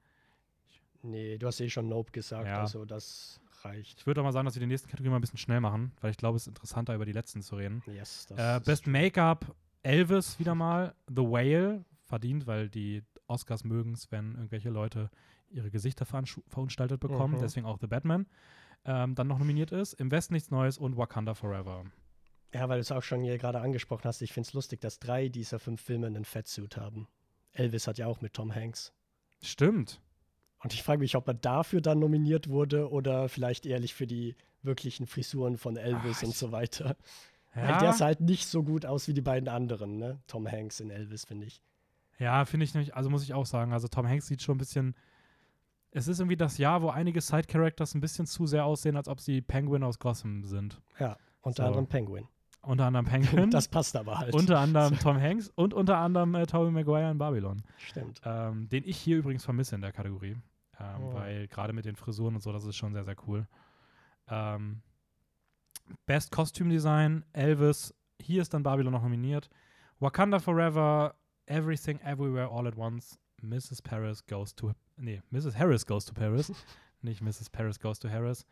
Nee, 1.03 1.37
du 1.37 1.47
hast 1.47 1.61
eh 1.61 1.69
schon 1.69 1.89
Nope 1.89 2.13
gesagt, 2.13 2.47
Ja. 2.47 2.61
also 2.61 2.85
das 2.85 3.41
reicht. 3.65 4.01
Ich 4.01 4.07
würde 4.07 4.21
auch 4.21 4.25
mal 4.25 4.33
sagen, 4.33 4.45
dass 4.47 4.55
wir 4.55 4.61
die 4.61 4.67
nächsten 4.67 4.89
Kategorien 4.89 5.13
mal 5.13 5.19
ein 5.19 5.23
bisschen 5.23 5.39
schnell 5.39 5.61
machen, 5.61 5.93
weil 6.01 6.11
ich 6.11 6.17
glaube, 6.17 6.37
es 6.37 6.43
ist 6.43 6.49
interessanter, 6.49 6.95
über 6.95 7.05
die 7.07 7.13
letzten 7.13 7.43
zu 7.43 7.57
reden. 7.57 7.83
Yes, 7.87 8.27
Äh, 8.37 8.61
Best. 8.61 8.87
Make-up, 8.87 9.55
Elvis 9.83 10.39
wieder 10.39 10.55
mal. 10.55 10.95
The 11.09 11.23
Whale, 11.23 11.85
verdient, 12.05 12.47
weil 12.47 12.69
die 12.69 13.03
Oscars 13.27 13.65
mögen 13.65 13.93
es, 13.95 14.11
wenn 14.13 14.33
irgendwelche 14.33 14.71
Leute 14.71 15.11
ihre 15.51 15.71
Gesichter 15.71 16.05
verunstaltet 16.05 17.01
bekommen. 17.01 17.35
Mhm. 17.37 17.41
Deswegen 17.41 17.67
auch 17.67 17.79
The 17.81 17.87
Batman. 17.87 18.27
Ähm, 18.85 19.15
dann 19.15 19.29
noch 19.29 19.39
nominiert 19.39 19.73
ist. 19.73 19.95
Im 19.95 20.11
Westen 20.11 20.35
nichts 20.35 20.51
Neues 20.51 20.77
und 20.77 20.97
Wakanda 20.97 21.35
Forever. 21.35 21.85
Ja, 22.53 22.69
weil 22.69 22.77
du 22.77 22.83
es 22.83 22.93
auch 22.93 23.03
schon 23.03 23.23
hier 23.23 23.39
gerade 23.39 23.61
angesprochen 23.61 24.05
hast, 24.05 24.21
ich 24.23 24.33
finde 24.33 24.47
es 24.47 24.53
lustig, 24.53 24.81
dass 24.81 24.99
drei 24.99 25.29
dieser 25.29 25.59
fünf 25.59 25.81
Filme 25.81 26.07
einen 26.07 26.25
Fettsuit 26.25 26.77
haben. 26.77 27.09
Elvis 27.53 27.87
hat 27.87 27.99
ja 27.99 28.07
auch 28.07 28.21
mit 28.21 28.35
Tom 28.35 28.55
Hanks. 28.55 28.93
Stimmt. 29.43 30.01
Und 30.65 30.73
ich 30.75 30.83
frage 30.83 30.99
mich, 31.01 31.15
ob 31.15 31.29
er 31.29 31.35
dafür 31.35 31.81
dann 31.81 31.99
nominiert 32.01 32.49
wurde 32.49 32.91
oder 32.91 33.29
vielleicht 33.29 33.67
ehrlich 33.67 33.95
für 33.95 34.07
die 34.07 34.35
wirklichen 34.63 35.07
Frisuren 35.07 35.57
von 35.59 35.77
Elvis 35.77 36.19
Ach, 36.21 36.25
und 36.25 36.35
so 36.35 36.51
weiter. 36.53 36.97
Weil 37.55 37.69
Ja, 37.69 37.79
der 37.79 37.93
sah 37.93 38.07
halt 38.07 38.21
nicht 38.21 38.49
so 38.49 38.63
gut 38.65 38.85
aus 38.87 39.07
wie 39.07 39.13
die 39.15 39.21
beiden 39.21 39.49
anderen, 39.49 39.99
ne? 39.99 40.19
Tom 40.27 40.51
Hanks 40.51 40.81
in 40.81 40.91
Elvis, 40.91 41.25
finde 41.27 41.47
ich. 41.47 41.63
ja 42.19 42.45
finde 42.47 42.65
ich 42.65 42.75
nämlich, 42.75 42.97
also 42.97 43.11
muss 43.11 43.23
ich 43.23 43.35
auch 43.35 43.47
sagen, 43.47 43.73
also 43.73 43.87
Tom 43.89 44.09
Hanks 44.09 44.27
sieht 44.27 44.43
schon 44.43 44.57
ein 44.57 44.59
bisschen. 44.59 44.95
Es 45.93 46.09
ist 46.09 46.19
irgendwie 46.19 46.37
das 46.37 46.59
Jahr, 46.59 46.83
wo 46.83 46.89
einige 46.89 47.21
Side-Characters 47.21 47.95
ein 47.95 48.01
bisschen 48.01 48.27
zu 48.27 48.47
sehr 48.47 48.65
aussehen, 48.65 48.97
als 48.97 49.07
ob 49.07 49.21
sie 49.21 49.41
Penguin 49.43 49.85
aus 49.85 50.01
Gotham 50.01 50.43
sind. 50.43 50.81
Ja, 50.99 51.17
unter 51.43 51.63
So. 51.63 51.67
anderem 51.69 51.87
Penguin. 51.87 52.27
Unter 52.63 52.87
anderem 52.87 53.05
Penguin, 53.05 53.51
Das 53.53 53.69
passt 53.69 53.95
aber 53.95 54.19
halt. 54.19 54.35
unter 54.35 54.59
anderem 54.59 54.99
Tom 54.99 55.21
Hanks 55.21 55.51
und 55.55 55.75
unter 55.75 55.99
anderem 55.99 56.35
äh, 56.35 56.47
Tobey 56.47 56.71
Maguire 56.73 57.11
in 57.11 57.19
Babylon. 57.19 57.63
Stimmt. 57.77 58.21
ähm, 58.25 58.69
den 58.71 58.83
ich 58.87 58.97
hier 58.97 59.19
übrigens 59.19 59.45
vermisse 59.45 59.75
in 59.77 59.83
der 59.83 59.93
Kategorie. 59.93 60.35
Ähm, 60.81 61.03
Oh. 61.03 61.15
Weil 61.15 61.49
gerade 61.49 61.73
mit 61.73 61.85
den 61.85 61.97
Frisuren 61.97 62.35
und 62.35 62.41
so, 62.41 62.53
das 62.53 62.65
ist 62.65 62.77
schon 62.77 62.93
sehr, 62.93 63.05
sehr 63.05 63.17
cool. 63.27 63.47
Ähm, 64.29 64.83
Best 66.07 66.31
Costume 66.33 66.71
Design, 66.71 67.25
Elvis, 67.33 67.95
hier 68.21 68.43
ist 68.43 68.55
dann 68.55 68.63
Babylon 68.63 68.93
noch 68.93 69.03
nominiert. 69.03 69.51
Wakanda 70.01 70.39
Forever, 70.39 71.15
Everything 71.47 72.01
Everywhere 72.01 72.49
All 72.51 72.67
at 72.67 72.77
Once, 72.77 73.19
Mrs. 73.43 73.83
Paris 73.83 74.25
Goes 74.27 74.55
to, 74.55 74.73
nee, 74.97 75.21
Mrs. 75.31 75.59
Harris 75.59 75.85
Goes 75.85 76.07
to 76.07 76.15
Paris, 76.15 76.51
nicht 77.03 77.21
Mrs. 77.23 77.51
Paris 77.51 77.79
Goes 77.79 77.99
to 77.99 78.09
Harris. 78.09 78.47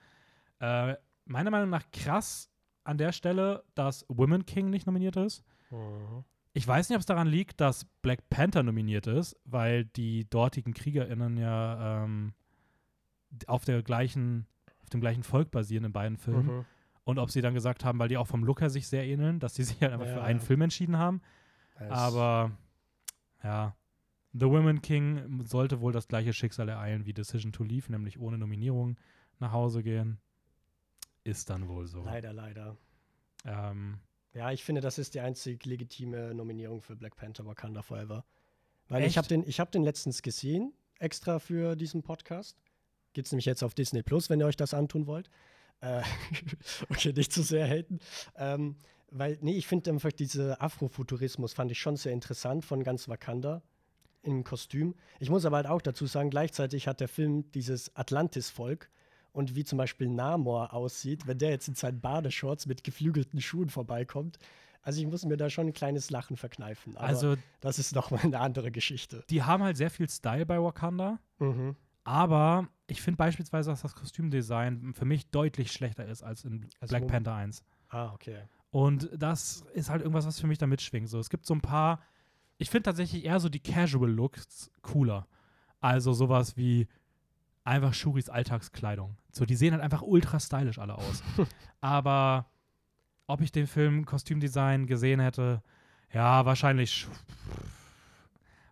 Äh, 0.61 0.95
meiner 1.25 1.51
Meinung 1.51 1.71
nach 1.71 1.91
krass 1.91 2.51
an 2.85 2.99
der 2.99 3.13
Stelle, 3.13 3.65
dass 3.75 4.05
Women 4.09 4.45
King 4.45 4.69
nicht 4.71 4.87
nominiert 4.87 5.17
ist. 5.17 5.43
Mhm. 5.71 6.25
Ich 6.55 6.67
weiß 6.67 6.89
nicht, 6.89 6.97
ob 6.97 7.01
es 7.01 7.07
daran 7.07 7.29
liegt, 7.29 7.61
dass 7.61 7.87
Black 8.03 8.29
Panther 8.29 8.63
nominiert 8.63 9.07
ist, 9.07 9.37
weil 9.45 9.87
die 9.87 10.29
dortigen 10.29 10.75
KriegerInnen 10.75 11.39
ja 11.39 12.05
ähm, 12.05 12.35
auf 13.47 13.65
der 13.65 13.83
gleichen, 13.83 14.47
auf 14.83 14.91
dem 14.91 15.01
gleichen 15.01 15.23
Volk 15.23 15.51
basieren 15.51 15.85
in 15.85 15.93
beiden 15.93 16.19
Filmen. 16.19 16.59
Mhm. 16.59 16.65
Und 17.05 17.19
ob 17.19 17.31
sie 17.31 17.41
dann 17.41 17.55
gesagt 17.55 17.85
haben, 17.85 17.99
weil 17.99 18.09
die 18.09 18.17
auch 18.19 18.27
vom 18.27 18.45
Look 18.45 18.61
her 18.61 18.71
sich 18.71 18.87
sehr 18.87 19.07
ähneln, 19.07 19.41
dass 19.41 19.55
sie 19.55 19.65
sich 19.65 19.81
halt 19.81 19.93
einfach 19.93 20.07
Ja, 20.07 20.15
für 20.15 20.23
einen 20.23 20.41
ja. 20.41 20.45
Film 20.45 20.61
entschieden 20.61 20.99
haben. 20.99 21.21
Es- 21.77 21.91
Aber 21.91 22.53
ja, 23.43 23.75
The 24.35 24.47
Women 24.47 24.83
King 24.83 25.45
sollte 25.45 25.81
wohl 25.81 25.93
das 25.93 26.07
gleiche 26.07 26.33
Schicksal 26.33 26.69
ereilen 26.69 27.07
wie 27.07 27.13
Decision 27.15 27.53
to 27.53 27.65
Leave, 27.65 27.91
nämlich 27.91 28.19
ohne 28.21 28.39
Nominierung 28.39 28.99
nach 29.41 29.53
Hause 29.53 29.83
gehen. 29.83 30.19
Ist 31.25 31.51
dann 31.51 31.67
wohl 31.69 31.87
so. 31.87 32.03
Leider, 32.05 32.33
leider. 32.33 32.77
Ähm, 33.45 33.99
Ja, 34.35 34.51
ich 34.51 34.65
finde, 34.65 34.81
das 34.81 34.99
ist 34.99 35.15
die 35.15 35.21
einzig 35.21 35.65
legitime 35.67 36.35
Nominierung 36.35 36.81
für 36.81 36.97
Black 36.97 37.17
Panther 37.17 37.45
Wakanda 37.45 37.83
Forever. 37.83 38.25
Weil 38.89 39.03
Echt? 39.03 39.11
ich 39.11 39.19
habe 39.19 39.29
den, 39.29 39.47
ich 39.47 39.61
hab 39.61 39.71
den 39.71 39.83
letztens 39.83 40.23
gesehen, 40.23 40.73
extra 40.99 41.39
für 41.39 41.77
diesen 41.77 42.03
Podcast. 42.03 42.57
Gibt 43.13 43.27
es 43.27 43.33
nämlich 43.33 43.45
jetzt 43.45 43.63
auf 43.63 43.75
Disney 43.75 44.03
Plus, 44.03 44.31
wenn 44.31 44.41
ihr 44.41 44.47
euch 44.47 44.57
das 44.57 44.73
antun 44.73 45.07
wollt. 45.07 45.29
Äh, 45.81 46.03
okay, 46.89 47.13
nicht 47.13 47.33
zu 47.33 47.43
sehr 47.43 47.67
haten. 47.67 48.01
Ähm, 48.37 48.77
weil, 49.11 49.39
nee, 49.43 49.57
ich 49.57 49.67
finde 49.67 49.91
einfach 49.91 50.13
diese 50.13 50.61
Afrofuturismus 50.61 51.53
fand 51.53 51.71
ich 51.71 51.79
schon 51.79 51.97
sehr 51.97 52.13
interessant 52.13 52.65
von 52.65 52.83
ganz 52.83 53.09
Wakanda 53.09 53.63
im 54.23 54.45
Kostüm. 54.45 54.95
Ich 55.21 55.29
muss 55.29 55.45
aber 55.45 55.57
halt 55.57 55.67
auch 55.67 55.83
dazu 55.83 56.07
sagen, 56.07 56.31
gleichzeitig 56.31 56.89
hat 56.89 57.01
der 57.01 57.09
Film 57.09 57.51
dieses 57.53 57.95
Atlantis-Volk 57.95 58.89
und 59.33 59.55
wie 59.55 59.65
zum 59.65 59.79
Beispiel 59.79 60.09
Namor 60.09 60.73
aussieht, 60.73 61.27
wenn 61.27 61.39
der 61.39 61.51
jetzt 61.51 61.69
in 61.69 61.75
seinen 61.75 62.01
Badeshorts 62.01 62.67
mit 62.67 62.85
geflügelten 62.85 63.41
Schuhen 63.41 63.71
vorbeikommt. 63.71 64.39
Also 64.83 65.01
ich 65.01 65.07
muss 65.07 65.25
mir 65.25 65.37
da 65.37 65.49
schon 65.49 65.69
ein 65.69 65.73
kleines 65.73 66.11
Lachen 66.11 66.37
verkneifen. 66.37 66.97
Aber 66.97 67.07
also, 67.07 67.37
das 67.61 67.79
ist 67.79 67.95
nochmal 67.95 68.23
eine 68.23 68.41
andere 68.41 68.71
Geschichte. 68.73 69.25
die 69.31 69.43
haben 69.43 69.63
halt 69.63 69.77
sehr 69.77 69.91
viel 69.91 70.09
Style 70.09 70.45
bei 70.45 70.61
Wakanda. 70.61 71.19
Mhm. 71.39 71.77
Aber 72.05 72.69
ich 72.89 73.01
finde 73.01 73.17
beispielsweise, 73.17 73.71
dass 73.71 73.83
das 73.83 73.95
Kostümdesign 73.95 74.93
für 74.93 75.05
mich 75.05 75.31
deutlich 75.31 75.71
schlechter 75.71 76.05
ist 76.07 76.23
als 76.23 76.45
in 76.45 76.67
Also 76.81 76.97
Black 76.97 77.07
Panther 77.07 77.35
1. 77.35 77.63
Ah, 77.91 78.13
okay. 78.13 78.39
Und 78.71 79.09
das 79.17 79.65
ist 79.75 79.89
halt 79.89 80.03
irgendwas, 80.03 80.27
was 80.27 80.41
für 80.41 80.47
mich 80.47 80.59
da 80.59 80.67
mitschwingt. 80.67 81.09
So, 81.09 81.19
es 81.21 81.31
gibt 81.31 81.47
so 81.47 81.55
ein 81.55 81.61
paar, 81.61 82.01
ich 82.59 82.71
finde 82.71 82.85
tatsächlich 82.85 83.25
eher 83.25 83.39
so 83.39 83.49
die 83.49 83.61
Casual 83.61 84.11
Looks 84.11 84.71
cooler. 84.81 85.29
Also 85.79 86.13
sowas 86.13 86.57
wie 86.57 86.89
einfach 87.65 87.95
Shuris 87.95 88.29
Alltagskleidung. 88.29 89.17
So, 89.31 89.45
die 89.45 89.57
sehen 89.57 89.73
halt 89.73 89.83
einfach 89.83 90.03
ultra 90.03 90.41
stylisch 90.41 90.79
alle 90.79 90.97
aus. 90.97 91.23
Aber 91.81 92.47
ob 93.27 93.41
ich 93.41 93.53
den 93.53 93.67
Film 93.67 94.05
Kostümdesign 94.05 94.87
gesehen 94.87 95.21
hätte, 95.21 95.63
Ja, 96.13 96.45
wahrscheinlich. 96.45 96.91
sch- 96.93 97.09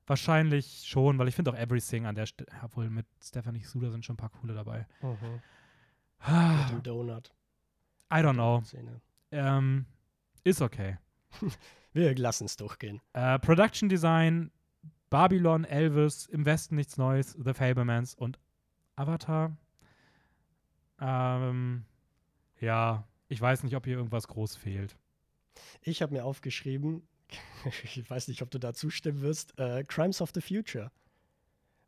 Wahrscheinlich 0.06 0.82
schon, 0.88 1.18
weil 1.18 1.28
ich 1.28 1.36
finde 1.36 1.52
auch 1.52 1.56
Everything 1.56 2.04
an 2.04 2.16
der 2.16 2.26
Stelle, 2.26 2.50
obwohl 2.64 2.90
mit 2.90 3.06
Stephanie 3.22 3.62
Suda 3.62 3.90
sind 3.90 4.04
schon 4.04 4.14
ein 4.14 4.16
paar 4.16 4.30
coole 4.30 4.54
dabei. 4.54 4.86
Mit 5.02 6.70
dem 6.70 6.82
Donut. 6.82 7.32
I 8.12 8.16
don't 8.16 8.34
know. 8.34 8.60
Szene. 8.64 9.00
Ähm, 9.30 9.86
ist 10.42 10.60
okay. 10.62 10.98
Wir 11.92 12.16
lassen 12.16 12.46
es 12.46 12.56
durchgehen. 12.56 13.00
Äh, 13.12 13.38
Production 13.38 13.88
Design, 13.88 14.50
Babylon, 15.10 15.64
Elvis, 15.64 16.26
Im 16.26 16.44
Westen 16.44 16.74
nichts 16.74 16.96
Neues, 16.96 17.36
The 17.42 17.54
Fablemans 17.54 18.14
und 18.14 18.38
Avatar. 19.00 19.56
Ähm, 21.00 21.84
ja, 22.60 23.08
ich 23.28 23.40
weiß 23.40 23.62
nicht, 23.62 23.74
ob 23.74 23.86
hier 23.86 23.96
irgendwas 23.96 24.28
groß 24.28 24.56
fehlt. 24.56 24.96
Ich 25.82 26.02
habe 26.02 26.12
mir 26.12 26.24
aufgeschrieben, 26.24 27.02
ich 27.84 28.08
weiß 28.08 28.28
nicht, 28.28 28.42
ob 28.42 28.50
du 28.50 28.58
da 28.58 28.74
zustimmen 28.74 29.22
wirst, 29.22 29.58
äh, 29.58 29.84
Crimes 29.84 30.20
of 30.20 30.30
the 30.34 30.40
Future. 30.40 30.90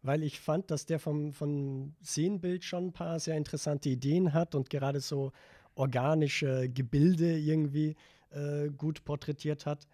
Weil 0.00 0.22
ich 0.24 0.40
fand, 0.40 0.70
dass 0.70 0.86
der 0.86 0.98
vom, 0.98 1.32
vom 1.32 1.94
Szenenbild 2.02 2.64
schon 2.64 2.86
ein 2.86 2.92
paar 2.92 3.20
sehr 3.20 3.36
interessante 3.36 3.88
Ideen 3.88 4.32
hat 4.32 4.54
und 4.54 4.70
gerade 4.70 5.00
so 5.00 5.32
organische 5.74 6.68
Gebilde 6.68 7.38
irgendwie 7.38 7.94
äh, 8.30 8.68
gut 8.70 9.04
porträtiert 9.04 9.64
hat. 9.66 9.86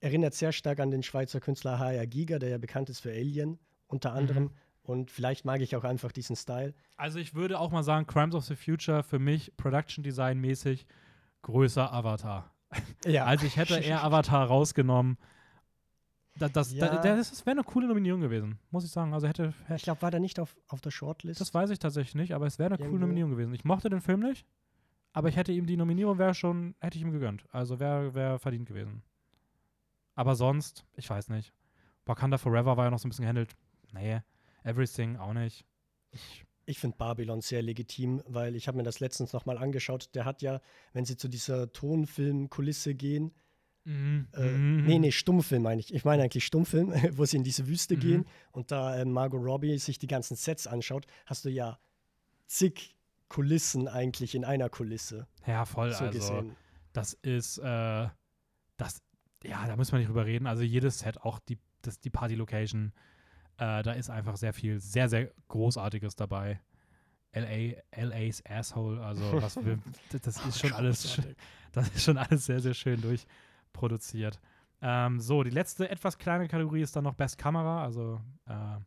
Erinnert 0.00 0.34
sehr 0.34 0.52
stark 0.52 0.78
an 0.78 0.90
den 0.90 1.02
Schweizer 1.02 1.40
Künstler 1.40 1.78
H.R. 1.80 2.06
Giger, 2.06 2.38
der 2.38 2.50
ja 2.50 2.58
bekannt 2.58 2.88
ist 2.88 3.00
für 3.00 3.10
Alien 3.10 3.58
unter 3.88 4.12
anderem. 4.12 4.44
Mhm. 4.44 4.50
Und 4.88 5.10
vielleicht 5.10 5.44
mag 5.44 5.60
ich 5.60 5.76
auch 5.76 5.84
einfach 5.84 6.12
diesen 6.12 6.34
Style. 6.34 6.72
Also 6.96 7.18
ich 7.18 7.34
würde 7.34 7.60
auch 7.60 7.70
mal 7.70 7.82
sagen, 7.82 8.06
Crimes 8.06 8.34
of 8.34 8.46
the 8.46 8.56
Future 8.56 9.02
für 9.02 9.18
mich 9.18 9.54
Production 9.58 10.02
Design 10.02 10.40
mäßig 10.40 10.86
größer 11.42 11.92
Avatar. 11.92 12.50
Ja, 13.04 13.26
Also 13.26 13.44
ich 13.44 13.58
hätte 13.58 13.76
eher 13.78 14.02
Avatar 14.02 14.46
rausgenommen. 14.46 15.18
Da, 16.38 16.48
das 16.48 16.72
Ja. 16.72 16.88
da, 16.88 17.16
das 17.16 17.44
wäre 17.44 17.56
eine 17.56 17.64
coole 17.64 17.86
Nominierung 17.86 18.22
gewesen, 18.22 18.58
muss 18.70 18.84
ich 18.86 18.90
sagen. 18.90 19.12
Also 19.12 19.28
hätte, 19.28 19.52
ich 19.64 19.68
hätte 19.68 19.84
glaube, 19.84 20.00
war 20.00 20.10
der 20.10 20.20
nicht 20.20 20.40
auf, 20.40 20.56
auf 20.68 20.80
der 20.80 20.90
Shortlist? 20.90 21.38
das 21.40 21.52
weiß 21.52 21.68
ich 21.68 21.78
tatsächlich 21.80 22.14
nicht, 22.14 22.32
aber 22.32 22.46
es 22.46 22.58
wäre 22.58 22.68
eine 22.68 22.76
coole 22.78 22.88
Irgendwo. 22.88 23.02
Nominierung 23.02 23.32
gewesen. 23.32 23.52
Ich 23.52 23.66
mochte 23.66 23.90
den 23.90 24.00
Film 24.00 24.20
nicht, 24.20 24.46
aber 25.12 25.28
ich 25.28 25.36
hätte 25.36 25.52
ihm 25.52 25.66
die 25.66 25.76
Nominierung 25.76 26.16
wäre 26.16 26.32
schon, 26.32 26.74
hätte 26.80 26.96
ich 26.96 27.02
ihm 27.04 27.12
gegönnt. 27.12 27.44
Also 27.52 27.78
wäre 27.78 28.14
wär 28.14 28.38
verdient 28.38 28.64
gewesen. 28.66 29.02
Aber 30.14 30.34
sonst, 30.34 30.86
ich 30.96 31.10
weiß 31.10 31.28
nicht. 31.28 31.52
Wakanda 32.06 32.38
Forever 32.38 32.78
war 32.78 32.86
ja 32.86 32.90
noch 32.90 32.98
so 32.98 33.06
ein 33.06 33.10
bisschen 33.10 33.24
gehandelt. 33.24 33.54
Nee, 33.92 34.22
Everything 34.64 35.16
auch 35.16 35.32
nicht. 35.34 35.64
Ich, 36.10 36.44
Ich 36.66 36.78
finde 36.80 36.96
Babylon 36.98 37.40
sehr 37.40 37.62
legitim, 37.62 38.22
weil 38.26 38.54
ich 38.54 38.68
habe 38.68 38.76
mir 38.76 38.82
das 38.84 39.00
letztens 39.00 39.32
nochmal 39.32 39.56
angeschaut. 39.58 40.14
Der 40.14 40.24
hat 40.26 40.42
ja, 40.42 40.60
wenn 40.92 41.04
sie 41.06 41.16
zu 41.16 41.28
dieser 41.28 41.72
Tonfilmkulisse 41.72 42.94
gehen, 42.94 43.32
äh, 43.86 43.90
Mhm. 43.90 44.84
nee, 44.84 44.98
nee, 44.98 45.10
Stummfilm 45.12 45.62
meine 45.62 45.80
ich. 45.80 45.94
Ich 45.94 46.04
meine 46.04 46.22
eigentlich 46.22 46.44
Stummfilm, 46.44 46.92
wo 47.16 47.24
sie 47.24 47.38
in 47.38 47.44
diese 47.44 47.66
Wüste 47.68 47.94
Mhm. 47.96 48.00
gehen 48.00 48.24
und 48.52 48.70
da 48.70 48.98
äh, 48.98 49.04
Margot 49.06 49.42
Robbie 49.42 49.78
sich 49.78 49.98
die 49.98 50.06
ganzen 50.06 50.36
Sets 50.36 50.66
anschaut, 50.66 51.06
hast 51.24 51.46
du 51.46 51.48
ja 51.48 51.78
zig 52.46 52.94
Kulissen 53.28 53.88
eigentlich 53.88 54.34
in 54.34 54.44
einer 54.44 54.68
Kulisse. 54.68 55.26
Ja, 55.46 55.64
voll. 55.64 55.90
So 55.92 56.04
also, 56.04 56.18
gesehen. 56.18 56.56
das 56.92 57.14
ist, 57.14 57.58
äh, 57.58 58.08
das, 58.76 59.00
ja, 59.42 59.66
da 59.66 59.76
müssen 59.76 59.92
wir 59.92 59.98
nicht 60.00 60.08
drüber 60.08 60.26
reden. 60.26 60.46
Also 60.46 60.62
jedes 60.62 60.98
Set, 60.98 61.18
auch 61.22 61.38
die, 61.38 61.58
das, 61.82 61.98
die 62.00 62.10
Party-Location, 62.10 62.92
äh, 63.58 63.82
da 63.82 63.92
ist 63.92 64.08
einfach 64.10 64.36
sehr 64.36 64.52
viel, 64.52 64.80
sehr, 64.80 65.08
sehr 65.08 65.30
Großartiges 65.48 66.16
dabei. 66.16 66.60
LA, 67.34 67.74
LA's 67.94 68.42
Asshole, 68.48 69.04
also 69.04 69.42
was 69.42 69.56
wir, 69.64 69.78
das- 70.22 70.44
ist 70.46 70.58
schon 70.60 70.72
alles, 70.72 71.20
das 71.72 71.88
ist 71.90 72.02
schon 72.02 72.16
alles 72.18 72.46
sehr, 72.46 72.60
sehr 72.60 72.72
schön 72.74 73.00
durchproduziert. 73.02 74.40
Ähm, 74.80 75.20
so, 75.20 75.42
die 75.42 75.50
letzte 75.50 75.90
etwas 75.90 76.16
kleine 76.18 76.48
Kategorie 76.48 76.80
ist 76.82 76.96
dann 76.96 77.04
noch 77.04 77.14
Best 77.14 77.36
Kamera, 77.36 77.82
also 77.84 78.20
äh, 78.46 78.78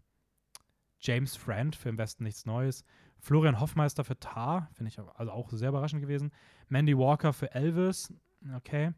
James 0.99 1.35
Friend 1.35 1.75
für 1.75 1.89
Im 1.89 1.97
Westen 1.97 2.23
nichts 2.23 2.45
Neues. 2.45 2.83
Florian 3.19 3.59
Hoffmeister 3.59 4.03
für 4.03 4.17
Tar, 4.19 4.69
finde 4.73 4.89
ich 4.89 4.99
auch- 4.99 5.13
also 5.15 5.31
auch 5.31 5.49
sehr 5.51 5.69
überraschend 5.69 6.01
gewesen. 6.01 6.31
Mandy 6.69 6.97
Walker 6.97 7.33
für 7.33 7.53
Elvis, 7.53 8.11
okay. 8.55 8.93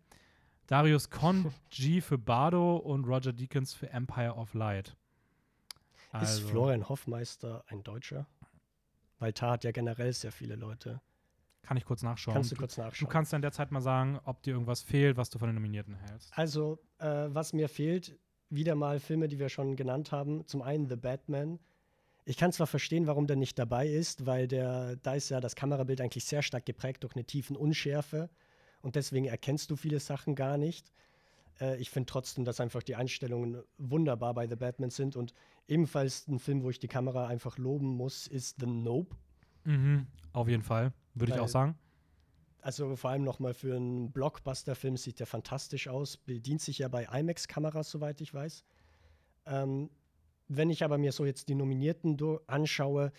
Darius 0.67 1.09
Conji 1.09 1.99
für 2.01 2.17
Bardo 2.17 2.77
und 2.77 3.03
Roger 3.05 3.33
Deakins 3.33 3.73
für 3.73 3.89
Empire 3.89 4.35
of 4.35 4.53
Light. 4.53 4.95
Ist 6.13 6.21
Also, 6.21 6.47
Florian 6.47 6.89
Hoffmeister 6.89 7.63
ein 7.67 7.83
Deutscher? 7.83 8.27
Weil 9.19 9.33
Tar 9.33 9.51
hat 9.51 9.63
ja 9.63 9.71
generell 9.71 10.13
sehr 10.13 10.31
viele 10.31 10.55
Leute. 10.55 11.01
Kann 11.63 11.77
ich 11.77 11.85
kurz 11.85 12.03
nachschauen. 12.03 12.33
Kannst 12.33 12.51
du 12.51 12.55
du, 12.55 12.59
kurz 12.59 12.75
du 12.75 12.81
nachschauen? 12.81 13.09
kannst 13.09 13.31
dann 13.33 13.41
derzeit 13.41 13.71
mal 13.71 13.81
sagen, 13.81 14.19
ob 14.25 14.43
dir 14.43 14.51
irgendwas 14.51 14.81
fehlt, 14.81 15.15
was 15.17 15.29
du 15.29 15.39
von 15.39 15.47
den 15.47 15.55
Nominierten 15.55 15.95
hältst. 15.95 16.37
Also, 16.37 16.79
äh, 16.99 17.05
was 17.29 17.53
mir 17.53 17.69
fehlt, 17.69 18.19
wieder 18.49 18.75
mal 18.75 18.99
Filme, 18.99 19.27
die 19.27 19.39
wir 19.39 19.49
schon 19.49 19.75
genannt 19.75 20.11
haben. 20.11 20.45
Zum 20.45 20.61
einen 20.61 20.87
The 20.87 20.97
Batman. 20.97 21.59
Ich 22.25 22.37
kann 22.37 22.51
zwar 22.51 22.67
verstehen, 22.67 23.07
warum 23.07 23.27
der 23.27 23.35
nicht 23.35 23.57
dabei 23.57 23.87
ist, 23.87 24.25
weil 24.25 24.47
der, 24.47 24.97
da 24.97 25.15
ist 25.15 25.29
ja 25.29 25.39
das 25.39 25.55
Kamerabild 25.55 25.99
eigentlich 26.01 26.25
sehr 26.25 26.41
stark 26.41 26.65
geprägt 26.65 27.03
durch 27.03 27.15
eine 27.15 27.25
tiefen 27.25 27.55
Unschärfe 27.55 28.29
und 28.81 28.95
deswegen 28.95 29.25
erkennst 29.25 29.71
du 29.71 29.75
viele 29.75 29.99
Sachen 29.99 30.35
gar 30.35 30.57
nicht. 30.57 30.91
Äh, 31.59 31.77
ich 31.77 31.89
finde 31.89 32.07
trotzdem, 32.07 32.45
dass 32.45 32.59
einfach 32.59 32.83
die 32.83 32.95
Einstellungen 32.95 33.63
wunderbar 33.77 34.33
bei 34.33 34.47
The 34.47 34.55
Batman 34.55 34.89
sind 34.89 35.15
und 35.15 35.33
ebenfalls 35.67 36.27
ein 36.27 36.39
Film, 36.39 36.63
wo 36.63 36.69
ich 36.69 36.79
die 36.79 36.87
Kamera 36.87 37.27
einfach 37.27 37.57
loben 37.57 37.87
muss, 37.87 38.27
ist 38.27 38.59
The 38.59 38.65
Nope. 38.65 39.15
Mhm, 39.63 40.07
auf 40.33 40.47
jeden 40.47 40.63
Fall, 40.63 40.93
würde 41.13 41.33
ich 41.33 41.39
auch 41.39 41.47
sagen. 41.47 41.77
Also 42.61 42.95
vor 42.95 43.09
allem 43.09 43.23
nochmal 43.23 43.53
für 43.53 43.75
einen 43.75 44.11
Blockbuster-Film 44.11 44.95
sieht 44.95 45.19
der 45.19 45.27
fantastisch 45.27 45.89
aus. 45.89 46.15
Bedient 46.15 46.61
sich 46.61 46.79
ja 46.79 46.87
bei 46.87 47.03
IMAX-Kameras, 47.05 47.89
soweit 47.91 48.21
ich 48.21 48.33
weiß. 48.33 48.63
Ähm, 49.45 49.89
wenn 50.47 50.69
ich 50.69 50.83
aber 50.83 50.97
mir 50.97 51.11
so 51.11 51.25
jetzt 51.25 51.49
die 51.49 51.55
Nominierten 51.55 52.17
anschaue, 52.47 53.11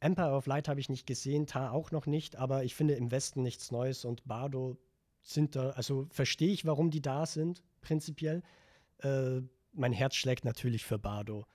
Empire 0.00 0.32
of 0.32 0.46
Light 0.46 0.68
habe 0.68 0.80
ich 0.80 0.88
nicht 0.88 1.06
gesehen, 1.06 1.46
Tar 1.46 1.72
auch 1.72 1.90
noch 1.90 2.06
nicht, 2.06 2.36
aber 2.36 2.64
ich 2.64 2.74
finde 2.74 2.94
im 2.94 3.10
Westen 3.10 3.42
nichts 3.42 3.70
Neues 3.70 4.04
und 4.04 4.26
Bardo 4.26 4.78
sind 5.22 5.56
da, 5.56 5.70
also 5.70 6.06
verstehe 6.10 6.52
ich, 6.52 6.64
warum 6.64 6.90
die 6.90 7.02
da 7.02 7.26
sind, 7.26 7.62
prinzipiell. 7.86 8.42
Äh, 8.98 9.42
mein 9.72 9.92
Herz 9.92 10.14
schlägt 10.16 10.44
natürlich 10.44 10.84
für 10.84 10.98
Bardo. 10.98 11.46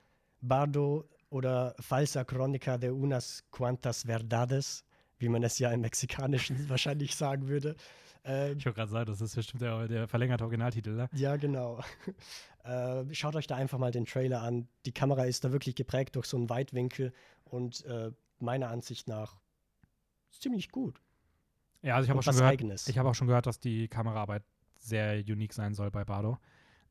Bardo 0.41 1.09
oder 1.29 1.75
Falsa 1.79 2.23
Crónica 2.23 2.77
de 2.77 2.89
unas 2.91 3.43
cuantas 3.51 4.03
verdades, 4.05 4.84
wie 5.19 5.29
man 5.29 5.43
es 5.43 5.59
ja 5.59 5.71
im 5.71 5.82
Mexikanischen 5.82 6.55
wahrscheinlich 6.69 7.15
sagen 7.15 7.47
würde. 7.47 7.75
Äh, 8.23 8.53
Ich 8.53 8.65
wollte 8.65 8.77
gerade 8.77 8.91
sagen, 8.91 9.05
das 9.11 9.21
ist 9.21 9.36
bestimmt 9.36 9.61
der, 9.61 9.88
der 9.88 10.07
verlängerte 10.07 10.43
Originaltitel, 10.43 10.91
ne? 10.95 11.09
ja, 11.13 11.36
genau. 11.36 11.79
Äh, 12.63 13.11
schaut 13.15 13.36
euch 13.36 13.47
da 13.47 13.55
einfach 13.55 13.79
mal 13.79 13.89
den 13.89 14.05
Trailer 14.05 14.43
an. 14.43 14.67
Die 14.86 14.91
Kamera 14.91 15.23
ist 15.23 15.43
da 15.43 15.51
wirklich 15.51 15.73
geprägt 15.73 16.15
durch 16.15 16.27
so 16.27 16.38
einen 16.38 16.47
Weitwinkel 16.47 17.11
und 17.43 17.84
äh, 17.86 18.11
meiner 18.38 18.69
Ansicht 18.69 19.07
nach 19.07 19.36
ziemlich 20.29 20.69
gut. 20.69 21.01
Ja, 21.82 21.95
also 21.95 22.05
ich 22.05 22.09
habe 22.11 22.19
auch 22.19 22.23
schon 22.23 22.36
gehört, 22.36 22.88
ich 22.88 22.97
habe 22.99 23.09
auch 23.09 23.15
schon 23.15 23.25
gehört, 23.25 23.47
dass 23.47 23.59
die 23.59 23.88
Kameraarbeit 23.88 24.43
sehr 24.82 25.17
unique 25.19 25.53
sein 25.53 25.73
soll 25.73 25.91
bei 25.91 26.03
Bardo. 26.03 26.38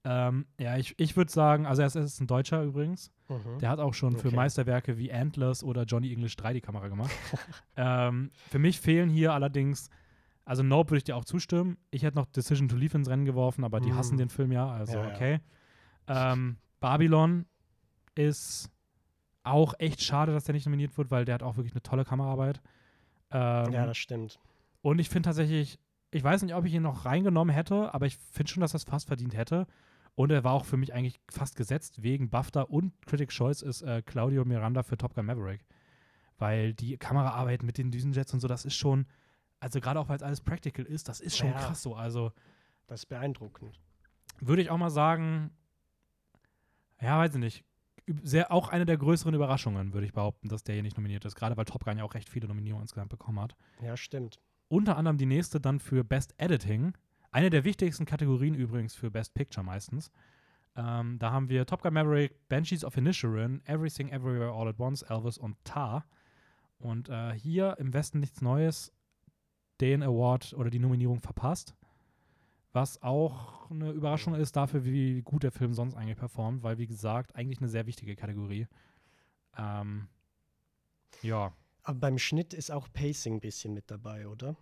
Ähm, 0.03 0.47
ja, 0.59 0.79
ich, 0.79 0.95
ich 0.99 1.17
würde 1.17 1.31
sagen, 1.31 1.67
also 1.67 1.83
er 1.83 1.87
ist, 1.87 1.95
er 1.97 2.03
ist 2.05 2.21
ein 2.21 2.27
Deutscher 2.27 2.63
übrigens. 2.63 3.11
Mhm. 3.29 3.59
Der 3.61 3.69
hat 3.69 3.81
auch 3.81 3.93
schon 3.93 4.17
für 4.17 4.29
Okay. 4.29 4.37
Meisterwerke 4.37 4.97
wie 4.97 5.13
Antlers 5.13 5.63
oder 5.63 5.85
Johnny 5.85 6.11
English 6.13 6.37
3 6.37 6.55
die 6.55 6.61
Kamera 6.63 6.89
gemacht. 6.89 7.11
ähm, 7.77 8.31
für 8.49 8.59
mich 8.59 8.81
fehlen 8.81 9.11
hier 9.11 9.35
allerdings, 9.35 9.91
also 10.47 10.63
Nope 10.63 10.91
würde 10.93 10.99
ich 10.99 11.05
dir 11.05 11.17
auch 11.17 11.27
zustimmen. 11.27 11.77
Ich 11.91 12.03
hätte 12.03 12.17
noch 12.17 12.25
Decision 12.27 12.69
to 12.69 12.77
Leave 12.77 12.97
ins 12.97 13.09
Rennen 13.11 13.27
geworfen, 13.27 13.63
aber 13.63 13.81
die 13.81 13.91
Mhm. 13.91 13.97
hassen 13.97 14.17
den 14.17 14.31
Film 14.31 14.53
ja, 14.53 14.71
also 14.71 14.95
Ja, 14.95 15.03
ja. 15.03 15.09
okay. 15.15 15.41
Ähm, 16.07 16.57
Babylon 16.81 17.45
ist 18.15 18.71
auch 19.43 19.75
echt 19.79 20.03
schade, 20.03 20.33
dass 20.33 20.45
der 20.45 20.55
nicht 20.55 20.67
nominiert 20.67 20.97
wird, 20.97 21.11
weil 21.11 21.25
der 21.25 21.35
hat 21.35 21.43
auch 21.43 21.57
wirklich 21.57 21.75
eine 21.75 21.83
tolle 21.83 22.05
Kameraarbeit. 22.05 22.61
Ähm, 23.33 23.73
ja, 23.73 23.87
das 23.87 23.97
stimmt. 23.99 24.39
und 24.83 24.99
ich 24.99 25.09
finde 25.09 25.27
tatsächlich, 25.29 25.79
ich 26.11 26.23
weiß 26.25 26.43
nicht, 26.43 26.55
ob 26.55 26.65
ich 26.65 26.75
ihn 26.75 26.83
noch 26.83 27.05
reingenommen 27.05 27.55
hätte, 27.55 27.95
aber 27.95 28.07
ich 28.07 28.17
finde 28.17 28.51
schon, 28.51 28.61
dass 28.61 28.73
er 28.75 28.77
es 28.79 28.85
fast 28.85 29.07
verdient 29.07 29.37
hätte. 29.37 29.67
Und 30.17 30.31
er 30.33 30.43
war 30.45 30.53
auch 30.53 30.65
für 30.65 30.77
mich 30.77 30.93
eigentlich 30.93 31.21
fast 31.31 31.57
gesetzt 31.57 32.03
wegen 32.03 32.31
BAFTA 32.31 32.63
und 32.63 32.93
Critics' 33.07 33.35
Choice 33.35 33.63
ist 33.63 33.83
äh, 33.83 34.03
Claudio 34.03 34.45
Miranda 34.45 34.83
für 34.83 34.97
Top 34.99 35.15
Gun 35.15 35.27
Maverick. 35.27 35.65
Weil 36.37 36.75
die 36.75 36.97
Kameraarbeit 36.99 37.63
mit 37.63 37.79
den 37.79 37.91
Düsenjets 37.91 38.35
und 38.35 38.41
so, 38.41 38.49
das 38.49 38.65
ist 38.65 38.75
schon, 38.75 39.07
also 39.61 39.81
gerade 39.81 40.01
auch 40.01 40.09
weil 40.09 40.17
es 40.17 40.23
alles 40.23 40.41
practical 40.41 40.85
ist, 40.85 41.09
das 41.09 41.21
ist 41.21 41.37
schon 41.37 41.51
Ja. 41.51 41.59
krass 41.59 41.83
so. 41.83 41.95
Also 41.95 42.33
Das 42.89 43.01
ist 43.03 43.07
beeindruckend. 43.07 43.79
würde 44.41 44.63
ich 44.63 44.71
auch 44.71 44.79
mal 44.79 44.91
sagen, 44.91 45.51
ja, 47.01 47.19
weiß 47.19 47.35
ich 47.35 47.41
nicht. 47.41 47.65
Sehr, 48.23 48.51
auch 48.51 48.69
eine 48.69 48.87
der 48.87 48.97
größeren 48.97 49.33
Überraschungen, 49.35 49.93
würde 49.93 50.07
ich 50.07 50.13
behaupten, 50.13 50.49
dass 50.49 50.65
der 50.65 50.75
hier 50.75 50.83
nicht 50.83 50.97
nominiert 50.97 51.25
ist. 51.25 51.37
Gerade 51.37 51.57
weil 51.57 51.65
Top 51.67 51.85
Gun 51.85 51.99
ja 51.99 52.05
auch 52.05 52.15
recht 52.15 52.29
viele 52.29 52.49
Nominierungen 52.49 52.83
insgesamt 52.85 53.11
bekommen 53.11 53.39
hat. 53.39 53.55
Ja, 53.81 53.97
stimmt. 53.97 54.41
Unter 54.71 54.97
anderem 54.97 55.19
die 55.19 55.27
nächste 55.27 55.61
dann 55.61 55.81
für 55.81 56.05
Best 56.05 56.33
Editing. 56.39 56.93
Eine 57.33 57.51
der 57.51 57.65
wichtigsten 57.65 58.05
Kategorien 58.05 58.55
übrigens 58.55 58.95
für 58.95 59.11
Best 59.11 59.35
Picture 59.35 59.67
meistens. 59.67 60.13
Ähm, 60.77 61.19
da 61.19 61.33
haben 61.33 61.49
wir 61.49 61.67
Top 61.67 61.83
Gun 61.83 61.93
Maverick, 61.93 62.49
Banshees 62.49 62.85
of 62.85 62.97
Inisherin, 62.97 63.61
Everything 63.67 64.11
Everywhere 64.11 64.53
All 64.53 64.69
at 64.69 64.79
Once, 64.79 65.03
Elvis 65.03 65.39
und 65.39 65.57
Tar. 65.65 66.07
Und 66.79 67.09
äh, 67.09 67.33
hier 67.33 67.75
im 67.79 67.93
Westen 67.93 68.21
nichts 68.21 68.43
Neues, 68.43 68.93
den 69.81 70.05
Award 70.05 70.53
oder 70.53 70.71
die 70.71 70.79
Nominierung 70.79 71.21
verpasst. 71.21 71.75
Was 72.73 73.03
auch 73.03 73.69
eine 73.73 73.91
Überraschung 73.91 74.37
ist 74.37 74.55
dafür, 74.55 74.85
wie 74.85 75.23
gut 75.23 75.43
der 75.43 75.51
Film 75.51 75.75
sonst 75.75 75.97
eigentlich 75.97 76.17
performt, 76.17 76.63
weil, 76.63 76.79
wie 76.79 76.87
gesagt, 76.87 77.35
eigentlich 77.35 77.59
eine 77.59 77.69
sehr 77.69 77.87
wichtige 77.87 78.15
Kategorie. 78.15 78.69
Ähm, 79.59 80.07
ja. 81.23 81.53
Aber 81.83 81.99
beim 81.99 82.19
Schnitt 82.19 82.55
ist 82.55 82.71
auch 82.71 82.89
Pacing 82.93 83.35
ein 83.35 83.41
bisschen 83.41 83.75
mit 83.75 83.91
dabei, 83.91 84.29
oder? 84.29 84.57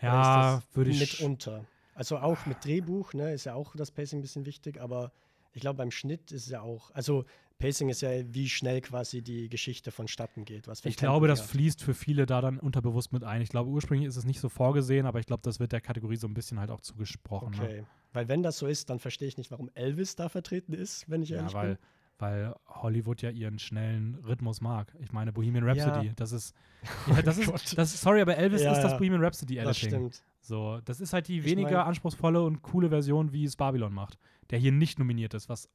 Ja, 0.00 0.62
würde 0.72 0.90
ich. 0.90 1.00
Mitunter. 1.00 1.64
Also 1.94 2.18
auch 2.18 2.44
mit 2.44 2.64
Drehbuch, 2.64 3.14
ne, 3.14 3.32
ist 3.32 3.44
ja 3.44 3.54
auch 3.54 3.74
das 3.74 3.90
Pacing 3.90 4.18
ein 4.18 4.22
bisschen 4.22 4.44
wichtig, 4.44 4.80
aber 4.80 5.12
ich 5.54 5.62
glaube, 5.62 5.78
beim 5.78 5.90
Schnitt 5.90 6.30
ist 6.32 6.44
es 6.44 6.50
ja 6.50 6.60
auch, 6.60 6.90
also 6.90 7.24
Pacing 7.58 7.88
ist 7.88 8.02
ja, 8.02 8.10
wie 8.34 8.50
schnell 8.50 8.82
quasi 8.82 9.22
die 9.22 9.48
Geschichte 9.48 9.90
vonstatten 9.90 10.44
geht. 10.44 10.68
Was 10.68 10.84
ich 10.84 10.96
glaube, 10.96 11.26
das 11.26 11.40
fließt 11.40 11.82
für 11.82 11.94
viele 11.94 12.26
da 12.26 12.42
dann 12.42 12.58
unterbewusst 12.58 13.12
mit 13.14 13.24
ein. 13.24 13.40
Ich 13.40 13.48
glaube, 13.48 13.70
ursprünglich 13.70 14.06
ist 14.06 14.16
es 14.16 14.26
nicht 14.26 14.40
so 14.40 14.50
vorgesehen, 14.50 15.06
aber 15.06 15.20
ich 15.20 15.26
glaube, 15.26 15.40
das 15.42 15.58
wird 15.58 15.72
der 15.72 15.80
Kategorie 15.80 16.16
so 16.16 16.26
ein 16.26 16.34
bisschen 16.34 16.60
halt 16.60 16.70
auch 16.70 16.82
zugesprochen. 16.82 17.52
Ne? 17.52 17.64
Okay. 17.64 17.80
Ne? 17.80 17.86
Weil 18.12 18.28
wenn 18.28 18.42
das 18.42 18.58
so 18.58 18.66
ist, 18.66 18.90
dann 18.90 18.98
verstehe 18.98 19.28
ich 19.28 19.38
nicht, 19.38 19.50
warum 19.50 19.70
Elvis 19.74 20.16
da 20.16 20.28
vertreten 20.28 20.74
ist, 20.74 21.08
wenn 21.08 21.22
ich 21.22 21.30
ja, 21.30 21.38
ehrlich 21.38 21.54
weil, 21.54 21.68
bin. 21.76 21.78
Weil 22.18 22.54
Hollywood 22.66 23.20
ja 23.20 23.30
ihren 23.30 23.58
schnellen 23.58 24.14
Rhythmus 24.26 24.62
mag. 24.62 24.94
Ich 25.00 25.12
meine, 25.12 25.32
Bohemian 25.32 25.68
Rhapsody, 25.68 26.06
ja. 26.06 26.12
das 26.16 26.32
ist, 26.32 26.54
ja, 27.08 27.20
das, 27.20 27.36
oh 27.46 27.54
ist 27.54 27.76
das, 27.76 28.00
sorry, 28.00 28.22
aber 28.22 28.36
Elvis 28.36 28.62
ja, 28.62 28.72
ist 28.72 28.80
das 28.80 28.96
Bohemian 28.96 29.22
Rhapsody 29.22 29.58
Editing. 29.58 29.66
Das 29.66 29.76
stimmt. 29.76 30.22
So, 30.40 30.80
das 30.84 31.00
ist 31.00 31.12
halt 31.12 31.28
die 31.28 31.40
ich 31.40 31.44
weniger 31.44 31.78
mein, 31.78 31.88
anspruchsvolle 31.88 32.42
und 32.42 32.62
coole 32.62 32.88
Version, 32.88 33.32
wie 33.32 33.44
es 33.44 33.56
Babylon 33.56 33.92
macht, 33.92 34.18
der 34.50 34.58
hier 34.58 34.72
nicht 34.72 34.98
nominiert 34.98 35.34
ist, 35.34 35.48
was 35.48 35.68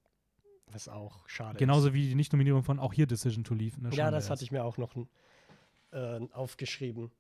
was 0.74 0.88
auch 0.88 1.28
schade 1.28 1.58
Genauso 1.58 1.90
ist. 1.90 1.94
wie 1.94 2.08
die 2.08 2.16
Nicht-Nominierung 2.16 2.64
von 2.64 2.80
auch 2.80 2.94
hier 2.94 3.06
Decision 3.06 3.44
to 3.44 3.54
Leave. 3.54 3.76
ja, 3.92 4.10
das 4.10 4.30
hatte 4.30 4.44
ich 4.44 4.52
mir 4.52 4.64
auch 4.64 4.78
noch 4.78 4.96
äh, 5.92 6.20
aufgeschrieben. 6.32 7.12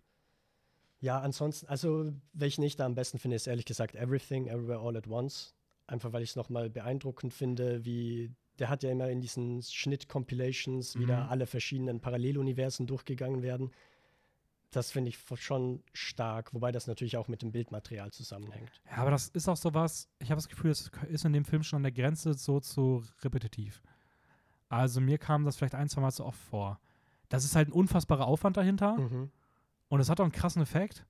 Ja, 1.00 1.20
ansonsten, 1.20 1.68
also 1.68 2.14
welchen 2.34 2.64
ich 2.64 2.76
da 2.76 2.86
am 2.86 2.96
besten 2.96 3.18
finde, 3.18 3.36
ist 3.36 3.48
ehrlich 3.48 3.66
gesagt 3.66 3.96
Everything, 3.96 4.48
Everywhere, 4.48 4.80
All 4.80 4.96
at 4.96 5.08
Once. 5.08 5.56
Einfach 5.88 6.14
weil 6.14 6.24
ich 6.24 6.30
es 6.30 6.36
nochmal 6.36 6.70
beeindruckend 6.70 7.34
finde, 7.34 7.84
wie 7.84 8.32
der 8.60 8.70
hat 8.70 8.84
ja 8.84 8.92
immer 8.92 9.10
in 9.10 9.22
diesen 9.22 9.62
Schnitt-Compilations 9.62 10.96
mhm. 10.96 11.02
wieder 11.02 11.30
alle 11.30 11.48
verschiedenen 11.48 12.00
Paralleluniversen 12.00 12.88
durchgegangen 12.88 13.42
werden. 13.42 13.72
Das 14.72 14.92
finde 14.92 15.10
ich 15.10 15.20
schon 15.36 15.84
stark, 15.94 16.54
wobei 16.54 16.72
das 16.72 16.88
natürlich 16.88 17.18
auch 17.18 17.28
mit 17.28 17.42
dem 17.42 17.52
Bildmaterial 17.52 18.12
zusammenhängt. 18.12 18.82
Ja, 18.90 18.98
aber 18.98 19.12
das 19.12 19.28
ist 19.30 19.50
auch 19.50 19.58
sowas, 19.58 20.08
ich 20.20 20.32
habe 20.32 20.38
das 20.38 20.48
Gefühl, 20.48 20.72
es 20.72 20.90
ist 21.10 21.26
in 21.26 21.34
dem 21.34 21.44
Film 21.44 21.64
schon 21.64 21.78
an 21.78 21.84
der 21.84 21.92
Grenze 21.92 22.34
so 22.34 22.60
zu 22.62 23.04
repetitiv. 23.22 23.82
Also 24.70 25.02
mir 25.02 25.18
kam 25.18 25.44
das 25.44 25.58
vielleicht 25.58 25.76
ein, 25.76 25.90
zwei 25.90 26.00
Mal 26.00 26.12
zu 26.12 26.26
oft 26.26 26.40
vor. 26.40 26.80
Das 27.28 27.44
ist 27.44 27.56
halt 27.56 27.68
ein 27.70 27.74
unfassbarer 27.74 28.26
Aufwand 28.26 28.56
dahinter 28.56 28.98
mhm. 28.98 29.32
und 29.90 30.00
es 30.00 30.10
hat 30.10 30.22
auch 30.22 30.24
einen 30.24 30.32
krassen 30.32 30.62
Effekt. 30.62 31.06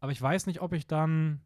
Aber 0.00 0.10
ich 0.10 0.20
weiß 0.20 0.46
nicht, 0.46 0.60
ob 0.60 0.72
ich 0.72 0.86
dann. 0.86 1.40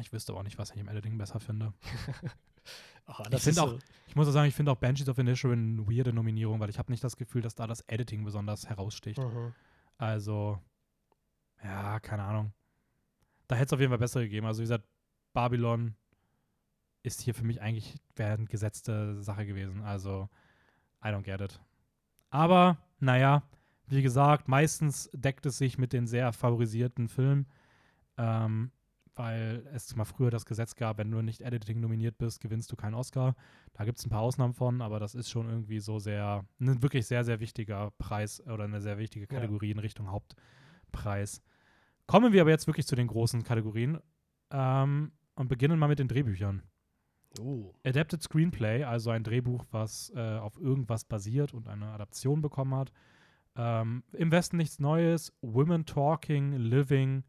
Ich 0.00 0.12
wüsste 0.12 0.34
auch 0.34 0.42
nicht, 0.42 0.58
was 0.58 0.70
ich 0.72 0.78
im 0.78 0.88
Editing 0.88 1.16
besser 1.16 1.40
finde. 1.40 1.72
Oh, 3.08 3.14
ich, 3.30 3.42
finde 3.42 3.62
auch, 3.62 3.70
so 3.70 3.78
ich 4.06 4.16
muss 4.16 4.28
auch 4.28 4.32
sagen, 4.32 4.48
ich 4.48 4.54
finde 4.54 4.70
auch 4.70 4.76
Banshees 4.76 5.08
of 5.08 5.18
Inisherin 5.18 5.78
eine 5.78 5.88
weirde 5.88 6.12
Nominierung, 6.12 6.60
weil 6.60 6.68
ich 6.68 6.78
habe 6.78 6.92
nicht 6.92 7.02
das 7.02 7.16
Gefühl, 7.16 7.42
dass 7.42 7.54
da 7.54 7.66
das 7.66 7.80
Editing 7.88 8.22
besonders 8.22 8.68
heraussticht. 8.68 9.18
Mhm. 9.18 9.54
Also, 9.96 10.58
ja, 11.64 11.98
keine 12.00 12.22
Ahnung. 12.22 12.52
Da 13.46 13.56
hätte 13.56 13.66
es 13.66 13.72
auf 13.72 13.80
jeden 13.80 13.90
Fall 13.90 13.98
bessere 13.98 14.24
gegeben. 14.24 14.46
Also, 14.46 14.60
wie 14.60 14.64
gesagt, 14.64 14.86
Babylon 15.32 15.94
ist 17.02 17.22
hier 17.22 17.34
für 17.34 17.44
mich 17.44 17.62
eigentlich 17.62 17.96
eine 18.18 18.44
gesetzte 18.44 19.22
Sache 19.22 19.46
gewesen. 19.46 19.82
Also, 19.82 20.28
I 21.02 21.08
don't 21.08 21.22
get 21.22 21.40
it. 21.40 21.60
Aber, 22.30 22.76
naja, 23.00 23.42
wie 23.86 24.02
gesagt, 24.02 24.48
meistens 24.48 25.08
deckt 25.14 25.46
es 25.46 25.58
sich 25.58 25.78
mit 25.78 25.92
den 25.92 26.06
sehr 26.06 26.32
favorisierten 26.32 27.08
Filmen. 27.08 27.46
Ähm, 28.18 28.70
weil 29.18 29.66
es 29.74 29.94
mal 29.96 30.04
früher 30.04 30.30
das 30.30 30.46
Gesetz 30.46 30.76
gab, 30.76 30.98
wenn 30.98 31.10
du 31.10 31.20
nicht 31.20 31.42
Editing 31.42 31.80
nominiert 31.80 32.18
bist, 32.18 32.40
gewinnst 32.40 32.70
du 32.70 32.76
keinen 32.76 32.94
Oscar. 32.94 33.34
Da 33.72 33.84
gibt 33.84 33.98
es 33.98 34.06
ein 34.06 34.10
paar 34.10 34.22
Ausnahmen 34.22 34.54
von, 34.54 34.80
aber 34.80 35.00
das 35.00 35.14
ist 35.14 35.28
schon 35.28 35.48
irgendwie 35.48 35.80
so 35.80 35.98
sehr, 35.98 36.44
ein 36.60 36.82
wirklich 36.82 37.06
sehr, 37.06 37.24
sehr 37.24 37.40
wichtiger 37.40 37.90
Preis 37.98 38.40
oder 38.46 38.64
eine 38.64 38.80
sehr 38.80 38.98
wichtige 38.98 39.26
Kategorie 39.26 39.68
ja. 39.68 39.72
in 39.72 39.78
Richtung 39.80 40.10
Hauptpreis. 40.10 41.42
Kommen 42.06 42.32
wir 42.32 42.40
aber 42.40 42.50
jetzt 42.50 42.66
wirklich 42.66 42.86
zu 42.86 42.96
den 42.96 43.08
großen 43.08 43.42
Kategorien 43.42 43.98
ähm, 44.50 45.12
und 45.34 45.48
beginnen 45.48 45.78
mal 45.78 45.88
mit 45.88 45.98
den 45.98 46.08
Drehbüchern. 46.08 46.62
Oh. 47.40 47.74
Adapted 47.84 48.22
Screenplay, 48.22 48.84
also 48.84 49.10
ein 49.10 49.24
Drehbuch, 49.24 49.64
was 49.70 50.10
äh, 50.14 50.38
auf 50.38 50.58
irgendwas 50.58 51.04
basiert 51.04 51.52
und 51.52 51.68
eine 51.68 51.88
Adaption 51.88 52.40
bekommen 52.40 52.74
hat. 52.74 52.92
Ähm, 53.56 54.04
Im 54.12 54.30
Westen 54.30 54.56
nichts 54.56 54.78
Neues. 54.78 55.32
Women 55.42 55.84
Talking, 55.84 56.52
Living, 56.52 57.24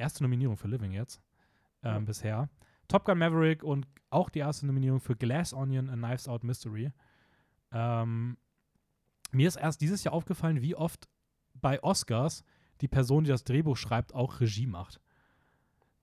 erste 0.00 0.22
Nominierung 0.22 0.56
für 0.56 0.68
Living 0.68 0.92
jetzt 0.92 1.20
ähm, 1.82 1.92
ja. 1.92 1.98
bisher. 2.00 2.48
Top 2.88 3.04
Gun 3.04 3.18
Maverick 3.18 3.62
und 3.62 3.86
auch 4.10 4.30
die 4.30 4.40
erste 4.40 4.66
Nominierung 4.66 5.00
für 5.00 5.14
Glass 5.14 5.54
Onion, 5.54 5.88
A 5.88 5.94
Knives 5.94 6.26
Out 6.26 6.42
Mystery. 6.42 6.92
Ähm, 7.72 8.36
mir 9.30 9.46
ist 9.46 9.56
erst 9.56 9.80
dieses 9.80 10.02
Jahr 10.02 10.14
aufgefallen, 10.14 10.60
wie 10.60 10.74
oft 10.74 11.08
bei 11.54 11.82
Oscars 11.82 12.42
die 12.80 12.88
Person, 12.88 13.24
die 13.24 13.30
das 13.30 13.44
Drehbuch 13.44 13.76
schreibt, 13.76 14.14
auch 14.14 14.40
Regie 14.40 14.66
macht. 14.66 15.00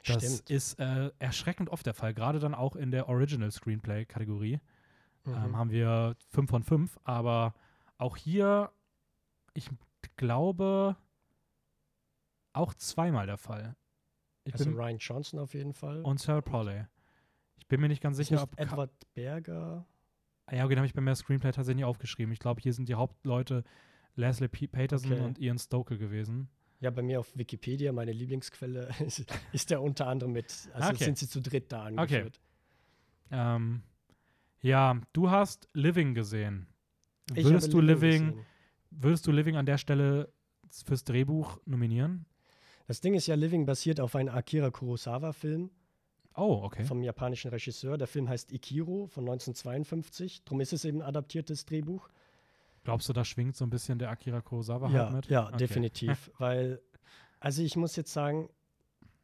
Das 0.05 0.23
Stimmt. 0.23 0.49
ist 0.49 0.79
äh, 0.79 1.11
erschreckend 1.19 1.69
oft 1.69 1.85
der 1.85 1.93
Fall, 1.93 2.13
gerade 2.13 2.39
dann 2.39 2.55
auch 2.55 2.75
in 2.75 2.91
der 2.91 3.09
Original 3.09 3.51
Screenplay-Kategorie. 3.51 4.61
Ähm, 5.25 5.31
mhm. 5.31 5.45
Ähm, 5.45 5.57
haben 5.57 5.71
wir 5.71 6.15
5 6.29 6.49
von 6.49 6.63
5, 6.63 6.99
aber 7.03 7.53
auch 7.97 8.15
hier, 8.15 8.71
ich 9.53 9.69
glaube, 10.15 10.95
auch 12.53 12.73
zweimal 12.75 13.25
der 13.25 13.37
Fall. 13.37 13.75
Ich 14.47 14.53
also 14.53 14.71
Ryan 14.71 14.97
Johnson 14.97 15.39
auf 15.39 15.53
jeden 15.53 15.73
Fall. 15.73 16.01
Und 16.03 16.19
Sarah 16.19 16.41
Polley. 16.41 16.85
Ich 17.57 17.67
bin 17.67 17.81
mir 17.81 17.89
nicht 17.89 18.01
ganz 18.01 18.15
sicher, 18.15 18.41
ob. 18.41 18.57
Edward 18.57 18.91
Berger. 19.13 19.85
Ah, 20.45 20.55
ja, 20.55 20.63
okay, 20.63 20.75
den 20.75 20.79
habe 20.79 20.87
ich 20.87 20.93
bei 20.93 21.01
mir 21.01 21.13
Screenplay 21.15 21.51
tatsächlich 21.51 21.77
nicht 21.77 21.85
aufgeschrieben. 21.85 22.31
Ich 22.31 22.39
glaube, 22.39 22.61
hier 22.61 22.71
sind 22.71 22.87
die 22.87 22.95
Hauptleute 22.95 23.65
Leslie 24.15 24.47
P 24.47 24.67
Peterson 24.67 25.11
okay. 25.11 25.21
und 25.21 25.39
Ian 25.39 25.59
Stoker 25.59 25.97
gewesen. 25.97 26.49
Ja, 26.79 26.91
bei 26.91 27.01
mir 27.01 27.19
auf 27.19 27.35
Wikipedia, 27.35 27.91
meine 27.91 28.13
Lieblingsquelle, 28.13 28.89
ist 29.51 29.69
der 29.69 29.81
unter 29.81 30.07
anderem 30.07 30.31
mit. 30.31 30.69
Also 30.73 30.89
okay. 30.91 31.03
sind 31.03 31.17
sie 31.17 31.27
zu 31.27 31.41
dritt 31.41 31.71
da 31.71 31.83
angeführt. 31.83 32.39
Okay. 33.29 33.55
Ähm, 33.55 33.83
ja, 34.61 35.01
du 35.11 35.29
hast 35.29 35.67
Living 35.73 36.13
gesehen. 36.13 36.67
Würdest 37.33 37.73
du 37.73 37.81
Living, 37.81 38.27
Living 38.27 38.45
würdest 38.91 39.27
du 39.27 39.31
Living 39.31 39.57
an 39.57 39.65
der 39.65 39.77
Stelle 39.77 40.31
fürs 40.85 41.03
Drehbuch 41.03 41.59
nominieren? 41.65 42.25
Das 42.87 43.01
Ding 43.01 43.13
ist 43.13 43.27
ja, 43.27 43.35
Living 43.35 43.65
basiert 43.65 43.99
auf 43.99 44.15
einem 44.15 44.33
Akira 44.33 44.71
Kurosawa-Film. 44.71 45.69
Oh, 46.35 46.61
okay. 46.63 46.85
Vom 46.85 47.03
japanischen 47.03 47.49
Regisseur. 47.49 47.97
Der 47.97 48.07
Film 48.07 48.29
heißt 48.29 48.51
Ikiro 48.53 49.07
von 49.07 49.23
1952. 49.25 50.43
Darum 50.45 50.61
ist 50.61 50.71
es 50.71 50.85
eben 50.85 51.01
ein 51.01 51.07
adaptiertes 51.07 51.65
Drehbuch. 51.65 52.09
Glaubst 52.85 53.09
du, 53.09 53.13
da 53.13 53.25
schwingt 53.25 53.57
so 53.57 53.65
ein 53.65 53.69
bisschen 53.69 53.99
der 53.99 54.09
Akira 54.09 54.39
Kurosawa 54.39 54.89
ja, 54.89 55.05
halt 55.05 55.13
mit? 55.13 55.25
Ja, 55.27 55.47
okay. 55.47 55.57
definitiv. 55.57 56.31
weil, 56.37 56.81
also 57.41 57.61
ich 57.61 57.75
muss 57.75 57.97
jetzt 57.97 58.13
sagen, 58.13 58.49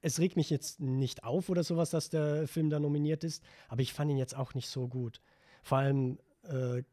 es 0.01 0.19
regt 0.19 0.35
mich 0.35 0.49
jetzt 0.49 0.81
nicht 0.81 1.23
auf 1.23 1.47
oder 1.47 1.63
sowas, 1.63 1.91
dass 1.91 2.09
der 2.09 2.47
Film 2.49 2.69
da 2.69 2.79
nominiert 2.81 3.23
ist, 3.23 3.41
aber 3.69 3.81
ich 3.81 3.93
fand 3.93 4.11
ihn 4.11 4.17
jetzt 4.17 4.35
auch 4.35 4.53
nicht 4.53 4.67
so 4.67 4.89
gut. 4.89 5.21
Vor 5.61 5.77
allem, 5.77 6.19
äh, 6.43 6.83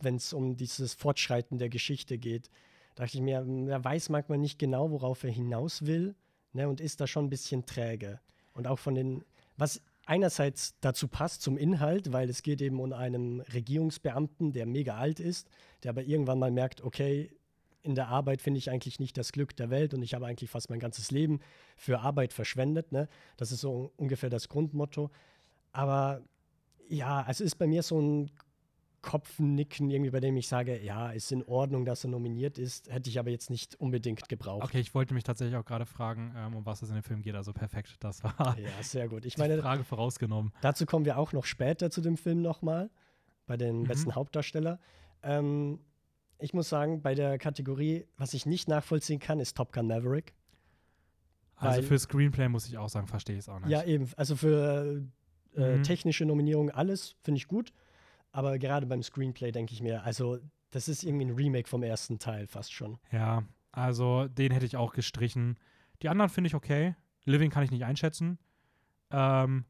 wenn 0.00 0.16
es 0.16 0.34
um 0.34 0.56
dieses 0.56 0.92
Fortschreiten 0.92 1.58
der 1.58 1.70
Geschichte 1.70 2.18
geht 2.18 2.50
dachte 2.94 3.16
ich 3.16 3.22
mir, 3.22 3.46
er 3.68 3.84
weiß 3.84 4.08
manchmal 4.08 4.38
nicht 4.38 4.58
genau, 4.58 4.90
worauf 4.90 5.24
er 5.24 5.30
hinaus 5.30 5.86
will 5.86 6.14
ne, 6.52 6.68
und 6.68 6.80
ist 6.80 7.00
da 7.00 7.06
schon 7.06 7.26
ein 7.26 7.30
bisschen 7.30 7.66
träge. 7.66 8.20
Und 8.52 8.66
auch 8.66 8.78
von 8.78 8.94
den, 8.94 9.24
was 9.56 9.80
einerseits 10.06 10.74
dazu 10.80 11.08
passt 11.08 11.42
zum 11.42 11.56
Inhalt, 11.56 12.12
weil 12.12 12.28
es 12.28 12.42
geht 12.42 12.60
eben 12.60 12.80
um 12.80 12.92
einen 12.92 13.40
Regierungsbeamten, 13.40 14.52
der 14.52 14.66
mega 14.66 14.96
alt 14.96 15.20
ist, 15.20 15.48
der 15.82 15.90
aber 15.90 16.02
irgendwann 16.02 16.38
mal 16.38 16.50
merkt, 16.50 16.82
okay, 16.82 17.30
in 17.82 17.94
der 17.94 18.08
Arbeit 18.08 18.40
finde 18.40 18.58
ich 18.58 18.70
eigentlich 18.70 18.98
nicht 18.98 19.18
das 19.18 19.32
Glück 19.32 19.54
der 19.56 19.68
Welt 19.70 19.92
und 19.92 20.02
ich 20.02 20.14
habe 20.14 20.26
eigentlich 20.26 20.48
fast 20.48 20.70
mein 20.70 20.80
ganzes 20.80 21.10
Leben 21.10 21.40
für 21.76 22.00
Arbeit 22.00 22.32
verschwendet. 22.32 22.92
Ne? 22.92 23.08
Das 23.36 23.52
ist 23.52 23.60
so 23.60 23.92
ungefähr 23.96 24.30
das 24.30 24.48
Grundmotto. 24.48 25.10
Aber 25.72 26.22
ja, 26.88 27.26
es 27.28 27.40
ist 27.40 27.56
bei 27.56 27.66
mir 27.66 27.82
so 27.82 28.00
ein 28.00 28.30
Kopfnicken 29.04 29.90
irgendwie, 29.90 30.10
bei 30.10 30.20
dem 30.20 30.34
ich 30.38 30.48
sage, 30.48 30.82
ja, 30.82 31.10
ist 31.10 31.30
in 31.30 31.44
Ordnung, 31.44 31.84
dass 31.84 32.04
er 32.04 32.10
nominiert 32.10 32.56
ist, 32.56 32.90
hätte 32.90 33.10
ich 33.10 33.18
aber 33.18 33.30
jetzt 33.30 33.50
nicht 33.50 33.78
unbedingt 33.78 34.26
gebraucht. 34.30 34.64
Okay, 34.64 34.80
ich 34.80 34.94
wollte 34.94 35.12
mich 35.12 35.24
tatsächlich 35.24 35.56
auch 35.56 35.64
gerade 35.66 35.84
fragen, 35.84 36.34
ähm, 36.34 36.56
um 36.56 36.64
was 36.64 36.80
es 36.80 36.88
in 36.88 36.94
dem 36.94 37.02
Film 37.02 37.20
geht. 37.20 37.34
Also 37.34 37.52
perfekt, 37.52 37.96
das 38.00 38.24
war 38.24 38.58
ja 38.58 38.70
sehr 38.80 39.08
gut. 39.08 39.26
Ich 39.26 39.36
meine, 39.36 39.60
Frage 39.60 39.84
vorausgenommen. 39.84 40.52
Dazu 40.62 40.86
kommen 40.86 41.04
wir 41.04 41.18
auch 41.18 41.34
noch 41.34 41.44
später 41.44 41.90
zu 41.90 42.00
dem 42.00 42.16
Film 42.16 42.40
nochmal 42.40 42.90
bei 43.46 43.58
den 43.58 43.80
mhm. 43.80 43.84
besten 43.84 44.14
Hauptdarsteller. 44.14 44.80
Ähm, 45.22 45.80
ich 46.38 46.54
muss 46.54 46.70
sagen, 46.70 47.02
bei 47.02 47.14
der 47.14 47.36
Kategorie, 47.36 48.06
was 48.16 48.32
ich 48.32 48.46
nicht 48.46 48.68
nachvollziehen 48.68 49.20
kann, 49.20 49.38
ist 49.38 49.54
Top 49.54 49.72
Gun 49.72 49.86
Maverick. 49.86 50.34
Also 51.56 51.82
für 51.82 51.98
Screenplay 51.98 52.48
muss 52.48 52.66
ich 52.66 52.78
auch 52.78 52.88
sagen, 52.88 53.06
verstehe 53.06 53.36
ich 53.36 53.40
es 53.40 53.48
auch 53.50 53.60
nicht. 53.60 53.68
Ja, 53.68 53.84
eben. 53.84 54.08
Also 54.16 54.34
für 54.34 55.02
äh, 55.54 55.76
mhm. 55.76 55.82
technische 55.82 56.24
Nominierung 56.24 56.70
alles 56.70 57.16
finde 57.22 57.36
ich 57.38 57.48
gut. 57.48 57.72
Aber 58.34 58.58
gerade 58.58 58.84
beim 58.86 59.00
Screenplay 59.00 59.52
denke 59.52 59.72
ich 59.72 59.80
mir, 59.80 60.02
also 60.02 60.38
das 60.72 60.88
ist 60.88 61.04
irgendwie 61.04 61.26
ein 61.26 61.36
Remake 61.36 61.68
vom 61.68 61.84
ersten 61.84 62.18
Teil 62.18 62.48
fast 62.48 62.72
schon. 62.72 62.98
Ja, 63.12 63.44
also 63.70 64.26
den 64.26 64.50
hätte 64.50 64.66
ich 64.66 64.76
auch 64.76 64.92
gestrichen. 64.92 65.56
Die 66.02 66.08
anderen 66.08 66.28
finde 66.28 66.48
ich 66.48 66.56
okay. 66.56 66.96
Living 67.24 67.50
kann 67.50 67.62
ich 67.62 67.70
nicht 67.70 67.84
einschätzen. 67.84 68.38
Ähm, 69.12 69.64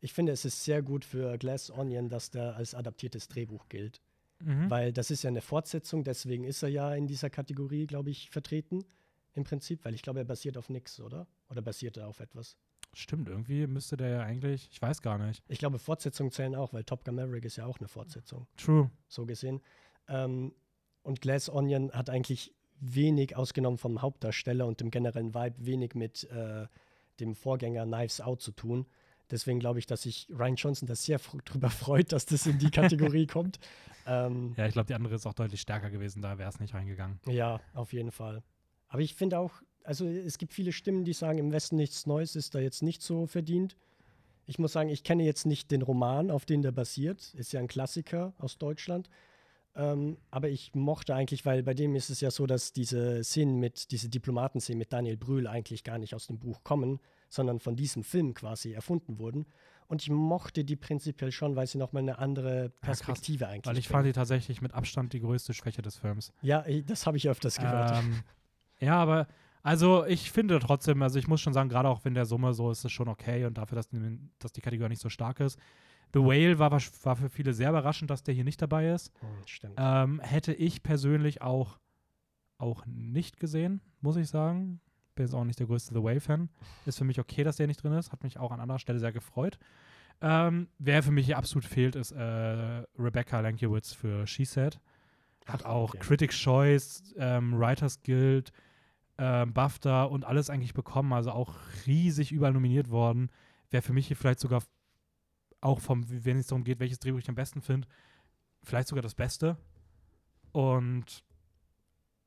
Ich 0.00 0.14
finde, 0.14 0.32
es 0.32 0.46
ist 0.46 0.64
sehr 0.64 0.80
gut 0.80 1.04
für 1.04 1.36
Glass 1.36 1.70
Onion, 1.70 2.08
dass 2.08 2.30
der 2.30 2.56
als 2.56 2.74
adaptiertes 2.74 3.28
Drehbuch 3.28 3.68
gilt. 3.68 4.00
mhm. 4.40 4.70
Weil 4.70 4.90
das 4.94 5.10
ist 5.10 5.22
ja 5.22 5.28
eine 5.28 5.42
Fortsetzung, 5.42 6.02
deswegen 6.02 6.44
ist 6.44 6.62
er 6.62 6.70
ja 6.70 6.94
in 6.94 7.06
dieser 7.06 7.28
Kategorie, 7.28 7.86
glaube 7.86 8.08
ich, 8.08 8.30
vertreten. 8.30 8.86
Im 9.34 9.44
Prinzip, 9.44 9.84
weil 9.84 9.94
ich 9.94 10.00
glaube, 10.00 10.20
er 10.20 10.24
basiert 10.24 10.56
auf 10.56 10.70
nichts, 10.70 10.98
oder? 10.98 11.26
Oder 11.50 11.60
basiert 11.60 11.98
er 11.98 12.08
auf 12.08 12.20
etwas? 12.20 12.56
Stimmt, 12.94 13.28
irgendwie 13.28 13.66
müsste 13.66 13.96
der 13.96 14.08
ja 14.08 14.20
eigentlich, 14.22 14.68
ich 14.72 14.80
weiß 14.80 15.02
gar 15.02 15.18
nicht. 15.18 15.44
Ich 15.48 15.58
glaube, 15.58 15.78
Fortsetzungen 15.78 16.32
zählen 16.32 16.54
auch, 16.54 16.72
weil 16.72 16.84
Top 16.84 17.04
Gun 17.04 17.14
Maverick 17.16 17.44
ist 17.44 17.56
ja 17.56 17.66
auch 17.66 17.78
eine 17.78 17.88
Fortsetzung, 17.88 18.46
True. 18.56 18.90
so 19.08 19.26
gesehen. 19.26 19.60
Ähm, 20.08 20.54
und 21.02 21.20
Glass 21.20 21.48
Onion 21.48 21.92
hat 21.92 22.10
eigentlich 22.10 22.54
wenig, 22.80 23.36
ausgenommen 23.36 23.78
vom 23.78 24.02
Hauptdarsteller 24.02 24.66
und 24.66 24.80
dem 24.80 24.90
generellen 24.90 25.34
Vibe, 25.34 25.54
wenig 25.58 25.94
mit 25.94 26.24
äh, 26.30 26.66
dem 27.20 27.34
Vorgänger 27.34 27.84
Knives 27.84 28.20
Out 28.20 28.40
zu 28.42 28.52
tun. 28.52 28.86
Deswegen 29.30 29.60
glaube 29.60 29.78
ich, 29.78 29.86
dass 29.86 30.02
sich 30.02 30.26
Ryan 30.30 30.54
Johnson 30.54 30.86
da 30.86 30.94
sehr 30.94 31.18
drüber 31.44 31.70
freut, 31.70 32.12
dass 32.12 32.24
das 32.24 32.46
in 32.46 32.58
die 32.58 32.70
Kategorie 32.70 33.26
kommt. 33.28 33.58
Ähm, 34.06 34.54
Ja, 34.56 34.66
ich 34.66 34.72
glaube, 34.72 34.86
die 34.86 34.94
andere 34.94 35.14
ist 35.14 35.26
auch 35.26 35.34
deutlich 35.34 35.60
stärker 35.60 35.90
gewesen, 35.90 36.22
da 36.22 36.38
wäre 36.38 36.48
es 36.48 36.60
nicht 36.60 36.72
reingegangen. 36.72 37.20
Ja, 37.26 37.60
auf 37.74 37.92
jeden 37.92 38.10
Fall. 38.10 38.42
Aber 38.88 39.02
ich 39.02 39.14
finde 39.14 39.38
auch, 39.38 39.52
also 39.88 40.06
es 40.06 40.36
gibt 40.36 40.52
viele 40.52 40.72
Stimmen, 40.72 41.04
die 41.04 41.14
sagen, 41.14 41.38
im 41.38 41.50
Westen 41.50 41.76
nichts 41.76 42.04
Neues 42.04 42.36
ist 42.36 42.54
da 42.54 42.58
jetzt 42.58 42.82
nicht 42.82 43.00
so 43.00 43.26
verdient. 43.26 43.74
Ich 44.44 44.58
muss 44.58 44.72
sagen, 44.74 44.90
ich 44.90 45.02
kenne 45.02 45.24
jetzt 45.24 45.46
nicht 45.46 45.70
den 45.70 45.80
Roman, 45.80 46.30
auf 46.30 46.44
den 46.44 46.60
der 46.60 46.72
basiert. 46.72 47.32
Ist 47.32 47.54
ja 47.54 47.60
ein 47.60 47.68
Klassiker 47.68 48.34
aus 48.36 48.58
Deutschland. 48.58 49.08
Ähm, 49.74 50.18
aber 50.30 50.50
ich 50.50 50.74
mochte 50.74 51.14
eigentlich, 51.14 51.46
weil 51.46 51.62
bei 51.62 51.72
dem 51.72 51.94
ist 51.94 52.10
es 52.10 52.20
ja 52.20 52.30
so, 52.30 52.46
dass 52.46 52.74
diese 52.74 53.24
Szenen 53.24 53.60
mit, 53.60 53.90
diese 53.90 54.10
Diplomatenszenen 54.10 54.78
mit 54.78 54.92
Daniel 54.92 55.16
Brühl 55.16 55.46
eigentlich 55.46 55.84
gar 55.84 55.96
nicht 55.96 56.14
aus 56.14 56.26
dem 56.26 56.38
Buch 56.38 56.64
kommen, 56.64 57.00
sondern 57.30 57.58
von 57.58 57.74
diesem 57.74 58.04
Film 58.04 58.34
quasi 58.34 58.72
erfunden 58.72 59.18
wurden. 59.18 59.46
Und 59.86 60.02
ich 60.02 60.10
mochte 60.10 60.64
die 60.64 60.76
prinzipiell 60.76 61.32
schon, 61.32 61.56
weil 61.56 61.66
sie 61.66 61.78
nochmal 61.78 62.02
eine 62.02 62.18
andere. 62.18 62.72
Perspektive 62.82 63.48
eigentlich 63.48 63.64
Weil 63.64 63.78
ich 63.78 63.86
bringen. 63.88 63.96
fand 64.00 64.06
die 64.06 64.12
tatsächlich 64.12 64.60
mit 64.60 64.74
Abstand 64.74 65.14
die 65.14 65.20
größte 65.20 65.54
Schwäche 65.54 65.80
des 65.80 65.96
Films. 65.96 66.30
Ja, 66.42 66.62
das 66.84 67.06
habe 67.06 67.16
ich 67.16 67.26
öfters 67.26 67.56
gehört. 67.56 67.96
Ähm, 67.96 68.22
ja, 68.80 68.96
aber 68.96 69.28
also 69.62 70.04
ich 70.06 70.30
finde 70.30 70.58
trotzdem, 70.58 71.02
also 71.02 71.18
ich 71.18 71.28
muss 71.28 71.40
schon 71.40 71.52
sagen, 71.52 71.68
gerade 71.68 71.88
auch 71.88 72.04
wenn 72.04 72.14
der 72.14 72.26
Summe 72.26 72.52
so 72.54 72.70
ist, 72.70 72.78
ist 72.78 72.84
es 72.86 72.92
schon 72.92 73.08
okay 73.08 73.44
und 73.44 73.58
dafür, 73.58 73.76
dass 73.76 73.88
die, 73.88 74.18
dass 74.38 74.52
die 74.52 74.60
Kategorie 74.60 74.90
nicht 74.90 75.02
so 75.02 75.08
stark 75.08 75.40
ist. 75.40 75.58
The 76.14 76.20
Whale 76.20 76.58
war, 76.58 76.70
war 76.70 77.16
für 77.16 77.28
viele 77.28 77.52
sehr 77.52 77.70
überraschend, 77.70 78.10
dass 78.10 78.22
der 78.22 78.34
hier 78.34 78.44
nicht 78.44 78.62
dabei 78.62 78.90
ist. 78.90 79.12
Hm, 79.20 79.28
stimmt. 79.44 79.74
Ähm, 79.76 80.20
hätte 80.20 80.54
ich 80.54 80.82
persönlich 80.82 81.42
auch, 81.42 81.78
auch 82.56 82.86
nicht 82.86 83.38
gesehen, 83.38 83.80
muss 84.00 84.16
ich 84.16 84.28
sagen. 84.28 84.80
Bin 85.14 85.26
jetzt 85.26 85.34
auch 85.34 85.44
nicht 85.44 85.58
der 85.58 85.66
größte 85.66 85.92
The 85.92 86.02
Whale-Fan. 86.02 86.48
Ist 86.86 86.98
für 86.98 87.04
mich 87.04 87.18
okay, 87.18 87.44
dass 87.44 87.56
der 87.56 87.66
nicht 87.66 87.82
drin 87.82 87.92
ist. 87.92 88.12
Hat 88.12 88.22
mich 88.22 88.38
auch 88.38 88.52
an 88.52 88.60
anderer 88.60 88.78
Stelle 88.78 89.00
sehr 89.00 89.12
gefreut. 89.12 89.58
Ähm, 90.20 90.68
wer 90.78 91.02
für 91.02 91.10
mich 91.10 91.26
hier 91.26 91.38
absolut 91.38 91.64
fehlt, 91.64 91.94
ist 91.94 92.12
äh, 92.12 92.22
Rebecca 92.98 93.40
Lankiewicz 93.40 93.92
für 93.92 94.26
She 94.26 94.44
Said. 94.44 94.80
Hat 95.46 95.64
Ach, 95.64 95.70
auch 95.70 95.90
okay. 95.90 95.98
Critics' 95.98 96.36
Choice, 96.36 97.14
ähm, 97.16 97.58
Writers 97.58 98.02
Guild, 98.02 98.52
ähm, 99.18 99.52
BAFTA 99.52 100.04
und 100.04 100.24
alles 100.24 100.50
eigentlich 100.50 100.74
bekommen. 100.74 101.12
Also 101.12 101.32
auch 101.32 101.54
riesig 101.86 102.32
überall 102.32 102.52
nominiert 102.52 102.90
worden. 102.90 103.30
Wäre 103.70 103.82
für 103.82 103.92
mich 103.92 104.06
hier 104.06 104.16
vielleicht 104.16 104.40
sogar 104.40 104.62
auch 105.60 105.80
vom, 105.80 106.04
wenn 106.08 106.38
es 106.38 106.46
darum 106.46 106.64
geht, 106.64 106.80
welches 106.80 107.00
Drehbuch 107.00 107.18
ich 107.18 107.28
am 107.28 107.34
besten 107.34 107.60
finde, 107.60 107.88
vielleicht 108.62 108.88
sogar 108.88 109.02
das 109.02 109.14
Beste. 109.14 109.56
Und 110.52 111.24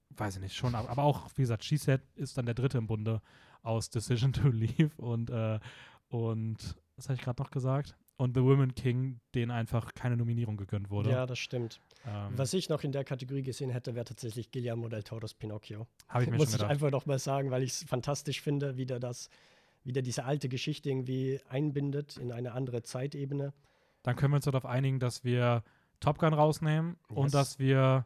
weiß 0.10 0.36
ich 0.36 0.42
nicht, 0.42 0.56
schon, 0.56 0.76
aber 0.76 0.90
aber 0.90 1.04
auch, 1.04 1.30
wie 1.36 1.42
gesagt, 1.42 1.64
She 1.64 1.78
Said 1.78 2.02
ist 2.16 2.38
dann 2.38 2.46
der 2.46 2.56
dritte 2.56 2.78
im 2.78 2.88
Bunde 2.88 3.22
aus 3.64 3.90
Decision 3.90 4.34
to 4.34 4.48
Leave 4.50 4.92
und, 4.98 5.30
äh, 5.30 5.60
und 6.10 6.76
was 6.96 7.08
habe 7.08 7.16
ich 7.16 7.22
gerade 7.22 7.42
noch 7.42 7.52
gesagt? 7.52 7.96
Und 8.18 8.36
The 8.36 8.44
Women 8.44 8.76
King, 8.76 9.20
denen 9.34 9.50
einfach 9.52 9.94
keine 9.96 10.16
Nominierung 10.16 10.56
gegönnt 10.56 10.92
wurde. 10.92 11.10
Ja, 11.10 11.26
das 11.26 11.40
stimmt. 11.40 11.80
ähm, 12.06 12.34
Was 12.38 12.54
ich 12.54 12.70
noch 12.70 12.84
in 12.84 12.92
der 12.92 13.04
Kategorie 13.04 13.42
gesehen 13.42 13.72
hätte, 13.72 13.96
wäre 13.96 14.06
tatsächlich 14.06 14.52
Guillermo 14.52 14.90
del 14.90 15.02
Toros 15.02 15.34
Pinocchio. 15.34 15.88
habe 16.08 16.26
ich 16.26 16.30
mir 16.30 16.38
Muss 16.38 16.54
ich 16.54 16.64
einfach 16.64 16.92
noch 16.92 17.08
mal 17.08 17.18
sagen, 17.18 17.50
weil 17.50 17.64
ich 17.64 17.72
es 17.72 17.84
fantastisch 17.84 18.42
finde, 18.42 18.78
wie 18.78 18.86
der 18.86 19.00
das, 19.00 19.30
wie 19.84 19.92
der 19.92 20.04
diese 20.04 20.24
alte 20.26 20.50
Geschichte 20.50 20.90
irgendwie 20.90 21.40
einbindet 21.50 22.18
in 22.18 22.32
eine 22.32 22.52
andere 22.52 22.84
Zeitebene. 22.84 23.54
Dann 24.04 24.16
können 24.16 24.34
wir 24.34 24.36
uns 24.38 24.46
darauf 24.46 24.66
einigen, 24.66 25.00
dass 25.00 25.24
wir 25.24 25.64
Top 26.00 26.20
Gun 26.20 26.34
rausnehmen 26.34 26.98
Yes. 27.10 27.18
und 27.18 27.34
dass 27.34 27.58
wir 27.58 28.06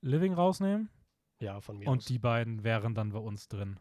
Living 0.00 0.32
rausnehmen. 0.34 0.88
Ja, 1.38 1.60
von 1.60 1.78
mir 1.78 1.88
Und 1.88 1.98
aus. 1.98 2.04
die 2.06 2.18
beiden 2.18 2.64
wären 2.64 2.94
dann 2.94 3.10
bei 3.12 3.18
uns 3.20 3.46
drin. 3.48 3.78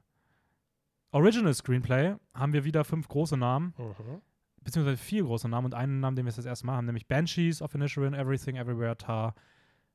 Original 1.12 1.54
Screenplay 1.54 2.16
haben 2.34 2.54
wir 2.54 2.64
wieder 2.66 2.84
fünf 2.84 3.08
große 3.08 3.38
Namen, 3.38 3.74
Mhm. 3.78 4.22
Beziehungsweise 4.66 4.98
vier 4.98 5.24
große 5.24 5.48
Namen 5.48 5.66
und 5.66 5.74
einen 5.74 6.02
Namen, 6.02 6.18
den 6.18 6.26
wir 6.26 6.30
jetzt 6.30 6.38
das 6.40 6.46
erste 6.46 6.66
Mal 6.66 6.76
haben, 6.76 6.86
nämlich 6.86 7.08
Banshees 7.08 7.62
of 7.62 7.74
Inisherin, 7.74 8.14
Everything 8.14 8.58
Everywhere 8.58 8.98
Tar, 8.98 9.34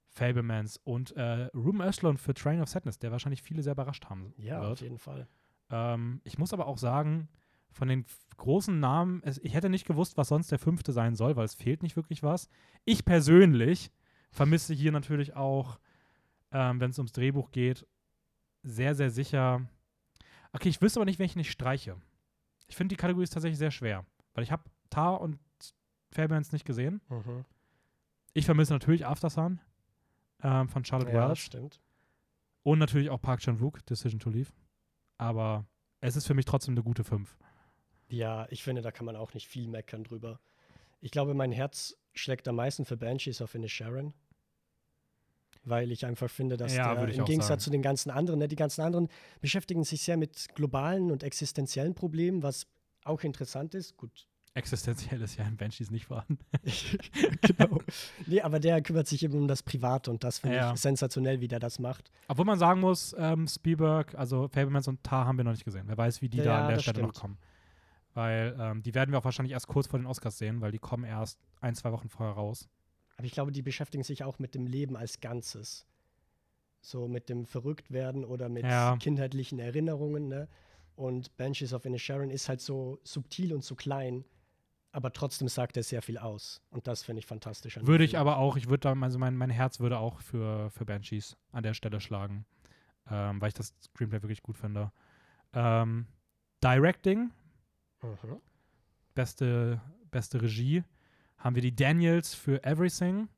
Fablemans 0.09 0.79
und 0.79 1.15
äh, 1.17 1.49
Ruben 1.55 1.83
Östlund 1.83 2.19
für 2.19 2.33
Train 2.35 2.61
of 2.63 2.69
Sadness, 2.69 2.99
der 2.99 3.13
wahrscheinlich 3.13 3.43
viele 3.43 3.63
sehr 3.63 3.73
überrascht 3.75 4.07
haben 4.07 4.33
Ja, 4.39 4.61
auf 4.61 4.69
wird. 4.69 4.81
jeden 4.81 4.99
Fall. 4.99 5.29
Ähm, 5.71 6.21
ich 6.25 6.39
muss 6.39 6.53
aber 6.53 6.67
auch 6.67 6.79
sagen, 6.79 7.29
von 7.73 7.87
den 7.89 8.05
großen 8.37 8.81
Namen, 8.81 9.23
es, 9.25 9.39
ich 9.39 9.55
hätte 9.55 9.69
nicht 9.69 9.87
gewusst, 9.87 10.17
was 10.17 10.29
sonst 10.29 10.51
der 10.51 10.59
fünfte 10.59 10.93
sein 10.93 11.15
soll, 11.15 11.37
weil 11.37 11.45
es 11.45 11.55
fehlt 11.55 11.83
nicht 11.83 11.95
wirklich 11.97 12.23
was. 12.23 12.49
Ich 12.85 13.05
persönlich 13.05 13.93
vermisse 14.33 14.75
hier 14.75 14.91
natürlich 14.93 15.37
auch, 15.37 15.79
ähm, 16.53 16.81
wenn 16.81 16.91
es 16.91 16.99
ums 16.99 17.13
Drehbuch 17.13 17.53
geht, 17.53 17.87
sehr, 18.63 18.95
sehr 18.95 19.11
sicher. 19.11 19.69
Okay, 20.53 20.69
ich 20.69 20.83
wüsste 20.83 20.99
aber 20.99 21.05
nicht, 21.07 21.19
welchen 21.21 21.39
ich 21.39 21.51
streiche. 21.51 21.97
Ich 22.67 22.77
finde, 22.77 22.95
die 22.95 22.97
Kategorie 23.01 23.25
ist 23.25 23.33
tatsächlich 23.33 23.59
sehr 23.59 23.71
schwer, 23.71 24.05
weil 24.41 24.45
ich 24.45 24.53
habe 24.53 24.65
Tar 24.89 25.21
und 25.21 25.39
Fairbanks 26.11 26.51
nicht 26.51 26.65
gesehen. 26.65 27.03
Mhm. 27.11 27.45
Ich 28.33 28.47
vermisse 28.47 28.73
natürlich 28.73 29.05
Aftersun 29.05 29.61
ähm, 30.43 30.67
von 30.67 30.83
Charlotte 30.83 31.13
Ja, 31.13 31.29
Wells 31.29 31.41
stimmt. 31.41 31.79
und 32.63 32.79
natürlich 32.79 33.11
auch 33.11 33.21
Park 33.21 33.41
Chan-wook, 33.41 33.85
Decision 33.85 34.19
to 34.19 34.31
Leave. 34.31 34.51
Aber 35.19 35.67
es 36.01 36.17
ist 36.17 36.27
für 36.27 36.33
mich 36.33 36.47
trotzdem 36.47 36.73
eine 36.73 36.83
gute 36.83 37.05
5. 37.05 37.37
Ja, 38.09 38.47
ich 38.49 38.63
finde, 38.63 38.81
da 38.81 38.91
kann 38.93 39.05
man 39.05 39.15
auch 39.15 39.35
nicht 39.35 39.47
viel 39.47 39.69
meckern 39.69 40.05
drüber. 40.05 40.41
Ich 41.03 41.11
glaube, 41.11 41.35
mein 41.35 41.53
Herz 41.53 41.95
schlägt 42.15 42.49
am 42.49 42.57
meisten 42.57 42.87
für 42.87 42.97
Banshees 42.97 43.43
auf 43.43 43.55
Sharon. 43.67 44.15
Weil 45.65 45.93
ich 45.93 46.07
einfach 46.07 46.31
finde, 46.31 46.57
dass 46.57 46.75
Ja, 46.75 46.95
der 46.95 47.09
im 47.15 47.25
Gegensatz 47.27 47.49
sagen. 47.49 47.61
zu 47.61 47.71
den 47.71 47.83
ganzen 47.83 48.11
anderen, 48.11 48.39
ne, 48.39 48.49
die 48.49 48.57
ganzen 48.57 48.81
anderen 48.81 49.09
beschäftigen 49.43 49.85
sich 49.85 50.01
sehr 50.03 50.17
mit 50.17 50.47
globalen 50.55 51.11
und 51.11 51.23
existenziellen 51.23 51.95
Problemen, 51.95 52.43
was 52.43 52.67
auch 53.05 53.23
interessant 53.23 53.75
ist. 53.75 53.99
Gut, 53.99 54.27
Existenziell 54.55 55.23
ist 55.23 55.37
ja 55.37 55.47
in 55.47 55.57
Banshees 55.57 55.91
nicht 55.93 56.07
vorhanden. 56.07 56.39
genau. 57.43 57.79
Nee, 58.27 58.41
aber 58.41 58.59
der 58.59 58.83
kümmert 58.83 59.07
sich 59.07 59.23
eben 59.23 59.35
um 59.39 59.47
das 59.47 59.63
Private 59.63 60.11
und 60.11 60.25
das 60.25 60.41
finde 60.41 60.57
Ja. 60.57 60.73
ich 60.75 60.81
sensationell, 60.81 61.41
wie 61.41 61.47
der 61.49 61.61
das 61.61 61.79
macht. 61.79 62.11
Obwohl 62.27 62.45
man 62.45 62.59
sagen 62.59 62.81
muss, 62.81 63.15
ähm, 63.17 63.47
Spielberg, 63.47 64.15
also 64.17 64.49
Fablemans 64.49 64.89
und 64.89 65.03
Tar 65.05 65.27
haben 65.27 65.37
wir 65.39 65.45
noch 65.45 65.53
nicht 65.53 65.65
gesehen. 65.65 65.85
Wer 65.87 65.97
weiß, 65.97 66.21
wie 66.21 66.29
die 66.29 66.39
Ja, 66.39 66.45
da 66.45 66.63
an 66.67 66.69
der 66.75 66.81
Stelle 66.81 67.03
noch 67.03 67.11
stimmt. 67.11 67.21
kommen. 67.21 67.39
Weil 68.15 68.57
ähm, 68.59 68.83
die 68.83 68.93
werden 68.95 69.13
wir 69.13 69.19
auch 69.21 69.25
wahrscheinlich 69.25 69.53
erst 69.53 69.69
kurz 69.69 69.87
vor 69.87 70.01
den 70.01 70.07
Oscars 70.07 70.37
sehen, 70.37 70.61
weil 70.61 70.73
die 70.73 70.81
kommen 70.81 71.05
erst 71.05 71.39
ein, 71.61 71.77
zwei 71.77 71.93
Wochen 71.93 72.09
vorher 72.09 72.35
raus. 72.35 72.69
Aber 73.17 73.27
ich 73.27 73.33
glaube, 73.33 73.53
die 73.53 73.63
beschäftigen 73.63 74.03
sich 74.03 74.25
auch 74.25 74.41
mit 74.41 74.57
dem 74.57 74.67
Leben 74.67 74.97
als 74.97 75.21
Ganzes. 75.21 75.87
So 76.81 77.07
mit 77.07 77.29
dem 77.29 77.45
Verrücktwerden 77.47 78.25
oder 78.25 78.49
mit 78.49 78.65
Ja. 78.65 78.97
kindheitlichen 78.97 79.61
Erinnerungen. 79.61 80.27
Ne? 80.27 80.49
Und 80.97 81.37
Banshees 81.37 81.73
of 81.73 81.85
Inisherin 81.85 82.31
ist 82.31 82.49
halt 82.49 82.61
so 82.61 82.99
subtil 83.05 83.53
und 83.55 83.63
so 83.63 83.77
klein, 83.77 84.25
aber 84.93 85.13
trotzdem 85.13 85.49
sagt 85.49 85.77
er 85.77 85.83
sehr 85.83 86.03
viel 86.03 86.19
aus. 86.19 86.61
Und 86.71 86.87
das 86.87 87.03
finde 87.03 87.21
ich 87.21 87.27
fantastisch. 87.27 87.79
Würde 87.81 88.05
ich 88.05 88.19
aber 88.19 88.39
auch, 88.39 88.57
ich 88.57 88.69
würde 88.69 88.81
da, 88.81 88.93
also 89.01 89.19
mein, 89.19 89.37
mein 89.37 89.51
Herz 89.51 89.81
würde 89.81 89.99
auch 89.99 90.21
für, 90.21 90.71
für 90.71 90.85
Banshees 90.85 91.37
an 91.53 91.63
der 91.63 91.75
Stelle 91.75 92.01
schlagen. 92.01 92.45
Ähm, 93.11 93.41
weil 93.41 93.49
ich 93.49 93.55
das 93.55 93.75
Screenplay 93.83 94.23
wirklich 94.23 94.43
gut 94.43 94.57
finde. 94.57 94.93
Ähm, 95.53 96.07
Directing, 96.63 97.31
Mhm. 98.03 98.41
beste, 99.15 99.81
beste 100.11 100.41
Regie, 100.41 100.85
haben 101.39 101.55
wir 101.55 101.63
die 101.63 101.75
Daniels 101.75 102.35
für 102.35 102.63
Everything. 102.65 103.29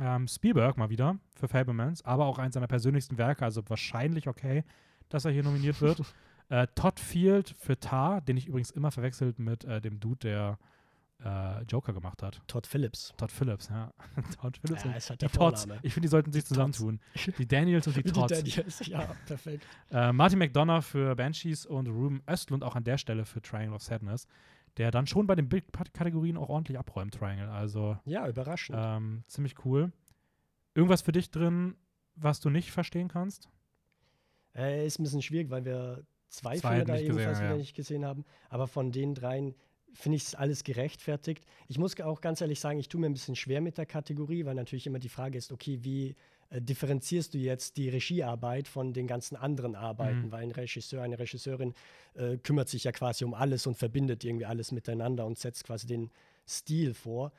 Ähm, 0.00 0.26
Spielberg 0.26 0.76
mal 0.78 0.88
wieder 0.90 1.18
für 1.36 1.48
Fablemans, 1.48 2.02
aber 2.04 2.24
auch 2.26 2.38
eins 2.38 2.54
seiner 2.54 2.66
persönlichsten 2.66 3.18
Werke, 3.18 3.44
also 3.44 3.62
wahrscheinlich 3.68 4.26
okay, 4.26 4.64
dass 5.08 5.24
er 5.26 5.32
hier 5.32 5.42
nominiert 5.42 5.80
wird. 5.82 6.02
äh, 6.48 6.66
Todd 6.74 6.98
Field 6.98 7.54
für 7.58 7.78
Tar, 7.78 8.22
den 8.22 8.36
ich 8.38 8.46
übrigens 8.46 8.70
immer 8.70 8.90
verwechselt 8.90 9.38
mit 9.38 9.64
äh, 9.64 9.80
dem 9.80 10.00
Dude, 10.00 10.18
der 10.20 10.58
äh, 11.24 11.62
Joker 11.64 11.92
gemacht 11.92 12.22
hat. 12.22 12.40
Todd 12.46 12.66
Phillips. 12.66 13.12
Todd 13.16 13.30
Phillips, 13.32 13.68
ja. 13.68 13.92
Todd 14.40 14.56
Phillips. 14.58 14.84
Ja, 14.84 14.92
ist 14.92 15.10
halt 15.10 15.20
die 15.22 15.26
der 15.26 15.32
Tots. 15.32 15.60
Vorname. 15.62 15.80
Ich 15.82 15.94
finde, 15.94 16.06
die 16.06 16.10
sollten 16.10 16.32
sich 16.32 16.42
Die 16.44 16.48
zusammentun. 16.48 17.00
Die 17.38 17.46
Daniels 17.46 17.86
und 17.86 17.96
die 17.96 18.04
Wie 18.04 18.12
die. 18.12 18.20
Daniels. 18.26 18.86
Ja, 18.86 19.14
perfekt. 19.26 19.66
Äh, 19.90 20.12
Martin 20.12 20.38
McDonough 20.38 20.84
für 20.84 21.14
Banshees 21.14 21.66
und 21.66 21.86
Ruben 21.86 22.22
Östlund 22.28 22.64
auch 22.64 22.76
an 22.76 22.84
der 22.84 22.98
Stelle 22.98 23.24
für 23.24 23.42
Triangle 23.42 23.74
of 23.74 23.82
Sadness, 23.82 24.26
der 24.78 24.90
dann 24.90 25.06
schon 25.06 25.26
bei 25.26 25.34
den 25.34 25.48
Big-Kategorien 25.48 26.36
auch 26.36 26.48
ordentlich 26.48 26.78
abräumt, 26.78 27.14
Triangle. 27.14 27.48
Also 27.50 27.98
Ja, 28.04 28.26
überraschend. 28.28 28.78
ähm, 28.80 29.22
ziemlich 29.26 29.64
cool. 29.64 29.92
Irgendwas 30.74 31.02
für 31.02 31.12
dich 31.12 31.30
drin, 31.30 31.76
was 32.14 32.40
du 32.40 32.48
nicht 32.50 32.70
verstehen 32.72 33.08
kannst? 33.08 33.48
Äh, 34.54 34.86
ist 34.86 34.98
ein 34.98 35.02
bisschen 35.04 35.22
schwierig, 35.22 35.50
weil 35.50 35.64
wir 35.64 36.04
zwei, 36.28 36.56
Zwei 36.56 36.76
Filme 36.76 36.84
da 36.86 36.92
nicht 36.94 37.06
gesehen, 37.06 37.22
ebenfalls 37.22 37.40
ja. 37.40 37.56
nicht 37.56 37.74
gesehen 37.76 38.04
haben. 38.06 38.24
Aber 38.48 38.66
von 38.66 38.90
den 38.92 39.14
dreien 39.14 39.54
finde 39.94 40.16
ich 40.16 40.24
es 40.24 40.34
alles 40.34 40.64
gerechtfertigt. 40.64 41.44
Ich 41.68 41.78
muss 41.78 41.98
auch 42.00 42.20
ganz 42.20 42.40
ehrlich 42.40 42.60
sagen, 42.60 42.78
ich 42.78 42.88
tue 42.88 43.00
mir 43.00 43.06
ein 43.06 43.12
bisschen 43.12 43.36
schwer 43.36 43.60
mit 43.60 43.78
der 43.78 43.86
Kategorie, 43.86 44.44
weil 44.44 44.54
natürlich 44.54 44.86
immer 44.86 44.98
die 44.98 45.08
Frage 45.08 45.38
ist, 45.38 45.52
okay, 45.52 45.78
wie 45.82 46.14
äh, 46.50 46.60
differenzierst 46.60 47.34
du 47.34 47.38
jetzt 47.38 47.76
die 47.76 47.88
Regiearbeit 47.88 48.68
von 48.68 48.92
den 48.92 49.06
ganzen 49.06 49.36
anderen 49.36 49.74
Arbeiten? 49.74 50.26
Mhm. 50.26 50.32
Weil 50.32 50.42
ein 50.44 50.50
Regisseur, 50.50 51.02
eine 51.02 51.18
Regisseurin 51.18 51.74
äh, 52.14 52.38
kümmert 52.38 52.68
sich 52.68 52.84
ja 52.84 52.92
quasi 52.92 53.24
um 53.24 53.34
alles 53.34 53.66
und 53.66 53.76
verbindet 53.76 54.24
irgendwie 54.24 54.46
alles 54.46 54.72
miteinander 54.72 55.26
und 55.26 55.38
setzt 55.38 55.64
quasi 55.64 55.86
den 55.86 56.10
Stil 56.46 56.94
vor. 56.94 57.32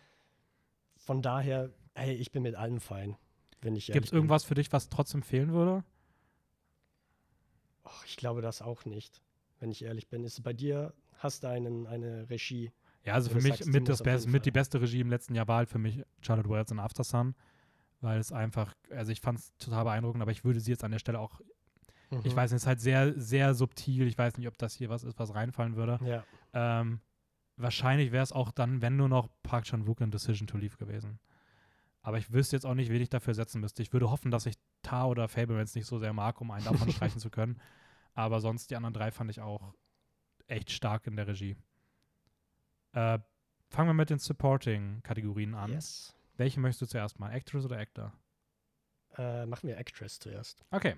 Von 0.98 1.22
daher, 1.22 1.72
hey, 1.96 2.16
ich 2.16 2.32
bin 2.32 2.44
mit 2.44 2.56
allem 2.56 2.80
fein, 2.80 3.18
wenn 3.62 3.76
ich 3.76 3.88
Gibt 3.88 4.06
es 4.06 4.12
irgendwas 4.12 4.44
für 4.44 4.56
dich, 4.56 4.72
was 4.72 4.90
trotzdem 4.90 5.22
fehlen 5.22 5.52
würde? 5.52 5.84
Och, 7.86 8.06
ich 8.06 8.16
glaube 8.16 8.42
das 8.42 8.62
auch 8.62 8.86
nicht, 8.86 9.22
wenn 9.60 9.72
ich 9.72 9.84
ehrlich 9.84 10.08
bin. 10.08 10.24
Ist 10.24 10.34
es 10.34 10.42
bei 10.42 10.54
dir, 10.54 10.94
hast 11.24 11.44
du 11.44 11.48
einen, 11.48 11.88
eine 11.88 12.30
Regie? 12.30 12.72
Ja, 13.04 13.14
also 13.16 13.30
für 13.30 13.42
mich 13.42 13.58
sagst, 13.58 13.68
mit, 13.68 13.90
das 13.90 14.02
Best, 14.02 14.28
mit 14.28 14.46
die 14.46 14.52
beste 14.52 14.82
Regie 14.82 15.02
im 15.02 15.10
letzten 15.10 15.36
Jahr 15.36 15.48
war 15.48 15.58
halt 15.58 15.70
für 15.70 15.80
mich 15.80 16.04
Charlotte 16.22 16.50
Wells 16.50 16.72
in 16.72 16.80
After 16.80 17.04
Sun, 17.04 17.36
weil 18.02 18.20
es 18.20 18.32
einfach, 18.32 18.74
also 18.92 19.12
ich 19.12 19.20
fand 19.20 19.40
es 19.40 19.54
total 19.58 19.84
beeindruckend, 19.84 20.22
aber 20.22 20.32
ich 20.32 20.46
würde 20.46 20.60
sie 20.60 20.72
jetzt 20.72 20.84
an 20.84 20.92
der 20.92 21.00
Stelle 21.00 21.20
auch, 21.20 21.42
ich 22.24 22.32
Mhm. 22.32 22.36
weiß 22.36 22.52
nicht, 22.52 22.58
es 22.58 22.64
ist 22.64 22.68
halt 22.68 22.80
sehr, 22.80 23.20
sehr 23.20 23.54
subtil, 23.56 24.08
ich 24.08 24.18
weiß 24.18 24.38
nicht, 24.38 24.48
ob 24.48 24.58
das 24.58 24.76
hier 24.76 24.90
was 24.90 25.04
ist, 25.04 25.20
was 25.20 25.34
reinfallen 25.34 25.76
würde. 25.76 26.00
Ja, 26.06 26.24
Ähm, 26.54 27.02
wahrscheinlich 27.58 28.12
wäre 28.12 28.24
es 28.24 28.32
auch 28.32 28.52
dann, 28.52 28.82
wenn 28.82 28.96
nur 28.96 29.10
noch 29.10 29.30
Park 29.44 29.66
Chan-wook 29.66 30.02
in 30.02 30.12
Decision 30.12 30.48
to 30.48 30.58
Leave 30.58 30.78
gewesen. 30.78 31.20
Aber 32.02 32.18
ich 32.18 32.32
wüsste 32.32 32.56
jetzt 32.56 32.66
auch 32.66 32.74
nicht, 32.76 32.92
wen 32.92 33.02
ich 33.02 33.10
dafür 33.10 33.34
setzen 33.34 33.62
müsste. 33.62 33.82
Ich 33.82 33.94
würde 33.94 34.12
hoffen, 34.12 34.30
dass 34.32 34.46
ich 34.46 34.56
Ta 34.82 35.06
oder 35.06 35.28
Fablemans 35.28 35.74
nicht 35.76 35.86
so 35.88 35.98
sehr 36.00 36.14
mag, 36.14 36.40
um 36.42 36.52
einen 36.52 36.66
davon 36.66 36.90
streichen 36.92 37.20
zu 37.20 37.30
können. 37.30 37.60
Aber 38.14 38.42
sonst 38.42 38.70
die 38.70 38.76
anderen 38.76 38.94
drei 38.94 39.12
fand 39.12 39.32
ich 39.32 39.42
auch 39.42 39.74
echt 40.48 40.72
stark 40.72 41.08
in 41.08 41.16
der 41.16 41.28
Regie. 41.28 41.56
Äh, 42.94 43.20
fangen 43.70 43.90
wir 43.90 43.94
mit 43.94 44.10
den 44.10 44.20
Supporting-Kategorien 44.20 45.56
an. 45.56 45.72
yes. 45.72 46.16
Welche 46.38 46.60
möchtest 46.60 46.82
du 46.82 46.86
zuerst 46.88 47.20
mal? 47.20 47.32
Actress 47.32 47.66
oder 47.66 47.78
Actor? 47.78 48.14
Äh, 49.18 49.46
machen 49.46 49.68
wir 49.68 49.78
Actress 49.78 50.20
zuerst. 50.20 50.64
Okay. 50.72 50.96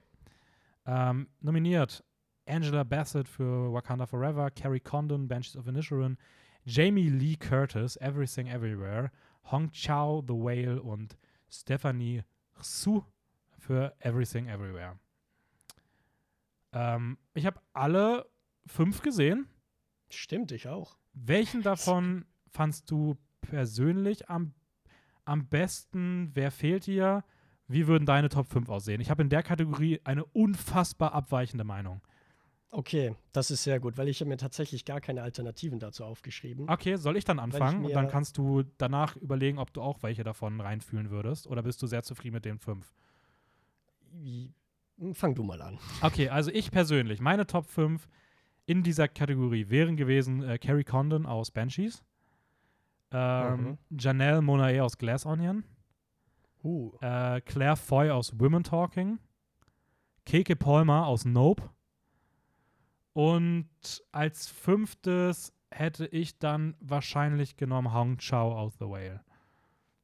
Ähm, 0.85 1.27
nominiert 1.41 2.03
Angela 2.47 2.84
Bassett 2.84 3.27
für 3.27 3.73
Wakanda 3.73 4.05
Forever, 4.05 4.49
Carrie 4.51 4.80
Condon, 4.80 5.27
Banshees 5.27 5.57
of 5.57 5.67
Inisherin, 5.67 6.17
Jamie 6.63 7.09
Lee 7.09 7.35
Curtis, 7.35 7.97
Everything 7.97 8.47
Everywhere, 8.47 9.11
Hong 9.51 9.72
Chao, 9.72 10.23
The 10.26 10.34
Whale 10.34 10.81
und 10.81 11.17
Stephanie 11.49 12.23
Su 12.61 13.03
für 13.57 13.93
Everything 13.99 14.47
Everywhere. 14.47 14.99
Ähm, 16.72 17.17
ich 17.34 17.45
habe 17.45 17.59
alle 17.73 18.26
fünf 18.65 19.01
gesehen. 19.01 19.47
Stimmt, 20.09 20.51
ich 20.51 20.67
auch. 20.67 20.97
Welchen 21.13 21.61
davon 21.61 22.25
fandst 22.51 22.89
du 22.91 23.17
persönlich 23.41 24.29
am, 24.29 24.53
am 25.23 25.47
besten? 25.47 26.31
Wer 26.33 26.51
fehlt 26.51 26.87
dir? 26.87 27.23
Wie 27.67 27.87
würden 27.87 28.05
deine 28.05 28.29
Top 28.29 28.47
5 28.47 28.69
aussehen? 28.69 29.01
Ich 29.01 29.09
habe 29.09 29.23
in 29.23 29.29
der 29.29 29.41
Kategorie 29.41 29.99
eine 30.03 30.23
unfassbar 30.23 31.13
abweichende 31.13 31.63
Meinung. 31.63 32.01
Okay, 32.69 33.15
das 33.31 33.51
ist 33.51 33.63
sehr 33.63 33.79
gut, 33.79 33.97
weil 33.97 34.09
ich 34.09 34.19
habe 34.19 34.27
mir 34.27 34.37
tatsächlich 34.37 34.83
gar 34.83 34.99
keine 34.99 35.21
Alternativen 35.21 35.79
dazu 35.79 36.03
aufgeschrieben. 36.03 36.69
Okay, 36.69 36.97
soll 36.97 37.15
ich 37.15 37.23
dann 37.23 37.39
anfangen? 37.39 37.85
und 37.85 37.93
dann 37.93 38.09
kannst 38.09 38.37
du 38.37 38.63
danach 38.77 39.15
überlegen, 39.15 39.59
ob 39.59 39.73
du 39.73 39.81
auch 39.81 40.03
welche 40.03 40.23
davon 40.23 40.59
reinfühlen 40.59 41.09
würdest. 41.09 41.47
Oder 41.47 41.63
bist 41.63 41.81
du 41.81 41.87
sehr 41.87 42.03
zufrieden 42.03 42.33
mit 42.33 42.45
den 42.45 42.59
fünf? 42.59 42.93
Fang 45.13 45.35
du 45.35 45.43
mal 45.43 45.61
an. 45.61 45.79
Okay, 46.01 46.29
also 46.29 46.51
ich 46.51 46.69
persönlich, 46.69 47.21
meine 47.21 47.47
Top 47.47 47.67
5 47.67 48.07
in 48.65 48.83
dieser 48.83 49.07
Kategorie 49.07 49.69
wären 49.69 49.95
gewesen 49.95 50.41
äh, 50.43 50.57
Carrie 50.57 50.83
Condon 50.83 51.25
aus 51.25 51.51
Banshees, 51.51 52.03
ähm, 53.11 53.77
Janelle 53.91 54.41
Monae 54.41 54.79
aus 54.81 54.97
Glass 54.97 55.25
Onion, 55.25 55.63
Uh, 56.63 56.91
äh, 57.01 57.41
Claire 57.41 57.75
Foy 57.77 58.09
aus 58.09 58.39
Women 58.39 58.63
Talking, 58.63 59.19
Keke 60.25 60.55
Palmer 60.55 61.05
aus 61.05 61.23
Nope 61.25 61.69
und 63.13 63.69
als 64.11 64.47
fünftes 64.47 65.53
hätte 65.71 66.07
ich 66.07 66.39
dann 66.39 66.75
wahrscheinlich 66.79 67.55
genommen 67.55 67.93
Hong 67.93 68.17
Chao 68.17 68.57
aus 68.57 68.73
The 68.79 68.85
Whale. 68.85 69.23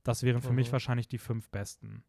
Das 0.03 0.21
wären 0.23 0.41
für 0.41 0.53
mich 0.53 0.67
Mhm. 0.67 0.73
wahrscheinlich 0.73 1.07
die 1.07 1.17
fünf 1.17 1.49
besten. 1.49 2.03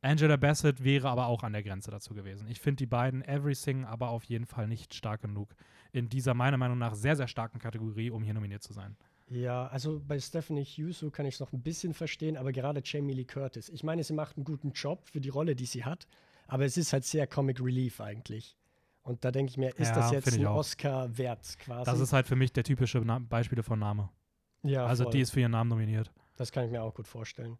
Angela 0.00 0.36
Bassett 0.36 0.84
wäre 0.84 1.08
aber 1.08 1.26
auch 1.26 1.42
an 1.42 1.52
der 1.52 1.62
Grenze 1.62 1.90
dazu 1.90 2.14
gewesen. 2.14 2.46
Ich 2.48 2.60
finde 2.60 2.76
die 2.76 2.86
beiden 2.86 3.22
Everything 3.24 3.84
aber 3.84 4.10
auf 4.10 4.24
jeden 4.24 4.46
Fall 4.46 4.68
nicht 4.68 4.94
stark 4.94 5.22
genug 5.22 5.54
in 5.92 6.08
dieser 6.08 6.34
meiner 6.34 6.56
Meinung 6.56 6.78
nach 6.78 6.94
sehr, 6.94 7.16
sehr 7.16 7.28
starken 7.28 7.58
Kategorie, 7.58 8.10
um 8.10 8.22
hier 8.22 8.34
nominiert 8.34 8.62
zu 8.62 8.72
sein. 8.72 8.96
ja, 9.28 9.66
also 9.66 10.00
bei 10.06 10.18
Stephanie 10.20 10.64
Hughes 10.64 10.98
so 11.00 11.10
kann 11.10 11.26
ich 11.26 11.34
es 11.34 11.40
noch 11.40 11.52
ein 11.52 11.62
bisschen 11.62 11.94
verstehen, 11.94 12.36
aber 12.36 12.52
gerade 12.52 12.80
Jamie 12.84 13.12
Lee 13.14 13.24
Curtis. 13.24 13.68
Ich 13.70 13.82
meine, 13.82 14.04
sie 14.04 14.12
macht 14.14 14.36
einen 14.36 14.44
guten 14.44 14.70
Job 14.72 15.06
für 15.08 15.20
die 15.20 15.28
Rolle, 15.30 15.56
die 15.56 15.66
sie 15.66 15.84
hat, 15.84 16.06
aber 16.46 16.64
es 16.64 16.76
ist 16.76 16.92
halt 16.92 17.04
sehr 17.04 17.26
Comic 17.26 17.60
Relief 17.60 18.00
eigentlich. 18.00 18.56
Und 19.02 19.24
da 19.24 19.30
denke 19.30 19.50
ich 19.50 19.56
mir, 19.56 19.70
ist 19.70 19.88
Ja, 19.88 19.94
das 19.96 20.10
jetzt 20.12 20.32
ein. 20.38 20.46
Oscar 20.46 21.16
wert 21.16 21.58
quasi? 21.58 21.90
Das 21.90 21.98
ist 22.00 22.12
halt 22.12 22.26
für 22.26 22.36
mich 22.36 22.52
der 22.52 22.64
typische 22.64 22.98
Na 23.04 23.18
Beispiele 23.18 23.62
von 23.62 23.78
Name. 23.78 24.10
ja, 24.62 24.86
also 24.86 25.04
voll. 25.04 25.12
die 25.12 25.20
ist 25.20 25.30
für 25.30 25.40
ihren 25.40 25.52
Namen 25.52 25.70
nominiert. 25.70 26.12
Das 26.36 26.52
kann 26.52 26.64
ich 26.66 26.70
mir 26.70 26.82
auch 26.82 26.94
gut 26.94 27.06
vorstellen. 27.08 27.58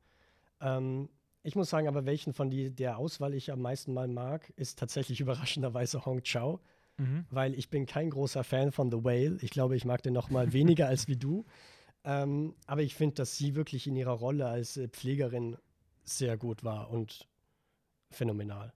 Ähm, 0.60 1.08
ich 1.48 1.56
muss 1.56 1.70
sagen, 1.70 1.88
aber 1.88 2.06
welchen 2.06 2.32
von 2.32 2.50
die, 2.50 2.70
der 2.70 2.98
Auswahl 2.98 3.34
ich 3.34 3.50
am 3.50 3.60
meisten 3.60 3.92
mal 3.92 4.06
mag, 4.08 4.52
ist 4.56 4.78
tatsächlich 4.78 5.20
überraschenderweise 5.24 6.04
Hong 6.06 6.22
Chao, 6.22 6.60
Mhm. 7.00 7.26
weil 7.30 7.54
ich 7.54 7.70
bin 7.70 7.86
kein 7.86 8.10
großer 8.10 8.42
Fan 8.42 8.72
von 8.72 8.90
The 8.90 9.04
Whale. 9.04 9.38
Ich 9.40 9.50
glaube, 9.50 9.76
ich 9.76 9.84
mag 9.84 10.02
den 10.02 10.12
noch 10.12 10.30
mal 10.30 10.52
weniger 10.52 10.88
als 10.88 11.08
wie 11.08 11.16
du. 11.16 11.44
Ähm, 12.04 12.54
aber 12.66 12.82
ich 12.82 12.94
finde, 12.94 13.16
dass 13.16 13.36
sie 13.36 13.54
wirklich 13.54 13.86
in 13.86 13.96
ihrer 13.96 14.12
Rolle 14.12 14.46
als 14.46 14.76
äh, 14.76 14.88
Pflegerin 14.88 15.56
sehr 16.04 16.38
gut 16.38 16.64
war 16.64 16.90
und 16.90 17.28
phänomenal. 18.10 18.72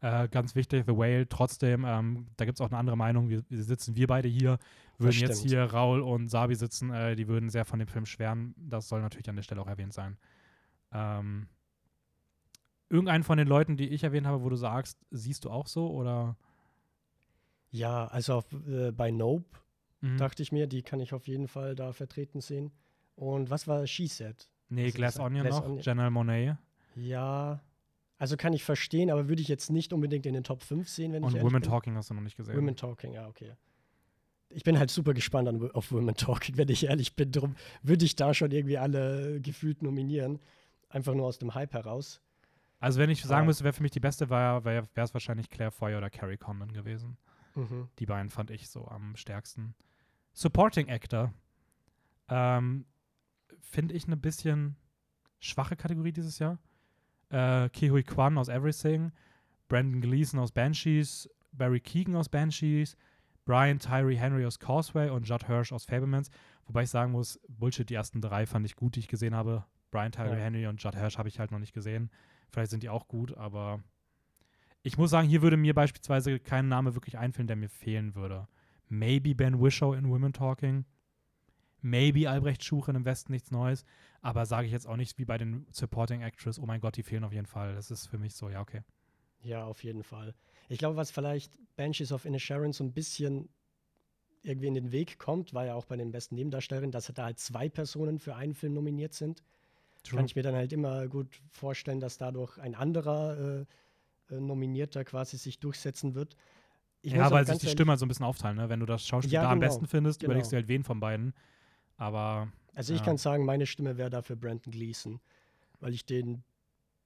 Äh, 0.00 0.28
ganz 0.28 0.54
wichtig, 0.54 0.84
The 0.86 0.94
Whale, 0.94 1.26
trotzdem, 1.28 1.84
ähm, 1.86 2.26
da 2.36 2.44
gibt 2.44 2.58
es 2.58 2.60
auch 2.60 2.68
eine 2.70 2.76
andere 2.76 2.96
Meinung. 2.96 3.30
Wir, 3.30 3.42
wir 3.48 3.62
sitzen, 3.62 3.96
wir 3.96 4.08
beide 4.08 4.28
hier, 4.28 4.58
würden 4.98 5.18
jetzt 5.20 5.42
hier 5.44 5.62
Raul 5.62 6.00
und 6.00 6.28
Sabi 6.28 6.56
sitzen, 6.56 6.90
äh, 6.90 7.14
die 7.16 7.26
würden 7.28 7.48
sehr 7.48 7.64
von 7.64 7.78
dem 7.78 7.88
Film 7.88 8.04
schwärmen. 8.06 8.54
Das 8.58 8.88
soll 8.88 9.00
natürlich 9.00 9.30
an 9.30 9.36
der 9.36 9.44
Stelle 9.44 9.62
auch 9.62 9.68
erwähnt 9.68 9.94
sein. 9.94 10.18
Ähm, 10.92 11.46
irgendeinen 12.88 13.24
von 13.24 13.38
den 13.38 13.48
Leuten, 13.48 13.76
die 13.76 13.88
ich 13.88 14.04
erwähnt 14.04 14.26
habe, 14.26 14.42
wo 14.42 14.48
du 14.48 14.56
sagst, 14.56 14.98
siehst 15.10 15.44
du 15.44 15.50
auch 15.50 15.66
so 15.66 15.90
oder? 15.90 16.36
Ja, 17.70 18.06
also 18.06 18.34
auf, 18.34 18.46
äh, 18.68 18.92
bei 18.92 19.10
Nope 19.10 19.58
Mhm. 20.00 20.18
dachte 20.18 20.42
ich 20.42 20.52
mir, 20.52 20.66
die 20.66 20.82
kann 20.82 21.00
ich 21.00 21.14
auf 21.14 21.26
jeden 21.26 21.48
Fall 21.48 21.74
da 21.74 21.92
vertreten 21.92 22.42
sehen. 22.42 22.72
Und 23.16 23.48
was 23.48 23.66
war 23.66 23.86
She 23.86 24.06
Said? 24.06 24.48
nee, 24.68 24.86
du 24.88 24.92
Glass? 24.92 25.18
Onion 25.18 25.46
Glass 25.46 25.56
noch, 25.60 25.64
Onion. 25.64 25.82
Janelle 25.82 26.10
Monet 26.10 26.56
Ja, 26.94 27.62
also 28.18 28.36
kann 28.36 28.52
ich 28.52 28.64
verstehen, 28.64 29.10
aber 29.10 29.28
würde 29.28 29.40
ich 29.40 29.48
jetzt 29.48 29.70
nicht 29.70 29.92
unbedingt 29.94 30.26
in 30.26 30.34
den 30.34 30.44
Top 30.44 30.62
5 30.62 30.88
sehen, 30.88 31.12
wenn 31.12 31.22
und 31.24 31.30
ich 31.30 31.36
ehrlich 31.36 31.50
Women 31.50 31.62
bin. 31.62 31.70
Talking 31.70 31.96
hast 31.96 32.10
du 32.10 32.14
noch 32.14 32.20
nicht 32.22 32.36
gesehen. 32.36 32.54
Women 32.56 32.76
Talking, 32.76 33.14
ja, 33.14 33.26
okay. 33.26 33.54
Ich 34.50 34.62
bin 34.62 34.78
halt 34.78 34.90
super 34.90 35.14
gespannt 35.14 35.48
an, 35.48 35.70
auf 35.72 35.90
Women 35.90 36.14
Talking, 36.16 36.56
wenn 36.58 36.68
ich 36.68 36.84
ehrlich 36.84 37.16
bin. 37.16 37.32
Drum 37.32 37.56
würde 37.82 38.04
ich 38.04 38.14
da 38.14 38.34
schon 38.34 38.50
irgendwie 38.50 38.76
alle 38.78 39.40
gefühlt 39.40 39.82
nominieren. 39.82 40.38
Einfach 40.90 41.14
nur 41.14 41.26
aus 41.26 41.38
dem 41.38 41.54
Hype 41.54 41.72
heraus. 41.72 42.20
Also 42.84 43.00
wenn 43.00 43.08
ich 43.08 43.22
sagen 43.22 43.46
müsste, 43.46 43.64
wer 43.64 43.72
für 43.72 43.82
mich 43.82 43.92
die 43.92 44.00
beste 44.00 44.28
war, 44.28 44.66
wäre 44.66 44.86
es 44.94 45.14
wahrscheinlich 45.14 45.48
Claire 45.48 45.70
Foy 45.70 45.96
oder 45.96 46.10
Carrie 46.10 46.36
Condon 46.36 46.70
gewesen. 46.70 47.16
Mhm. 47.54 47.88
Die 47.98 48.04
beiden 48.04 48.28
fand 48.28 48.50
ich 48.50 48.68
so 48.68 48.86
am 48.88 49.16
stärksten. 49.16 49.74
Supporting 50.34 50.90
Actor. 50.90 51.32
Ähm, 52.28 52.84
Finde 53.58 53.94
ich 53.94 54.06
eine 54.06 54.18
bisschen 54.18 54.76
schwache 55.40 55.76
Kategorie 55.76 56.12
dieses 56.12 56.38
Jahr. 56.38 56.58
Äh, 57.30 57.70
Kihui 57.70 58.02
Kwan 58.02 58.36
aus 58.36 58.48
Everything, 58.48 59.12
Brandon 59.68 60.02
Gleason 60.02 60.38
aus 60.38 60.52
Banshees, 60.52 61.30
Barry 61.52 61.80
Keegan 61.80 62.16
aus 62.16 62.28
Banshees, 62.28 62.98
Brian 63.46 63.78
Tyree 63.78 64.16
Henry 64.16 64.44
aus 64.44 64.58
Causeway 64.58 65.08
und 65.08 65.26
Judd 65.26 65.46
Hirsch 65.46 65.72
aus 65.72 65.86
Fablemans. 65.86 66.30
Wobei 66.66 66.82
ich 66.82 66.90
sagen 66.90 67.12
muss, 67.12 67.40
Bullshit, 67.48 67.88
die 67.88 67.94
ersten 67.94 68.20
drei 68.20 68.44
fand 68.44 68.66
ich 68.66 68.76
gut, 68.76 68.96
die 68.96 69.00
ich 69.00 69.08
gesehen 69.08 69.34
habe. 69.34 69.64
Brian 69.90 70.12
Tyree 70.12 70.36
Ja. 70.36 70.44
Henry 70.44 70.66
und 70.66 70.82
Judd 70.82 70.96
Hirsch 70.96 71.16
habe 71.16 71.30
ich 71.30 71.38
halt 71.38 71.50
noch 71.50 71.58
nicht 71.58 71.72
gesehen. 71.72 72.10
Vielleicht 72.54 72.70
sind 72.70 72.82
die 72.82 72.88
auch 72.88 73.08
gut, 73.08 73.36
aber 73.36 73.82
ich 74.82 74.96
muss 74.96 75.10
sagen, 75.10 75.28
hier 75.28 75.42
würde 75.42 75.56
mir 75.56 75.74
beispielsweise 75.74 76.38
kein 76.38 76.68
Name 76.68 76.94
wirklich 76.94 77.18
einfallen, 77.18 77.48
der 77.48 77.56
mir 77.56 77.68
fehlen 77.68 78.14
würde. 78.14 78.48
Maybe 78.88 79.34
Ben 79.34 79.60
Wishow 79.60 79.92
in 79.92 80.08
Women 80.08 80.32
Talking. 80.32 80.84
Maybe 81.80 82.30
Albrecht 82.30 82.64
Schuchen 82.64 82.94
im 82.94 83.04
Westen 83.04 83.32
nichts 83.32 83.50
Neues. 83.50 83.84
Aber 84.22 84.46
sage 84.46 84.66
ich 84.66 84.72
jetzt 84.72 84.86
auch 84.86 84.96
nicht 84.96 85.18
wie 85.18 85.24
bei 85.24 85.36
den 85.36 85.66
Supporting 85.70 86.22
Actress, 86.22 86.58
oh 86.58 86.66
mein 86.66 86.80
Gott, 86.80 86.96
die 86.96 87.02
fehlen 87.02 87.24
auf 87.24 87.32
jeden 87.32 87.46
Fall. 87.46 87.74
Das 87.74 87.90
ist 87.90 88.06
für 88.06 88.18
mich 88.18 88.34
so, 88.34 88.48
ja, 88.48 88.60
okay. 88.60 88.82
Ja, 89.42 89.64
auf 89.64 89.84
jeden 89.84 90.02
Fall. 90.02 90.34
Ich 90.68 90.78
glaube, 90.78 90.96
was 90.96 91.10
vielleicht 91.10 91.58
Banshees 91.76 92.12
of 92.12 92.24
Inisherin 92.24 92.72
so 92.72 92.84
ein 92.84 92.92
bisschen 92.92 93.48
irgendwie 94.42 94.68
in 94.68 94.74
den 94.74 94.92
Weg 94.92 95.18
kommt, 95.18 95.52
war 95.54 95.66
ja 95.66 95.74
auch 95.74 95.86
bei 95.86 95.96
den 95.96 96.12
besten 96.12 96.36
Nebendarstellerinnen, 96.36 96.92
dass 96.92 97.12
da 97.12 97.24
halt 97.24 97.38
zwei 97.38 97.68
Personen 97.68 98.18
für 98.18 98.36
einen 98.36 98.54
Film 98.54 98.74
nominiert 98.74 99.12
sind. 99.12 99.42
Kann 100.10 100.26
ich 100.26 100.36
mir 100.36 100.42
dann 100.42 100.54
halt 100.54 100.72
immer 100.72 101.08
gut 101.08 101.40
vorstellen, 101.50 102.00
dass 102.00 102.18
dadurch 102.18 102.58
ein 102.58 102.74
anderer 102.74 103.64
äh, 104.30 104.34
äh, 104.34 104.40
Nominierter 104.40 105.04
quasi 105.04 105.36
sich 105.38 105.58
durchsetzen 105.60 106.14
wird. 106.14 106.36
ich 107.02 107.12
ja, 107.12 107.30
weil 107.30 107.46
sich 107.46 107.58
die 107.58 107.68
Stimmen 107.68 107.90
halt 107.90 108.00
so 108.00 108.06
ein 108.06 108.08
bisschen 108.08 108.26
aufteilen, 108.26 108.56
ne? 108.56 108.68
Wenn 108.68 108.80
du 108.80 108.86
das 108.86 109.06
Schauspiel 109.06 109.32
Ja, 109.32 109.42
da 109.42 109.50
am 109.50 109.58
genau, 109.60 109.70
besten 109.72 109.86
findest, 109.86 110.20
genau. 110.20 110.30
überlegst 110.32 110.52
du 110.52 110.56
halt 110.56 110.68
wen 110.68 110.84
von 110.84 111.00
beiden. 111.00 111.34
Aber 111.96 112.48
Also 112.74 112.92
ich 112.92 113.00
Ja. 113.00 113.04
kann 113.06 113.18
sagen, 113.18 113.44
meine 113.44 113.66
Stimme 113.66 113.96
wäre 113.98 114.10
dafür 114.10 114.36
Brandon 114.36 114.72
Gleason, 114.72 115.20
weil 115.80 115.94
ich 115.94 116.04
den 116.04 116.42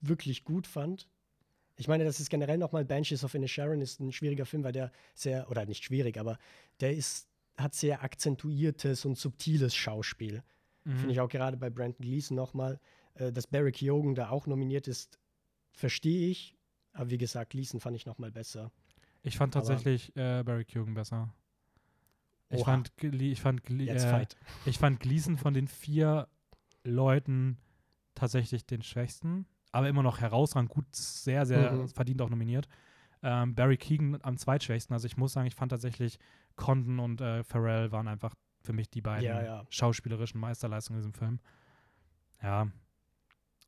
wirklich 0.01 0.45
gut 0.45 0.67
fand. 0.67 1.09
Ich 1.77 1.89
meine, 1.89 2.05
das 2.05 2.21
ist 2.21 2.31
generell 2.31 2.59
nochmal 2.59 2.85
Banshees 2.85 3.23
of 3.25 3.35
Inisherin 3.35 3.81
ist 3.81 4.01
ein 4.01 4.13
schwieriger 4.13 4.47
Film, 4.47 4.65
weil 4.65 4.73
der 4.73 4.91
sehr, 5.15 5.51
oder 5.51 5.67
nicht 5.67 5.85
schwierig, 5.85 6.19
aber 6.19 6.39
der 6.81 6.95
ist, 6.95 7.29
hat 7.57 7.75
sehr 7.75 8.03
akzentuiertes 8.03 9.05
und 9.05 9.17
subtiles 9.19 9.75
Schauspiel. 9.77 10.43
Mhm. 10.89 10.97
Finde 10.97 11.13
ich 11.13 11.21
auch 11.21 11.29
gerade 11.29 11.57
bei 11.57 11.71
Brandon 11.71 12.01
Gleason 12.01 12.37
nochmal. 12.37 12.81
Äh, 13.15 13.33
dass 13.33 13.47
Barry 13.47 13.73
Keoghan 13.73 14.15
da 14.15 14.31
auch 14.31 14.47
nominiert 14.47 14.89
ist, 14.89 15.19
verstehe 15.73 16.29
ich. 16.31 16.57
Aber 16.93 17.11
wie 17.11 17.19
gesagt, 17.19 17.51
Gleason 17.51 17.81
fand 17.81 17.97
ich 17.97 18.07
nochmal 18.07 18.31
besser. 18.33 18.71
ich 19.23 19.37
fand 19.37 19.55
tatsächlich 19.55 20.17
äh, 20.17 20.43
Barry 20.43 20.65
Keoghan 20.65 20.95
besser. 20.95 21.33
Ich 22.51 22.61
Oha. 22.61 22.65
fand, 22.73 22.93
ich, 23.03 23.41
fand 23.41 23.71
äh, 23.71 24.27
ich 24.65 24.79
fand 24.79 25.01
Gleason 25.01 25.37
von 25.37 25.53
den 25.53 25.69
vier 25.69 26.29
Leuten 26.83 27.59
tatsächlich 28.15 28.65
den 28.65 28.83
schwächsten, 28.83 29.47
aber 29.71 29.89
immer 29.89 30.03
noch 30.03 30.21
herausragend 30.21 30.71
gut, 30.71 30.87
sehr, 30.95 31.45
sehr 31.45 31.73
Mhm. 31.73 31.89
verdient 31.89 32.23
auch 32.23 32.31
nominiert. 32.31 32.67
Ähm, 33.23 33.55
Barry 33.55 33.77
Keegan 33.77 34.19
am 34.23 34.39
zweitschwächsten. 34.39 34.95
Also 34.95 35.07
ich 35.07 35.17
muss 35.17 35.33
sagen, 35.35 35.47
ich 35.47 35.55
fand 35.55 35.71
tatsächlich 35.73 36.19
Condon 36.57 37.01
und 37.01 37.21
äh, 37.21 37.45
Pharrell 37.45 37.93
waren 37.93 38.09
einfach 38.09 38.35
für 38.69 38.75
mich 38.75 38.91
die 38.91 39.01
beiden 39.01 39.25
Ja, 39.25 39.43
ja. 39.43 39.67
schauspielerischen 39.71 40.39
Meisterleistungen 40.39 40.99
in 40.99 41.03
diesem 41.03 41.15
Film. 41.15 41.41
Ja. 42.43 42.69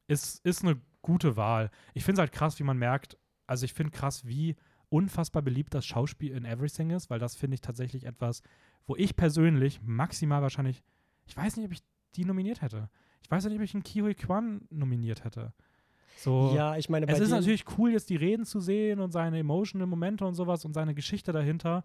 Ist, 0.08 0.44
ist 0.44 0.62
eine 0.62 0.78
gute 1.00 1.38
Wahl. 1.38 1.70
Ich 1.94 2.04
finde 2.04 2.18
es 2.18 2.20
halt 2.20 2.32
krass, 2.32 2.58
wie 2.58 2.64
man 2.64 2.76
merkt, 2.76 3.16
also 3.46 3.64
ich 3.64 3.72
finde 3.72 3.92
krass, 3.92 4.26
wie 4.26 4.56
unfassbar 4.90 5.40
beliebt 5.40 5.72
das 5.72 5.86
Schauspiel 5.86 6.32
in 6.32 6.44
Everything 6.44 6.90
ist, 6.90 7.08
weil 7.08 7.18
das 7.18 7.34
finde 7.34 7.54
ich 7.54 7.62
tatsächlich 7.62 8.04
etwas, 8.04 8.42
wo 8.86 8.94
ich 8.94 9.16
persönlich 9.16 9.80
maximal 9.82 10.42
wahrscheinlich, 10.42 10.82
ich 11.24 11.34
weiß 11.34 11.56
nicht, 11.56 11.64
ob 11.64 11.72
ich 11.72 11.82
die 12.16 12.26
nominiert 12.26 12.60
hätte. 12.60 12.90
Ich 13.22 13.30
weiß 13.30 13.46
nicht, 13.46 13.56
ob 13.56 13.62
ich 13.62 13.72
einen 13.72 13.82
Kiwi 13.82 14.14
Kwan 14.14 14.66
nominiert 14.68 15.24
hätte. 15.24 15.54
So, 16.18 16.52
Ja, 16.54 16.76
ich 16.76 16.90
meine, 16.90 17.08
es 17.08 17.20
ist 17.20 17.30
natürlich 17.30 17.64
cool, 17.78 17.92
jetzt 17.92 18.10
die 18.10 18.16
Reden 18.16 18.44
zu 18.44 18.60
sehen 18.60 19.00
und 19.00 19.12
seine 19.12 19.38
emotional 19.38 19.86
Momente 19.86 20.26
und 20.26 20.34
sowas 20.34 20.66
und 20.66 20.74
seine 20.74 20.94
Geschichte 20.94 21.32
dahinter. 21.32 21.84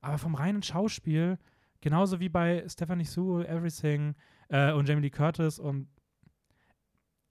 Aber 0.00 0.18
vom 0.18 0.34
reinen 0.34 0.64
Schauspiel, 0.64 1.38
genauso 1.80 2.20
wie 2.20 2.28
bei 2.28 2.64
Stephanie 2.68 3.04
Sue, 3.04 3.46
Everything 3.46 4.14
äh, 4.48 4.72
und 4.72 4.88
Jamie 4.88 5.02
Lee 5.02 5.10
Curtis 5.10 5.58
und 5.58 5.88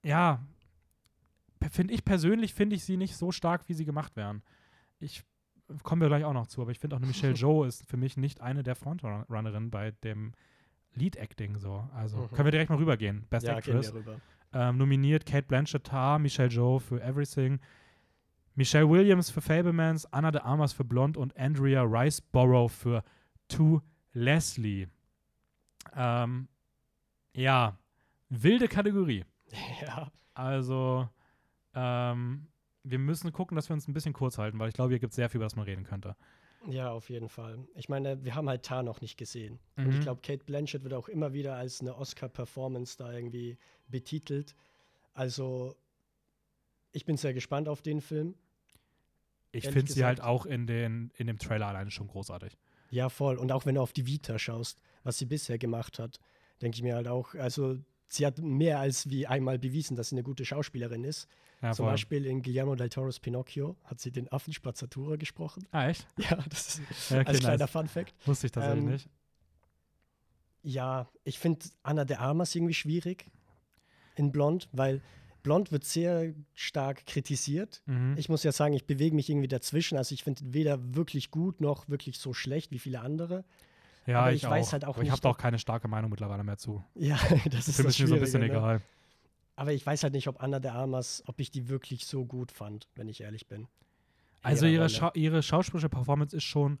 ja, 0.04 0.44
finde 1.70 1.94
ich 1.94 2.04
persönlich, 2.04 2.54
finde 2.54 2.76
ich 2.76 2.84
sie 2.84 2.96
nicht 2.96 3.16
so 3.16 3.32
stark, 3.32 3.68
wie 3.68 3.74
sie 3.74 3.84
gemacht 3.84 4.16
werden. 4.16 4.42
Ich 4.98 5.24
kommen 5.82 6.00
wir 6.00 6.08
gleich 6.08 6.24
auch 6.24 6.32
noch 6.32 6.46
zu, 6.46 6.62
aber 6.62 6.70
ich 6.70 6.78
finde 6.78 6.94
auch 6.94 7.00
eine 7.00 7.08
Michelle 7.08 7.32
Joe 7.34 7.66
ist 7.66 7.84
für 7.88 7.96
mich 7.96 8.16
nicht 8.16 8.40
eine 8.40 8.62
der 8.62 8.76
Frontrunnerin 8.76 9.70
bei 9.70 9.90
dem 10.04 10.32
Lead-Acting 10.94 11.58
so. 11.58 11.88
Also 11.92 12.18
Mhm. 12.18 12.28
können 12.30 12.46
wir 12.46 12.52
direkt 12.52 12.70
mal 12.70 12.78
rübergehen. 12.78 13.26
Best 13.30 13.46
ja, 13.46 13.56
Actress. 13.56 13.92
rüber. 13.92 14.20
Ähm, 14.52 14.78
nominiert 14.78 15.26
Kate 15.26 15.46
Blanchett, 15.46 15.84
Tar, 15.84 16.20
Michelle 16.20 16.48
Joe 16.50 16.78
für 16.78 17.02
Everything, 17.02 17.58
Michelle 18.54 18.88
Williams 18.88 19.28
für 19.28 19.40
Fablemans, 19.40 20.06
Anna 20.12 20.30
de 20.30 20.40
Armas 20.42 20.72
für 20.72 20.84
Blonde 20.84 21.18
und 21.18 21.36
Andrea 21.36 21.82
Riceborough 21.82 22.70
für 22.70 23.02
To 23.48 23.82
Leslie. 24.16 24.88
Ähm, 25.94 26.48
ja, 27.34 27.78
wilde 28.28 28.68
Kategorie. 28.68 29.24
Ja, 29.82 30.10
Also, 30.34 31.08
ähm, 31.74 32.48
wir 32.82 32.98
müssen 32.98 33.30
gucken, 33.32 33.54
dass 33.56 33.68
wir 33.68 33.74
uns 33.74 33.86
ein 33.88 33.92
bisschen 33.94 34.12
kurz 34.12 34.38
halten, 34.38 34.58
weil 34.58 34.68
ich 34.68 34.74
glaube, 34.74 34.90
hier 34.90 34.98
gibt 34.98 35.12
es 35.12 35.16
sehr 35.16 35.28
viel, 35.28 35.38
über 35.38 35.44
das 35.46 35.54
man 35.56 35.64
reden 35.66 35.84
könnte. 35.84 36.16
ja, 36.68 36.90
auf 36.90 37.10
jeden 37.10 37.28
Fall. 37.28 37.58
Ich 37.74 37.88
meine, 37.88 38.24
wir 38.24 38.34
haben 38.34 38.48
halt 38.48 38.64
Tar 38.64 38.82
noch 38.82 39.00
nicht 39.00 39.16
gesehen. 39.18 39.60
Und 39.76 39.84
Mhm. 39.86 39.90
ich 39.92 40.00
glaube, 40.00 40.20
Kate 40.22 40.44
Blanchett 40.44 40.82
wird 40.82 40.94
auch 40.94 41.08
immer 41.08 41.32
wieder 41.32 41.54
als 41.56 41.80
eine 41.80 41.94
Oscar-Performance 41.96 42.96
da 42.98 43.12
irgendwie 43.12 43.56
betitelt. 43.86 44.56
Also, 45.12 45.76
ich 46.92 47.04
bin 47.04 47.16
sehr 47.16 47.34
gespannt 47.34 47.68
auf 47.68 47.82
den 47.82 48.00
Film. 48.00 48.34
Ich 49.52 49.68
finde 49.68 49.92
sie 49.92 50.04
halt 50.04 50.20
auch 50.20 50.44
in, 50.44 50.66
den, 50.66 51.12
in 51.16 51.28
dem 51.28 51.38
Trailer 51.38 51.68
alleine 51.68 51.90
schon 51.92 52.08
großartig. 52.08 52.56
Ja, 52.90 53.08
voll. 53.08 53.36
Und 53.36 53.52
auch 53.52 53.66
wenn 53.66 53.74
du 53.76 53.80
auf 53.80 53.92
die 53.92 54.06
Vita 54.06 54.38
schaust, 54.38 54.80
was 55.04 55.18
sie 55.18 55.26
bisher 55.26 55.58
gemacht 55.58 55.98
hat, 55.98 56.20
denke 56.62 56.76
ich 56.76 56.82
mir 56.82 56.94
halt 56.94 57.08
auch, 57.08 57.34
also 57.34 57.76
sie 58.08 58.24
hat 58.26 58.38
mehr 58.38 58.78
als 58.80 59.10
wie 59.10 59.26
einmal 59.26 59.58
bewiesen, 59.58 59.96
dass 59.96 60.10
sie 60.10 60.14
eine 60.16 60.22
gute 60.22 60.44
Schauspielerin 60.44 61.04
ist. 61.04 61.28
Ja, 61.62 61.72
Zum 61.72 61.84
voll. 61.84 61.92
Beispiel 61.94 62.26
in 62.26 62.42
Guillermo 62.42 62.74
del 62.74 62.88
Toro's 62.90 63.18
Pinocchio 63.18 63.76
hat 63.84 63.98
sie 64.00 64.10
den 64.12 64.30
Affen 64.30 64.52
Spazzatura 64.52 65.16
gesprochen. 65.16 65.66
Ah, 65.70 65.88
echt? 65.88 66.06
Ja, 66.18 66.36
das 66.48 66.78
ist 66.78 67.10
Ja, 67.10 67.20
okay, 67.20 67.28
als 67.28 67.38
kleiner 67.40 67.58
nice. 67.58 67.70
Fun-Fact. 67.70 68.14
Wusste 68.26 68.46
ich 68.46 68.52
tatsächlich 68.52 68.84
Ähm, 68.84 68.90
nicht. 68.90 69.08
Ja, 70.62 71.08
ich 71.24 71.38
finde 71.38 71.66
Anna 71.82 72.04
de 72.04 72.16
Armas 72.16 72.54
irgendwie 72.54 72.74
schwierig 72.74 73.26
in 74.16 74.32
Blond, 74.32 74.68
weil 74.72 75.00
Blond 75.46 75.70
wird 75.70 75.84
sehr 75.84 76.34
stark 76.54 77.06
kritisiert. 77.06 77.82
Mhm. 77.86 78.14
Ich 78.18 78.28
muss 78.28 78.42
ja 78.42 78.50
sagen, 78.50 78.74
ich 78.74 78.84
bewege 78.84 79.14
mich 79.14 79.30
irgendwie 79.30 79.46
dazwischen. 79.46 79.96
Also 79.96 80.12
ich 80.12 80.24
finde 80.24 80.42
weder 80.52 80.94
wirklich 80.96 81.30
gut 81.30 81.60
noch 81.60 81.88
wirklich 81.88 82.18
so 82.18 82.32
schlecht 82.34 82.72
wie 82.72 82.80
viele 82.80 83.00
andere. 83.00 83.44
ja, 84.06 84.20
aber 84.22 84.32
ich, 84.32 84.42
ich 84.42 84.50
weiß 84.50 84.68
auch. 84.68 84.72
halt 84.72 84.84
auch 84.84 84.94
Aber 84.96 85.02
ich 85.04 85.10
habe 85.10 85.16
nicht, 85.18 85.24
da 85.24 85.28
ob- 85.30 85.36
auch 85.36 85.40
keine 85.40 85.60
starke 85.60 85.86
Meinung 85.86 86.10
mittlerweile 86.10 86.42
mehr 86.42 86.58
zu. 86.58 86.82
Ja, 86.96 87.16
das 87.50 87.68
ist 87.68 87.76
Für 87.76 87.84
mich 87.84 87.98
mir 88.00 88.08
so 88.08 88.14
ein 88.14 88.20
bisschen 88.20 88.40
ne? 88.40 88.46
egal. 88.46 88.82
Aber 89.54 89.72
ich 89.72 89.86
weiß 89.86 90.02
halt 90.02 90.12
nicht, 90.14 90.26
ob 90.28 90.42
Anna 90.42 90.58
de 90.58 90.72
Armas, 90.72 91.22
ob 91.26 91.38
ich 91.40 91.50
die 91.52 91.68
wirklich 91.68 92.06
so 92.06 92.24
gut 92.26 92.50
fand, 92.50 92.88
wenn 92.96 93.08
ich 93.08 93.20
ehrlich 93.20 93.46
bin. 93.46 93.60
In 93.62 93.68
Also 94.42 94.66
ihre. 94.66 94.88
Schau 94.88 95.12
ihre 95.14 95.42
schauspielerische 95.44 95.88
Performance 95.88 96.36
ist 96.36 96.44
schon 96.44 96.78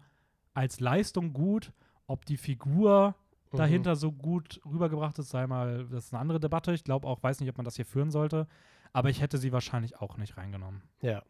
als 0.54 0.80
Leistung 0.80 1.32
gut. 1.32 1.72
Ob 2.08 2.26
die 2.26 2.36
Figur 2.36 3.14
Mhm. 3.52 3.56
dahinter 3.58 3.96
so 3.96 4.12
gut 4.12 4.60
rübergebracht 4.64 5.18
ist, 5.18 5.30
sei 5.30 5.46
mal, 5.46 5.86
das 5.88 6.06
ist 6.06 6.12
eine 6.14 6.20
andere 6.20 6.40
Debatte. 6.40 6.72
Ich 6.72 6.84
glaube 6.84 7.06
auch, 7.06 7.22
weiß 7.22 7.40
nicht, 7.40 7.48
ob 7.50 7.56
man 7.56 7.64
das 7.64 7.76
hier 7.76 7.86
führen 7.86 8.10
sollte. 8.10 8.46
Aber 8.92 9.10
ich 9.10 9.20
hätte 9.20 9.38
sie 9.38 9.52
wahrscheinlich 9.52 9.98
auch 10.00 10.16
nicht 10.16 10.36
reingenommen. 10.36 10.82
Ja. 11.02 11.22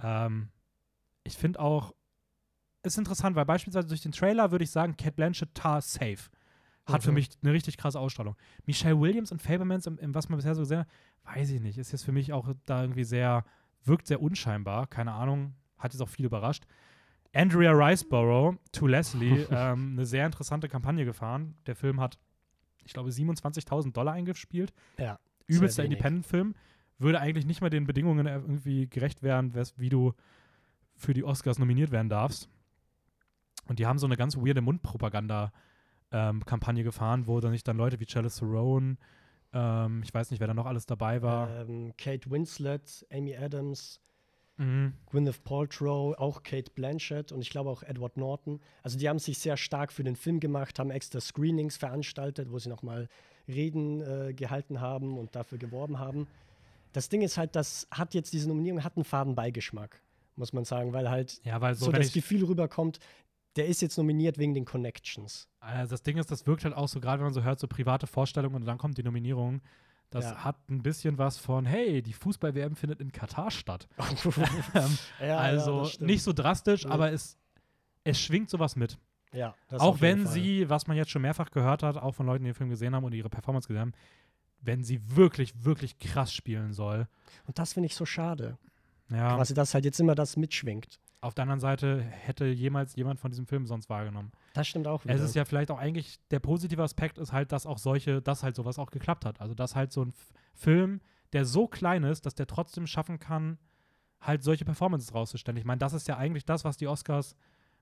Ähm, 0.00 0.50
ich 1.24 1.36
finde 1.36 1.60
auch, 1.60 1.94
ist 2.84 2.98
interessant, 2.98 3.36
weil 3.36 3.44
beispielsweise 3.44 3.88
durch 3.88 4.00
den 4.02 4.12
Trailer 4.12 4.50
würde 4.50 4.64
ich 4.64 4.70
sagen, 4.70 4.96
Cat 4.96 5.16
Blanchett 5.16 5.54
Tar 5.54 5.80
safe. 5.80 6.30
Hat 6.84 7.02
für 7.04 7.10
Mhm. 7.10 7.14
mich 7.14 7.30
eine 7.42 7.52
richtig 7.52 7.76
krasse 7.76 8.00
Ausstrahlung. 8.00 8.34
Michelle 8.66 8.98
Williams 9.00 9.30
und 9.30 9.40
Fablemans, 9.40 9.86
im, 9.86 9.98
im, 9.98 10.14
was 10.16 10.28
man 10.28 10.36
bisher 10.38 10.54
so 10.56 10.62
gesehen 10.62 10.80
hat, 10.80 10.88
weiß 11.36 11.50
ich 11.50 11.60
nicht. 11.60 11.78
Ist 11.78 11.92
jetzt 11.92 12.04
für 12.04 12.10
mich 12.12 12.32
auch 12.32 12.48
da 12.66 12.82
irgendwie 12.82 13.04
sehr, 13.04 13.44
wirkt 13.84 14.08
sehr 14.08 14.20
unscheinbar. 14.20 14.88
Keine 14.88 15.12
Ahnung. 15.12 15.54
Hat 15.78 15.92
jetzt 15.92 16.00
auch 16.02 16.08
viel 16.08 16.26
überrascht. 16.26 16.64
Andrea 17.34 17.72
Riceborough 17.72 18.56
to 18.72 18.86
Leslie, 18.86 19.40
ähm, 19.50 19.92
eine 19.92 20.06
sehr 20.06 20.26
interessante 20.26 20.68
Kampagne 20.68 21.04
gefahren. 21.04 21.56
Der 21.66 21.74
Film 21.74 22.00
hat, 22.00 22.18
ich 22.84 22.92
glaube, 22.92 23.10
27.000 23.10 23.92
Dollar 23.92 24.12
eingespielt. 24.14 24.72
Ja. 24.98 25.18
Übelster. 25.46 25.84
Independent-Film. 25.84 26.54
Würde 26.98 27.20
eigentlich 27.20 27.46
nicht 27.46 27.60
mal 27.60 27.70
den 27.70 27.86
Bedingungen 27.86 28.26
irgendwie 28.26 28.88
gerecht 28.88 29.22
werden, 29.22 29.54
wie 29.76 29.88
du 29.88 30.14
für 30.94 31.14
die 31.14 31.24
Oscars 31.24 31.58
nominiert 31.58 31.90
werden 31.90 32.08
darfst. 32.08 32.48
Und 33.66 33.78
die 33.78 33.86
haben 33.86 33.98
so 33.98 34.06
eine 34.06 34.16
ganz 34.16 34.36
weirde 34.36 34.60
Mundpropaganda-Kampagne 34.60 36.84
gefahren, 36.84 37.26
wo 37.26 37.40
dann 37.40 37.52
nicht 37.52 37.66
dann 37.66 37.76
Leute 37.76 37.98
wie 37.98 38.06
Chalice 38.06 38.36
Theron, 38.36 38.98
ähm, 39.52 40.02
ich 40.02 40.12
weiß 40.12 40.30
nicht, 40.30 40.40
wer 40.40 40.46
da 40.46 40.54
noch 40.54 40.66
alles 40.66 40.86
dabei 40.86 41.22
war. 41.22 41.60
Ähm, 41.60 41.92
Kate 41.96 42.30
Winslet, 42.30 43.06
Amy 43.12 43.36
Adams, 43.36 44.00
Mhm. 44.62 44.94
Gwyneth 45.10 45.42
Paltrow, 45.44 46.16
auch 46.18 46.42
Kate 46.42 46.70
Blanchett 46.74 47.32
und 47.32 47.42
ich 47.42 47.50
glaube 47.50 47.70
auch 47.70 47.82
Edward 47.82 48.16
Norton. 48.16 48.60
Also 48.82 48.98
die 48.98 49.08
haben 49.08 49.18
sich 49.18 49.38
sehr 49.38 49.56
stark 49.56 49.92
für 49.92 50.04
den 50.04 50.16
Film 50.16 50.40
gemacht, 50.40 50.78
haben 50.78 50.90
extra 50.90 51.20
Screenings 51.20 51.76
veranstaltet, 51.76 52.50
wo 52.50 52.58
sie 52.58 52.68
nochmal 52.68 53.08
Reden 53.48 54.00
äh, 54.00 54.32
gehalten 54.34 54.80
haben 54.80 55.18
und 55.18 55.34
dafür 55.34 55.58
geworben 55.58 55.98
haben. 55.98 56.28
Das 56.92 57.08
Ding 57.08 57.22
ist 57.22 57.38
halt, 57.38 57.56
das 57.56 57.88
hat 57.90 58.14
jetzt 58.14 58.32
diese 58.32 58.48
Nominierung 58.48 58.84
hat 58.84 58.96
einen 58.96 59.04
faden 59.04 59.34
Beigeschmack, 59.34 60.00
muss 60.36 60.52
man 60.52 60.64
sagen, 60.64 60.92
weil 60.92 61.10
halt 61.10 61.40
Ja, 61.44 61.60
weil 61.60 61.74
so, 61.74 61.86
so, 61.86 61.92
das 61.92 62.12
Gefühl 62.12 62.44
rüberkommt, 62.44 63.00
der 63.56 63.66
ist 63.66 63.82
jetzt 63.82 63.98
nominiert 63.98 64.38
wegen 64.38 64.54
den 64.54 64.64
Connections. 64.64 65.48
also 65.60 65.90
das 65.90 66.02
Ding 66.02 66.16
ist, 66.18 66.30
das 66.30 66.46
wirkt 66.46 66.64
halt 66.64 66.74
auch 66.74 66.88
so, 66.88 67.00
gerade 67.00 67.18
wenn 67.18 67.26
man 67.26 67.34
so 67.34 67.42
hört, 67.42 67.58
so 67.58 67.66
private 67.66 68.06
Vorstellungen 68.06 68.56
und 68.56 68.64
dann 68.64 68.78
kommt 68.78 68.96
die 68.96 69.02
Nominierung. 69.02 69.60
Das 70.12 70.26
Ja. 70.26 70.44
hat 70.44 70.68
ein 70.70 70.82
bisschen 70.82 71.16
was 71.18 71.38
von, 71.38 71.64
hey, 71.66 72.02
die 72.02 72.12
Fußball-WM 72.12 72.76
findet 72.76 73.00
in 73.00 73.10
Katar 73.12 73.50
statt. 73.50 73.88
ähm, 74.74 74.98
ja, 75.20 75.38
also 75.38 75.80
das 75.80 75.92
stimmt. 75.92 76.06
nicht 76.10 76.22
so 76.22 76.32
drastisch, 76.32 76.86
aber 76.86 77.12
es, 77.12 77.38
es 78.04 78.20
schwingt 78.20 78.50
sowas 78.50 78.76
mit. 78.76 78.98
Ja, 79.32 79.54
auch 79.70 80.02
wenn 80.02 80.24
Fall. 80.24 80.32
sie, 80.34 80.68
was 80.68 80.86
man 80.86 80.96
jetzt 80.98 81.10
schon 81.10 81.22
mehrfach 81.22 81.50
gehört 81.50 81.82
hat, 81.82 81.96
auch 81.96 82.12
von 82.14 82.26
Leuten, 82.26 82.44
die 82.44 82.50
den 82.50 82.54
Film 82.54 82.68
gesehen 82.68 82.94
haben 82.94 83.04
und 83.04 83.14
ihre 83.14 83.30
Performance 83.30 83.66
gesehen 83.66 83.80
haben, 83.80 83.92
wenn 84.60 84.84
sie 84.84 85.00
wirklich, 85.16 85.64
wirklich 85.64 85.98
krass 85.98 86.32
spielen 86.34 86.74
soll. 86.74 87.08
Und 87.46 87.58
das 87.58 87.72
finde 87.72 87.86
ich 87.86 87.94
so 87.96 88.04
schade. 88.04 88.58
Ja, 89.10 89.36
Quasi, 89.36 89.54
dass 89.54 89.72
halt 89.72 89.86
jetzt 89.86 89.98
immer 89.98 90.14
das 90.14 90.36
mitschwingt. 90.36 91.00
Auf 91.22 91.34
der 91.34 91.42
anderen 91.42 91.60
Seite 91.60 92.00
hätte 92.00 92.44
jemals 92.46 92.94
jemand 92.96 93.18
von 93.20 93.30
diesem 93.30 93.46
Film 93.46 93.66
sonst 93.66 93.88
wahrgenommen. 93.88 94.32
Das 94.54 94.66
stimmt 94.68 94.86
auch 94.86 95.04
wieder. 95.04 95.14
Es 95.14 95.22
ist 95.22 95.34
ja 95.34 95.44
vielleicht 95.44 95.70
auch 95.70 95.78
eigentlich, 95.78 96.18
der 96.30 96.40
positive 96.40 96.82
Aspekt 96.82 97.16
ist 97.16 97.32
halt, 97.32 97.52
dass 97.52 97.64
auch 97.64 97.78
solche, 97.78 98.20
dass 98.20 98.42
halt 98.42 98.56
sowas 98.56 98.78
auch 98.78 98.90
geklappt 98.90 99.24
hat. 99.24 99.40
Also, 99.40 99.54
dass 99.54 99.74
halt 99.76 99.92
so 99.92 100.04
ein 100.04 100.10
F 100.10 100.32
Film, 100.54 101.00
der 101.32 101.46
so 101.46 101.66
klein 101.66 102.04
ist, 102.04 102.26
dass 102.26 102.34
der 102.34 102.46
trotzdem 102.46 102.86
schaffen 102.86 103.18
kann, 103.18 103.56
halt 104.20 104.42
solche 104.42 104.64
Performances 104.66 105.14
rauszustellen. 105.14 105.56
Ich 105.56 105.64
meine, 105.64 105.78
das 105.78 105.94
ist 105.94 106.06
ja 106.08 106.18
eigentlich 106.18 106.44
das, 106.44 106.64
was 106.64 106.76
die 106.76 106.86
Oscars 106.88 107.34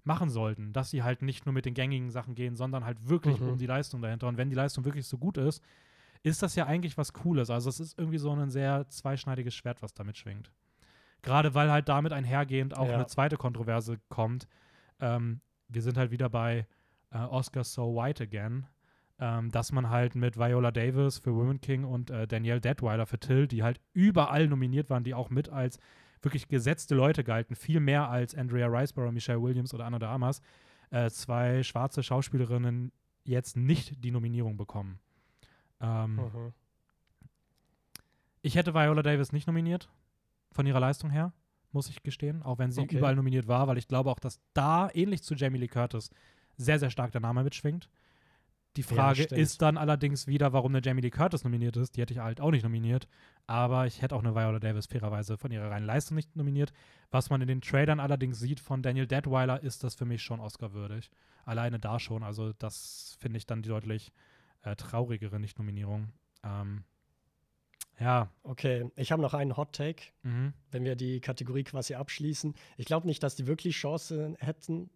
machen 0.05 0.31
sollten, 0.31 0.73
dass 0.73 0.91
sie 0.91 1.03
halt 1.03 1.21
nicht 1.23 1.47
nur 1.47 1.53
mit 1.53 1.65
den 1.65 1.75
gängigen 1.75 2.11
Sachen 2.11 2.35
gehen, 2.35 2.55
sondern 2.57 2.85
halt 2.85 3.09
wirklich 3.09 3.41
Mhm. 3.41 3.49
um 3.49 3.59
die 3.59 3.67
Leistung 3.67 4.01
dahinter. 4.03 4.29
Und 4.29 4.37
wenn 4.37 4.49
die 4.51 4.57
Leistung 4.57 4.85
wirklich 4.85 5.07
so 5.07 5.19
gut 5.19 5.37
ist, 5.37 5.62
ist 6.23 6.43
das 6.43 6.55
ja 6.55 6.67
eigentlich 6.67 6.97
was 6.97 7.12
Cooles. 7.12 7.51
Also 7.51 7.69
es 7.69 7.81
ist 7.81 7.99
irgendwie 7.99 8.19
so 8.19 8.31
ein 8.33 8.51
sehr 8.51 8.87
zweischneidiges 8.89 9.55
Schwert, 9.55 9.83
was 9.83 9.95
damit 9.95 10.17
schwingt. 10.17 10.51
Gerade 11.23 11.55
weil 11.55 11.71
halt 11.71 11.89
damit 11.89 12.13
einhergehend 12.13 12.77
auch 12.77 12.89
Ja. 12.89 12.95
eine 12.95 13.07
zweite 13.07 13.37
Kontroverse 13.37 13.99
kommt. 14.09 14.47
Ähm, 15.01 15.41
wir 15.69 15.83
sind 15.83 15.97
halt 15.97 16.11
wieder 16.11 16.29
bei 16.29 16.67
äh, 17.13 17.19
Oscar 17.19 17.65
So 17.65 17.95
White 17.97 18.23
Again, 18.25 18.67
ähm, 19.19 19.51
dass 19.51 19.73
man 19.73 19.91
halt 19.91 20.15
mit 20.15 20.39
Viola 20.39 20.71
Davis 20.71 21.19
für 21.19 21.35
Women 21.35 21.61
King 21.61 21.85
und 21.85 22.11
äh, 22.11 22.27
Danielle 22.27 22.61
Detweiler 22.61 23.07
für 23.07 23.19
Till, 23.19 23.47
die 23.49 23.63
halt 23.63 23.81
überall 23.93 24.47
nominiert 24.49 24.89
waren, 24.91 25.05
die 25.05 25.15
auch 25.15 25.31
mit 25.31 25.49
als 25.49 25.79
wirklich 26.23 26.49
gesetzte 26.49 26.95
Leute 26.95 27.25
galten, 27.25 27.55
viel 27.57 27.81
mehr 27.81 28.09
als 28.09 28.35
Andrea 28.35 28.67
Riseborough, 28.67 29.13
Michelle 29.13 29.41
Williams 29.43 29.73
oder 29.75 29.87
Anna 29.87 29.99
de 29.99 30.09
Armas, 30.09 30.41
äh, 30.91 31.09
zwei 31.11 31.63
schwarze 31.63 32.03
Schauspielerinnen 32.03 32.93
jetzt 33.25 33.57
nicht 33.57 34.03
die 34.05 34.11
Nominierung 34.11 34.57
bekommen. 34.57 34.99
Ähm, 35.81 36.17
Mhm. 36.17 36.53
Ich 38.43 38.55
hätte 38.55 38.73
Viola 38.75 39.03
Davis 39.03 39.33
nicht 39.33 39.47
nominiert, 39.47 39.91
von 40.52 40.66
ihrer 40.66 40.81
Leistung 40.81 41.10
her, 41.10 41.32
muss 41.72 41.89
ich 41.89 42.02
gestehen, 42.02 42.43
auch 42.43 42.59
wenn 42.59 42.72
sie 42.72 42.82
Okay. 42.82 42.97
überall 42.97 43.14
nominiert 43.16 43.47
war, 43.48 43.66
weil 43.68 43.78
ich 43.78 43.89
glaube 43.89 44.10
auch, 44.10 44.18
dass 44.18 44.40
da, 44.55 44.90
ähnlich 44.93 45.22
zu 45.22 45.35
Jamie 45.35 45.59
Lee 45.59 45.68
Curtis, 45.68 46.10
sehr, 46.56 46.78
sehr 46.78 46.90
stark 46.90 47.12
der 47.12 47.20
Name 47.20 47.44
mitschwingt. 47.44 47.89
Die 48.77 48.82
Ja, 48.82 48.86
Frage 48.86 49.22
stimmt. 49.24 49.40
ist 49.40 49.62
dann 49.62 49.77
allerdings 49.77 50.27
wieder, 50.28 50.52
warum 50.52 50.72
eine 50.72 50.85
Jamie 50.85 51.01
Lee 51.01 51.10
Curtis 51.10 51.43
nominiert 51.43 51.77
ist. 51.77 51.97
Die 51.97 52.02
hätte 52.02 52.12
ich 52.14 52.20
halt 52.20 52.40
auch 52.40 52.52
nicht 52.52 52.62
nominiert. 52.62 53.09
Aber 53.48 53.86
ich 53.86 54.01
hätte 54.01 54.14
auch 54.14 54.20
eine 54.22 54.35
Viola 54.36 54.60
Davis 54.60 54.86
fairerweise 54.86 55.36
von 55.39 55.51
ihrer 55.51 55.70
reinen 55.70 55.86
Leistung 55.86 56.14
nicht 56.14 56.36
nominiert. 56.36 56.72
Was 57.10 57.31
man 57.31 57.40
in 57.40 57.48
den 57.48 57.60
Trailern 57.62 57.98
allerdings 57.98 58.39
sieht 58.39 58.60
von 58.60 58.81
Daniel 58.82 59.09
Detweiler, 59.09 59.60
ist 59.62 59.82
das 59.82 59.97
für 59.97 60.05
mich 60.05 60.22
schon 60.22 60.39
Oscar-würdig. 60.39 61.10
Alleine 61.44 61.81
da 61.81 61.98
schon. 61.98 62.22
Also, 62.22 62.52
das 62.52 63.16
finde 63.18 63.39
ich 63.39 63.47
dann 63.47 63.62
die 63.62 63.68
deutlich 63.70 64.12
äh, 64.62 64.77
traurigere 64.77 65.40
Nicht-Nominierung. 65.40 66.12
Ähm, 66.44 66.85
ja, 68.01 68.31
Okay, 68.43 68.90
ich 68.97 69.12
habe 69.12 69.20
noch 69.22 69.35
einen 69.35 69.56
Hot 69.56 69.74
Take, 69.74 70.05
mhm. 70.22 70.55
wenn 70.70 70.85
wir 70.85 70.97
die 70.97 71.20
Kategorie 71.20 71.64
quasi 71.64 71.94
abschließen. 71.94 72.55
Ich 72.77 72.86
glaube 72.86 73.06
nicht, 73.06 73.22
dass 73.22 73.36
die 73.36 73.47
wirklich 73.47 73.77
Chance 73.77 74.35
hätten, 74.39 74.90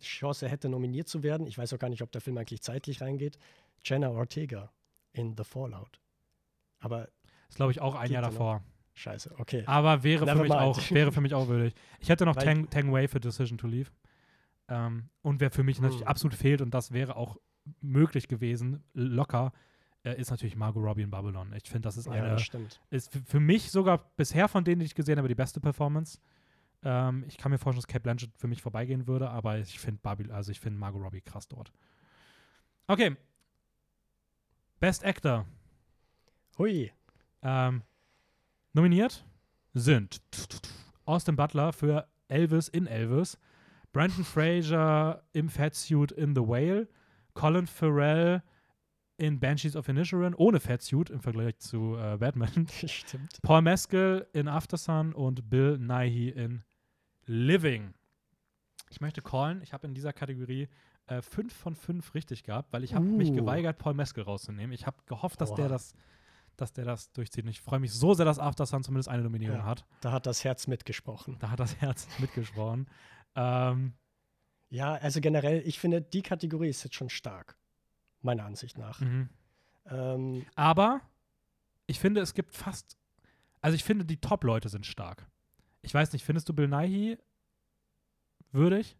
Chance 0.00 0.48
hätte, 0.48 0.68
nominiert 0.68 1.08
zu 1.08 1.22
werden. 1.22 1.46
Ich 1.46 1.56
weiß 1.56 1.72
auch 1.72 1.78
gar 1.78 1.88
nicht, 1.88 2.02
ob 2.02 2.12
der 2.12 2.20
Film 2.20 2.36
eigentlich 2.36 2.60
zeitlich 2.62 3.00
reingeht. 3.00 3.38
Jenna 3.82 4.10
Ortega 4.10 4.70
in 5.12 5.34
The 5.36 5.44
Fallout. 5.44 6.00
Aber 6.80 7.08
ist 7.48 7.56
glaube 7.56 7.72
ich 7.72 7.80
auch 7.80 7.94
ein 7.94 8.10
Jahr 8.10 8.22
ja 8.22 8.28
noch. 8.28 8.34
davor. 8.34 8.62
scheiße, 8.94 9.34
okay. 9.38 9.64
Aber 9.66 10.02
wäre 10.02 10.26
für, 10.26 10.34
mich 10.34 10.50
mind. 10.50 10.60
auch, 10.60 10.90
wäre 10.90 11.12
für 11.12 11.20
mich 11.22 11.34
auch 11.34 11.48
würdig. 11.48 11.74
Ich 11.98 12.10
hätte 12.10 12.26
noch 12.26 12.36
Tang, 12.36 12.68
Tang 12.68 12.92
Wei 12.92 13.08
für 13.08 13.20
Decision 13.20 13.56
to 13.56 13.66
Leave. 13.66 13.90
Ähm, 14.68 15.08
und 15.22 15.40
wer 15.40 15.50
für 15.50 15.62
mich 15.62 15.80
natürlich 15.80 16.02
Hm. 16.02 16.08
absolut 16.08 16.34
fehlt, 16.34 16.60
und 16.60 16.72
das 16.72 16.92
wäre 16.92 17.16
auch 17.16 17.38
möglich 17.80 18.28
gewesen, 18.28 18.84
locker, 18.92 19.52
ist 20.10 20.30
natürlich 20.30 20.56
Margot 20.56 20.82
Robbie 20.82 21.02
in 21.02 21.10
Babylon. 21.10 21.52
Ich 21.54 21.68
finde, 21.70 21.86
das 21.86 21.96
ist 21.96 22.06
ja, 22.06 22.12
eine, 22.12 22.30
das 22.30 22.42
stimmt. 22.42 22.80
ist 22.90 23.12
für- 23.12 23.22
für 23.22 23.40
mich 23.40 23.70
sogar 23.70 23.98
bisher 24.16 24.48
von 24.48 24.64
denen, 24.64 24.80
die 24.80 24.86
ich 24.86 24.94
gesehen 24.94 25.18
habe, 25.18 25.28
die 25.28 25.34
beste 25.34 25.60
Performance. 25.60 26.18
Ähm, 26.82 27.24
ich 27.28 27.38
kann 27.38 27.52
mir 27.52 27.58
vorstellen, 27.58 27.80
dass 27.82 27.86
Kate 27.86 28.02
Blanchett 28.02 28.36
für 28.36 28.48
mich 28.48 28.60
vorbeigehen 28.62 29.06
würde, 29.06 29.30
aber 29.30 29.58
ich 29.58 29.78
finde 29.78 30.00
Babylon, 30.02 30.32
also 30.34 30.50
ich 30.50 30.58
finde 30.60 30.78
Margot 30.80 31.00
Robbie 31.02 31.20
krass 31.20 31.46
dort. 31.48 31.72
Okay. 32.88 33.16
Best 34.80 35.04
Actor. 35.04 35.46
Hui, 36.58 36.90
Ähm, 37.44 37.82
nominiert 38.72 39.24
sind 39.74 40.20
Austin 41.04 41.34
Butler 41.36 41.72
für 41.72 42.08
Elvis 42.28 42.68
in 42.68 42.86
Elvis, 42.86 43.38
Brandon 43.92 44.24
Fraser 44.24 45.22
im 45.32 45.48
Fatsuit 45.48 46.12
in 46.12 46.34
The 46.34 46.40
Whale, 46.42 46.88
Colin 47.34 47.66
Farrell 47.66 48.42
in 49.16 49.38
Banshees 49.40 49.76
of 49.76 49.88
Inisherin 49.88 50.34
ohne 50.34 50.58
Fatsuit 50.60 51.10
im 51.10 51.20
Vergleich 51.20 51.58
zu 51.58 51.96
äh, 51.96 52.16
Batman, 52.18 52.66
stimmt. 52.86 53.40
Paul 53.42 53.62
Mescal 53.62 54.26
in 54.32 54.48
Aftersun 54.48 55.12
und 55.12 55.48
Bill 55.50 55.78
Nighy 55.78 56.30
in 56.30 56.62
Living. 57.26 57.94
Ich 58.90 59.00
möchte 59.00 59.22
callen, 59.22 59.62
ich 59.62 59.72
habe 59.72 59.86
in 59.86 59.94
dieser 59.94 60.12
Kategorie 60.12 60.68
äh, 61.06 61.22
fünf 61.22 61.52
von 61.54 61.74
fünf 61.74 62.14
richtig 62.14 62.42
gehabt, 62.42 62.72
weil 62.72 62.84
ich 62.84 62.94
habe 62.94 63.04
mich 63.04 63.30
Uh. 63.30 63.34
geweigert, 63.36 63.78
Paul 63.78 63.94
Mescal 63.94 64.24
rauszunehmen. 64.24 64.72
Ich 64.72 64.86
habe 64.86 64.96
gehofft, 65.06 65.40
dass 65.40 65.54
der 65.54 65.66
Oha. 65.66 65.72
das 65.72 65.94
dass 66.58 66.70
der 66.74 66.84
das 66.84 67.10
durchzieht. 67.12 67.44
Und 67.44 67.50
ich 67.50 67.62
freue 67.62 67.80
mich 67.80 67.92
so 67.94 68.12
sehr, 68.12 68.26
dass 68.26 68.38
Aftersun 68.38 68.82
zumindest 68.84 69.08
eine 69.08 69.22
Nominierung 69.22 69.56
Ja. 69.60 69.64
hat. 69.64 69.86
Da 70.02 70.12
hat 70.12 70.26
das 70.26 70.44
Herz 70.44 70.66
mitgesprochen. 70.66 71.36
Da 71.40 71.50
hat 71.50 71.58
das 71.58 71.80
Herz 71.80 72.06
mitgesprochen. 72.18 72.88
Ähm, 73.34 73.94
Ja, 74.68 74.92
also 74.94 75.20
generell, 75.22 75.62
ich 75.66 75.78
finde, 75.78 76.02
die 76.02 76.20
Kategorie 76.20 76.68
ist 76.68 76.84
jetzt 76.84 76.94
schon 76.94 77.08
stark. 77.08 77.56
Meiner 78.22 78.44
Ansicht 78.44 78.78
nach. 78.78 79.00
mhm. 79.00 79.28
Ähm, 79.90 80.46
Aber 80.54 81.00
ich 81.86 81.98
finde, 81.98 82.20
es 82.20 82.34
gibt 82.34 82.54
fast. 82.54 82.96
Also, 83.60 83.74
ich 83.74 83.84
finde, 83.84 84.04
die 84.04 84.16
Top-Leute 84.16 84.68
sind 84.68 84.86
stark. 84.86 85.26
Ich 85.82 85.92
weiß 85.92 86.12
nicht, 86.12 86.24
findest 86.24 86.48
du 86.48 86.52
Bill 86.54 86.68
Nighy 86.68 87.18
würdig? 88.52 88.96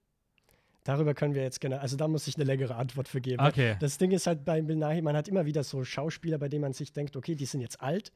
darüber 0.84 1.14
können 1.14 1.36
wir 1.36 1.42
jetzt 1.44 1.60
gerne, 1.60 1.80
also 1.80 1.96
da 1.96 2.08
muss 2.08 2.26
ich 2.26 2.34
eine 2.34 2.42
längere 2.44 2.74
Antwort 2.74 3.06
für 3.06 3.20
geben. 3.20 3.40
Okay. 3.46 3.76
Das 3.78 3.98
Ding 3.98 4.10
ist 4.10 4.26
halt 4.26 4.44
bei 4.44 4.60
Bill 4.62 4.74
Nighy, 4.74 5.00
man 5.00 5.16
hat 5.16 5.28
immer 5.28 5.46
wieder 5.46 5.62
so 5.62 5.84
Schauspieler, 5.84 6.38
bei 6.38 6.48
denen 6.48 6.62
man 6.62 6.72
sich 6.72 6.92
denkt, 6.92 7.16
okay, 7.16 7.36
die 7.36 7.46
sind 7.46 7.60
jetzt 7.60 7.80
alt 7.80 8.12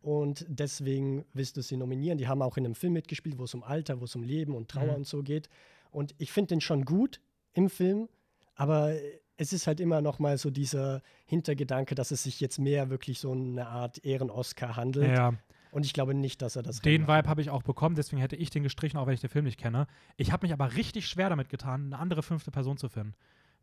und 0.00 0.46
deswegen 0.48 1.24
willst 1.32 1.56
du 1.56 1.60
sie 1.62 1.76
nominieren. 1.76 2.16
Die 2.16 2.28
haben 2.28 2.40
auch 2.40 2.56
in 2.56 2.64
einem 2.66 2.76
Film 2.76 2.92
mitgespielt, 2.92 3.36
wo 3.36 3.42
es 3.44 3.54
um 3.54 3.64
Alter, 3.64 4.00
wo 4.00 4.04
es 4.04 4.14
um 4.14 4.22
Leben 4.22 4.54
und 4.54 4.70
Trauer 4.70 4.92
Mhm. 4.92 4.94
und 4.98 5.06
so 5.08 5.24
geht. 5.24 5.48
Und 5.90 6.14
ich 6.18 6.30
finde 6.30 6.50
den 6.50 6.60
schon 6.60 6.84
gut 6.84 7.20
im 7.52 7.68
Film, 7.68 8.08
aber 8.54 8.94
es 9.36 9.52
ist 9.52 9.66
halt 9.66 9.80
immer 9.80 10.00
noch 10.00 10.18
mal 10.18 10.38
so 10.38 10.50
dieser 10.50 11.02
Hintergedanke, 11.26 11.94
dass 11.94 12.10
es 12.10 12.22
sich 12.22 12.40
jetzt 12.40 12.58
mehr 12.58 12.90
wirklich 12.90 13.18
so 13.18 13.32
eine 13.32 13.66
Art 13.66 14.04
Ehren-Oscar 14.04 14.76
handelt. 14.76 15.16
Ja, 15.16 15.34
Und 15.72 15.84
ich 15.84 15.92
glaube 15.92 16.14
nicht, 16.14 16.40
dass 16.42 16.56
er 16.56 16.62
das 16.62 16.80
den 16.80 17.08
Vibe 17.08 17.28
habe 17.28 17.40
ich 17.40 17.50
auch 17.50 17.62
bekommen, 17.62 17.96
deswegen 17.96 18.20
hätte 18.20 18.36
ich 18.36 18.50
den 18.50 18.62
gestrichen, 18.62 18.98
auch 18.98 19.06
wenn 19.06 19.14
ich 19.14 19.20
den 19.20 19.30
Film 19.30 19.44
nicht 19.44 19.58
kenne. 19.58 19.86
Ich 20.16 20.30
habe 20.32 20.46
mich 20.46 20.52
aber 20.52 20.76
richtig 20.76 21.08
schwer 21.08 21.28
damit 21.28 21.48
getan, 21.48 21.86
eine 21.86 21.98
andere 21.98 22.22
fünfte 22.22 22.50
Person 22.50 22.76
zu 22.76 22.88
finden. 22.88 23.14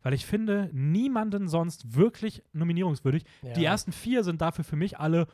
Weil 0.02 0.14
ich 0.14 0.26
finde, 0.26 0.68
niemanden 0.72 1.48
sonst 1.48 1.94
wirklich 1.94 2.42
nominierungswürdig. 2.52 3.24
Ja. 3.42 3.52
Die 3.52 3.64
ersten 3.64 3.92
vier 3.92 4.24
sind 4.24 4.42
dafür 4.42 4.64
für 4.64 4.76
mich 4.76 4.98
alle 4.98 5.28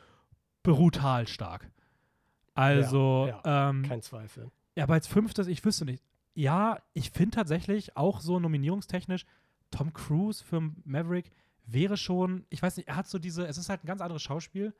brutal 0.63 1.27
stark. 1.27 1.69
Also, 2.53 3.27
Ja, 3.27 3.69
ähm, 3.69 3.83
Kein 3.83 4.01
Zweifel. 4.01 4.51
Ja, 4.75 4.83
aber 4.83 4.93
als 4.93 5.07
fünftes, 5.07 5.47
ich 5.47 5.63
wüsste 5.65 5.85
nicht. 5.85 6.03
Ja, 6.35 6.79
ich 6.93 7.09
finde 7.11 7.35
tatsächlich 7.35 7.97
auch 7.97 8.21
so 8.21 8.39
nominierungstechnisch, 8.39 9.25
Tom 9.71 9.93
Cruise 9.93 10.43
für 10.43 10.71
Maverick 10.83 11.31
wäre 11.65 11.97
schon, 11.97 12.45
ich 12.49 12.61
weiß 12.61 12.77
nicht, 12.77 12.87
er 12.87 12.95
hat 12.95 13.07
so 13.07 13.19
diese, 13.19 13.47
es 13.47 13.57
ist 13.57 13.69
halt 13.69 13.83
ein 13.83 13.87
ganz 13.87 14.01
anderes 14.01 14.23
Schauspiel, 14.23 14.73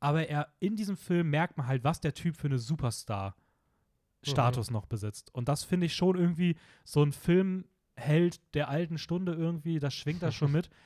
aber 0.00 0.28
er 0.28 0.52
in 0.60 0.76
diesem 0.76 0.96
Film 0.96 1.30
merkt 1.30 1.56
man 1.56 1.66
halt, 1.66 1.84
was 1.84 2.00
der 2.00 2.14
Typ 2.14 2.36
für 2.36 2.48
eine 2.48 2.58
Superstar-Status 2.58 4.70
noch 4.70 4.86
besitzt. 4.86 5.34
Und 5.34 5.48
das 5.48 5.64
finde 5.64 5.86
ich 5.86 5.94
schon 5.94 6.18
irgendwie 6.18 6.56
so 6.84 7.02
ein 7.02 7.12
Filmheld 7.12 8.40
der 8.54 8.68
alten 8.68 8.98
Stunde 8.98 9.32
irgendwie, 9.32 9.78
das 9.78 9.94
schwingt 9.94 10.22
da 10.22 10.32
schon 10.32 10.52
mit. 10.52 10.68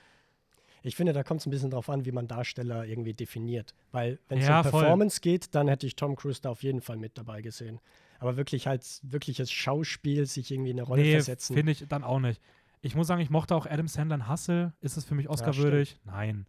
Ich 0.83 0.97
finde, 0.97 1.13
da 1.13 1.23
kommt 1.23 1.41
es 1.41 1.47
ein 1.47 1.51
bisschen 1.51 1.71
drauf 1.71 1.89
an, 1.91 2.05
wie 2.05 2.13
man 2.13 2.29
Darsteller 2.29 2.87
irgendwie 2.87 3.15
definiert. 3.15 3.75
Weil, 3.91 4.19
wenn 4.29 4.39
es 4.39 4.47
Ja, 4.47 4.61
um 4.61 4.71
voll. 4.71 4.83
Performance 4.83 5.21
geht, 5.21 5.55
dann 5.55 5.69
hätte 5.69 5.87
ich 5.87 5.97
Tom 5.97 6.17
Cruise 6.17 6.41
da 6.41 6.51
auf 6.51 6.63
jeden 6.63 6.81
Fall 6.81 6.97
mit 6.97 7.19
dabei 7.19 7.43
gesehen. 7.43 7.81
Aber 8.21 8.37
wirklich 8.37 8.67
halt 8.67 8.85
wirkliches 9.03 9.51
Schauspiel, 9.51 10.27
sich 10.27 10.51
irgendwie 10.51 10.71
in 10.71 10.79
eine 10.79 10.87
Rolle 10.87 11.03
nee, 11.03 11.13
versetzen. 11.13 11.55
finde 11.55 11.73
ich 11.73 11.87
dann 11.89 12.05
auch 12.05 12.21
nicht. 12.21 12.41
Ich 12.81 12.95
muss 12.95 13.07
sagen, 13.07 13.21
ich 13.21 13.31
mochte 13.31 13.55
auch 13.55 13.67
Adam 13.67 13.89
Sandler 13.89 14.17
in 14.17 14.29
Hustle. 14.29 14.73
Ist 14.81 14.97
es 14.97 15.05
für 15.05 15.15
mich 15.15 15.29
Oscar-würdig? 15.29 15.99
Nein. 16.05 16.47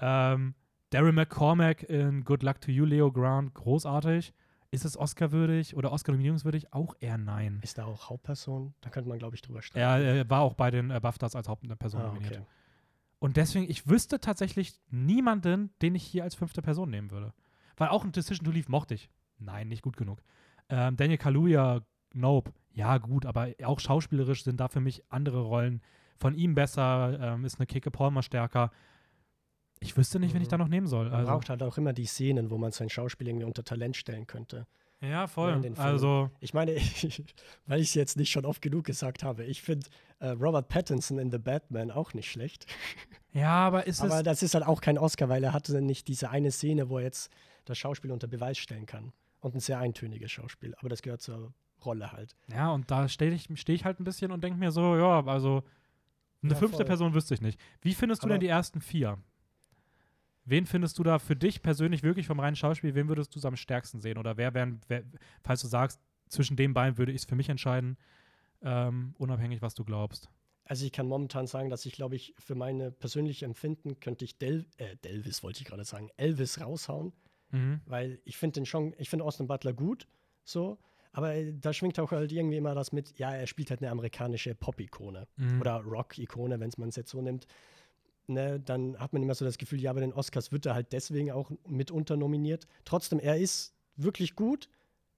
Ja. 0.00 0.32
Ähm, 0.34 0.54
Daryl 0.90 1.12
McCormack 1.12 1.82
in 1.82 2.24
Good 2.24 2.42
Luck 2.42 2.60
to 2.60 2.70
You, 2.70 2.84
Leo 2.84 3.12
Grant, 3.12 3.54
großartig. 3.54 4.32
Ist 4.70 4.84
es 4.84 4.98
Oscar-würdig 4.98 5.76
oder 5.76 5.92
Oscar-nominierungswürdig? 5.92 6.72
Auch 6.72 6.94
eher 7.00 7.18
nein. 7.18 7.60
Ist 7.62 7.78
da 7.78 7.84
auch 7.84 8.10
Hauptperson? 8.10 8.74
Da 8.80 8.90
könnte 8.90 9.08
man, 9.08 9.18
glaube 9.18 9.34
ich, 9.34 9.42
drüber 9.42 9.62
streiten. 9.62 9.80
Er 9.80 10.20
äh, 10.20 10.30
war 10.30 10.40
auch 10.40 10.54
bei 10.54 10.70
den 10.70 10.90
äh, 10.90 11.00
BAFTAs 11.00 11.34
als 11.34 11.48
Hauptperson 11.48 12.00
ah, 12.00 12.06
nominiert. 12.08 12.32
okay. 12.32 12.46
Und 13.18 13.36
deswegen, 13.36 13.68
ich 13.68 13.88
wüsste 13.88 14.20
tatsächlich 14.20 14.80
niemanden, 14.90 15.70
den 15.82 15.94
ich 15.94 16.04
hier 16.04 16.22
als 16.22 16.34
fünfte 16.34 16.62
Person 16.62 16.90
nehmen 16.90 17.10
würde. 17.10 17.32
Weil 17.76 17.88
auch 17.88 18.04
ein 18.04 18.12
Decision 18.12 18.44
to 18.44 18.50
Leave 18.50 18.70
mochte 18.70 18.94
ich. 18.94 19.10
Nein, 19.38 19.68
nicht 19.68 19.82
gut 19.82 19.96
genug. 19.96 20.22
Ähm, 20.68 20.96
Daniel 20.96 21.18
Kaluuya, 21.18 21.82
Nope. 22.14 22.52
Ja, 22.78 22.98
gut, 22.98 23.26
aber 23.26 23.48
auch 23.64 23.80
schauspielerisch 23.80 24.44
sind 24.44 24.60
da 24.60 24.68
für 24.68 24.80
mich 24.80 25.02
andere 25.08 25.40
Rollen 25.40 25.82
von 26.16 26.34
ihm 26.34 26.54
besser, 26.54 27.18
ähm, 27.20 27.44
ist 27.44 27.58
eine 27.58 27.66
Kicke 27.66 27.90
Palmer 27.90 28.22
stärker. 28.22 28.70
Ich 29.80 29.96
wüsste 29.96 30.18
nicht, 30.20 30.32
wen 30.34 30.42
ich 30.42 30.46
Mhm. 30.48 30.50
da 30.52 30.58
noch 30.58 30.68
nehmen 30.68 30.86
soll. 30.86 31.06
Man 31.06 31.14
Also, 31.20 31.32
braucht 31.32 31.48
halt 31.50 31.62
auch 31.62 31.76
immer 31.76 31.92
die 31.92 32.06
Szenen, 32.06 32.50
wo 32.50 32.58
man 32.58 32.70
sein 32.72 32.88
Schauspiel 32.88 33.26
irgendwie 33.28 33.46
unter 33.46 33.64
Talent 33.64 33.96
stellen 33.96 34.26
könnte. 34.26 34.66
ja, 35.00 35.08
Ja, 35.08 35.26
voll. 35.26 35.60
Filmen. 35.60 35.76
also, 35.78 36.30
Ich 36.40 36.54
meine, 36.54 36.72
weil 37.66 37.80
ich 37.80 37.88
es 37.88 37.94
jetzt 37.94 38.16
nicht 38.16 38.30
schon 38.30 38.44
oft 38.44 38.62
genug 38.62 38.84
gesagt 38.84 39.22
habe, 39.24 39.44
ich 39.44 39.62
finde 39.62 39.86
äh, 40.20 40.28
Robert 40.30 40.68
Pattinson 40.68 41.18
in 41.18 41.30
The 41.32 41.38
Batman 41.38 41.90
auch 41.92 42.14
nicht 42.14 42.30
schlecht. 42.30 42.66
ja, 43.32 43.50
aber 43.66 43.86
ist 43.86 44.00
Aber 44.02 44.18
es. 44.18 44.22
das 44.24 44.42
ist 44.42 44.54
halt 44.54 44.66
auch 44.66 44.80
kein 44.80 44.98
Oscar, 44.98 45.28
weil 45.28 45.42
er 45.44 45.52
hatte 45.52 45.80
nicht 45.80 46.08
diese 46.08 46.30
eine 46.30 46.50
Szene, 46.50 46.88
wo 46.88 46.98
er 46.98 47.04
jetzt 47.04 47.30
das 47.64 47.78
Schauspiel 47.78 48.10
unter 48.12 48.26
Beweis 48.28 48.58
stellen 48.58 48.86
kann. 48.86 49.12
Und 49.40 49.54
ein 49.54 49.60
sehr 49.60 49.78
eintöniges 49.78 50.32
Schauspiel. 50.32 50.74
Aber 50.78 50.88
das 50.88 51.02
gehört 51.02 51.22
zur 51.22 51.52
Rolle 51.84 52.12
halt. 52.12 52.36
Ja, 52.52 52.70
und 52.72 52.90
da 52.90 53.08
stehe 53.08 53.32
ich, 53.32 53.48
steh 53.54 53.74
ich 53.74 53.84
halt 53.84 54.00
ein 54.00 54.04
bisschen 54.04 54.30
und 54.32 54.42
denke 54.42 54.58
mir 54.58 54.70
so, 54.72 54.96
ja, 54.96 55.24
also 55.26 55.62
eine 56.42 56.52
Ja, 56.52 56.58
fünfte 56.58 56.78
voll. 56.78 56.86
Person 56.86 57.14
wüsste 57.14 57.34
ich 57.34 57.40
nicht. 57.40 57.58
Wie 57.82 57.94
findest 57.94 58.22
du 58.22 58.26
Aber- 58.26 58.34
denn 58.34 58.40
die 58.40 58.46
ersten 58.48 58.80
vier? 58.80 59.18
Wen 60.44 60.64
findest 60.66 60.98
du 60.98 61.02
da 61.02 61.18
für 61.18 61.36
dich 61.36 61.62
persönlich 61.62 62.02
wirklich 62.02 62.26
vom 62.26 62.40
reinen 62.40 62.56
Schauspiel, 62.56 62.94
wen 62.94 63.08
würdest 63.08 63.34
du 63.36 63.46
am 63.46 63.56
stärksten 63.56 64.00
sehen? 64.00 64.16
Oder 64.16 64.36
wer 64.38 64.54
wären, 64.54 64.80
wer, 64.88 65.04
falls 65.42 65.60
du 65.60 65.66
sagst, 65.68 66.00
zwischen 66.28 66.56
den 66.56 66.72
beiden 66.74 66.96
würde 66.96 67.12
ich 67.12 67.18
es 67.22 67.24
für 67.26 67.34
mich 67.36 67.48
entscheiden, 67.50 67.98
ähm, 68.62 69.14
unabhängig, 69.18 69.60
was 69.62 69.74
du 69.74 69.84
glaubst. 69.84 70.30
Also 70.64 70.84
ich 70.84 70.92
kann 70.92 71.06
momentan 71.06 71.46
sagen, 71.46 71.70
dass 71.70 71.86
ich 71.86 71.92
glaube 71.92 72.16
ich 72.16 72.34
für 72.38 72.54
meine 72.54 72.90
persönliche 72.90 73.44
Empfinden 73.46 74.00
könnte 74.00 74.24
ich 74.24 74.38
Del 74.38 74.66
äh, 74.78 74.96
Delvis 74.96 75.42
wollte 75.42 75.60
ich 75.60 75.66
gerade 75.66 75.84
sagen, 75.84 76.10
Elvis 76.16 76.60
raushauen, 76.60 77.12
Mhm. 77.50 77.80
weil 77.86 78.20
ich 78.24 78.36
finde 78.36 78.54
den 78.60 78.66
schon, 78.66 78.94
ich 78.98 79.08
finde 79.08 79.24
Austin 79.24 79.46
Butler 79.46 79.72
gut, 79.72 80.06
so, 80.44 80.78
aber 81.12 81.34
äh, 81.34 81.52
da 81.60 81.72
schwingt 81.72 81.98
auch 82.00 82.10
halt 82.12 82.32
irgendwie 82.32 82.56
immer 82.56 82.74
das 82.74 82.92
mit, 82.92 83.18
ja, 83.18 83.32
er 83.34 83.46
spielt 83.46 83.70
halt 83.70 83.80
eine 83.82 83.90
amerikanische 83.90 84.54
Pop-Ikone 84.54 85.26
Mhm. 85.36 85.60
oder 85.60 85.76
Rock-Ikone, 85.80 86.60
wenn 86.60 86.70
man 86.76 86.88
es 86.90 86.96
jetzt 86.96 87.10
so 87.10 87.20
nimmt. 87.22 87.46
Ne, 88.26 88.60
dann 88.60 88.98
hat 88.98 89.14
man 89.14 89.22
immer 89.22 89.34
so 89.34 89.44
das 89.46 89.56
Gefühl, 89.56 89.80
ja, 89.80 89.92
bei 89.92 90.00
den 90.00 90.12
Oscars 90.12 90.52
wird 90.52 90.66
er 90.66 90.74
halt 90.74 90.92
deswegen 90.92 91.30
auch 91.30 91.50
mitunter 91.66 92.16
nominiert. 92.16 92.66
Trotzdem, 92.84 93.18
er 93.20 93.38
ist 93.38 93.74
wirklich 93.96 94.36
gut, 94.36 94.68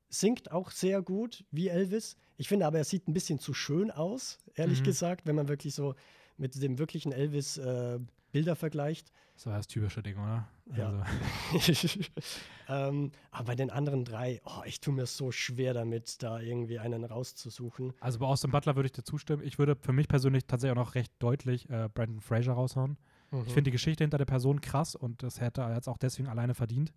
singt 0.08 0.52
auch 0.52 0.70
sehr 0.70 1.02
gut 1.02 1.44
wie 1.50 1.68
Elvis. 1.68 2.16
Ich 2.36 2.46
finde 2.48 2.66
aber, 2.66 2.78
er 2.78 2.84
sieht 2.84 3.08
ein 3.08 3.12
bisschen 3.12 3.40
zu 3.40 3.52
schön 3.52 3.90
aus, 3.90 4.38
ehrlich 4.54 4.80
Mhm. 4.80 4.84
gesagt, 4.84 5.26
wenn 5.26 5.34
man 5.34 5.48
wirklich 5.48 5.74
so 5.74 5.94
mit 6.36 6.60
dem 6.62 6.78
wirklichen 6.78 7.10
Elvis 7.12 7.58
äh, 7.58 7.98
Bilder 8.32 8.56
vergleicht. 8.56 9.12
So 9.36 9.50
das 9.50 9.66
typische 9.66 10.02
Ding, 10.02 10.16
oder? 10.18 10.48
Ja. 10.76 11.04
Also, 11.52 12.00
ähm, 12.68 13.10
aber 13.30 13.44
bei 13.46 13.54
den 13.54 13.70
anderen 13.70 14.04
drei, 14.04 14.40
oh, 14.44 14.62
ich 14.64 14.80
tue 14.80 14.92
mir 14.92 15.06
so 15.06 15.32
schwer 15.32 15.72
damit, 15.72 16.22
da 16.22 16.40
irgendwie 16.40 16.78
einen 16.78 17.04
rauszusuchen. 17.04 17.94
also 18.00 18.18
bei 18.18 18.26
Austin 18.26 18.50
Butler 18.50 18.76
würde 18.76 18.86
ich 18.86 18.92
dir 18.92 19.02
zustimmen. 19.02 19.42
Ich 19.42 19.58
würde 19.58 19.76
für 19.76 19.92
mich 19.92 20.08
persönlich 20.08 20.44
tatsächlich 20.46 20.78
auch 20.78 20.84
noch 20.84 20.94
recht 20.94 21.12
deutlich 21.18 21.68
äh, 21.70 21.88
Brandon 21.92 22.20
Fraser 22.20 22.52
raushauen. 22.52 22.98
Mhm. 23.30 23.44
Ich 23.46 23.52
finde 23.52 23.64
die 23.64 23.72
Geschichte 23.72 24.04
hinter 24.04 24.18
der 24.18 24.26
Person 24.26 24.60
krass 24.60 24.94
und 24.94 25.22
das 25.22 25.40
hätte 25.40 25.62
er 25.62 25.74
jetzt 25.74 25.88
auch 25.88 25.98
deswegen 25.98 26.28
alleine 26.28 26.54
verdient. 26.54 26.92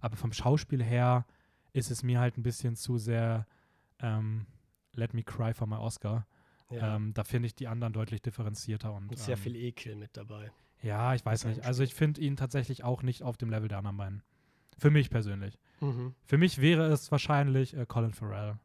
Aber 0.00 0.16
vom 0.16 0.32
Schauspiel 0.32 0.82
her 0.82 1.26
ist 1.72 1.90
es 1.90 2.02
mir 2.02 2.20
halt 2.20 2.36
ein 2.38 2.42
bisschen 2.42 2.74
zu 2.76 2.98
sehr 2.98 3.46
ähm, 4.00 4.46
Let 4.94 5.14
Me 5.14 5.22
Cry 5.22 5.54
for 5.54 5.66
my 5.66 5.76
Oscar. 5.76 6.26
ja. 6.70 6.96
Ähm, 6.96 7.14
da 7.14 7.24
finde 7.24 7.46
ich 7.46 7.54
die 7.54 7.68
anderen 7.68 7.92
deutlich 7.92 8.22
differenzierter 8.22 8.92
und, 8.92 9.08
und 9.08 9.18
sehr 9.18 9.36
ähm, 9.36 9.42
viel 9.42 9.56
Ekel 9.56 9.94
mit 9.96 10.16
dabei. 10.16 10.50
Ja, 10.82 11.14
ich 11.14 11.24
weiß 11.24 11.44
nicht. 11.46 11.64
Also 11.64 11.82
ich 11.82 11.94
finde 11.94 12.20
ihn 12.20 12.36
tatsächlich 12.36 12.84
auch 12.84 13.02
nicht 13.02 13.22
auf 13.22 13.36
dem 13.36 13.50
Level 13.50 13.68
der 13.68 13.78
anderen 13.78 13.96
beiden. 13.96 14.22
Für 14.78 14.90
mich 14.90 15.10
persönlich. 15.10 15.58
Mhm. 15.80 16.14
Für 16.24 16.38
mich 16.38 16.60
wäre 16.60 16.86
es 16.86 17.10
wahrscheinlich 17.10 17.76
äh, 17.76 17.86
Colin 17.86 18.12
Farrell 18.12 18.58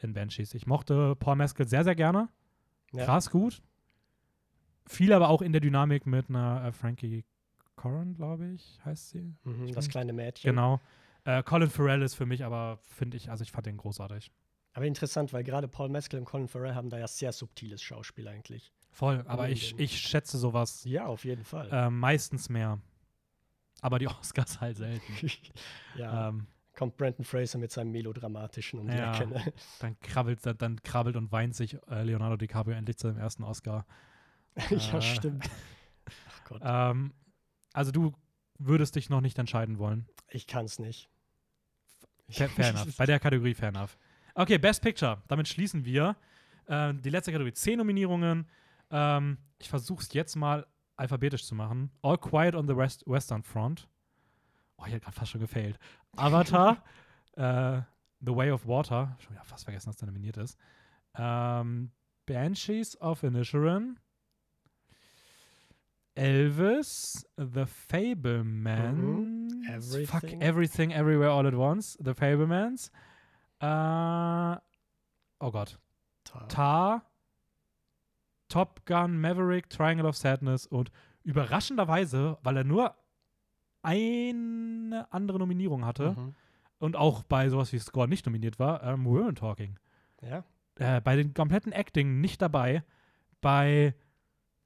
in 0.00 0.12
Banshees. 0.12 0.54
Ich 0.54 0.66
mochte 0.66 1.14
Paul 1.16 1.36
Mescal 1.36 1.68
sehr, 1.68 1.84
sehr 1.84 1.94
gerne. 1.94 2.28
Ja. 2.92 3.04
Krass 3.04 3.30
gut. 3.30 3.62
Viel 4.86 5.12
aber 5.12 5.28
auch 5.28 5.42
in 5.42 5.52
der 5.52 5.60
Dynamik 5.60 6.06
mit 6.06 6.28
einer 6.28 6.64
äh, 6.64 6.72
Frankie 6.72 7.24
Coran, 7.76 8.14
glaube 8.14 8.46
ich, 8.48 8.80
heißt 8.84 9.10
sie. 9.10 9.34
Mhm, 9.44 9.66
Ich 9.66 9.72
das 9.72 9.88
kleine 9.88 10.12
Mädchen. 10.12 10.50
Genau. 10.50 10.80
Äh, 11.24 11.42
Colin 11.44 11.70
Farrell 11.70 12.02
ist 12.02 12.14
für 12.14 12.26
mich 12.26 12.44
aber, 12.44 12.78
finde 12.82 13.16
ich, 13.16 13.30
also 13.30 13.42
ich 13.42 13.52
fand 13.52 13.66
den 13.66 13.76
großartig. 13.76 14.32
Aber 14.72 14.86
interessant, 14.86 15.32
weil 15.32 15.44
gerade 15.44 15.68
Paul 15.68 15.88
Mescal 15.88 16.18
und 16.18 16.26
Colin 16.26 16.48
Farrell 16.48 16.74
haben 16.74 16.90
da 16.90 16.98
ja 16.98 17.06
sehr 17.06 17.32
subtiles 17.32 17.82
Schauspiel 17.82 18.26
eigentlich. 18.26 18.72
Voll, 18.92 19.24
aber 19.26 19.46
in 19.48 19.54
ich, 19.54 19.78
ich 19.78 19.98
schätze 19.98 20.38
sowas 20.38 20.84
Ja, 20.84 21.06
auf 21.06 21.24
jeden 21.24 21.44
Fall. 21.44 21.68
äh, 21.72 21.90
meistens 21.90 22.48
mehr. 22.48 22.78
Aber 23.80 23.98
die 23.98 24.06
Oscars 24.08 24.60
halt 24.60 24.76
selten. 24.76 25.12
ja, 25.96 26.28
ähm, 26.28 26.46
kommt 26.76 26.96
Brandon 26.96 27.24
Fraser 27.24 27.58
mit 27.58 27.72
seinem 27.72 27.90
melodramatischen 27.92 28.78
um 28.80 28.86
die 28.88 28.96
Ja. 28.96 29.14
Ecke. 29.14 29.28
Ne? 29.28 29.52
dann 29.80 29.98
krabbelt, 30.00 30.44
dann, 30.46 30.58
dann 30.58 30.82
krabbelt 30.82 31.16
und 31.16 31.32
weint 31.32 31.54
sich 31.56 31.76
äh, 31.90 32.02
Leonardo 32.02 32.36
DiCaprio 32.36 32.76
endlich 32.76 32.98
zu 32.98 33.08
dem 33.08 33.18
ersten 33.18 33.42
Oscar. 33.44 33.86
ja, 34.70 34.98
Äh. 34.98 35.02
stimmt. 35.02 35.48
Ach 36.28 36.44
Gott, 36.44 36.60
Ähm, 36.64 37.12
also 37.72 37.90
du 37.92 38.12
würdest 38.58 38.94
dich 38.96 39.08
noch 39.10 39.20
nicht 39.22 39.38
entscheiden 39.38 39.78
wollen. 39.78 40.06
ich 40.28 40.46
kann 40.46 40.66
es 40.66 40.78
nicht. 40.78 41.08
Fair, 42.28 42.48
fair 42.48 42.68
enough. 42.70 42.96
Bei 42.96 43.06
der 43.06 43.18
Kategorie 43.20 43.54
fair 43.54 43.68
enough. 43.70 43.98
Okay, 44.34 44.56
Best 44.58 44.82
Picture. 44.82 45.20
Damit 45.28 45.48
schließen 45.48 45.84
wir. 45.84 46.16
Äh, 46.66 46.94
die 46.94 47.10
letzte 47.10 47.32
Kategorie. 47.32 47.52
Zehn 47.52 47.78
Nominierungen. 47.78 48.48
Ähm, 48.92 49.38
ich 49.58 49.68
versuche 49.68 50.02
es 50.02 50.12
jetzt 50.12 50.36
mal 50.36 50.66
alphabetisch 50.96 51.44
zu 51.44 51.54
machen. 51.54 51.90
All 52.02 52.18
Quiet 52.18 52.54
on 52.54 52.68
the 52.68 52.76
West 52.76 53.02
Western 53.06 53.42
Front. 53.42 53.88
Oh, 54.76 54.84
ich 54.86 54.92
hätte 54.92 55.00
gerade 55.04 55.16
fast 55.16 55.32
schon 55.32 55.40
gefailt. 55.40 55.78
Avatar. 56.16 56.82
äh, 57.36 57.80
the 58.20 58.34
Way 58.36 58.52
of 58.52 58.66
Water. 58.66 59.16
Schon 59.20 59.32
wieder 59.34 59.44
fast 59.44 59.64
vergessen, 59.64 59.88
dass 59.88 59.96
der 59.96 60.06
nominiert 60.06 60.36
ist. 60.36 60.56
Ähm, 61.16 61.90
Banshees 62.26 63.00
of 63.00 63.22
Inisherin. 63.22 63.98
Elvis, 66.14 67.26
The 67.36 67.64
Fablemans. 67.64 68.98
Mhm. 68.98 70.04
Fuck 70.06 70.24
Everything. 70.24 70.42
Everything, 70.42 70.90
Everywhere, 70.92 71.30
All 71.30 71.46
at 71.46 71.54
Once. 71.54 71.98
The 72.02 72.12
Fablemans. 72.14 72.90
Äh, 73.60 74.56
oh 75.40 75.50
Gott. 75.50 75.78
Ta- 76.24 76.46
Tar. 76.48 77.11
Top 78.52 78.84
Gun, 78.84 79.18
Maverick, 79.18 79.70
Triangle 79.70 80.04
of 80.06 80.16
Sadness 80.16 80.66
und 80.66 80.90
überraschenderweise, 81.24 82.36
weil 82.42 82.58
er 82.58 82.64
nur 82.64 82.94
eine 83.82 85.06
andere 85.10 85.38
Nominierung 85.38 85.84
hatte 85.84 86.12
Mhm. 86.16 86.34
und 86.78 86.96
auch 86.96 87.22
bei 87.22 87.48
sowas 87.48 87.72
wie 87.72 87.78
Score 87.78 88.08
nicht 88.08 88.26
nominiert 88.26 88.58
war, 88.58 88.82
ähm, 88.82 89.04
Women 89.04 89.34
Talking. 89.34 89.78
Ja, 90.20 90.44
Äh, 90.76 91.00
bei 91.00 91.16
den 91.16 91.34
kompletten 91.34 91.72
Acting 91.72 92.20
nicht 92.20 92.40
dabei, 92.40 92.82
bei 93.40 93.94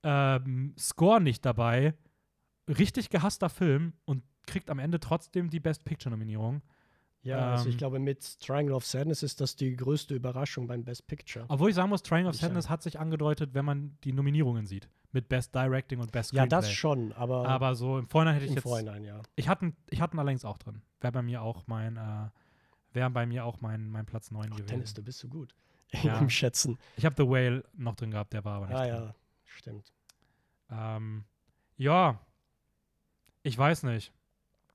ähm, 0.05 0.75
Score 0.79 1.21
nicht 1.21 1.45
dabei, 1.45 1.95
richtig 2.69 3.11
gehasster 3.11 3.49
Film 3.49 3.93
und 4.05 4.23
kriegt 4.47 4.71
am 4.71 4.79
Ende 4.79 5.01
trotzdem 5.01 5.51
die 5.51 5.59
Best 5.61 5.85
Picture-Nominierung. 5.85 6.63
Ja 7.27 7.53
also 7.53 7.67
ich 7.69 7.75
Ähm. 7.75 7.79
glaube, 7.79 7.99
mit 7.99 8.41
Triangle 8.41 8.75
of 8.75 8.85
Sadness 8.87 9.23
ist 9.23 9.41
das 9.41 9.57
die 9.57 9.77
größte 9.77 10.15
Überraschung 10.15 10.67
beim 10.67 10.85
Best 10.85 11.07
Picture. 11.07 11.45
Obwohl 11.49 11.69
ich 11.71 11.75
sagen 11.77 11.89
muss, 11.91 12.03
Triangle 12.03 12.31
of 12.31 12.37
Sadness 12.37 12.69
hat 12.69 12.83
sich 12.83 12.99
angedeutet, 12.99 13.51
wenn 13.55 13.65
man 13.65 13.99
die 14.05 14.13
Nominierungen 14.13 14.67
sieht. 14.67 14.89
Mit 15.13 15.29
Best 15.29 15.55
Directing 15.55 15.99
und 16.01 16.13
Best 16.13 16.33
Ja, 16.33 16.43
Screenplay. 16.43 16.57
das 16.57 16.73
schon, 16.73 17.13
aber, 17.13 17.47
Aber 17.49 17.75
so 17.75 17.99
im 17.99 18.07
Vorhinein 18.09 18.35
hätte 18.35 18.45
ich 18.47 18.51
im 18.51 18.57
jetzt. 18.57 18.65
Vorhinein, 18.65 19.03
ja. 19.05 19.23
Ich 19.35 19.49
hatte, 19.49 19.73
ich 19.89 20.01
hatte 20.01 20.17
ihn 20.17 20.21
allerdings 20.21 20.45
auch 20.45 20.59
drin. 20.59 20.83
Wäre 21.01 21.13
bei 21.13 21.23
mir 21.23 21.41
auch 21.43 21.63
mein, 21.67 21.97
äh, 21.97 22.29
wäre 22.93 23.09
bei 23.11 23.25
mir 23.27 23.45
auch 23.45 23.61
mein, 23.61 23.89
mein 23.89 24.05
Platz 24.05 24.31
9 24.31 24.43
Ach, 24.47 24.57
gewesen. 24.57 24.67
Dennis, 24.69 24.95
du 24.95 25.03
bist 25.03 25.19
so 25.21 25.29
gut 25.29 25.55
Ja. 26.03 26.19
im 26.19 26.29
Schätzen. 26.29 26.79
Ich 26.97 27.05
habe 27.07 27.15
The 27.17 27.29
Whale 27.29 27.65
noch 27.75 27.95
drin 27.97 28.11
gehabt, 28.11 28.33
der 28.35 28.45
war 28.45 28.57
aber 28.57 28.67
nicht 28.67 28.77
Ah 28.77 28.83
drin. 28.87 29.05
ja, 29.07 29.15
stimmt. 29.45 29.93
Ähm, 30.71 31.25
ja, 31.77 32.21
ich 33.43 33.57
weiß 33.57 33.85
nicht. 33.85 34.13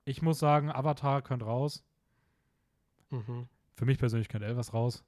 Ich 0.06 0.22
muss 0.22 0.40
sagen, 0.40 0.72
Avatar 0.72 1.22
könnte 1.22 1.46
raus. 1.46 1.84
Mhm. 3.12 3.48
Für 3.76 3.86
mich 3.86 3.98
persönlich 4.00 4.28
könnte 4.30 4.48
Elvis 4.48 4.74
raus. 4.74 5.04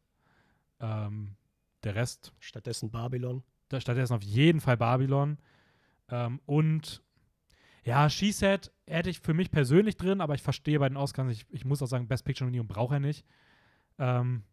Ähm, 0.79 1.35
der 1.83 1.95
Rest, 1.95 2.33
Stattdessen 2.39 2.91
Babylon. 2.91 3.43
da 3.69 3.79
stattdessen 3.81 4.13
auf 4.13 4.23
jeden 4.23 4.61
Fall 4.61 4.77
Babylon. 4.77 5.37
Ähm, 6.09 6.39
und 6.45 7.01
ja, 7.83 8.09
She 8.09 8.31
Said 8.31 8.71
hätte 8.87 9.09
ich 9.09 9.19
für 9.19 9.33
mich 9.33 9.51
persönlich 9.51 9.97
drin, 9.97 10.21
aber 10.21 10.35
ich 10.35 10.41
verstehe 10.41 10.79
bei 10.79 10.87
den 10.87 10.97
Oscars, 10.97 11.31
ich, 11.31 11.45
ich 11.49 11.65
muss 11.65 11.81
auch 11.81 11.87
sagen, 11.87 12.07
Best 12.07 12.23
Picture 12.25 12.45
Nominierung 12.45 12.67
braucht 12.67 12.93
er 12.93 12.99
nicht. 12.99 13.25
Ähm, 13.99 14.43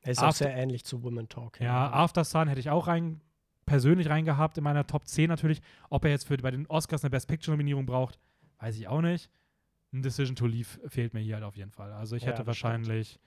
Er 0.00 0.12
ist 0.12 0.22
auch 0.22 0.32
sehr 0.32 0.54
ähnlich 0.54 0.84
zu 0.84 1.02
Women 1.02 1.28
Talking. 1.28 1.66
Ja, 1.66 1.90
After 1.92 2.24
Sun 2.24 2.48
hätte 2.48 2.60
ich 2.60 2.70
auch 2.70 2.86
rein, 2.86 3.20
persönlich 3.66 4.08
reingehabt 4.08 4.56
in 4.58 4.64
meiner 4.64 4.86
Top 4.86 5.06
10 5.06 5.28
natürlich. 5.28 5.60
Ob 5.90 6.04
er 6.04 6.10
jetzt 6.10 6.26
für, 6.26 6.36
bei 6.38 6.50
den 6.50 6.66
Oscars 6.66 7.04
eine 7.04 7.10
Best 7.10 7.28
Picture-Nominierung 7.28 7.84
braucht, 7.86 8.18
weiß 8.58 8.76
ich 8.76 8.88
auch 8.88 9.02
nicht. 9.02 9.30
Ein 9.92 10.02
Decision 10.02 10.36
to 10.36 10.46
Leave 10.46 10.68
fehlt 10.88 11.12
mir 11.14 11.20
hier 11.20 11.34
halt 11.34 11.44
auf 11.44 11.56
jeden 11.56 11.70
Fall. 11.70 11.92
Also 11.92 12.16
ich 12.16 12.22
Ja, 12.22 12.28
hätte 12.28 12.36
stimmt. 12.38 12.46
wahrscheinlich 12.48 13.20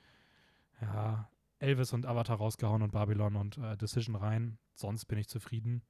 ja, 0.81 1.29
Elvis 1.59 1.93
und 1.93 2.05
Avatar 2.05 2.37
rausgehauen 2.37 2.81
und 2.81 2.91
Babylon 2.91 3.35
und 3.35 3.57
äh, 3.57 3.77
Decision 3.77 4.15
rein. 4.15 4.57
Sonst 4.73 5.05
bin 5.05 5.17
ich 5.17 5.27
zufrieden. 5.29 5.83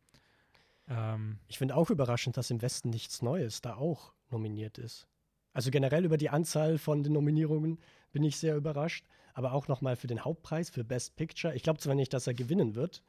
Ähm, 0.87 1.39
Ich 1.47 1.57
finde 1.57 1.75
auch 1.75 1.89
überraschend, 1.89 2.37
dass 2.37 2.51
im 2.51 2.61
Westen 2.61 2.89
nichts 2.89 3.21
Neues 3.21 3.61
da 3.61 3.75
auch 3.75 4.13
nominiert 4.29 4.77
ist. 4.77 5.07
Also 5.53 5.71
generell 5.71 6.05
über 6.05 6.17
die 6.17 6.29
Anzahl 6.29 6.77
von 6.77 7.01
den 7.03 7.13
Nominierungen 7.13 7.79
bin 8.11 8.23
ich 8.23 8.37
sehr 8.37 8.55
überrascht. 8.55 9.05
Aber 9.33 9.53
auch 9.53 9.67
nochmal 9.67 9.95
für 9.95 10.07
den 10.07 10.23
Hauptpreis, 10.23 10.69
für 10.69 10.83
Best 10.83 11.15
Picture. 11.15 11.53
Ich 11.55 11.63
glaube 11.63 11.79
zwar 11.79 11.95
nicht, 11.95 12.13
dass 12.13 12.27
er 12.27 12.33
gewinnen 12.33 12.75
wird, 12.75 13.03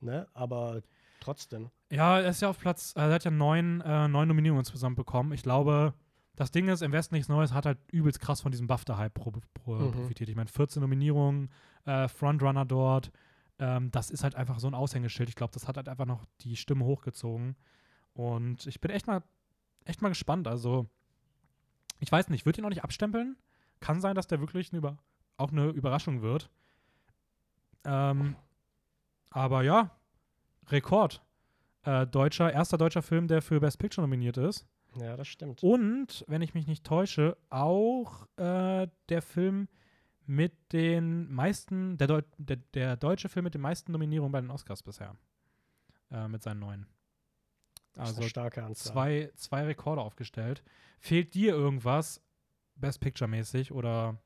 ne? 0.00 0.26
aber 0.32 0.82
trotzdem. 1.20 1.70
ja, 1.90 2.20
er 2.20 2.30
ist 2.30 2.40
ja 2.40 2.48
auf 2.48 2.58
Platz, 2.58 2.92
er 2.96 3.10
hat 3.12 3.24
ja 3.24 3.30
neun, 3.30 3.80
äh, 3.82 4.08
neun 4.08 4.28
Nominierungen 4.28 4.60
insgesamt 4.60 4.96
bekommen. 4.96 5.32
Ich 5.32 5.42
glaube, 5.42 5.92
das 6.36 6.50
Ding 6.52 6.68
ist, 6.68 6.82
im 6.82 6.92
Westen 6.92 7.14
nichts 7.14 7.28
Neues 7.28 7.52
hat 7.52 7.66
halt 7.66 7.78
übelst 7.90 8.20
krass 8.20 8.40
von 8.42 8.52
diesem 8.52 8.66
BAFTA-Hype 8.66 9.14
pro, 9.14 9.32
pro, 9.54 9.74
Mhm. 9.74 9.92
profitiert. 9.92 10.28
Ich 10.28 10.36
meine, 10.36 10.48
14 10.48 10.80
Nominierungen, 10.80 11.50
äh, 11.84 12.08
Frontrunner 12.08 12.64
dort. 12.64 13.10
Ähm, 13.58 13.90
das 13.90 14.10
ist 14.10 14.22
halt 14.22 14.34
einfach 14.34 14.58
so 14.58 14.66
ein 14.66 14.74
Aushängeschild. 14.74 15.28
Ich 15.30 15.34
glaube, 15.34 15.54
das 15.54 15.66
hat 15.66 15.76
halt 15.78 15.88
einfach 15.88 16.04
noch 16.06 16.24
die 16.42 16.56
Stimme 16.56 16.84
hochgezogen. 16.84 17.56
Und 18.12 18.66
ich 18.66 18.80
bin 18.80 18.90
echt 18.90 19.06
mal, 19.06 19.22
echt 19.84 20.02
mal 20.02 20.10
gespannt. 20.10 20.46
Also, 20.46 20.88
ich 22.00 22.12
weiß 22.12 22.28
nicht, 22.28 22.44
wird 22.44 22.58
ihn 22.58 22.62
noch 22.62 22.68
nicht 22.70 22.84
abstempeln? 22.84 23.36
Kann 23.80 24.00
sein, 24.00 24.14
dass 24.14 24.26
der 24.26 24.40
wirklich 24.40 24.70
eine 24.72 24.78
Über 24.78 24.98
auch 25.38 25.52
eine 25.52 25.68
Überraschung 25.68 26.22
wird. 26.22 26.50
Ähm, 27.84 28.36
aber 29.30 29.62
ja, 29.62 29.90
Rekord. 30.68 31.22
Äh, 31.82 32.06
deutscher, 32.06 32.52
erster 32.52 32.78
deutscher 32.78 33.02
Film, 33.02 33.28
der 33.28 33.42
für 33.42 33.60
Best 33.60 33.78
Picture 33.78 34.02
nominiert 34.06 34.36
ist. 34.38 34.66
Ja, 34.98 35.16
das 35.16 35.28
stimmt. 35.28 35.62
Und, 35.62 36.24
wenn 36.28 36.42
ich 36.42 36.54
mich 36.54 36.66
nicht 36.66 36.84
täusche, 36.84 37.36
auch 37.50 38.26
äh, 38.36 38.88
der 39.08 39.22
Film 39.22 39.68
mit 40.26 40.72
den 40.72 41.32
meisten, 41.32 41.98
der, 41.98 42.08
Deu 42.08 42.22
der, 42.38 42.56
der 42.74 42.96
deutsche 42.96 43.28
Film 43.28 43.44
mit 43.44 43.54
den 43.54 43.60
meisten 43.60 43.92
Nominierungen 43.92 44.32
bei 44.32 44.40
den 44.40 44.50
Oscars 44.50 44.82
bisher. 44.82 45.16
Äh, 46.10 46.28
mit 46.28 46.42
seinen 46.42 46.60
neuen. 46.60 46.86
Also 47.96 48.22
starke 48.22 48.62
Anzahl. 48.62 48.92
zwei, 48.92 49.32
zwei 49.36 49.64
Rekorde 49.64 50.02
aufgestellt. 50.02 50.62
Fehlt 50.98 51.34
dir 51.34 51.54
irgendwas 51.54 52.22
Best 52.74 53.00
Picture-mäßig 53.00 53.72
oder 53.72 54.18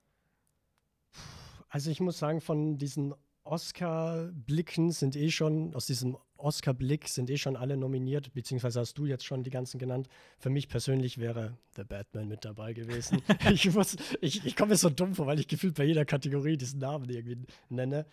Also 1.69 1.91
ich 1.91 2.01
muss 2.01 2.19
sagen, 2.19 2.41
von 2.41 2.79
diesen 2.79 3.15
Oscar-Blicken 3.45 4.93
sind 4.93 5.17
eh 5.17 5.31
schon, 5.31 5.75
aus 5.75 5.87
diesem 5.87 6.17
Oscar-Blick 6.37 7.09
sind 7.09 7.31
eh 7.31 7.37
schon 7.37 7.57
alle 7.57 7.77
nominiert, 7.77 8.33
beziehungsweise 8.33 8.81
hast 8.81 8.95
du 8.99 9.07
jetzt 9.07 9.25
schon 9.25 9.43
die 9.43 9.51
ganzen 9.51 9.79
genannt. 9.79 10.09
Für 10.39 10.51
mich 10.51 10.69
persönlich 10.69 11.19
wäre 11.19 11.57
The 11.77 11.85
Batman 11.85 12.29
mit 12.29 12.45
dabei 12.45 12.73
gewesen. 12.73 13.23
ich 13.51 13.73
muss, 13.73 13.97
ich, 14.21 14.45
ich 14.45 14.57
komme 14.57 14.71
mir 14.71 14.77
so 14.77 14.91
dumm 14.91 15.15
vor, 15.15 15.27
weil 15.27 15.41
ich 15.41 15.49
gefühlt 15.49 15.75
bei 15.75 15.85
jeder 15.85 16.05
Kategorie 16.05 16.57
diesen 16.57 16.81
Namen 16.81 17.09
irgendwie 17.09 17.39
nenne. 17.69 18.07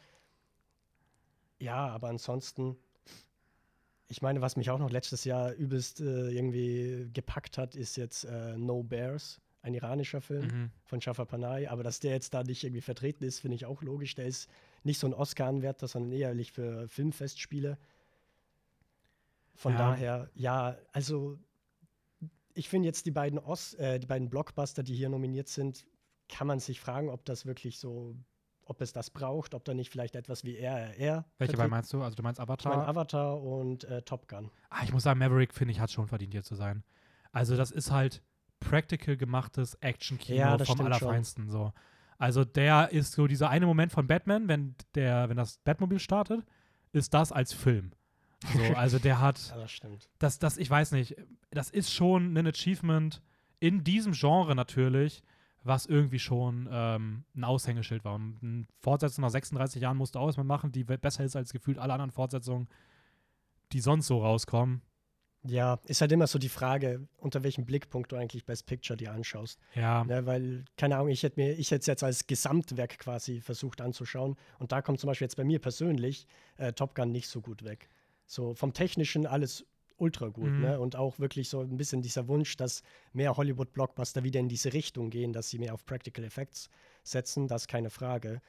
Ja, 1.60 1.88
aber 1.88 2.10
ansonsten, 2.10 2.78
ich 4.08 4.22
meine, 4.22 4.41
was 4.41 4.56
mich 4.56 4.70
auch 4.70 4.80
noch 4.80 4.91
letztes 4.91 5.24
Jahr 5.24 5.54
übelst 5.54 5.99
äh, 5.99 6.30
irgendwie 6.30 7.10
gepackt 7.14 7.58
hat, 7.58 7.76
ist 7.76 7.98
jetzt 7.98 8.26
äh, 8.26 8.58
No 8.58 8.84
Bears, 8.84 9.41
ein 9.68 9.73
iranischer 9.76 10.22
Film 10.22 10.45
Mhm. 10.48 10.72
von 10.85 11.02
Shafar 11.02 11.26
Panay, 11.26 11.68
aber 11.68 11.84
dass 11.84 11.99
der 11.99 12.11
jetzt 12.11 12.34
da 12.34 12.44
nicht 12.44 12.64
irgendwie 12.64 12.81
vertreten 12.81 13.23
ist, 13.23 13.39
finde 13.39 13.56
ich 13.56 13.65
auch 13.65 13.81
logisch. 13.84 14.15
Der 14.15 14.26
ist 14.26 14.49
nicht 14.84 14.99
so 14.99 15.07
ein 15.07 15.14
Oscar-Anwärter, 15.14 15.88
sondern 15.88 16.11
eherlich 16.11 16.52
für 16.52 16.88
Filmfestspiele. 16.88 17.77
Von 19.56 19.73
Ja. 19.73 19.77
daher, 19.80 20.30
ja, 20.35 20.77
also 20.94 21.38
ich 22.53 22.69
finde 22.69 22.88
jetzt 22.88 23.06
die 23.06 23.11
beiden 23.11 23.39
Os 23.39 23.73
äh, 23.76 23.99
die 23.99 24.07
beiden 24.07 24.30
Blockbuster, 24.30 24.84
die 24.84 24.95
hier 24.95 25.10
nominiert 25.10 25.48
sind, 25.48 25.85
kann 26.30 26.48
man 26.48 26.60
sich 26.60 26.80
fragen, 26.80 27.10
ob 27.10 27.26
das 27.26 27.45
wirklich 27.45 27.80
so, 27.80 28.15
ob 28.65 28.81
es 28.81 28.94
das 28.94 29.10
braucht, 29.10 29.53
ob 29.53 29.64
da 29.64 29.73
nicht 29.73 29.89
vielleicht 29.89 30.15
etwas 30.15 30.44
wie 30.44 30.57
RRR. 30.57 31.26
welche 31.38 31.57
beiden 31.57 31.72
meinst 31.72 31.91
du? 31.94 32.02
Also 32.02 32.15
du 32.15 32.23
meinst 32.23 32.39
Ich 32.39 32.45
meine 32.45 32.53
Avatar? 32.53 32.88
Avatar 32.88 33.41
und 33.41 33.84
äh, 33.85 34.02
Top 34.03 34.27
Gun. 34.27 34.52
Ah, 34.69 34.84
ich 34.84 34.91
muss 34.91 35.03
sagen, 35.03 35.19
Maverick, 35.19 35.53
finde 35.53 35.72
ich, 35.72 35.80
hat 35.80 35.91
schon 35.91 36.07
verdient, 36.07 36.34
hier 36.34 36.44
zu 36.44 36.56
sein. 36.56 36.84
Also, 37.31 37.56
das 37.56 37.72
ist 37.72 37.91
halt 37.91 38.22
practical 38.69 39.18
gemachtes 39.18 39.76
Action-Kino 39.76 40.38
Ja, 40.38 40.57
vom 40.57 40.77
schon. 40.77 40.85
Allerfeinsten. 40.85 41.49
So. 41.49 41.73
Also, 42.18 42.44
der 42.44 42.91
ist 42.91 43.14
so 43.14 43.27
dieser 43.27 43.49
eine 43.49 43.65
Moment 43.65 43.91
von 43.91 44.07
Batman, 44.07 44.48
wenn, 44.48 44.76
der, 44.95 45.30
wenn 45.30 45.38
das 45.38 45.60
Batmobil 45.60 45.99
startet, 45.99 46.45
ist 46.91 47.14
das 47.14 47.31
als 47.31 47.53
Film. 47.53 47.91
So, 48.56 48.61
also, 48.76 48.99
der 48.99 49.19
hat, 49.22 49.39
Ja, 49.49 49.57
das 49.57 49.72
stimmt. 49.72 50.10
das, 50.19 50.39
das, 50.39 50.57
ich 50.57 50.69
weiß 50.69 50.91
nicht, 50.94 51.15
das 51.52 51.69
ist 51.69 51.94
schon 51.94 52.35
ein 52.38 52.48
Achievement 52.48 53.22
in 53.60 53.84
diesem 53.84 54.14
Genre 54.14 54.56
natürlich, 54.56 55.23
was 55.64 55.85
irgendwie 55.85 56.19
schon 56.19 56.68
ähm, 56.72 57.23
ein 57.35 57.44
Aushängeschild 57.44 58.06
war. 58.06 58.15
Und 58.15 58.41
Ein 58.41 58.68
Fortsetzung 58.80 59.23
nach 59.23 59.31
36 59.31 59.81
Jahren 59.81 59.98
musste 59.98 60.19
auch 60.19 60.27
erstmal 60.27 60.45
machen, 60.45 60.72
die 60.72 60.84
besser 60.84 61.23
ist 61.23 61.35
als 61.35 61.52
gefühlt 61.52 61.77
alle 61.77 61.94
anderen 61.94 62.11
Fortsetzungen, 62.11 62.68
die 63.73 63.81
sonst 63.81 64.07
so 64.07 64.22
rauskommen. 64.22 64.81
Ja, 65.48 65.80
ist 65.86 66.02
halt 66.02 66.11
immer 66.11 66.28
so 66.28 66.40
die 66.40 66.49
Frage, 66.49 67.07
unter 67.18 67.44
welchem 67.44 67.65
Blickpunkt 67.65 68.11
du 68.11 68.15
eigentlich 68.15 68.45
Best 68.45 68.65
Picture 68.65 68.98
dir 68.98 69.11
anschaust. 69.11 69.60
Ja, 69.76 70.03
Ne, 70.03 70.26
weil, 70.26 70.65
keine 70.78 70.95
Ahnung, 70.95 71.10
ich 71.10 71.24
hätte 71.24 71.40
mir, 71.40 71.53
ich 71.53 71.72
hätte 71.72 71.82
es 71.82 71.86
jetzt 71.88 72.03
als 72.03 72.28
Gesamtwerk 72.28 72.99
quasi 72.99 73.41
versucht 73.41 73.82
anzuschauen. 73.82 74.36
Und 74.60 74.72
da 74.72 74.82
kommt 74.82 74.99
zum 74.99 75.07
Beispiel 75.07 75.26
jetzt 75.26 75.38
bei 75.38 75.44
mir 75.44 75.60
persönlich 75.60 76.28
äh, 76.57 76.74
Top 76.74 76.95
Gun 76.95 77.11
nicht 77.11 77.28
so 77.30 77.41
gut 77.41 77.64
weg. 77.64 77.90
So 78.26 78.53
vom 78.53 78.74
Technischen 78.74 79.26
alles 79.26 79.65
ultra 79.99 80.28
gut, 80.28 80.52
Mhm. 80.52 80.61
ne? 80.61 80.80
Und 80.80 80.95
auch 80.95 81.18
wirklich 81.18 81.49
so 81.49 81.61
ein 81.61 81.78
bisschen 81.78 82.02
dieser 82.03 82.28
Wunsch, 82.28 82.56
dass 82.57 82.84
mehr 83.14 83.36
Hollywood-Blockbuster 83.36 84.24
wieder 84.24 84.40
in 84.40 84.48
diese 84.49 84.74
Richtung 84.74 85.10
gehen, 85.10 85.34
dass 85.34 85.49
sie 85.49 85.57
mehr 85.57 85.74
auf 85.74 85.86
Practical 85.86 86.24
Effects 86.24 86.69
setzen, 87.03 87.48
das 87.48 87.64
ist 87.64 87.68
keine 87.68 87.90
Frage. 87.90 88.41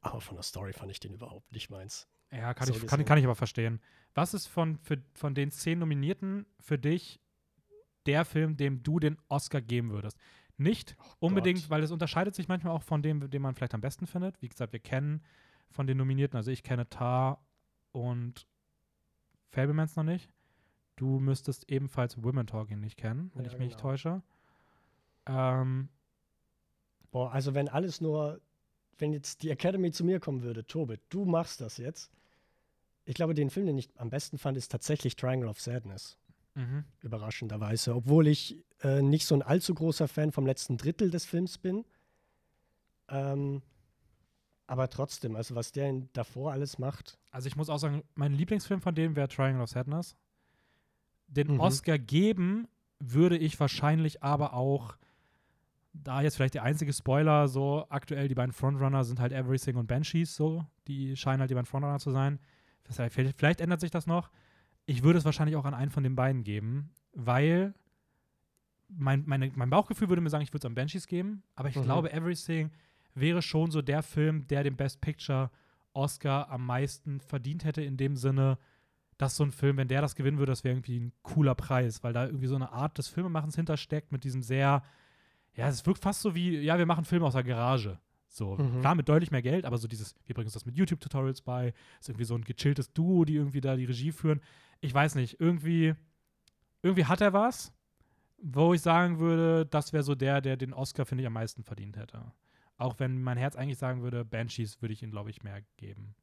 Aber 0.00 0.20
von 0.20 0.36
der 0.36 0.42
Story 0.42 0.72
fand 0.72 0.90
ich 0.90 1.00
den 1.00 1.12
überhaupt 1.12 1.52
nicht 1.52 1.70
meins. 1.70 2.08
Ja, 2.32 2.54
kann, 2.54 2.66
So 2.66 2.74
ich, 2.74 2.86
kann, 2.86 3.04
kann 3.04 3.18
ich 3.18 3.24
aber 3.24 3.34
verstehen. 3.36 3.80
Was 4.14 4.34
ist 4.34 4.46
von, 4.46 4.78
für, 4.78 5.02
von 5.14 5.34
den 5.34 5.50
zehn 5.50 5.78
Nominierten 5.78 6.46
für 6.58 6.78
dich 6.78 7.20
der 8.06 8.24
Film, 8.24 8.56
dem 8.56 8.82
du 8.82 8.98
den 8.98 9.16
Oscar 9.28 9.60
geben 9.60 9.90
würdest? 9.90 10.18
Nicht 10.56 10.96
unbedingt, 11.18 11.60
Gott. 11.62 11.70
weil 11.70 11.82
es 11.82 11.90
unterscheidet 11.90 12.34
sich 12.34 12.48
manchmal 12.48 12.72
auch 12.74 12.82
von 12.82 13.02
dem, 13.02 13.28
den 13.30 13.42
man 13.42 13.54
vielleicht 13.54 13.74
am 13.74 13.80
besten 13.80 14.06
findet. 14.06 14.40
Wie 14.40 14.48
gesagt, 14.48 14.72
wir 14.72 14.80
kennen 14.80 15.22
von 15.70 15.86
den 15.86 15.98
Nominierten, 15.98 16.36
also 16.36 16.50
ich 16.50 16.62
kenne 16.62 16.88
Tar 16.88 17.44
und 17.92 18.46
Fablemans 19.50 19.96
noch 19.96 20.04
nicht. 20.04 20.30
Du 20.96 21.18
müsstest 21.18 21.70
ebenfalls 21.70 22.22
Women 22.22 22.46
Talking 22.46 22.80
nicht 22.80 22.96
kennen, 22.96 23.30
wenn 23.34 23.44
Ja, 23.44 23.50
ich 23.52 23.58
mich 23.58 23.68
nicht 23.68 23.76
genau. 23.78 23.90
täusche. 23.90 24.22
Ähm, 25.26 25.90
Boah, 27.10 27.32
also 27.32 27.54
wenn 27.54 27.68
alles 27.68 28.00
nur, 28.00 28.40
wenn 28.98 29.12
jetzt 29.12 29.42
die 29.42 29.50
Academy 29.50 29.90
zu 29.92 30.04
mir 30.04 30.20
kommen 30.20 30.42
würde, 30.42 30.66
Tobit, 30.66 31.00
du 31.10 31.24
machst 31.24 31.60
das 31.60 31.76
jetzt. 31.76 32.10
Ich 33.04 33.14
glaube, 33.14 33.34
den 33.34 33.50
Film, 33.50 33.66
den 33.66 33.78
ich 33.78 33.88
am 33.96 34.10
besten 34.10 34.38
fand, 34.38 34.56
ist 34.56 34.72
tatsächlich 34.72 35.16
Triangle 35.16 35.48
of 35.48 35.60
Sadness. 35.60 36.18
mhm. 36.54 36.84
Überraschenderweise. 37.02 37.94
Obwohl 37.94 38.26
ich 38.26 38.56
äh, 38.82 39.02
nicht 39.02 39.26
so 39.26 39.34
ein 39.34 39.42
allzu 39.42 39.74
großer 39.74 40.08
Fan 40.08 40.32
vom 40.32 40.46
letzten 40.46 40.76
Drittel 40.76 41.10
des 41.10 41.24
Films 41.24 41.58
bin. 41.58 41.84
Ähm, 43.08 43.62
aber 44.66 44.88
trotzdem, 44.88 45.36
also 45.36 45.54
was 45.54 45.70
der 45.72 45.88
in, 45.88 46.08
davor 46.12 46.52
alles 46.52 46.78
macht. 46.78 47.18
Also 47.30 47.46
ich 47.46 47.54
muss 47.56 47.68
auch 47.70 47.78
sagen, 47.78 48.02
mein 48.14 48.32
Lieblingsfilm 48.32 48.80
von 48.80 48.94
dem 48.94 49.14
wäre 49.14 49.28
Triangle 49.28 49.62
of 49.62 49.70
Sadness. 49.70 50.16
Den 51.28 51.54
Mhm. 51.54 51.60
Oscar 51.60 51.98
geben 51.98 52.66
würde 52.98 53.36
ich 53.36 53.60
wahrscheinlich 53.60 54.22
aber 54.22 54.54
auch, 54.54 54.96
da 56.02 56.22
jetzt 56.22 56.36
vielleicht 56.36 56.54
der 56.54 56.62
einzige 56.62 56.92
Spoiler, 56.92 57.48
so 57.48 57.86
aktuell 57.88 58.28
die 58.28 58.34
beiden 58.34 58.52
Frontrunner 58.52 59.04
sind 59.04 59.20
halt 59.20 59.32
Everything 59.32 59.76
und 59.76 59.86
Banshees, 59.86 60.34
so. 60.36 60.64
Die 60.86 61.16
scheinen 61.16 61.40
halt 61.40 61.50
die 61.50 61.54
beiden 61.54 61.66
Frontrunner 61.66 61.98
zu 61.98 62.10
sein. 62.10 62.38
Vielleicht, 62.88 63.36
vielleicht, 63.36 63.60
ändert 63.60 63.80
sich 63.80 63.90
das 63.90 64.06
noch. 64.06 64.30
Ich 64.84 65.02
würde 65.02 65.18
es 65.18 65.24
wahrscheinlich 65.24 65.56
auch 65.56 65.64
an 65.64 65.74
einen 65.74 65.90
von 65.90 66.04
den 66.04 66.14
beiden 66.14 66.44
geben, 66.44 66.90
weil 67.12 67.74
mein, 68.88 69.24
meine, 69.26 69.50
mein 69.56 69.70
Bauchgefühl 69.70 70.08
würde 70.08 70.22
mir 70.22 70.30
sagen, 70.30 70.44
ich 70.44 70.50
würde 70.50 70.58
es 70.58 70.64
an 70.66 70.74
Banshees 70.74 71.06
geben, 71.08 71.42
aber 71.56 71.68
ich 71.68 71.76
Mhm. 71.76 71.82
glaube, 71.82 72.12
Everything 72.12 72.70
wäre 73.14 73.42
schon 73.42 73.70
so 73.70 73.82
der 73.82 74.02
Film, 74.02 74.46
der 74.46 74.62
den 74.62 74.76
Best 74.76 75.00
Picture 75.00 75.50
Oscar 75.92 76.50
am 76.50 76.64
meisten 76.66 77.20
verdient 77.20 77.64
hätte, 77.64 77.82
in 77.82 77.96
dem 77.96 78.16
Sinne, 78.16 78.58
dass 79.18 79.36
so 79.36 79.44
ein 79.44 79.50
Film, 79.50 79.78
wenn 79.78 79.88
der 79.88 80.02
das 80.02 80.14
gewinnen 80.14 80.38
würde, 80.38 80.52
das 80.52 80.62
wäre 80.62 80.74
irgendwie 80.74 81.00
ein 81.00 81.12
cooler 81.22 81.54
Preis, 81.54 82.04
weil 82.04 82.12
da 82.12 82.26
irgendwie 82.26 82.46
so 82.46 82.54
eine 82.54 82.70
Art 82.70 82.98
des 82.98 83.08
Filmemachens 83.08 83.56
hintersteckt 83.56 84.12
mit 84.12 84.22
diesem 84.22 84.42
sehr, 84.42 84.82
ja, 85.56 85.68
es 85.68 85.84
wirkt 85.86 86.02
fast 86.02 86.20
so 86.22 86.34
wie, 86.34 86.58
ja, 86.58 86.78
wir 86.78 86.86
machen 86.86 87.04
Filme 87.04 87.26
aus 87.26 87.32
der 87.34 87.42
Garage. 87.44 87.98
So, 88.28 88.56
Mhm. 88.56 88.80
klar, 88.80 88.94
mit 88.94 89.08
deutlich 89.08 89.30
mehr 89.30 89.42
Geld, 89.42 89.64
aber 89.64 89.78
so 89.78 89.88
dieses, 89.88 90.14
wir 90.26 90.34
bringen 90.34 90.46
uns 90.46 90.54
das 90.54 90.66
mit 90.66 90.76
YouTube-Tutorials 90.76 91.40
bei, 91.40 91.72
ist 92.00 92.08
irgendwie 92.08 92.24
so 92.24 92.34
ein 92.34 92.44
gechilltes 92.44 92.92
Duo, 92.92 93.24
die 93.24 93.36
irgendwie 93.36 93.60
da 93.62 93.76
die 93.76 93.86
Regie 93.86 94.12
führen. 94.12 94.40
Ich 94.80 94.92
weiß 94.92 95.14
nicht, 95.14 95.40
irgendwie, 95.40 95.94
irgendwie 96.82 97.06
hat 97.06 97.20
er 97.22 97.32
was, 97.32 97.72
wo 98.38 98.74
ich 98.74 98.82
sagen 98.82 99.18
würde, 99.18 99.64
das 99.64 99.92
wäre 99.94 100.02
so 100.02 100.14
der, 100.14 100.42
der 100.42 100.56
den 100.58 100.74
Oscar, 100.74 101.06
finde 101.06 101.22
ich, 101.22 101.26
am 101.26 101.32
meisten 101.32 101.62
verdient 101.64 101.96
hätte. 101.96 102.32
Auch 102.76 102.98
wenn 102.98 103.22
mein 103.22 103.38
Herz 103.38 103.56
eigentlich 103.56 103.78
sagen 103.78 104.02
würde, 104.02 104.22
Banshees 104.24 104.82
würde 104.82 104.92
ich 104.92 105.02
ihm, 105.02 105.10
glaube 105.10 105.30
ich, 105.30 105.42
mehr 105.42 105.62
geben. 105.78 106.14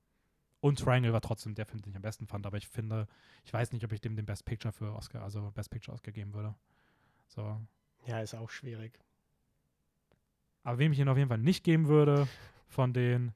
Und 0.59 0.79
Triangle 0.79 1.11
war 1.11 1.21
trotzdem 1.21 1.55
der 1.55 1.65
Film, 1.65 1.81
den 1.81 1.89
ich 1.89 1.95
am 1.95 2.03
besten 2.03 2.27
fand, 2.27 2.45
aber 2.45 2.57
ich 2.57 2.67
finde, 2.67 3.07
ich 3.43 3.51
weiß 3.51 3.71
nicht, 3.71 3.83
ob 3.83 3.91
ich 3.91 4.01
dem 4.01 4.15
den 4.15 4.25
Best 4.27 4.45
Picture 4.45 4.71
für 4.71 4.93
Oscar, 4.93 5.23
also 5.23 5.51
Best 5.51 5.71
Picture 5.71 5.93
Oscar 5.95 6.11
geben 6.11 6.33
würde. 6.33 6.53
So. 7.27 7.59
Ja, 8.05 8.19
ist 8.19 8.35
auch 8.35 8.49
schwierig. 8.51 8.99
Aber 10.63 10.77
wem 10.79 10.91
ich 10.93 10.99
ihn 10.99 11.09
auf 11.09 11.17
jeden 11.17 11.29
Fall 11.29 11.37
nicht 11.39 11.63
geben 11.63 11.87
würde, 11.87 12.27
von 12.67 12.93
denen, 12.93 13.33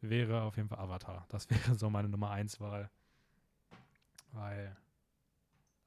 wäre 0.00 0.42
auf 0.42 0.56
jeden 0.56 0.68
Fall 0.68 0.78
Avatar. 0.78 1.26
Das 1.30 1.48
wäre 1.50 1.74
so 1.74 1.90
meine 1.90 2.08
Nummer 2.08 2.30
1 2.30 2.60
Wahl. 2.60 2.90
Weil, 4.32 4.76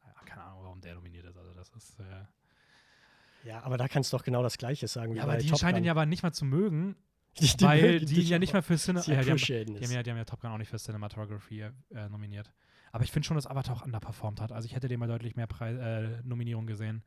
ja, 0.06 0.14
keine 0.26 0.44
Ahnung, 0.44 0.64
warum 0.64 0.82
der 0.82 0.96
nominiert 0.96 1.26
ist. 1.26 1.38
Also 1.38 1.54
das 1.54 1.70
ist, 1.70 2.00
äh, 2.00 3.48
Ja, 3.48 3.62
aber 3.64 3.78
da 3.78 3.88
kannst 3.88 4.12
du 4.12 4.18
doch 4.18 4.24
genau 4.24 4.42
das 4.44 4.58
Gleiche 4.58 4.88
sagen. 4.88 5.14
wie 5.14 5.18
ja, 5.18 5.24
aber 5.24 5.38
die 5.38 5.48
Top 5.48 5.60
scheinen 5.60 5.78
ihn 5.78 5.82
Gun. 5.82 5.86
ja 5.86 5.92
aber 5.92 6.06
nicht 6.06 6.24
mal 6.24 6.32
zu 6.34 6.46
mögen, 6.46 6.96
Die- 7.40 7.46
die 7.58 7.64
weil 7.64 8.00
die 8.02 8.22
ihn 8.22 8.28
ja 8.28 8.40
nicht 8.40 8.54
mal 8.54 8.62
für 8.62 8.78
Cine 8.78 9.02
Sie 9.02 9.12
ja, 9.14 9.22
die, 9.24 9.30
haben, 9.32 9.38
die, 9.38 9.84
haben 9.86 9.92
ja, 9.92 10.04
die 10.04 10.10
haben 10.10 10.18
ja 10.18 10.26
Top 10.26 10.42
Gun 10.42 10.52
auch 10.52 10.58
nicht 10.58 10.70
für 10.70 10.78
Cinematography 10.78 11.62
äh, 11.62 12.10
nominiert. 12.10 12.52
Aber 12.92 13.06
ich 13.06 13.12
finde 13.12 13.26
schon, 13.26 13.36
dass 13.36 13.48
Avatar 13.48 13.78
auch 13.78 13.86
underperformed 13.86 14.42
hat. 14.42 14.52
Also 14.52 14.66
ich 14.66 14.76
hätte 14.76 14.90
dem 14.90 15.00
mal 15.00 15.08
deutlich 15.08 15.38
mehr 15.38 15.48
Preis, 15.48 15.78
äh, 15.78 16.22
Nominierungen 16.24 16.68
gesehen. 16.68 17.04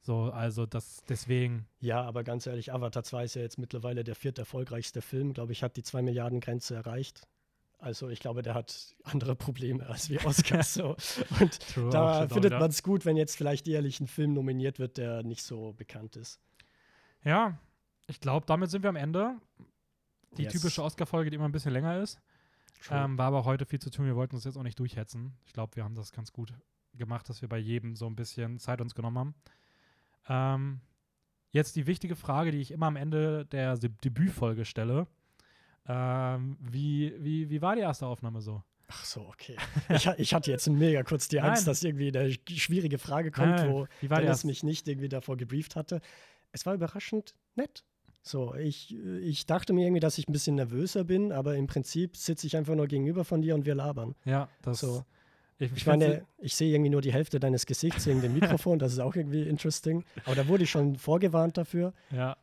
So, 0.00 0.30
also 0.30 0.64
das 0.66 1.02
deswegen, 1.08 1.66
Ja, 1.80 2.02
aber 2.02 2.24
ganz 2.24 2.46
ehrlich, 2.46 2.72
Avatar 2.72 3.02
2 3.02 3.24
ist 3.24 3.34
ja 3.34 3.42
jetzt 3.42 3.58
mittlerweile 3.58 4.04
der 4.04 4.14
viert 4.14 4.38
erfolgreichste 4.38 5.02
Film. 5.02 5.32
Glaube 5.32 5.52
ich, 5.52 5.62
hat 5.62 5.76
die 5.76 5.82
2 5.82 6.02
Milliarden 6.02 6.40
Grenze 6.40 6.74
erreicht. 6.74 7.26
Also 7.80 8.08
ich 8.08 8.18
glaube, 8.18 8.42
der 8.42 8.54
hat 8.54 8.96
andere 9.04 9.36
Probleme 9.36 9.86
als 9.86 10.08
wir 10.10 10.24
Oscars. 10.24 10.74
so. 10.74 10.96
Und 11.40 11.60
True, 11.72 11.90
da 11.90 12.28
findet 12.28 12.52
man 12.52 12.70
es 12.70 12.82
gut, 12.82 13.04
wenn 13.04 13.16
jetzt 13.16 13.36
vielleicht 13.36 13.68
ehrlich 13.68 14.00
ein 14.00 14.08
Film 14.08 14.32
nominiert 14.32 14.78
wird, 14.78 14.96
der 14.96 15.22
nicht 15.22 15.42
so 15.42 15.72
bekannt 15.74 16.16
ist. 16.16 16.40
Ja, 17.24 17.58
ich 18.06 18.20
glaube, 18.20 18.46
damit 18.46 18.70
sind 18.70 18.82
wir 18.82 18.90
am 18.90 18.96
Ende. 18.96 19.36
Die 20.36 20.42
Yes. 20.44 20.52
typische 20.52 20.82
Oscar-Folge, 20.82 21.30
die 21.30 21.36
immer 21.36 21.46
ein 21.48 21.52
bisschen 21.52 21.72
länger 21.72 22.00
ist. 22.00 22.18
Ähm, 22.90 23.18
war 23.18 23.26
aber 23.26 23.44
heute 23.44 23.66
viel 23.66 23.80
zu 23.80 23.90
tun. 23.90 24.06
Wir 24.06 24.16
wollten 24.16 24.34
uns 24.34 24.44
jetzt 24.44 24.56
auch 24.56 24.62
nicht 24.62 24.78
durchhetzen. 24.78 25.36
Ich 25.44 25.52
glaube, 25.52 25.76
wir 25.76 25.84
haben 25.84 25.94
das 25.94 26.12
ganz 26.12 26.32
gut 26.32 26.52
gemacht, 26.94 27.28
dass 27.28 27.42
wir 27.42 27.48
bei 27.48 27.58
jedem 27.58 27.96
so 27.96 28.06
ein 28.06 28.16
bisschen 28.16 28.58
Zeit 28.58 28.80
uns 28.80 28.94
genommen 28.94 29.18
haben. 29.18 29.34
Ähm, 30.28 30.80
jetzt 31.50 31.76
die 31.76 31.86
wichtige 31.86 32.16
Frage, 32.16 32.50
die 32.50 32.60
ich 32.60 32.70
immer 32.70 32.86
am 32.86 32.96
Ende 32.96 33.46
der 33.46 33.76
Se- 33.76 33.90
Debütfolge 33.90 34.64
stelle. 34.64 35.06
Ähm, 35.86 36.56
wie, 36.60 37.14
wie, 37.18 37.48
wie 37.50 37.62
war 37.62 37.74
die 37.74 37.82
erste 37.82 38.06
Aufnahme 38.06 38.40
so? 38.40 38.62
Ach 38.88 39.04
so, 39.04 39.20
okay. 39.28 39.56
Ich, 39.90 40.06
ich 40.16 40.34
hatte 40.34 40.50
jetzt 40.50 40.66
mega 40.70 41.02
kurz 41.02 41.28
die 41.28 41.40
Angst, 41.40 41.62
Nein. 41.62 41.70
dass 41.70 41.82
irgendwie 41.82 42.08
eine 42.16 42.32
schwierige 42.50 42.98
Frage 42.98 43.30
kommt, 43.30 43.56
Nein, 43.56 43.70
wo 43.70 43.86
Dennis 44.02 44.44
mich 44.44 44.62
nicht 44.62 44.88
irgendwie 44.88 45.08
davor 45.08 45.36
gebrieft 45.36 45.76
hatte. 45.76 46.00
Es 46.52 46.64
war 46.66 46.74
überraschend 46.74 47.34
nett. 47.54 47.84
So, 48.22 48.54
ich, 48.54 48.94
ich 48.96 49.46
dachte 49.46 49.72
mir 49.72 49.84
irgendwie, 49.86 50.00
dass 50.00 50.18
ich 50.18 50.28
ein 50.28 50.32
bisschen 50.32 50.56
nervöser 50.56 51.04
bin, 51.04 51.32
aber 51.32 51.56
im 51.56 51.66
Prinzip 51.66 52.16
sitze 52.16 52.46
ich 52.46 52.56
einfach 52.56 52.74
nur 52.74 52.86
gegenüber 52.86 53.24
von 53.24 53.40
dir 53.40 53.54
und 53.54 53.64
wir 53.64 53.74
labern. 53.74 54.14
Ja, 54.24 54.48
das. 54.62 54.80
So. 54.80 55.04
Ich, 55.58 55.72
Ich 55.72 55.86
meine, 55.86 56.24
ich 56.38 56.54
sehe 56.54 56.72
irgendwie 56.72 56.90
nur 56.90 57.00
die 57.00 57.12
Hälfte 57.12 57.40
deines 57.40 57.66
Gesichts 57.66 58.06
wegen 58.06 58.20
dem 58.20 58.34
Mikrofon, 58.34 58.78
das 58.78 58.92
ist 58.92 59.00
auch 59.00 59.16
irgendwie 59.16 59.42
interesting. 59.42 60.04
Aber 60.24 60.36
da 60.36 60.46
wurde 60.46 60.64
ich 60.64 60.70
schon 60.70 60.96
vorgewarnt 60.96 61.56
dafür. 61.56 61.92
Ja. 62.10 62.36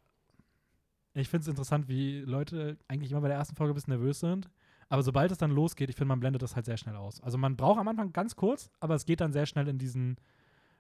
Ich 1.14 1.30
finde 1.30 1.44
es 1.44 1.48
interessant, 1.48 1.88
wie 1.88 2.20
Leute 2.20 2.78
eigentlich 2.90 3.12
immer 3.12 3.22
bei 3.22 3.30
der 3.30 3.38
ersten 3.38 3.56
Folge 3.56 3.72
ein 3.72 3.76
bisschen 3.76 3.94
nervös 3.94 4.20
sind. 4.20 4.50
Aber 4.90 5.02
sobald 5.02 5.32
es 5.32 5.38
dann 5.38 5.52
losgeht, 5.52 5.90
ich 5.90 5.96
finde, 5.96 6.10
man 6.10 6.20
blendet 6.20 6.42
das 6.42 6.56
halt 6.56 6.66
sehr 6.66 6.78
schnell 6.78 6.96
aus. 6.96 7.22
Also 7.22 7.38
man 7.38 7.56
braucht 7.56 7.80
am 7.80 7.88
Anfang 7.88 8.12
ganz 8.12 8.36
kurz, 8.36 8.70
aber 8.80 8.96
es 8.96 9.06
geht 9.06 9.22
dann 9.22 9.32
sehr 9.32 9.46
schnell 9.46 9.68
in 9.68 9.78
diesen 9.78 10.18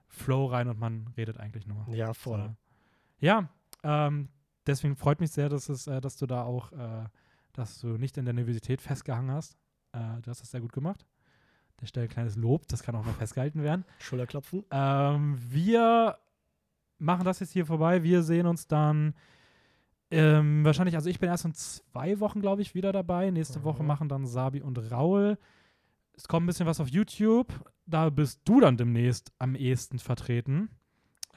Flow 0.07 0.45
rein 0.45 0.68
und 0.68 0.78
man 0.78 1.07
redet 1.18 1.40
eigentlich 1.40 1.66
nur. 1.66 1.88
Ja, 1.90 2.14
voll. 2.14 2.40
So. 2.40 2.56
Ja, 3.26 3.49
ähm, 3.84 4.28
deswegen 4.68 4.95
freut 4.95 5.22
mich 5.22 5.32
sehr, 5.32 5.49
dass, 5.49 5.70
es, 5.70 5.88
äh, 5.88 6.02
dass 6.02 6.18
du 6.18 6.26
da 6.28 6.44
auch, 6.44 6.72
äh, 6.74 7.06
dass 7.53 7.80
du 7.80 7.98
nicht 7.98 8.18
in 8.18 8.26
der 8.26 8.34
Nervosität 8.34 8.82
festgehangen 8.82 9.32
hast. 9.32 9.57
Äh, 9.94 10.22
du 10.22 10.30
hast 10.30 10.41
das 10.41 10.52
sehr 10.52 10.62
gut 10.62 10.74
gemacht. 10.74 11.06
Der 11.81 11.88
Stelle 11.88 12.06
ein 12.07 12.10
kleines 12.10 12.35
Lob, 12.35 12.68
das 12.68 12.84
kann 12.84 12.95
auch 12.95 13.06
noch 13.06 13.15
festgehalten 13.15 13.61
werden. 13.64 13.84
Schulterklopfen. 13.99 14.64
Ähm, 14.72 15.38
wir 15.39 16.18
machen 16.99 17.26
das 17.26 17.39
jetzt 17.41 17.52
hier 17.52 17.65
vorbei. 17.65 18.03
Wir 18.03 18.23
sehen 18.23 18.47
uns 18.47 18.68
dann 18.68 19.14
ähm, 20.11 20.64
wahrscheinlich, 20.64 20.95
also 20.95 21.10
ich 21.10 21.19
bin 21.19 21.30
erst 21.30 21.45
in 21.45 21.53
zwei 21.53 22.19
Wochen, 22.19 22.39
glaube 22.39 22.61
ich, 22.61 22.76
wieder 22.76 22.91
dabei. 22.93 23.30
Nächste 23.31 23.64
Woche 23.64 23.81
Mhm. 23.81 23.88
machen 23.88 24.10
dann 24.10 24.26
Sabi 24.26 24.61
und 24.61 24.77
Raul. 24.91 25.38
Es 26.14 26.27
kommt 26.27 26.45
ein 26.45 26.47
bisschen 26.47 26.68
was 26.68 26.80
auf 26.80 26.88
YouTube. 26.88 27.47
Da 27.85 28.10
bist 28.10 28.41
du 28.45 28.61
dann 28.61 28.77
demnächst 28.77 29.34
am 29.38 29.56
ehesten 29.56 29.99
vertreten. 29.99 30.69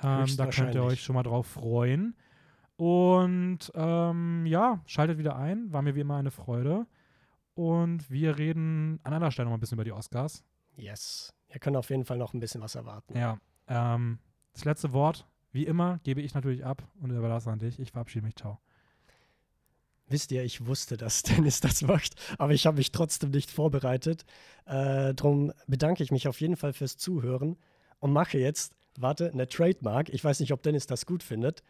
Ähm, 0.02 0.26
da 0.36 0.46
könnt 0.46 0.74
ihr 0.74 0.84
euch 0.84 1.02
schon 1.02 1.14
mal 1.14 1.24
drauf 1.24 1.46
freuen. 1.48 2.14
Und 2.76 3.72
ähm, 3.74 4.46
ja, 4.46 4.80
schaltet 4.86 5.18
wieder 5.18 5.34
ein. 5.36 5.72
War 5.72 5.82
mir 5.82 5.96
wie 5.96 6.00
immer 6.00 6.16
eine 6.16 6.30
Freude. 6.30 6.86
Und 7.58 8.08
wir 8.08 8.38
reden 8.38 9.00
an 9.02 9.14
anderer 9.14 9.32
Stelle 9.32 9.46
noch 9.46 9.50
mal 9.50 9.56
ein 9.56 9.60
bisschen 9.60 9.78
über 9.78 9.84
die 9.84 9.90
Oscars. 9.90 10.44
Yes. 10.76 11.34
Ihr 11.52 11.58
könnt 11.58 11.76
auf 11.76 11.90
jeden 11.90 12.04
Fall 12.04 12.16
noch 12.16 12.32
ein 12.32 12.38
bisschen 12.38 12.60
was 12.60 12.76
erwarten. 12.76 13.18
Ja, 13.18 13.40
ähm, 13.66 14.20
das 14.52 14.64
letzte 14.64 14.92
Wort, 14.92 15.26
wie 15.50 15.66
immer, 15.66 15.98
gebe 16.04 16.20
ich 16.20 16.34
natürlich 16.34 16.64
ab 16.64 16.86
und 17.00 17.10
überlasse 17.10 17.50
an 17.50 17.58
dich. 17.58 17.80
Ich 17.80 17.90
verabschiede 17.90 18.24
mich. 18.24 18.36
Ciao. 18.36 18.60
Wisst 20.06 20.30
ihr, 20.30 20.44
ich 20.44 20.66
wusste, 20.66 20.96
dass 20.96 21.22
Dennis 21.24 21.58
das 21.58 21.82
macht, 21.82 22.14
aber 22.38 22.52
ich 22.52 22.64
habe 22.64 22.76
mich 22.76 22.92
trotzdem 22.92 23.32
nicht 23.32 23.50
vorbereitet. 23.50 24.24
Äh, 24.66 25.14
drum 25.14 25.52
bedanke 25.66 26.04
ich 26.04 26.12
mich 26.12 26.28
auf 26.28 26.40
jeden 26.40 26.54
Fall 26.54 26.72
fürs 26.72 26.96
Zuhören 26.96 27.56
und 27.98 28.12
mache 28.12 28.38
jetzt, 28.38 28.76
warte, 28.96 29.32
eine 29.32 29.48
Trademark. 29.48 30.10
Ich 30.10 30.22
weiß 30.22 30.38
nicht, 30.38 30.52
ob 30.52 30.62
Dennis 30.62 30.86
das 30.86 31.06
gut 31.06 31.24
findet. 31.24 31.64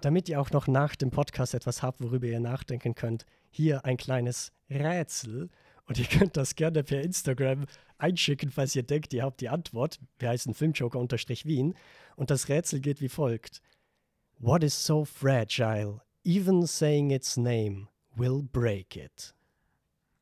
Damit 0.00 0.30
ihr 0.30 0.40
auch 0.40 0.52
noch 0.52 0.68
nach 0.68 0.96
dem 0.96 1.10
Podcast 1.10 1.52
etwas 1.52 1.82
habt, 1.82 2.00
worüber 2.00 2.28
ihr 2.28 2.40
nachdenken 2.40 2.94
könnt, 2.94 3.26
hier 3.50 3.84
ein 3.84 3.96
kleines 3.96 4.52
Rätsel. 4.70 5.50
Und 5.86 5.98
ihr 5.98 6.04
könnt 6.04 6.36
das 6.36 6.54
gerne 6.54 6.84
per 6.84 7.00
Instagram 7.02 7.66
einschicken, 7.96 8.50
falls 8.50 8.76
ihr 8.76 8.82
denkt, 8.82 9.12
ihr 9.12 9.22
habt 9.22 9.40
die 9.40 9.48
Antwort. 9.48 9.98
Wir 10.18 10.28
heißen 10.28 10.54
Filmjoker-Wien. 10.54 11.74
Und 12.16 12.30
das 12.30 12.48
Rätsel 12.48 12.80
geht 12.80 13.00
wie 13.00 13.08
folgt. 13.08 13.60
What 14.38 14.62
is 14.62 14.86
so 14.86 15.04
fragile? 15.04 16.00
Even 16.24 16.66
saying 16.66 17.10
its 17.10 17.36
name 17.36 17.88
will 18.14 18.42
break 18.42 18.96
it. 18.96 19.34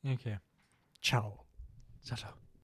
Okay. 0.05 0.39
Ciao. 1.01 1.45
Ciao, 2.01 2.17
ciao. 2.17 2.46